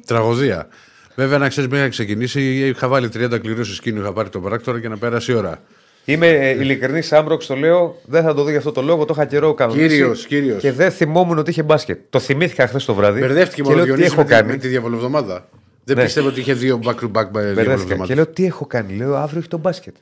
[0.06, 0.68] Τραγωδία.
[1.15, 4.41] Βέβαια, να ξέρεις, μέχρι να ξεκινήσει, είχα βάλει 30 κληρώσεις στο σκηνή, είχα πάρει τον
[4.41, 5.61] πράκτορα και να πέρασε η ώρα.
[6.06, 8.02] Είμαι ε, ειλικρινής, Άμπροξ το λέω.
[8.06, 9.06] Δεν θα το δω για αυτό το λόγο.
[9.06, 9.88] Το είχα καιρό κανονίσει.
[9.88, 10.61] Κύριος, κύριος.
[10.61, 11.99] Και δεν θυμόμουν ότι είχε μπάσκετ.
[12.10, 13.19] Το θυμήθηκα χθες το βράδυ.
[13.19, 14.52] Μπερδεύτηκε και μόνο λέω ο τι Διονύσης έχω με, τη- κάνει.
[14.52, 15.49] με τη διαβολοβδομάδα.
[15.84, 16.03] Δεν Ναι.
[16.03, 17.53] πιστεύω ότι είχε δύο back to back Μπερδεύτηκα.
[17.64, 18.06] διαβολοβδομάδα.
[18.06, 18.94] Και λέω τι έχω κάνει.
[18.95, 19.95] Λέω αύριο έχει το μπάσκετ.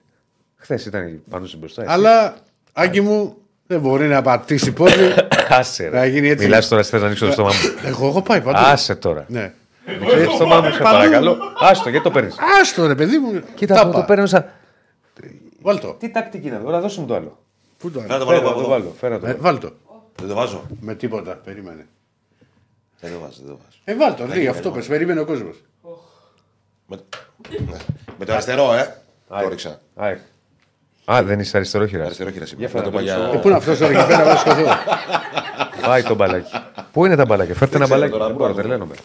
[0.57, 1.81] Χθες ήταν πάνω στην μπροστά.
[1.81, 1.93] έτσι.
[1.93, 2.35] Αλλά,
[2.73, 3.37] Άγγι μου,
[3.67, 5.13] δεν μπορεί να πατήσει πόδι.
[5.49, 5.89] Άσε.
[5.89, 6.45] Να γίνει έτσι.
[6.45, 7.89] Μιλάς τώρα, θες να ανοίξω το στόμα μου.
[7.89, 8.57] Εγώ έχω πάει παντού.
[8.59, 9.25] Άσε τώρα.
[9.27, 9.53] Ναι.
[9.87, 11.37] Ανοίξω το στόμα μου, σε παρακαλώ.
[11.59, 13.41] Άστο, γιατί το παίρνεις; Άστο ρε παιδί μου.
[13.55, 13.91] Κοίτα, Τάπα.
[13.91, 14.45] το, το παίρνω σαν.
[15.61, 15.95] Βάλτο.
[15.99, 17.37] Τι τακτική είναι, τώρα δώσε μου το άλλο.
[17.77, 18.23] Πού το Φέρε άλλο.
[18.23, 18.69] το βάλω Φέρα, από το εδώ.
[18.69, 18.93] βάλω.
[18.99, 19.27] Φέρα το.
[19.27, 19.71] Ε, Βάλτο.
[20.15, 20.63] Δεν το βάζω.
[20.79, 21.31] Με τίποτα.
[21.45, 21.87] Περίμενε.
[22.99, 23.33] Δεν το βάζω.
[23.37, 23.77] Δεν το βάζω.
[23.83, 24.25] Ε, βάλτο.
[24.35, 24.85] Λέει αυτό πες.
[24.87, 25.55] Περίμενε ο κόσμος.
[26.87, 26.97] Με,
[27.49, 27.77] ναι.
[28.19, 28.95] Με το αριστερό, ε.
[29.27, 29.79] Το ρίξα.
[31.05, 31.19] Α, ε.
[31.19, 32.05] Α, δεν είσαι αριστερόχειρας.
[32.05, 32.69] Αριστερό χείρα σήμερα.
[32.71, 34.63] Για Να το φέρε πάω το για- Πού είναι αυτός τώρα εκεί πέρα, να σκοτώ.
[35.87, 36.51] Πάει το μπαλάκι.
[36.91, 38.11] Πού είναι τα μπαλάκια, φέρτε ένα ξέρω μπαλάκι.
[38.17, 38.95] τώρα, Δεν πού μπορώ, να το τρελαίνομαι.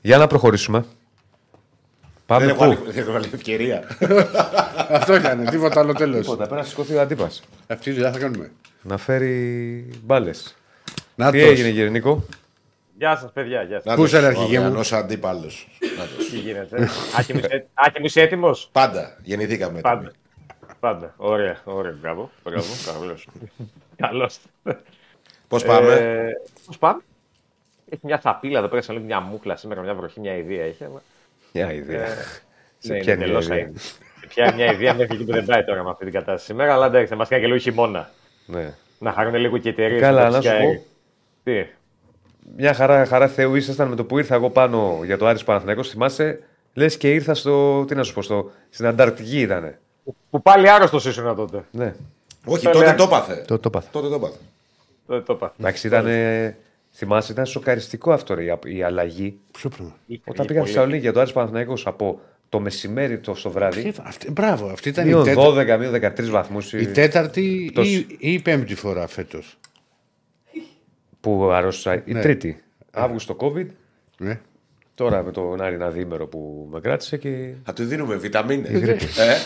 [0.00, 0.78] Για να προχωρήσουμε.
[0.78, 2.90] Δεν Πάμε έχω άλλη- πού.
[2.92, 3.82] δεν έχω άλλη ευκαιρία.
[4.98, 5.44] Αυτό ήταν.
[5.50, 6.20] Τίποτα άλλο τέλος.
[6.20, 7.42] Τίποτα, πρέπει να σηκωθεί ο αντίπας.
[7.66, 8.50] Αυτή τη δουλειά θα κάνουμε.
[8.82, 10.56] Να φέρει μπάλες.
[11.14, 12.24] Να Τι έγινε, κύριε Νίκο;
[12.98, 13.62] Γεια σας, παιδιά.
[13.62, 13.84] Γεια σας.
[13.84, 15.68] Να Πού το, είσαι, ρε, ο αρχηγέ μου; αυριανός αντίπαλος.
[15.98, 16.24] Να το.
[16.30, 19.80] Τι γίνεται; Άκη μου, είσαι- Άκη μου, είσαι έτοιμος; Πάντα γεννηθήκαμε.
[19.80, 20.12] Πάντα.
[20.80, 21.14] Πάντα.
[21.16, 21.96] Ωραία, ωραία.
[22.00, 22.30] Μπράβο.
[22.44, 22.62] Μπράβο.
[22.92, 23.28] Καλώς.
[23.96, 24.38] Καλώς.
[25.48, 26.30] Πώς πάμε;
[26.66, 27.00] Πώς πάμε;
[27.88, 30.84] Έχει μια σαπίλα εδώ πέρα, σαν λέει μια μούκλα σήμερα, μια βροχή, μια ιδέα έχει.
[30.84, 31.02] Αλλά...
[31.52, 32.06] Μια ιδέα.
[32.78, 33.72] Σε ναι, ποια είναι είναι η τελώς ιδέα; αή-
[34.28, 36.86] Πια μια ιδέα μέχρι εκεί που δεν πάει τώρα με αυτή την κατάσταση σήμερα, αλλά
[36.86, 38.10] εντάξει, θα μας κάνει και λίγο χειμώνα.
[38.46, 38.74] Ναι.
[38.98, 40.00] Να χαρούν λίγο και εταιρείες.
[40.00, 40.84] Καλά, να σου πω.
[41.44, 41.66] Τι;
[42.56, 45.88] Μια χαρά, χαρά Θεού ήσασταν με το που ήρθα εγώ πάνω για το Άρης Παναθηναϊκός.
[45.90, 46.42] Θυμάσαι,
[46.74, 47.84] λες και ήρθα στο.
[47.84, 49.78] Τι να σου πω, στο, στην Ανταρκτική ήτανε.
[50.30, 51.64] Που πάλι άρρωστος ήσουν τότε.
[51.70, 51.94] Ναι,
[52.44, 52.94] Όχι, το τότε λέω.
[52.94, 53.44] το έπαθε.
[53.46, 53.88] το, το πάθα.
[53.90, 54.36] Τότε το έπαθε.
[55.06, 55.54] Δεν το είπα.
[55.60, 56.06] Εντάξει, ήταν.
[56.92, 59.38] Θυμάσαι, ήταν σοκαριστικό αυτό ρε, η, η αλλαγή.
[59.52, 59.94] Ποιο πράγμα.
[60.24, 63.80] Όταν πήγα στη Θεσσαλονίκη για το Άρης Παναθηναϊκός από το μεσημέρι το στο βράδυ.
[63.88, 65.42] Ε, αυτή- Μπράβο, αυτή ήταν η, Μείον τέτα...
[65.76, 66.72] 12, μείον 13 βαθμούς.
[66.72, 69.58] η τέταρτη Το- ή, ή η πέμπτη φορά φέτος.
[71.20, 71.94] Που αρρώστησα.
[72.04, 72.20] Η Ναι.
[72.20, 72.62] τρίτη.
[72.90, 73.66] Αύγουστο COVID.
[74.18, 74.40] Ναι.
[74.96, 77.52] Τώρα με τον Άρη ένα διήμερο που με κράτησε και.
[77.64, 78.80] Θα του δίνουμε βιταμίνες.
[78.80, 79.04] γρήπη.
[79.18, 79.36] Ε,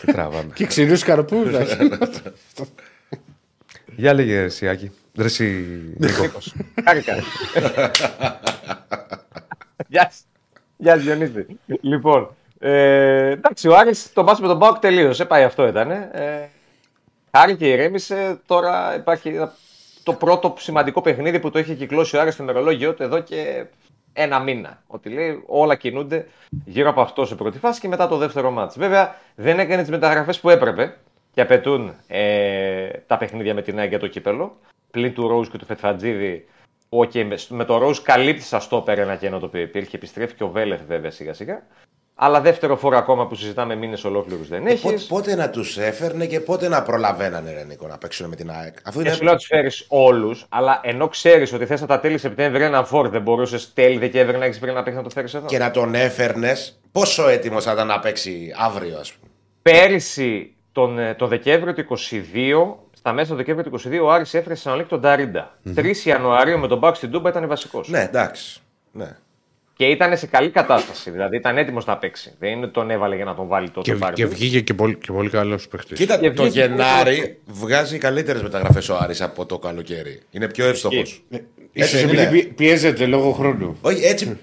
[0.00, 0.50] Τι τραβάμε.
[0.54, 1.44] Και ξηρούς καρπού.
[3.96, 4.90] Για λέγε εσύ, Άκη.
[5.16, 5.66] Ρε εσύ,
[5.98, 6.54] Νίκος.
[6.84, 7.14] Χάρηκα.
[9.88, 10.24] Γεια σας.
[10.76, 11.46] Γεια σας Διονύση.
[11.80, 15.90] Λοιπόν, ε, εντάξει, ο Άρης το μάτς με τον Μπάουκ τελείωσε, πάει αυτό ήταν.
[15.90, 16.48] Ε,
[17.36, 19.54] χάρηκε, ηρέμησε, τώρα υπάρχει ένα-
[20.02, 23.66] το πρώτο σημαντικό παιχνίδι που το είχε κυκλώσει ο Άρης στο ημερολόγιο του εδώ και
[24.12, 24.82] ένα μήνα.
[24.86, 26.26] Ότι λέει όλα κινούνται
[26.64, 28.78] γύρω από αυτό σε πρώτη φάση και μετά το δεύτερο μάτς.
[28.78, 30.96] Βέβαια δεν έκανε τις μεταγραφές που έπρεπε
[31.32, 34.56] και απαιτούν ε, τα παιχνίδια με την ΑΕΚ για το κύπελο.
[34.90, 36.46] Πλην του Ρόουζ και του Φετφατζίδη
[36.92, 39.96] Okay, με, με το Ρόουζ καλύπτει στα στόπερ ένα κενό το οποίο υπήρχε.
[39.96, 41.62] Επιστρέφει και ο Βέλεθ βέβαια σιγά σιγά.
[42.22, 44.80] Αλλά δεύτερο φόρο ακόμα που συζητάμε μήνες ολόκληρους δεν έχεις.
[44.80, 48.50] πότε, πότε να τους έφερνε και πότε να προλαβαίνανε, ρε Νίκο, να παίξουν με την
[48.50, 48.74] ΑΕΚ.
[48.84, 49.14] Αφού Δεν είναι.
[49.16, 52.62] σου λέω να του φέρεις όλους, αλλά ενώ ξέρεις ότι θες από τα τέλη Σεπτέμβρη
[52.62, 55.46] έναν φόρ, δεν μπορούσες τέλη Δεκέμβρη να έχεις πριν να παίξει να το φέρεις εδώ;
[55.46, 59.30] Και να τον έφερνες, πόσο έτοιμος θα ήταν να παίξει αύριο, ας πούμε;
[59.62, 64.34] Πέρυσι τον, ε, τον Δεκέμβριο του 22, στα μέσα του Δεκέμβριο του 22, ο Άρης
[64.34, 65.58] έφερε στην Αναλύκη τον Ταρίντα.
[65.74, 67.88] 3 Ιανουαρίου με τον Μπάουκ στην Τούμπα ήταν βασικός.
[67.88, 68.60] Ναι, εντάξει.
[68.92, 69.16] Ναι.
[69.80, 71.10] Και ήταν σε καλή κατάσταση.
[71.10, 72.34] Δηλαδή ήταν έτοιμος να παίξει.
[72.38, 73.90] Δεν είναι ότι τον έβαλε για να τον βάλει τότε.
[73.92, 74.28] και, πάρει και το.
[74.28, 75.98] βγήκε και πολύ, και πολύ καλός παίχτης.
[75.98, 80.22] Κοίτα, Και το βγήκε Γενάρη βγάζει καλύτερες μεταγραφές ο Άρης από το καλοκαίρι.
[80.30, 81.08] Είναι πιο εύστοχος.
[81.10, 81.30] σω
[81.72, 82.30] δεν επειδή είναι.
[82.30, 83.78] πι- πιέζεται λόγω χρόνου.
[83.80, 84.38] Όχι, έτσι.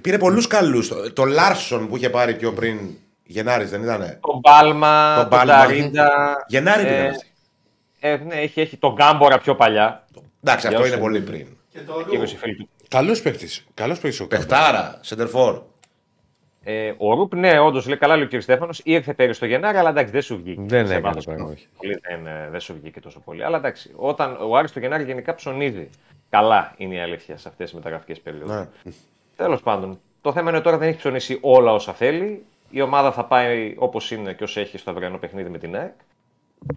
[0.00, 0.88] Πήρε πολλούς καλούς.
[0.88, 2.78] Το, το Λάρσον που είχε πάρει πιο πριν.
[3.24, 5.54] Γενάρης δεν ήτανε; Τον Πάλμα, Τον τον, Πάλμα.
[5.54, 6.10] Ταρίντα.
[6.48, 7.26] Γενάρη ε, πήγαν αυτοί.
[8.00, 10.06] ε, ναι, έχει, έχει τον Γκάμπορα πιο παλιά.
[10.44, 11.02] Εντάξει, αυτό Γεια είναι σου.
[11.02, 11.46] πολύ πριν.
[11.72, 11.78] Και
[12.18, 12.68] 20 φίλοι του.
[12.92, 13.48] Καλός παίχτη.
[13.74, 14.42] Καλός παίχτη ο Κάμπα.
[14.46, 15.62] Πεχτάρα, σεντερφόρ.
[16.64, 18.40] Ε, ο Ρουπ, ναι, όντως λέει καλά, λέει ο κ.
[18.40, 20.60] Στέφανος, ήρθε πέρυσι το Γενάρη, αλλά εντάξει, δεν σου βγήκε.
[20.66, 21.56] Δεν Σε έκανε βάθος πράγμα, χρόνου.
[21.58, 21.68] όχι.
[21.76, 23.44] Πολύ δεν, ε, δεν σου βγήκε τόσο πολύ.
[23.44, 25.88] Αλλά εντάξει, όταν ο Άρης το Γενάρη γενικά ψωνίζει.
[26.30, 28.54] Καλά είναι η αλήθεια σε αυτές τις μεταγραφικές περιόδους.
[28.54, 28.92] Ναι.
[29.36, 32.44] Τέλος πάντων, το θέμα είναι τώρα δεν έχει ψωνίσει όλα όσα θέλει.
[32.70, 35.92] Η ομάδα θα πάει όπως είναι και όσο έχει στο αυριανό παιχνίδι με την ΑΕΚ.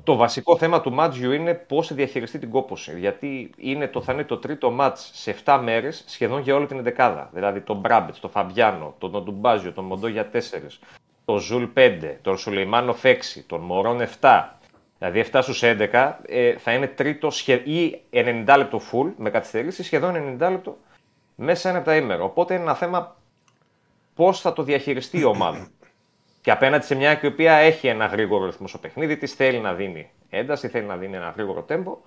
[0.04, 3.00] Το βασικό θέμα του Μάτζιου είναι πώς θα διαχειριστεί την κόπωση.
[3.00, 6.84] Γιατί είναι το, θα είναι το τρίτο ματς σε 7 μέρες σχεδόν για όλη την
[6.84, 7.30] δεκάδα.
[7.34, 10.38] Δηλαδή τον Μπράμπετς, τον Φαμπιάνο, τον Νοντουμπάζιο, τον Μοντό για 4,
[11.26, 13.16] τον Ζουλ 5, τον Σουλεϊμάνο 6,
[13.48, 14.44] τον Μωρόν 7.
[14.98, 17.54] Δηλαδή 7 στους 11 ε, θα είναι τρίτο σχε...
[17.54, 20.78] ή 90 λεπτό full με καθυστερήσει σχεδόν 90 λεπτό
[21.36, 22.24] μέσα ένα επταήμερο.
[22.24, 23.16] Οπότε είναι ένα θέμα
[24.16, 25.68] πώς θα το διαχειριστεί η ομάδα.
[26.46, 29.74] Και απέναντι σε μια η οποία έχει ένα γρήγορο ρυθμό στο παιχνίδι της, θέλει να
[29.74, 31.98] δίνει ένταση, θέλει να δίνει ένα γρήγορο τέμπο.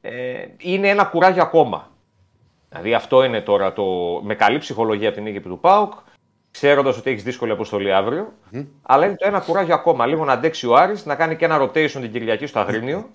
[0.00, 1.90] Ε, είναι ένα κουράγιο ακόμα.
[2.68, 3.84] Δηλαδή αυτό είναι τώρα το.
[4.22, 5.92] με καλή ψυχολογία από την νίκη του Πάουκ,
[6.50, 8.32] ξέροντας ότι έχεις δύσκολη αποστολή αύριο.
[8.82, 10.06] Αλλά είναι το ένα κουράγιο ακόμα.
[10.06, 13.08] Λίγο να αντέξει ο Άρης, να κάνει και ένα rotation την Κυριακή στο Αγρίνιο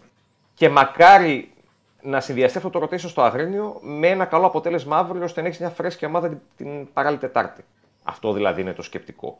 [0.53, 1.53] και μακάρι
[2.01, 5.59] να συνδυαστεί αυτό το rotation στο Αγρίνιο με ένα καλό αποτέλεσμα αύριο ώστε να έχεις
[5.59, 7.63] μια φρέσκια ομάδα την, την παράλληλη Τετάρτη.
[8.03, 9.37] Αυτό δηλαδή είναι το σκεπτικό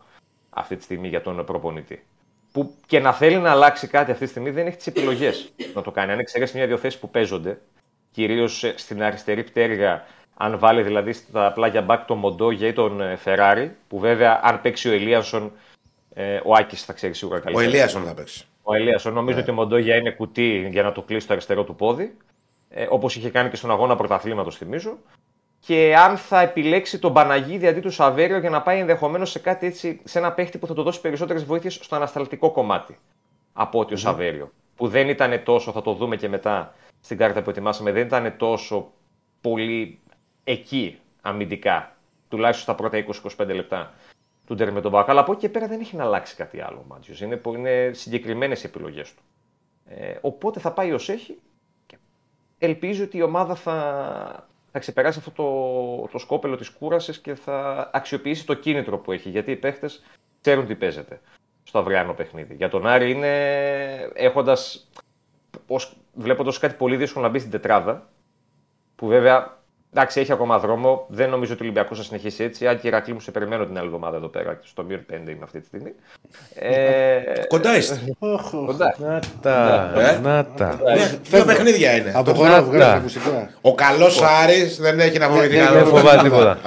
[0.53, 2.03] αυτή τη στιγμή για τον προπονητή.
[2.51, 5.81] Που και να θέλει να αλλάξει κάτι αυτή τη στιγμή δεν έχει τις επιλογές να
[5.81, 6.11] το κάνει.
[6.11, 7.61] Αν εξαιρέσεις μια-δύο θέσεις που παίζονται,
[8.11, 10.05] κυρίως στην αριστερή πτέρυγα,
[10.37, 14.61] αν βάλει δηλαδή στα πλάγια μπακ τον Μοντόγια ή τον ε, Φεράρι, που βέβαια αν
[14.61, 15.51] παίξει ο Ελίασον,
[16.13, 17.67] ε, ο Άκης θα ξέρει σίγουρα Ο καλύτερα.
[17.67, 18.45] Ελίασον θα παίξει.
[18.63, 21.75] Ο Ελίασον νομίζω ότι ο Μοντόγια είναι κουτί για να το κλείσει το αριστερό του
[21.75, 22.17] πόδι.
[22.69, 24.97] Ε, Όπως είχε κάνει και στον αγώνα πρωταθλήματος, θυμίζω.
[25.65, 29.65] Και αν θα επιλέξει τον Παναγίδη αντί του Σαβέριο για να πάει ενδεχομένως σε κάτι
[29.65, 32.97] έτσι, σε ένα παίχτη που θα του δώσει περισσότερες βοήθειες στο ανασταλτικό κομμάτι
[33.53, 34.51] από ότι ο Σαβέριο.
[34.75, 38.37] Που δεν ήταν τόσο, θα το δούμε και μετά στην κάρτα που ετοιμάσαμε, δεν ήταν
[38.37, 38.91] τόσο
[39.41, 39.99] πολύ
[40.43, 41.95] εκεί αμυντικά.
[42.29, 43.05] Τουλάχιστον στα πρώτα
[43.37, 43.93] 20-25 λεπτά
[44.47, 45.09] του Ντέρ με τον Πάοκ.
[45.09, 47.25] Αλλά από εκεί και πέρα δεν έχει να αλλάξει κάτι άλλο ο Μάτζιο.
[47.25, 49.21] Είναι, πο- είναι συγκεκριμένες οι επιλογές του.
[49.85, 51.39] Ε, οπότε θα πάει ως έχει
[51.85, 51.97] και
[52.57, 57.89] ελπίζει ότι η ομάδα θα, θα ξεπεράσει αυτό το, το σκόπελο της κούρασης και θα
[57.93, 59.29] αξιοποιήσει το κίνητρο που έχει.
[59.29, 60.03] Γιατί οι παίχτες
[60.41, 61.21] ξέρουν τι παίζεται
[61.63, 62.55] στο αυριανό παιχνίδι.
[62.55, 63.31] Για τον Άρη είναι
[64.13, 64.89] έχοντας.
[66.13, 68.09] Βλέποντας κάτι πολύ δύσκολο να μπει στην τετράδα,
[68.95, 69.60] που βέβαια
[69.93, 71.05] εντάξει, έχει ακόμα δρόμο.
[71.09, 72.67] Δεν νομίζω ότι ο Ολυμπιακός θα συνεχίσει έτσι.
[72.67, 75.13] Αν και η Ηρακλή μου σε περιμένω την άλλη εβδομάδα εδώ πέρα, στο μείον 5
[75.13, 75.91] είμαι αυτή τη στιγμή.
[76.55, 77.99] Ε, Κοντά είστε.
[78.65, 78.95] κοντά.
[78.97, 80.19] Να τα, Ε.
[80.23, 80.79] να τα.
[80.95, 82.11] Ναι, Δύο παιχνίδια είναι.
[82.15, 82.61] Από Να χώρα τα.
[82.63, 83.49] βγάζει τα ακουστικά.
[83.61, 85.85] Ο καλός Άρης δεν έχει να φοβηθεί ναι, Δεν κανένα.
[85.85, 86.57] φοβάται τίποτα.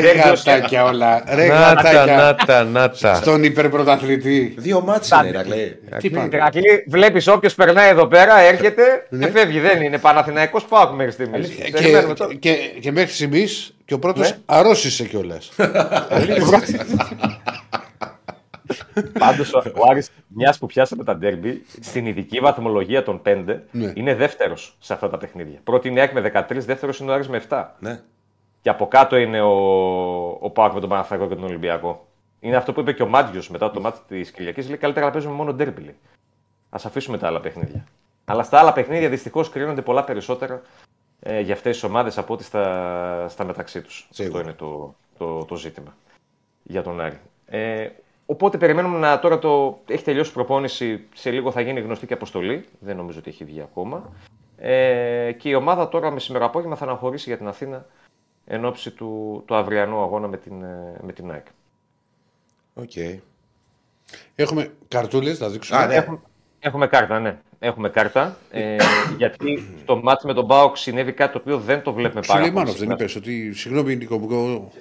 [0.00, 1.22] Ρε γατάκια όλα.
[1.34, 2.34] Ρε Να τα, να γατάκια.
[2.46, 3.14] τα, να τα.
[3.14, 4.54] Στον υπερπρωταθλητή.
[4.58, 5.78] Δύο μάτς είναι, Ηρακλή.
[5.98, 6.28] Τι πάνε.
[6.32, 8.82] Ηρακλή, βλέπεις όποιος περνάει εδώ πέρα, έρχεται
[9.20, 9.60] και φεύγει.
[9.60, 11.48] Δεν είναι Παναθηναϊκός Πάοκ μέχρι στιγμής.
[12.18, 12.34] Περιμένουμε τώρα.
[12.34, 14.38] Και, και, και μέχρι στιγμής και ο πρώτος Ναι.
[14.46, 15.50] αρρώστησε κιόλας.
[19.18, 23.92] Πάντως, ο Άρης, μιας που πιάσαμε τα ντέρμπι, στην ειδική βαθμολογία των 5 Ναι.
[23.94, 25.60] είναι δεύτερος σε αυτά τα παιχνίδια.
[25.64, 27.64] Πρώτη είναι η ΑΕΚ με 13, δεύτερος είναι ο Άρης με 7.
[27.78, 28.00] Ναι.
[28.60, 29.52] Και από κάτω είναι ο,
[30.40, 32.06] ο Πάοκ με τον Παναθηναϊκό και τον Ολυμπιακό.
[32.40, 34.66] Είναι αυτό που είπε και ο Μάτζιο μετά το μάτι της Κυριακής.
[34.68, 35.82] Λέει καλύτερα να παίζουμε μόνο ντέρμπι.
[36.70, 37.84] Α αφήσουμε τα άλλα παιχνίδια.
[38.24, 40.62] Αλλά στα άλλα παιχνίδια δυστυχώς κρίνονται πολλά περισσότερα
[41.20, 44.06] ε, για αυτές τις ομάδες από ό,τι στα, στα μεταξύ τους.
[44.10, 44.42] Αυτό Σίγουρα.
[44.42, 45.96] είναι το, το, το ζήτημα
[46.62, 47.20] για τον Άρη.
[47.46, 47.88] Ε,
[48.26, 49.80] οπότε περιμένουμε να τώρα το.
[49.86, 51.04] Έχει τελειώσει η προπόνηση.
[51.14, 52.64] Σε λίγο θα γίνει γνωστή και αποστολή.
[52.80, 54.12] Δεν νομίζω ότι έχει βγει ακόμα.
[54.56, 57.86] Ε, και η ομάδα τώρα με σήμερα απόγευμα θα αναχωρήσει για την Αθήνα
[58.44, 61.46] εν ώψη του, του αυριανού αγώνα με την, ε, με την ΑΕΚ.
[62.74, 62.92] Οκ.
[64.34, 65.78] Έχουμε καρτούλες, θα δείξουμε.
[65.78, 65.94] Α, ναι.
[65.94, 66.20] Έχουμε,
[66.58, 67.38] έχουμε κάρτα, ναι.
[67.58, 68.36] Έχουμε κάρτα.
[68.50, 68.76] Ε,
[69.16, 72.44] γιατί στο ματς με τον ΠΑΟΚ συνέβη κάτι το οποίο δεν το βλέπουμε πάρα πολύ.
[72.48, 72.94] Σουλεϊμάνοφ δεν συχνά.
[72.94, 73.52] είπες ότι.
[73.52, 74.18] Συγγνώμη, Νίκο.
[74.18, 74.72] που εγώ-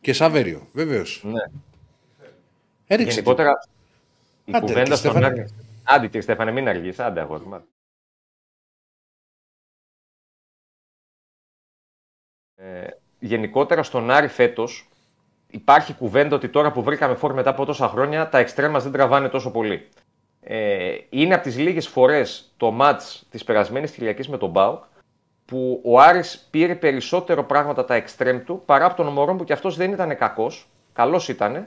[0.00, 1.20] Και Σαβέριο, βεβαίως.
[1.24, 1.40] Ναι.
[2.86, 3.12] Έριξε.
[3.12, 3.50] Γενικότερα,
[4.44, 5.26] η Άντε, κουβέντα κύριε στον Στέφανε.
[5.26, 5.46] Άρη.
[5.84, 6.98] Άντε, κύριε Στέφανε, μην αργείς.
[6.98, 7.44] Άντε, αγόρι.
[7.46, 7.64] μου.
[12.54, 12.86] Ε,
[13.18, 14.88] γενικότερα στον Άρη φέτος
[15.50, 18.92] υπάρχει κουβέντα ότι τώρα που βρήκαμε φόρ μετά από τόσα χρόνια τα εξτρέμ μας δεν
[18.92, 19.88] τραβάνε τόσο πολύ.
[20.48, 24.82] Ε, είναι από τις λίγες φορές το μάτς της περασμένης Κυριακής με τον Μπάουκ
[25.44, 29.52] που ο Άρης πήρε περισσότερο πράγματα τα εξτρέμ του παρά από τον Ομορόν που και
[29.52, 30.68] αυτός δεν ήταν κακός.
[30.92, 31.66] Καλός ήταν.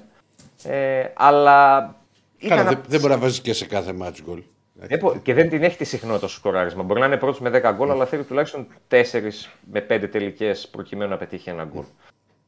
[0.64, 1.78] Ε, αλλά
[2.38, 4.44] ήταν Καλά, δεν, απ' δεν μπορεί να βάζει και σε κάθε match goal.
[4.88, 6.84] ε, πο- και δεν την έχει τη συχνότητα στο σκοράρισμα.
[6.84, 11.10] Μπορεί να είναι πρώτος με 10 γκολ, αλλά θέλει τουλάχιστον 4 με 5 τελικές προκειμένου
[11.10, 11.84] να πετύχει ένα γκολ.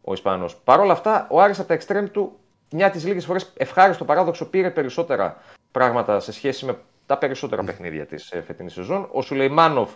[0.02, 0.56] Ο Ισπανός.
[0.64, 2.40] Παρ' όλα αυτά, ο Άρης από τα εξτρέμ του,
[2.72, 5.42] μια τις λίγες φορές ευχάριστο παράδοξο, πήρε περισσότερα
[5.72, 9.10] πράγματα σε σχέση με τα περισσότερα παιχνίδια της φετινής σεζόν.
[9.12, 9.92] Ο Σουλεϊμάνοφ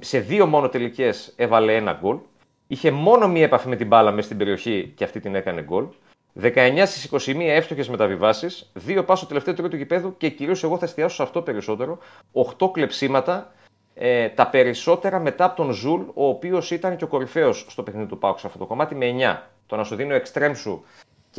[0.00, 2.18] σε δύο μόνο τελικές έβαλε ένα γκολ.
[2.66, 5.86] Είχε μόνο μία επαφή με την μπάλα μέσα στην περιοχή και αυτή την έκανε γκολ.
[6.40, 10.78] 19 στις 21 εύστοχες μεταβιβάσεις, 2 πάσες στο τελευταίο τρίτο του γηπέδου και κυρίως εγώ
[10.78, 11.98] θα εστιάσω σε αυτό περισσότερο.
[12.32, 13.52] 8 κλεψίματα,
[13.94, 18.06] ε, τα περισσότερα μετά από τον Ζουλ, ο οποίος ήταν και ο κορυφαίος στο παιχνίδι
[18.06, 19.42] του ΠΑΟΚ σ' αυτό το κομμάτι με 9.
[19.66, 20.84] Το να σου δίνει ο εξτρέμ σου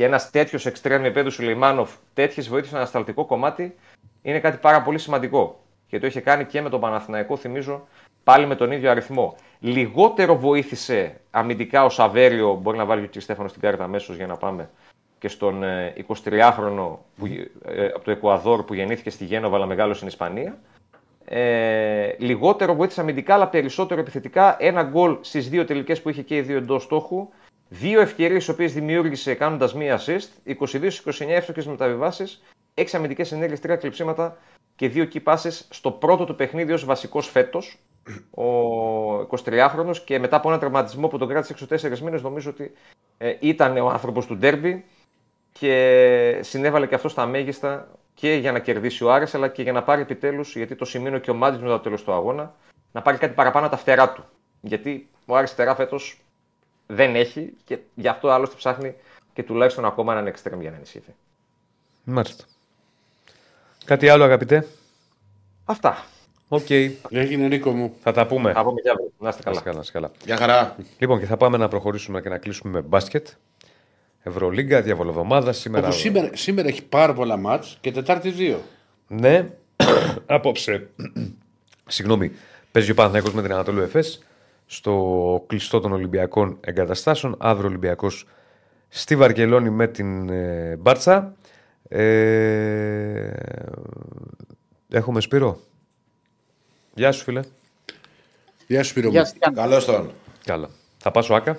[0.00, 3.74] και ένας τέτοιος εξτρέμ επίπεδου σου Λιμάνοφ, τέτοιες βοήθειες στο ανασταλτικό κομμάτι,
[4.22, 5.60] είναι κάτι πάρα πολύ σημαντικό.
[5.86, 7.86] Και το είχε κάνει και με τον Παναθηναϊκό, θυμίζω,
[8.24, 9.36] πάλι με τον ίδιο αριθμό.
[9.60, 14.26] Λιγότερο βοήθησε αμυντικά ο Σαβέριο, μπορεί να βάλει και ο Στέφανος στην κάρτα αμέσως για
[14.26, 14.70] να πάμε
[15.18, 15.94] και στον ε,
[16.24, 17.26] 23χρονο που,
[17.64, 20.58] ε, από το Εκουαδόρ που γεννήθηκε στη Γένοβα αλλά μεγάλο στην Ισπανία.
[21.24, 24.56] Ε, λιγότερο βοήθησε αμυντικά αλλά περισσότερο επιθετικά.
[24.58, 27.28] Ένα γκολ στις δύο τελικές που είχε και οι δύο εντός στόχου.
[27.72, 30.28] Δύο ευκαιρίες οι οποίες δημιούργησε κάνοντας μία assist.
[30.44, 32.42] 22-29 εύστοχες μεταβιβάσεις.
[32.74, 34.38] 6 αμυντικές ενέργειες, 3 κλειψίματα
[34.76, 37.78] και δύο key passes στο πρώτο του παιχνίδι ως βασικός φέτος.
[38.30, 38.44] Ο
[39.20, 42.72] 23χρονο και μετά από ένα τραυματισμό που τον κράτησε έξω 4 μήνες, νομίζω ότι
[43.18, 44.84] ε, ήταν ο άνθρωπος του ντέρμπι
[45.52, 49.72] και συνέβαλε και αυτό στα μέγιστα και για να κερδίσει ο Άρης αλλά και για
[49.72, 52.54] να πάρει επιτέλους, γιατί το σημείο και ο Μάτζη μετά το τέλος του αγώνα,
[52.92, 54.24] να πάρει κάτι παραπάνω από τα φτερά του.
[54.60, 56.20] Γιατί ο Άρης φτερά φέτος
[56.90, 58.94] δεν έχει και γι' αυτό άλλωστε ψάχνει
[59.32, 61.14] και τουλάχιστον ακόμα έναν εξτρέμ για να ενισχυθεί.
[62.04, 62.44] Μάλιστα.
[63.84, 64.66] Κάτι άλλο, αγαπητέ;
[65.64, 66.04] Αυτά.
[66.48, 66.70] Οκ.
[67.10, 67.94] Έγινε Νίκο μου.
[68.02, 68.52] Θα τα πούμε.
[68.52, 69.12] Θα πούμε και αύριο.
[69.18, 69.60] Να είστε Να είσαι καλά.
[69.60, 70.10] καλά, να είσαι καλά.
[70.24, 70.76] Γεια χαρά.
[70.98, 73.28] Λοιπόν, και θα πάμε να προχωρήσουμε και να κλείσουμε με μπάσκετ.
[74.22, 75.52] Ευρωλίγκα, διαβολοβδομάδα.
[75.52, 75.86] Σήμερα.
[75.86, 78.62] Όπου σήμερα, σήμερα έχει πάρα πολλά ματς και Τετάρτη δύο.
[79.06, 79.50] Ναι,
[80.26, 80.88] απόψε.
[81.86, 82.32] Συγγνώμη.
[82.72, 84.22] Παίζει ο Παναθηναϊκός με την Ανατολού Εφές
[84.72, 87.34] στο κλειστό των Ολυμπιακών εγκαταστάσεων.
[87.38, 88.26] Αύριο Ολυμπιακός
[88.88, 91.34] στη Βαρκελόνη με την ε, Μπάρτσα.
[91.88, 93.30] Ε,
[94.88, 95.60] έχουμε Σπύρο.
[96.94, 97.40] Γεια σου φίλε.
[98.66, 99.12] Γεια σου Σπύρο μου.
[99.12, 99.62] Γεια σας, τι κάνετε.
[99.62, 100.10] Καλώς τον.
[100.44, 100.68] Καλά.
[100.98, 101.52] Θα πας ο Άκα;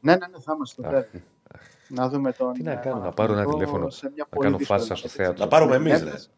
[0.00, 1.06] Ναι, ναι, ναι, θα είμαστε στο τέλος.
[1.88, 2.52] Να δούμε τον.
[2.52, 4.78] Τι να ε, κάνω, να πάρω ένα Παναθηναϊκό τηλέφωνο, σε μια να πολύ κάνω δύσκολη
[4.80, 5.16] φάσα στο κατάσταση.
[5.16, 5.44] θέατρο.
[5.44, 6.06] Να πάρουμε εμείς, ρε.
[6.08, 6.28] Έφτασε.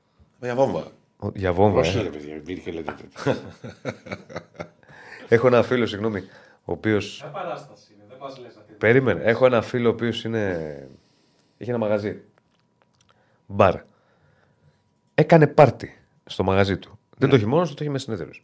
[0.40, 0.84] Για βόμβα.
[1.18, 2.02] Ο- Για βόμβα, Όχι ε.
[5.28, 6.20] Έχω ένα φίλο, συγγνώμη,
[6.64, 7.00] ο οποίο.
[8.78, 9.22] Περίμενε.
[9.22, 10.88] Έχω ένα φίλο ο οποίος είναι.
[11.56, 12.20] Είχε ένα μαγαζί.
[13.46, 13.74] Μπαρ.
[15.14, 16.98] Έκανε πάρτι στο μαγαζί του.
[17.16, 18.42] Δεν το έχει μόνος του, το έχει με συνέδριος.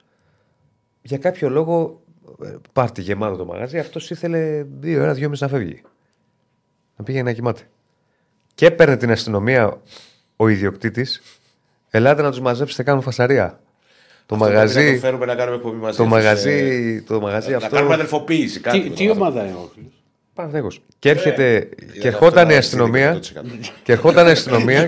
[1.02, 2.02] Για κάποιο λόγο,
[2.42, 5.82] ε, πάρτι γεμάτο το μαγαζί, αυτός ήθελε δύο ώρα, δυόμιση να φεύγει.
[6.96, 7.62] Να πήγαινε να κοιμάται.
[8.54, 9.80] Και έπαιρνε την αστυνομία
[10.36, 11.22] ο ιδιοκτήτης.
[11.90, 13.60] Ελάτε να τους μαζέψετε, κάνουν φασαρία.
[14.26, 14.92] Το Αυτό πρέπει Να μαγαζί.
[14.94, 15.96] το φέρουμε να κάνουμε εκπομπή μαζί.
[15.96, 17.76] Το τους, μαγαζί, ε, το μαγαζί Να αυτό.
[17.76, 18.60] κάνουμε αδελφοποίηση.
[18.60, 19.86] Κάτι Τι, με τι τον ομάδα είναι ο Όχλης;
[20.34, 20.80] Παναθηναϊκός.
[20.98, 21.68] Και έρχεται.
[21.78, 23.10] και αυτό ερχόταν η να αστυνομία.
[23.10, 23.70] είναι 100%.
[23.82, 24.86] και ερχόταν η αστυνομία.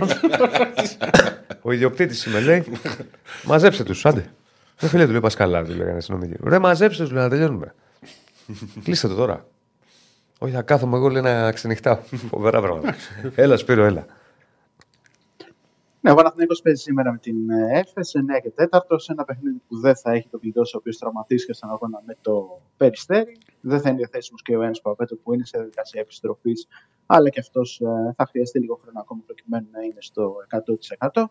[1.63, 2.65] ο ιδιοκτήτης με λέει.
[3.45, 4.31] Μαζέψτε τους, άντε.
[4.79, 6.35] Δεν φίλε του λέει Πασκαλά, του λέγανε αστυνομικοί.
[6.45, 7.75] Ρε, μαζέψτε τους, λέει να τελειώνουμε.
[8.85, 9.47] Κλείστε το τώρα.
[10.39, 11.99] Όχι, θα κάθομαι εγώ λέει να ξενυχτάω.
[12.31, 12.95] Φοβερά πράγματα.
[13.35, 14.07] έλα, Σπύρο, έλα.
[16.07, 19.63] Ναι, ο Παναθηναϊκός παίζει σήμερα με την ε, ΕΦΕΣ 9 και 4 σε ένα παιχνίδι
[19.69, 23.39] που δεν θα έχει τον κλειδό ο οποίος τραυματίστηκε στον αγώνα με το Περιστέρι.
[23.61, 26.67] Δεν θα είναι διαθέσιμος και ο Ένα Παπέτο που είναι σε διαδικασία επιστροφής,
[27.07, 27.81] αλλά και αυτός
[28.17, 30.35] θα χρειαστεί λίγο χρόνο ακόμα προκειμένου να είναι στο
[31.11, 31.25] 100%.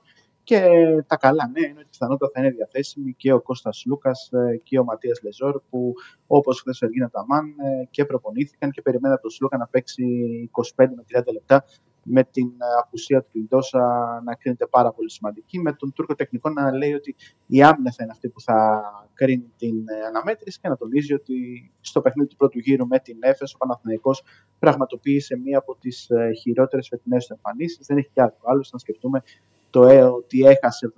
[0.44, 0.70] Και
[1.08, 4.80] τα καλά νέα είναι ότι πιθανότατα θα είναι διαθέσιμοι και ο Κώστας Λούκας ε, και
[4.80, 5.94] ο Ματίας Λεζόρ που
[6.28, 10.06] όπως χθες ο Εργίνα Ταμάν ε, και προπονήθηκαν και περιμένουν από τον Σλούκα να παίξει
[10.76, 11.66] 25 με 30 λεπτά
[12.08, 13.80] με την ε, απουσία του Λιντόσα
[14.26, 15.60] να κρίνεται πάρα πολύ σημαντική.
[15.60, 17.16] Με τον Τούρκο τεχνικό να λέει ότι
[17.46, 18.84] η άμυνα θα είναι αυτή που θα
[19.14, 21.36] κρίνει την ε, αναμέτρηση και να τονίζει ότι
[21.82, 24.24] στο παιχνίδι του πρώτου γύρου με την Έφες ο Παναθηναϊκός
[24.60, 27.86] πραγματοποίησε μία από τις ε, χειρότερες φετινές του εμφανίσεις.
[27.86, 28.38] Δεν έχει κι άλλο.
[28.44, 29.22] Άλλο να σκεφτούμε
[29.70, 30.94] το ε, ότι έχασε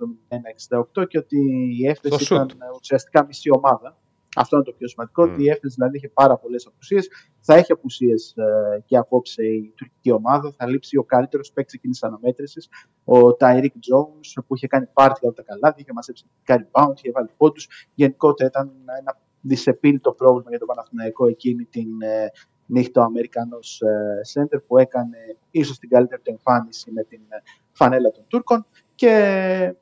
[1.00, 1.38] 71-68 και ότι
[1.80, 2.62] η Έφες Στο ήταν σουτ.
[2.62, 3.96] ε, ουσιαστικά μισή ομάδα.
[4.36, 5.32] Αυτό είναι το πιο σημαντικό, Μμ.
[5.32, 7.08] ότι η Έφες δηλαδή είχε πάρα πολλές απουσίες.
[7.40, 10.52] Θα έχει απουσίες ε, και απόψε η τουρκική ομάδα.
[10.56, 12.68] Θα λείψει ο καλύτερος παίκτης εκείνης της αναμέτρησης,
[13.04, 17.10] ο Τάιρικ Jones, που είχε κάνει πάρτι από τα καλά, είχε μαζέψει κάτι rebound, είχε
[17.10, 17.68] βάλει πόντους.
[17.94, 22.30] Γενικότερα ήταν ένα δυσεπίλητο πρόβλημα για τον Παναθηναϊκό εκείνη την ε,
[22.66, 27.42] νύχτα ο Αμερικανός ε, center που έκανε ίσως την καλύτερη του εμφάνιση με την ε,
[27.72, 29.74] φανέλα των Τούρκων και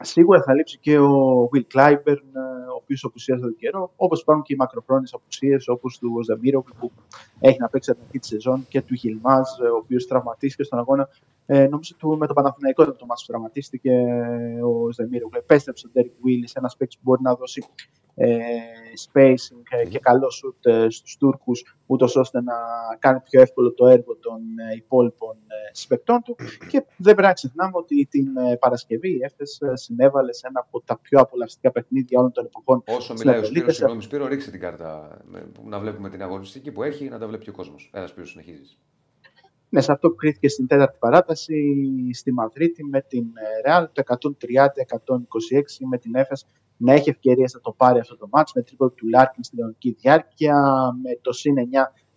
[0.00, 4.44] σίγουρα θα λείψει και ο Will Clyburn, ε, ο οποίος απουσίασε τον καιρό, όπως υπάρχουν
[4.44, 6.90] και οι μακροχρόνιες απουσίες όπως του Ζαμίρο που
[7.40, 10.62] έχει να παίξει από την αρχή τη σεζόν και του Γιλμάζ, ε, ο οποίος τραυματίστηκε
[10.62, 11.08] στον αγώνα
[11.46, 15.28] ε, νομίζω του, με τον Παναθηναϊκό ήταν το μάτι που τραυματίστηκε ε, ο Ζεμίρο.
[15.32, 18.03] Επέστρεψε ο Ντέρικ Βίλι, ένας παίκτης που μπορεί να δώσει ε,
[19.06, 22.54] spacing ε, και καλό σουτ ε, στους Τούρκους, ούτως ώστε να
[22.98, 26.36] κάνει πιο εύκολο το έργο των ε, υπόλοιπων ε, συμπαικτών του.
[26.68, 30.60] Και δεν πρέπει να ξεχνάμε ότι την ε, Παρασκευή η Έφες ε, συνέβαλε σε ένα
[30.60, 32.82] από τα πιο απολαυστικά παιχνίδια όλων των εποχών.
[32.86, 33.60] Όσο στην μιλάει ο Ευρωλίγα.
[33.60, 35.18] Σπύρος, συγγνώμη Σπύρο, ρίξε την κάρτα.
[35.24, 37.90] με- Να βλέπουμε την αγωνιστική που έχει, να τα βλέπει και ο κόσμος.
[37.94, 38.78] Ένα Σπύρο συνεχίζεις.
[39.68, 41.76] Ναι, σε αυτό που κρίθηκε στην τέταρτη παράταση
[42.12, 46.46] στη Μαδρίτη με την ε, Real, το 130-126 με την Έφες
[46.76, 49.96] να έχει ευκαιρίες να το πάρει αυτό το ματς με τρίποντο του Λάρκιν στην κανονική
[50.00, 50.56] διάρκεια,
[51.02, 51.60] με το συν 9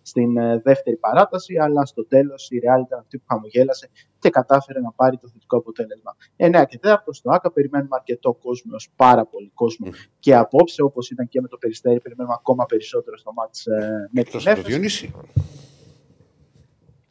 [0.08, 4.80] στην ε, δεύτερη παράταση, αλλά στο τέλος η Real ήταν αυτή που χαμογέλασε και κατάφερε
[4.80, 6.16] να πάρει το θετικό αποτέλεσμα.
[6.36, 11.10] 9 και 4 στο ΆΚΑ περιμένουμε αρκετό κόσμο, ως πάρα πολύ κόσμο και απόψε, όπως
[11.10, 14.54] ήταν και με το Περιστέρι, περιμένουμε ακόμα περισσότερο στο μάτς ε, με την Εκτός από
[14.54, 14.72] το Έφες.
[14.72, 15.14] Διονύση.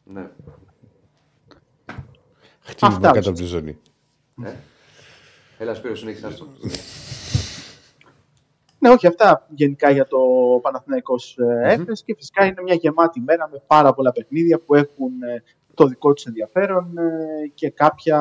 [0.04, 0.30] Ναι.
[2.60, 3.78] Χτύπημα Αυτά, κάτω από τη ζώνη.
[5.58, 6.46] Έλα, Σπύρος, συνέχισε άστο.
[8.78, 10.18] Ναι, όχι, αυτά γενικά για το
[10.62, 15.22] Παναθηναϊκός ε, Έφες και φυσικά είναι μια γεμάτη μέρα με πάρα πολλά παιχνίδια που έχουν
[15.22, 15.42] ε,
[15.74, 18.20] το δικό τους ενδιαφέρον ε, και κάποια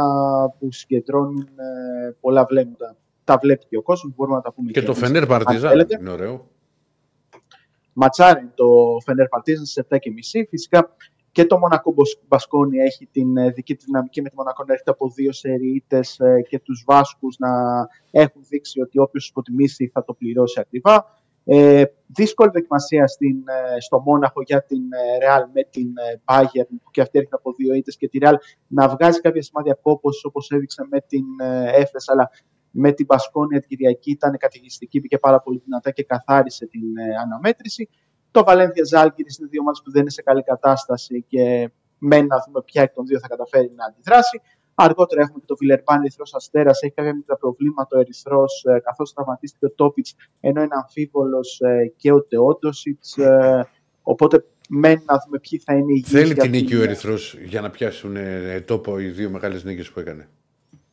[0.60, 2.96] που συγκεντρώνουν ε, πολλά βλέμματα.
[3.24, 5.70] Τα βλέπει και ο κόσμος, μπορούμε να τα πούμε Και το εμείς, Φενέρ αν Παρτιζάν
[5.70, 5.98] θέλετε.
[6.00, 6.48] είναι ωραίο.
[7.94, 8.66] Ματσάρι το
[9.04, 9.98] Φενέρ Παρτίζαν στις 7.30.
[10.50, 10.96] Φυσικά
[11.38, 14.74] και το Μονακό Μπος- Μπασκόνη έχει την ε, δική του δυναμική με τη Μονακό να
[14.74, 17.50] έρχεται από δύο σεριίτες ε, και τους Βάσκους να
[18.12, 21.06] έχουν δείξει ότι όποιος τους υποτιμήσει θα το πληρώσει ακριβά.
[21.44, 26.68] Ε, δύσκολη δοκιμασία στην, ε, στο Μόναχο για την ε, Real με την ε, Bayern
[26.84, 28.34] που και αυτή έρχεται από δύο ήττες και τη Real
[28.68, 32.30] να βγάζει κάποια σημάδια κόπος όπως έδειξε με την ε, Έφες αλλά
[32.72, 37.16] με την Πασκόνια την Κυριακή ήταν κατηγιστική, μπήκε πάρα πολύ δυνατά και καθάρισε την ε,
[37.24, 37.90] αναμέτρηση.
[38.32, 42.38] Το Βαλένθια Ζάλγκυρη είναι δύο ομάδε που δεν είναι σε καλή κατάσταση και μένει να
[42.46, 44.42] δούμε ποια εκ των δύο θα καταφέρει να αντιδράσει.
[44.76, 46.82] Αργότερα έχουμε και το Βιλερμπάν Ερυθρός Αστέρας.
[46.82, 50.08] Έχει κάποια μικρά προβλήματα ο Ερυθρός, καθώς τραυματίστηκε ο Τόπιτ,
[50.40, 51.62] ενώ είναι αμφίβολος
[51.96, 53.04] και ο Τεόντοσιτ.
[54.04, 56.88] Οπότε μένει να δούμε ποιοι θα είναι οι υγιείς Θέλει για την νίκη ο την-
[56.90, 60.28] Ερυθρός για να πιάσουν ε, τόπο οι δύο μεγάλες νίκες που έκανε.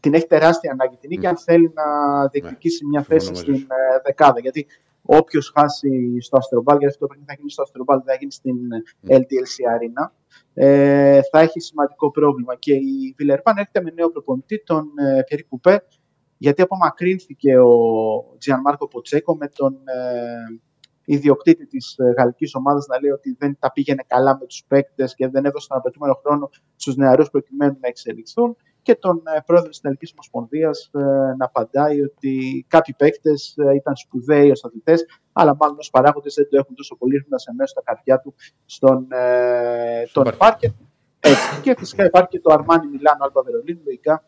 [0.01, 1.85] την έχει τεράστια ανάγκη την νίκη αν θέλει να
[2.29, 4.41] διεκδικήσει μια θέση συμφωνώ μαζί στην ε, δεκάδα.
[4.41, 4.67] Γιατί
[5.07, 8.33] όποιος χάσει στο Αστρομπάλ, γιατί αυτό το παιχνίδι θα γίνει στο Αστρομπάλ, δεν θα γίνει
[8.33, 10.11] στην ε, LTLC Arena,
[10.55, 12.55] ε, θα έχει σημαντικό πρόβλημα.
[12.55, 15.87] Και η Βιλερπάν έρχεται με νέο προπονητή, τον ε, Πιερή Κουπέ,
[16.37, 20.61] γιατί απομακρύνθηκε ο Τζιαν Μάρκο Ποτσέκο με τον ε,
[21.05, 25.29] ιδιοκτήτη της γαλλικής ομάδας να λέει ότι δεν τα πήγαινε καλά με τους παίκτες και
[25.29, 29.79] δεν έδωσε τον απαιτούμενο χρόνο στους νεαρούς προκειμένου να εξελιχθούν και τον ε, πρόεδρο της
[29.79, 30.91] Ιταλική Ομοσπονδίας
[31.39, 34.95] να απαντάει ότι κάποιοι παίκτες ήταν σπουδαίοι ω αθλητέ,
[35.33, 38.35] αλλά μάλλον ως παράγοντες δεν το έχουν τόσο πολύ έρχοντα μέσα στα καρδιά του
[38.65, 40.39] στον ε, τον Πάρκερ.
[40.39, 40.71] Πάρκερ.
[41.21, 41.61] Έτσι.
[41.63, 43.81] Και φυσικά υπάρχει και το Αρμάνι Μιλάνο Αλμπα Βερολίνου.
[43.85, 44.25] Λογικά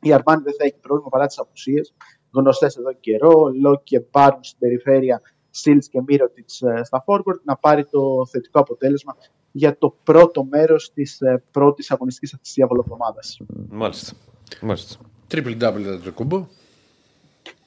[0.00, 1.94] η Αρμάνι δεν θα έχει πρόβλημα παρά τις απουσίες.
[2.32, 3.50] Γνωστές εδώ και καιρό.
[3.60, 9.16] Λό και Μπάρν στην περιφέρεια, Σίλτς και Μύρωτιτς στα forward να πάρει το θετικό αποτέλεσμα
[9.52, 11.18] για το πρώτο μέρος της
[11.50, 13.40] πρώτης αγωνιστικής αυτής της διαβολοβδομάδας.
[13.68, 14.12] Μάλιστα.
[14.60, 14.96] Μάλιστα.
[15.30, 16.46] Triple double το κουμπό.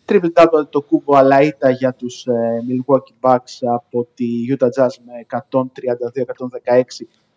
[0.06, 2.32] Triple double το κούμπο αλλά ήταν για τους ε,
[2.70, 4.26] Milwaukee Bucks από τη
[4.58, 6.82] Utah Jazz με 132-116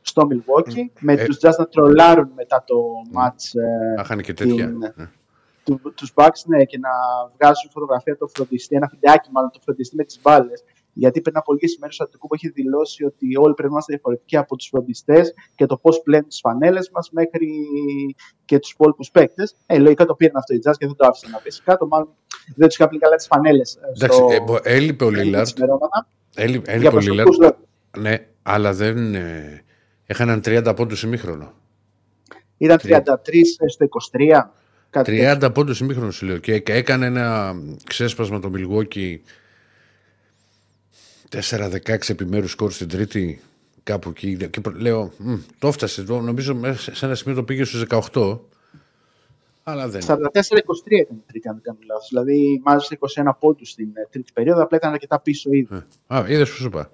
[0.03, 0.85] στο Milwaukee.
[1.01, 1.25] Με Ε.
[1.25, 2.75] τους Jazz να τρολάρουν μετά το
[3.15, 3.61] match
[3.97, 4.67] ε, Άχανε και τέτοια.
[4.67, 5.11] την- Ε.
[5.65, 6.91] του, τους Bucks ναι, και να
[7.37, 10.65] βγάζουν φωτογραφία το φροντιστή, ένα βιντεάκι μάλλον το φροντιστή με τις μπάλες.
[10.99, 14.37] Γιατί πριν από λίγες ημέρε ο Αντικούμπο έχει δηλώσει ότι όλοι πρέπει να είμαστε διαφορετικοί
[14.37, 17.49] από τους φροντιστές και το πώς πλένουν τις φανέλες μας μέχρι
[18.45, 19.57] και τους υπόλοιπους παίκτες.
[19.67, 21.87] Ε, λογικά το πήραν αυτό οι Jazz και δεν το άφησαν να πέσει κάτω.
[21.87, 22.09] Μάλλον
[22.55, 23.79] δεν τους είχα πει καλά τις φανέλες.
[23.97, 25.59] Εντάξει, ε, μπο- έλειπε ο Λίλαρτ.
[26.35, 27.39] Έλει- Για Έλειπε ο προσωπικούς Λίλαρτ.
[27.41, 27.57] λόγους.
[27.99, 29.15] Ναι, αλλά δεν.
[29.15, 29.63] Ε,
[30.07, 31.53] έχαναν 30 πόντους ημίχρονο.
[32.59, 34.53] Ήταν 33 στο 23.
[34.91, 35.49] Κάτι τέτοιο.
[35.49, 36.39] 30 πόντους ημίχρονο σου λέω.
[36.39, 37.55] Και έκανε ένα
[37.85, 39.17] ξέσπασμα το Milwaukee
[41.31, 43.41] 4-16 επιμέρους σκορ στην τρίτη.
[43.83, 44.49] Κάπου εκεί.
[44.49, 46.05] Και προ- λέω, «Μμ, το έφτασες.
[46.05, 48.39] Το, νομίζω μέσα σε ένα σημείο το πήγε στους 18.
[49.65, 50.03] Αλλά δεν.
[50.07, 52.09] 44-23 ήταν η τρίτη, αν δεν κάνω λάθος.
[52.09, 55.75] Δηλαδή, μάζεψε 21 πόντους στην ε, τρίτη περίοδο, απλά ήταν αρκετά πίσω ήδη.
[56.09, 56.91] Ε, Α, είδες που σου είπα.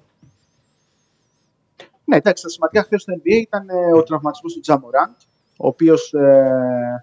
[2.04, 5.10] Ναι, εντάξει, τα σημαντικά χθες στο NBA ήταν ε, ο τραυματισμός του Τζαμοράντ,
[5.56, 6.08] ο οποίος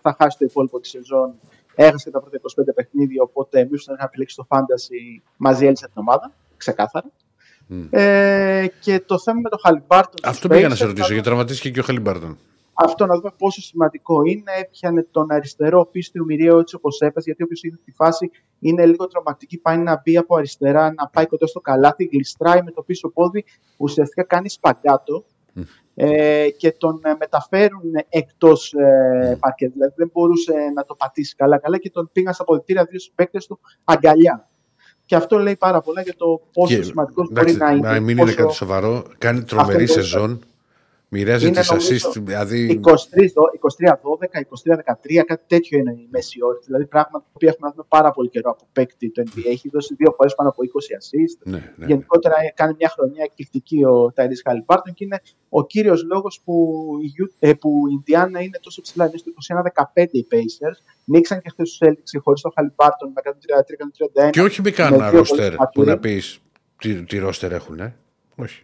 [0.02, 1.34] θα χάσει το υπόλοιπο της σεζόν.
[1.76, 5.86] Έχασε και τα πρώτα 25 παιχνίδια, οπότε εμείς τον είχαμε επιλέξει στο Fantasy, μαζί έλυσε
[5.86, 7.06] την ομάδα, ξεκάθαρα.
[7.90, 10.20] Ε, και το θέμα με το Χαλιμπάρτον.
[10.24, 12.38] Αυτό πήγα να σε ρωτήσω, γιατί τραυματίστηκε και ο Χαλιμπάρτον.
[12.74, 14.52] Αυτό να δούμε πόσο σημαντικό είναι.
[14.60, 19.08] Έπιανε τον αριστερό πίστιο μοιραίο έτσι όπως έπεσε, γιατί όποιος είδε τη φάση είναι λίγο
[19.08, 19.58] τρομακτική.
[19.58, 23.44] Πάει να μπει από αριστερά, να πάει κοντά στο καλάθι, γλιστράει με το πίσω πόδι,
[23.78, 25.26] ουσιαστικά κάνει σπαγκάτο
[25.96, 29.68] ε, και τον ε, μεταφέρουν εκτός ε, παρκέ.
[29.68, 33.60] Δηλαδή δεν μπορούσε να το πατήσει καλά-καλά και τον πήγαν στα αποδητήρια δύο συμπαίκτες του
[33.84, 34.50] αγκαλιά.
[35.10, 38.00] Και αυτό λέει πάρα πολλά για το πόσο Και, σημαντικός μπορεί εντάξει, να είναι.
[38.00, 38.28] μην πόσο...
[38.32, 39.04] είναι κάτι σοβαρό.
[39.18, 40.40] Κάνει τρομερή Αυτός είναι σεζόν.
[41.12, 42.22] Μοιράζει Είναι, τις νομίζω, assist.
[42.24, 42.80] Δηλαδή.
[42.84, 42.88] 23-12,
[45.20, 46.60] 23-13, κάτι τέτοιο είναι η μέση όρη.
[46.66, 49.42] Δηλαδή πράγματα που έχουμε να δούμε πάρα πολύ καιρό από παίκτη το NBA.
[49.46, 51.52] Έχει δώσει δύο φορές πάνω από 20 assist.
[51.52, 51.86] Ναι, ναι.
[51.86, 56.84] Γενικότερα ε, κάνει μια χρονιά εκπληκτική ο Ταϊρή Χαλιμπάρτον και είναι ο κύριος λόγος που,
[57.04, 59.06] η Ιου- ε, που η Ινδιάνα είναι τόσο ψηλά.
[59.06, 59.32] Είναι στο
[59.94, 60.78] 21-15 οι Pacers.
[61.06, 63.22] Νίξαν και χθες τους Celtics χωρίς τον Χαλιμπάρτον με
[64.26, 64.30] 133-131.
[64.30, 65.86] Και όχι με με κανένα δύο ρόστερ πολλές που ματιές.
[65.96, 66.40] να πεις
[66.78, 67.96] τι, τι ρόστερ έχουν, ε.
[68.36, 68.64] Όχι.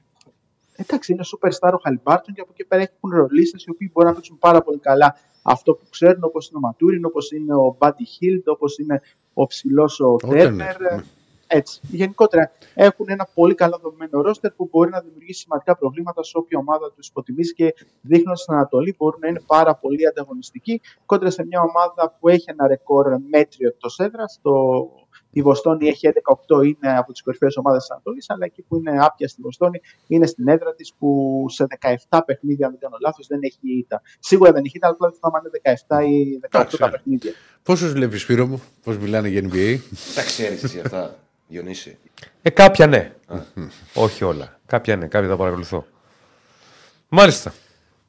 [0.75, 4.15] Εντάξει, είναι superstar ο Χαλιμπάρτον και από εκεί πέρα έχουν ρολίστες οι οποίοι μπορούν να
[4.15, 8.05] παίξουν πάρα πολύ καλά αυτό που ξέρουν, όπως είναι ο Ματούριν, όπως είναι ο Μπάντι
[8.05, 9.01] Χίλντ, όπως είναι
[9.33, 10.95] ο ψηλός ο Τέρνερ, Τέρνερ.
[10.95, 11.03] ναι.
[11.47, 11.79] Έτσι.
[11.81, 16.57] Γενικότερα έχουν ένα πολύ καλά δομημένο ρόστερ που μπορεί να δημιουργήσει σημαντικά προβλήματα σε όποια
[16.57, 21.45] ομάδα τους υποτιμήσει και δείχνοντας στην Ανατολή μπορούν να είναι πάρα πολύ ανταγωνιστικοί κόντρα σε
[21.45, 24.39] μια ομάδα που έχει ένα ρεκόρ μέτριο εκτός έδρας.
[24.41, 24.51] Το...
[25.37, 26.09] Η Βοστόνη έχει
[26.47, 29.81] 11-8, είναι από τις κορυφαίες ομάδες της Ανατολής, αλλά εκεί που είναι άπια στη Βοστόνη
[30.07, 31.67] είναι στην έδρα της που σε
[32.09, 34.01] 17 παιχνίδια, αν δεν κάνω λάθος, δεν έχει ήττα.
[34.19, 36.91] Σίγουρα δεν έχει ήττα, αλλά δεν θυμάμαι αν είναι 17 ή 18 Εντάξει, τα ναι.
[36.91, 37.31] παιχνίδια.
[37.63, 39.77] Πόσους βλέπεις, Σπύρο μου, πώς μιλάνε για NBA.
[40.15, 41.15] Τα ξέρεις εσύ αυτά,
[41.47, 41.97] Διονύση.
[42.41, 43.15] Ε, κάποια ναι.
[43.93, 44.59] Όχι όλα.
[44.65, 45.85] Κάποια ναι, κάποια τα παρακολουθώ.
[47.09, 47.53] Μάλιστα.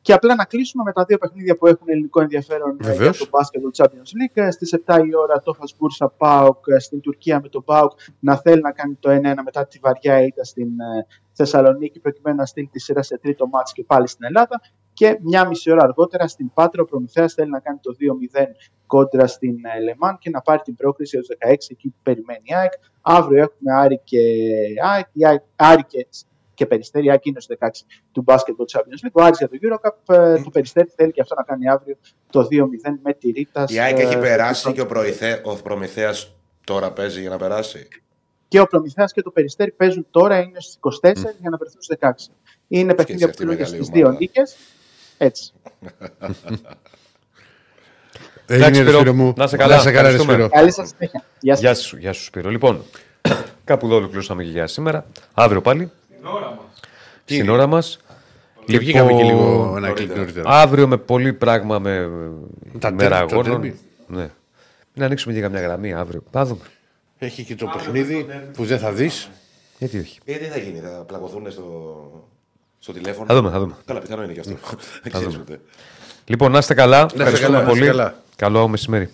[0.07, 3.19] Και απλά να κλείσουμε με τα δύο παιχνίδια που έχουν ελληνικό ενδιαφέρον ε, για Βεβαίως.
[3.19, 4.49] το Basketball Champions League.
[4.51, 8.61] Στι 7 η ώρα το Φασμπούρσα Πάουκ ε, στην Τουρκία με τον Πάουκ να θέλει
[8.61, 12.81] να κάνει το 1-1 μετά τη βαριά ήττα στην ε, Θεσσαλονίκη προκειμένου να στείλει τη
[12.81, 14.61] σειρά σε τρίτο μάτς και πάλι στην Ελλάδα.
[14.93, 17.95] Και μια μισή ώρα αργότερα στην Πάτρα ο Προμηθέας θέλει να κάνει το
[18.39, 18.43] 2-0
[18.87, 22.55] κόντρα στην ε, Λεμάν και να πάρει την πρόκριση έως 16 εκεί που περιμένει η
[22.55, 22.73] ΑΕΚ.
[23.01, 24.19] Αύριο έχουμε Άρη και,
[24.85, 26.07] ΑΕΚ, η ΑΕΚ- Άρη και,
[26.57, 27.69] και Περιστέρη, ΑΕΚ είναι στους 16
[28.13, 29.13] του Basketball Champions League.
[29.13, 31.97] Ο Άρης για το EuroCup, ε, το Περιστέρη θέλει και αυτό να κάνει αύριο
[32.31, 33.65] το 2-0 με τη Ρίτα.
[33.69, 35.41] Η ΑΕΚ έχει ε, περάσει στο- και ο, προηθε...
[35.45, 36.33] ο Προμηθέας
[36.65, 37.89] τώρα παίζει για να περάσει;
[38.49, 41.97] και ο Προμηθέας και το Περιστέρι παίζουν τώρα, είναι στις 24 για να βρεθούν στις
[42.01, 42.11] 16.
[42.69, 44.19] Είναι παιχνίδια που αυτή η κινούνται μεγάλη στις δύο ομάδα.
[44.19, 44.57] νίκες.
[45.19, 45.53] Έτσι.
[48.49, 48.99] Έγινε, ρε Σπύρο.
[48.99, 49.33] Σπύρο μου.
[49.37, 49.75] Να είσαι καλά.
[49.75, 50.33] Να είσαι καλά, ρε Ευχαριστούμε.
[50.33, 50.49] Σπύρο.
[50.49, 51.25] Καλή σας συνέχεια.
[51.41, 51.63] Γεια σας.
[51.63, 52.51] Γεια σου, γεια σου Σπύρο.
[52.51, 52.83] Λοιπόν,
[53.65, 55.07] κάπου εδώ ολοκληρώσαμε και για σήμερα.
[55.35, 55.91] Αύριο πάλι.
[57.25, 57.99] Στην ώρα μας.
[58.65, 60.51] Και βγήκαμε και λίγο ένα κλικ νωρίτερα.
[60.51, 62.09] Αύριο με πολύ πράγμα με
[62.79, 63.61] Τα μέρα τέρ- το αγώνων.
[63.61, 63.79] τέρμι.
[64.07, 64.31] Ναι.
[64.95, 66.23] Μην ανοίξουμε και καμιά γραμμή αύριο.
[66.31, 66.61] Θα δούμε.
[67.19, 69.31] Έχει και το παιχνίδι που δεν θα δεις.
[69.79, 70.19] Γιατί όχι.
[70.25, 71.65] Ε, τι θα γίνει, θα πλακωθούν στο,
[72.79, 73.27] στο τηλέφωνο.
[73.27, 73.75] Θα δούμε, θα δούμε.
[73.85, 74.53] Καλά, πιθανό είναι και αυτό.
[75.03, 75.61] Δεν ξέρεις ποτέ.
[76.25, 77.07] Λοιπόν, να είστε καλά.
[77.15, 77.87] Ευχαριστούμε καλά, να είστε πολύ.
[77.87, 78.15] καλά.
[78.37, 79.11] Καλό μεσημέρι.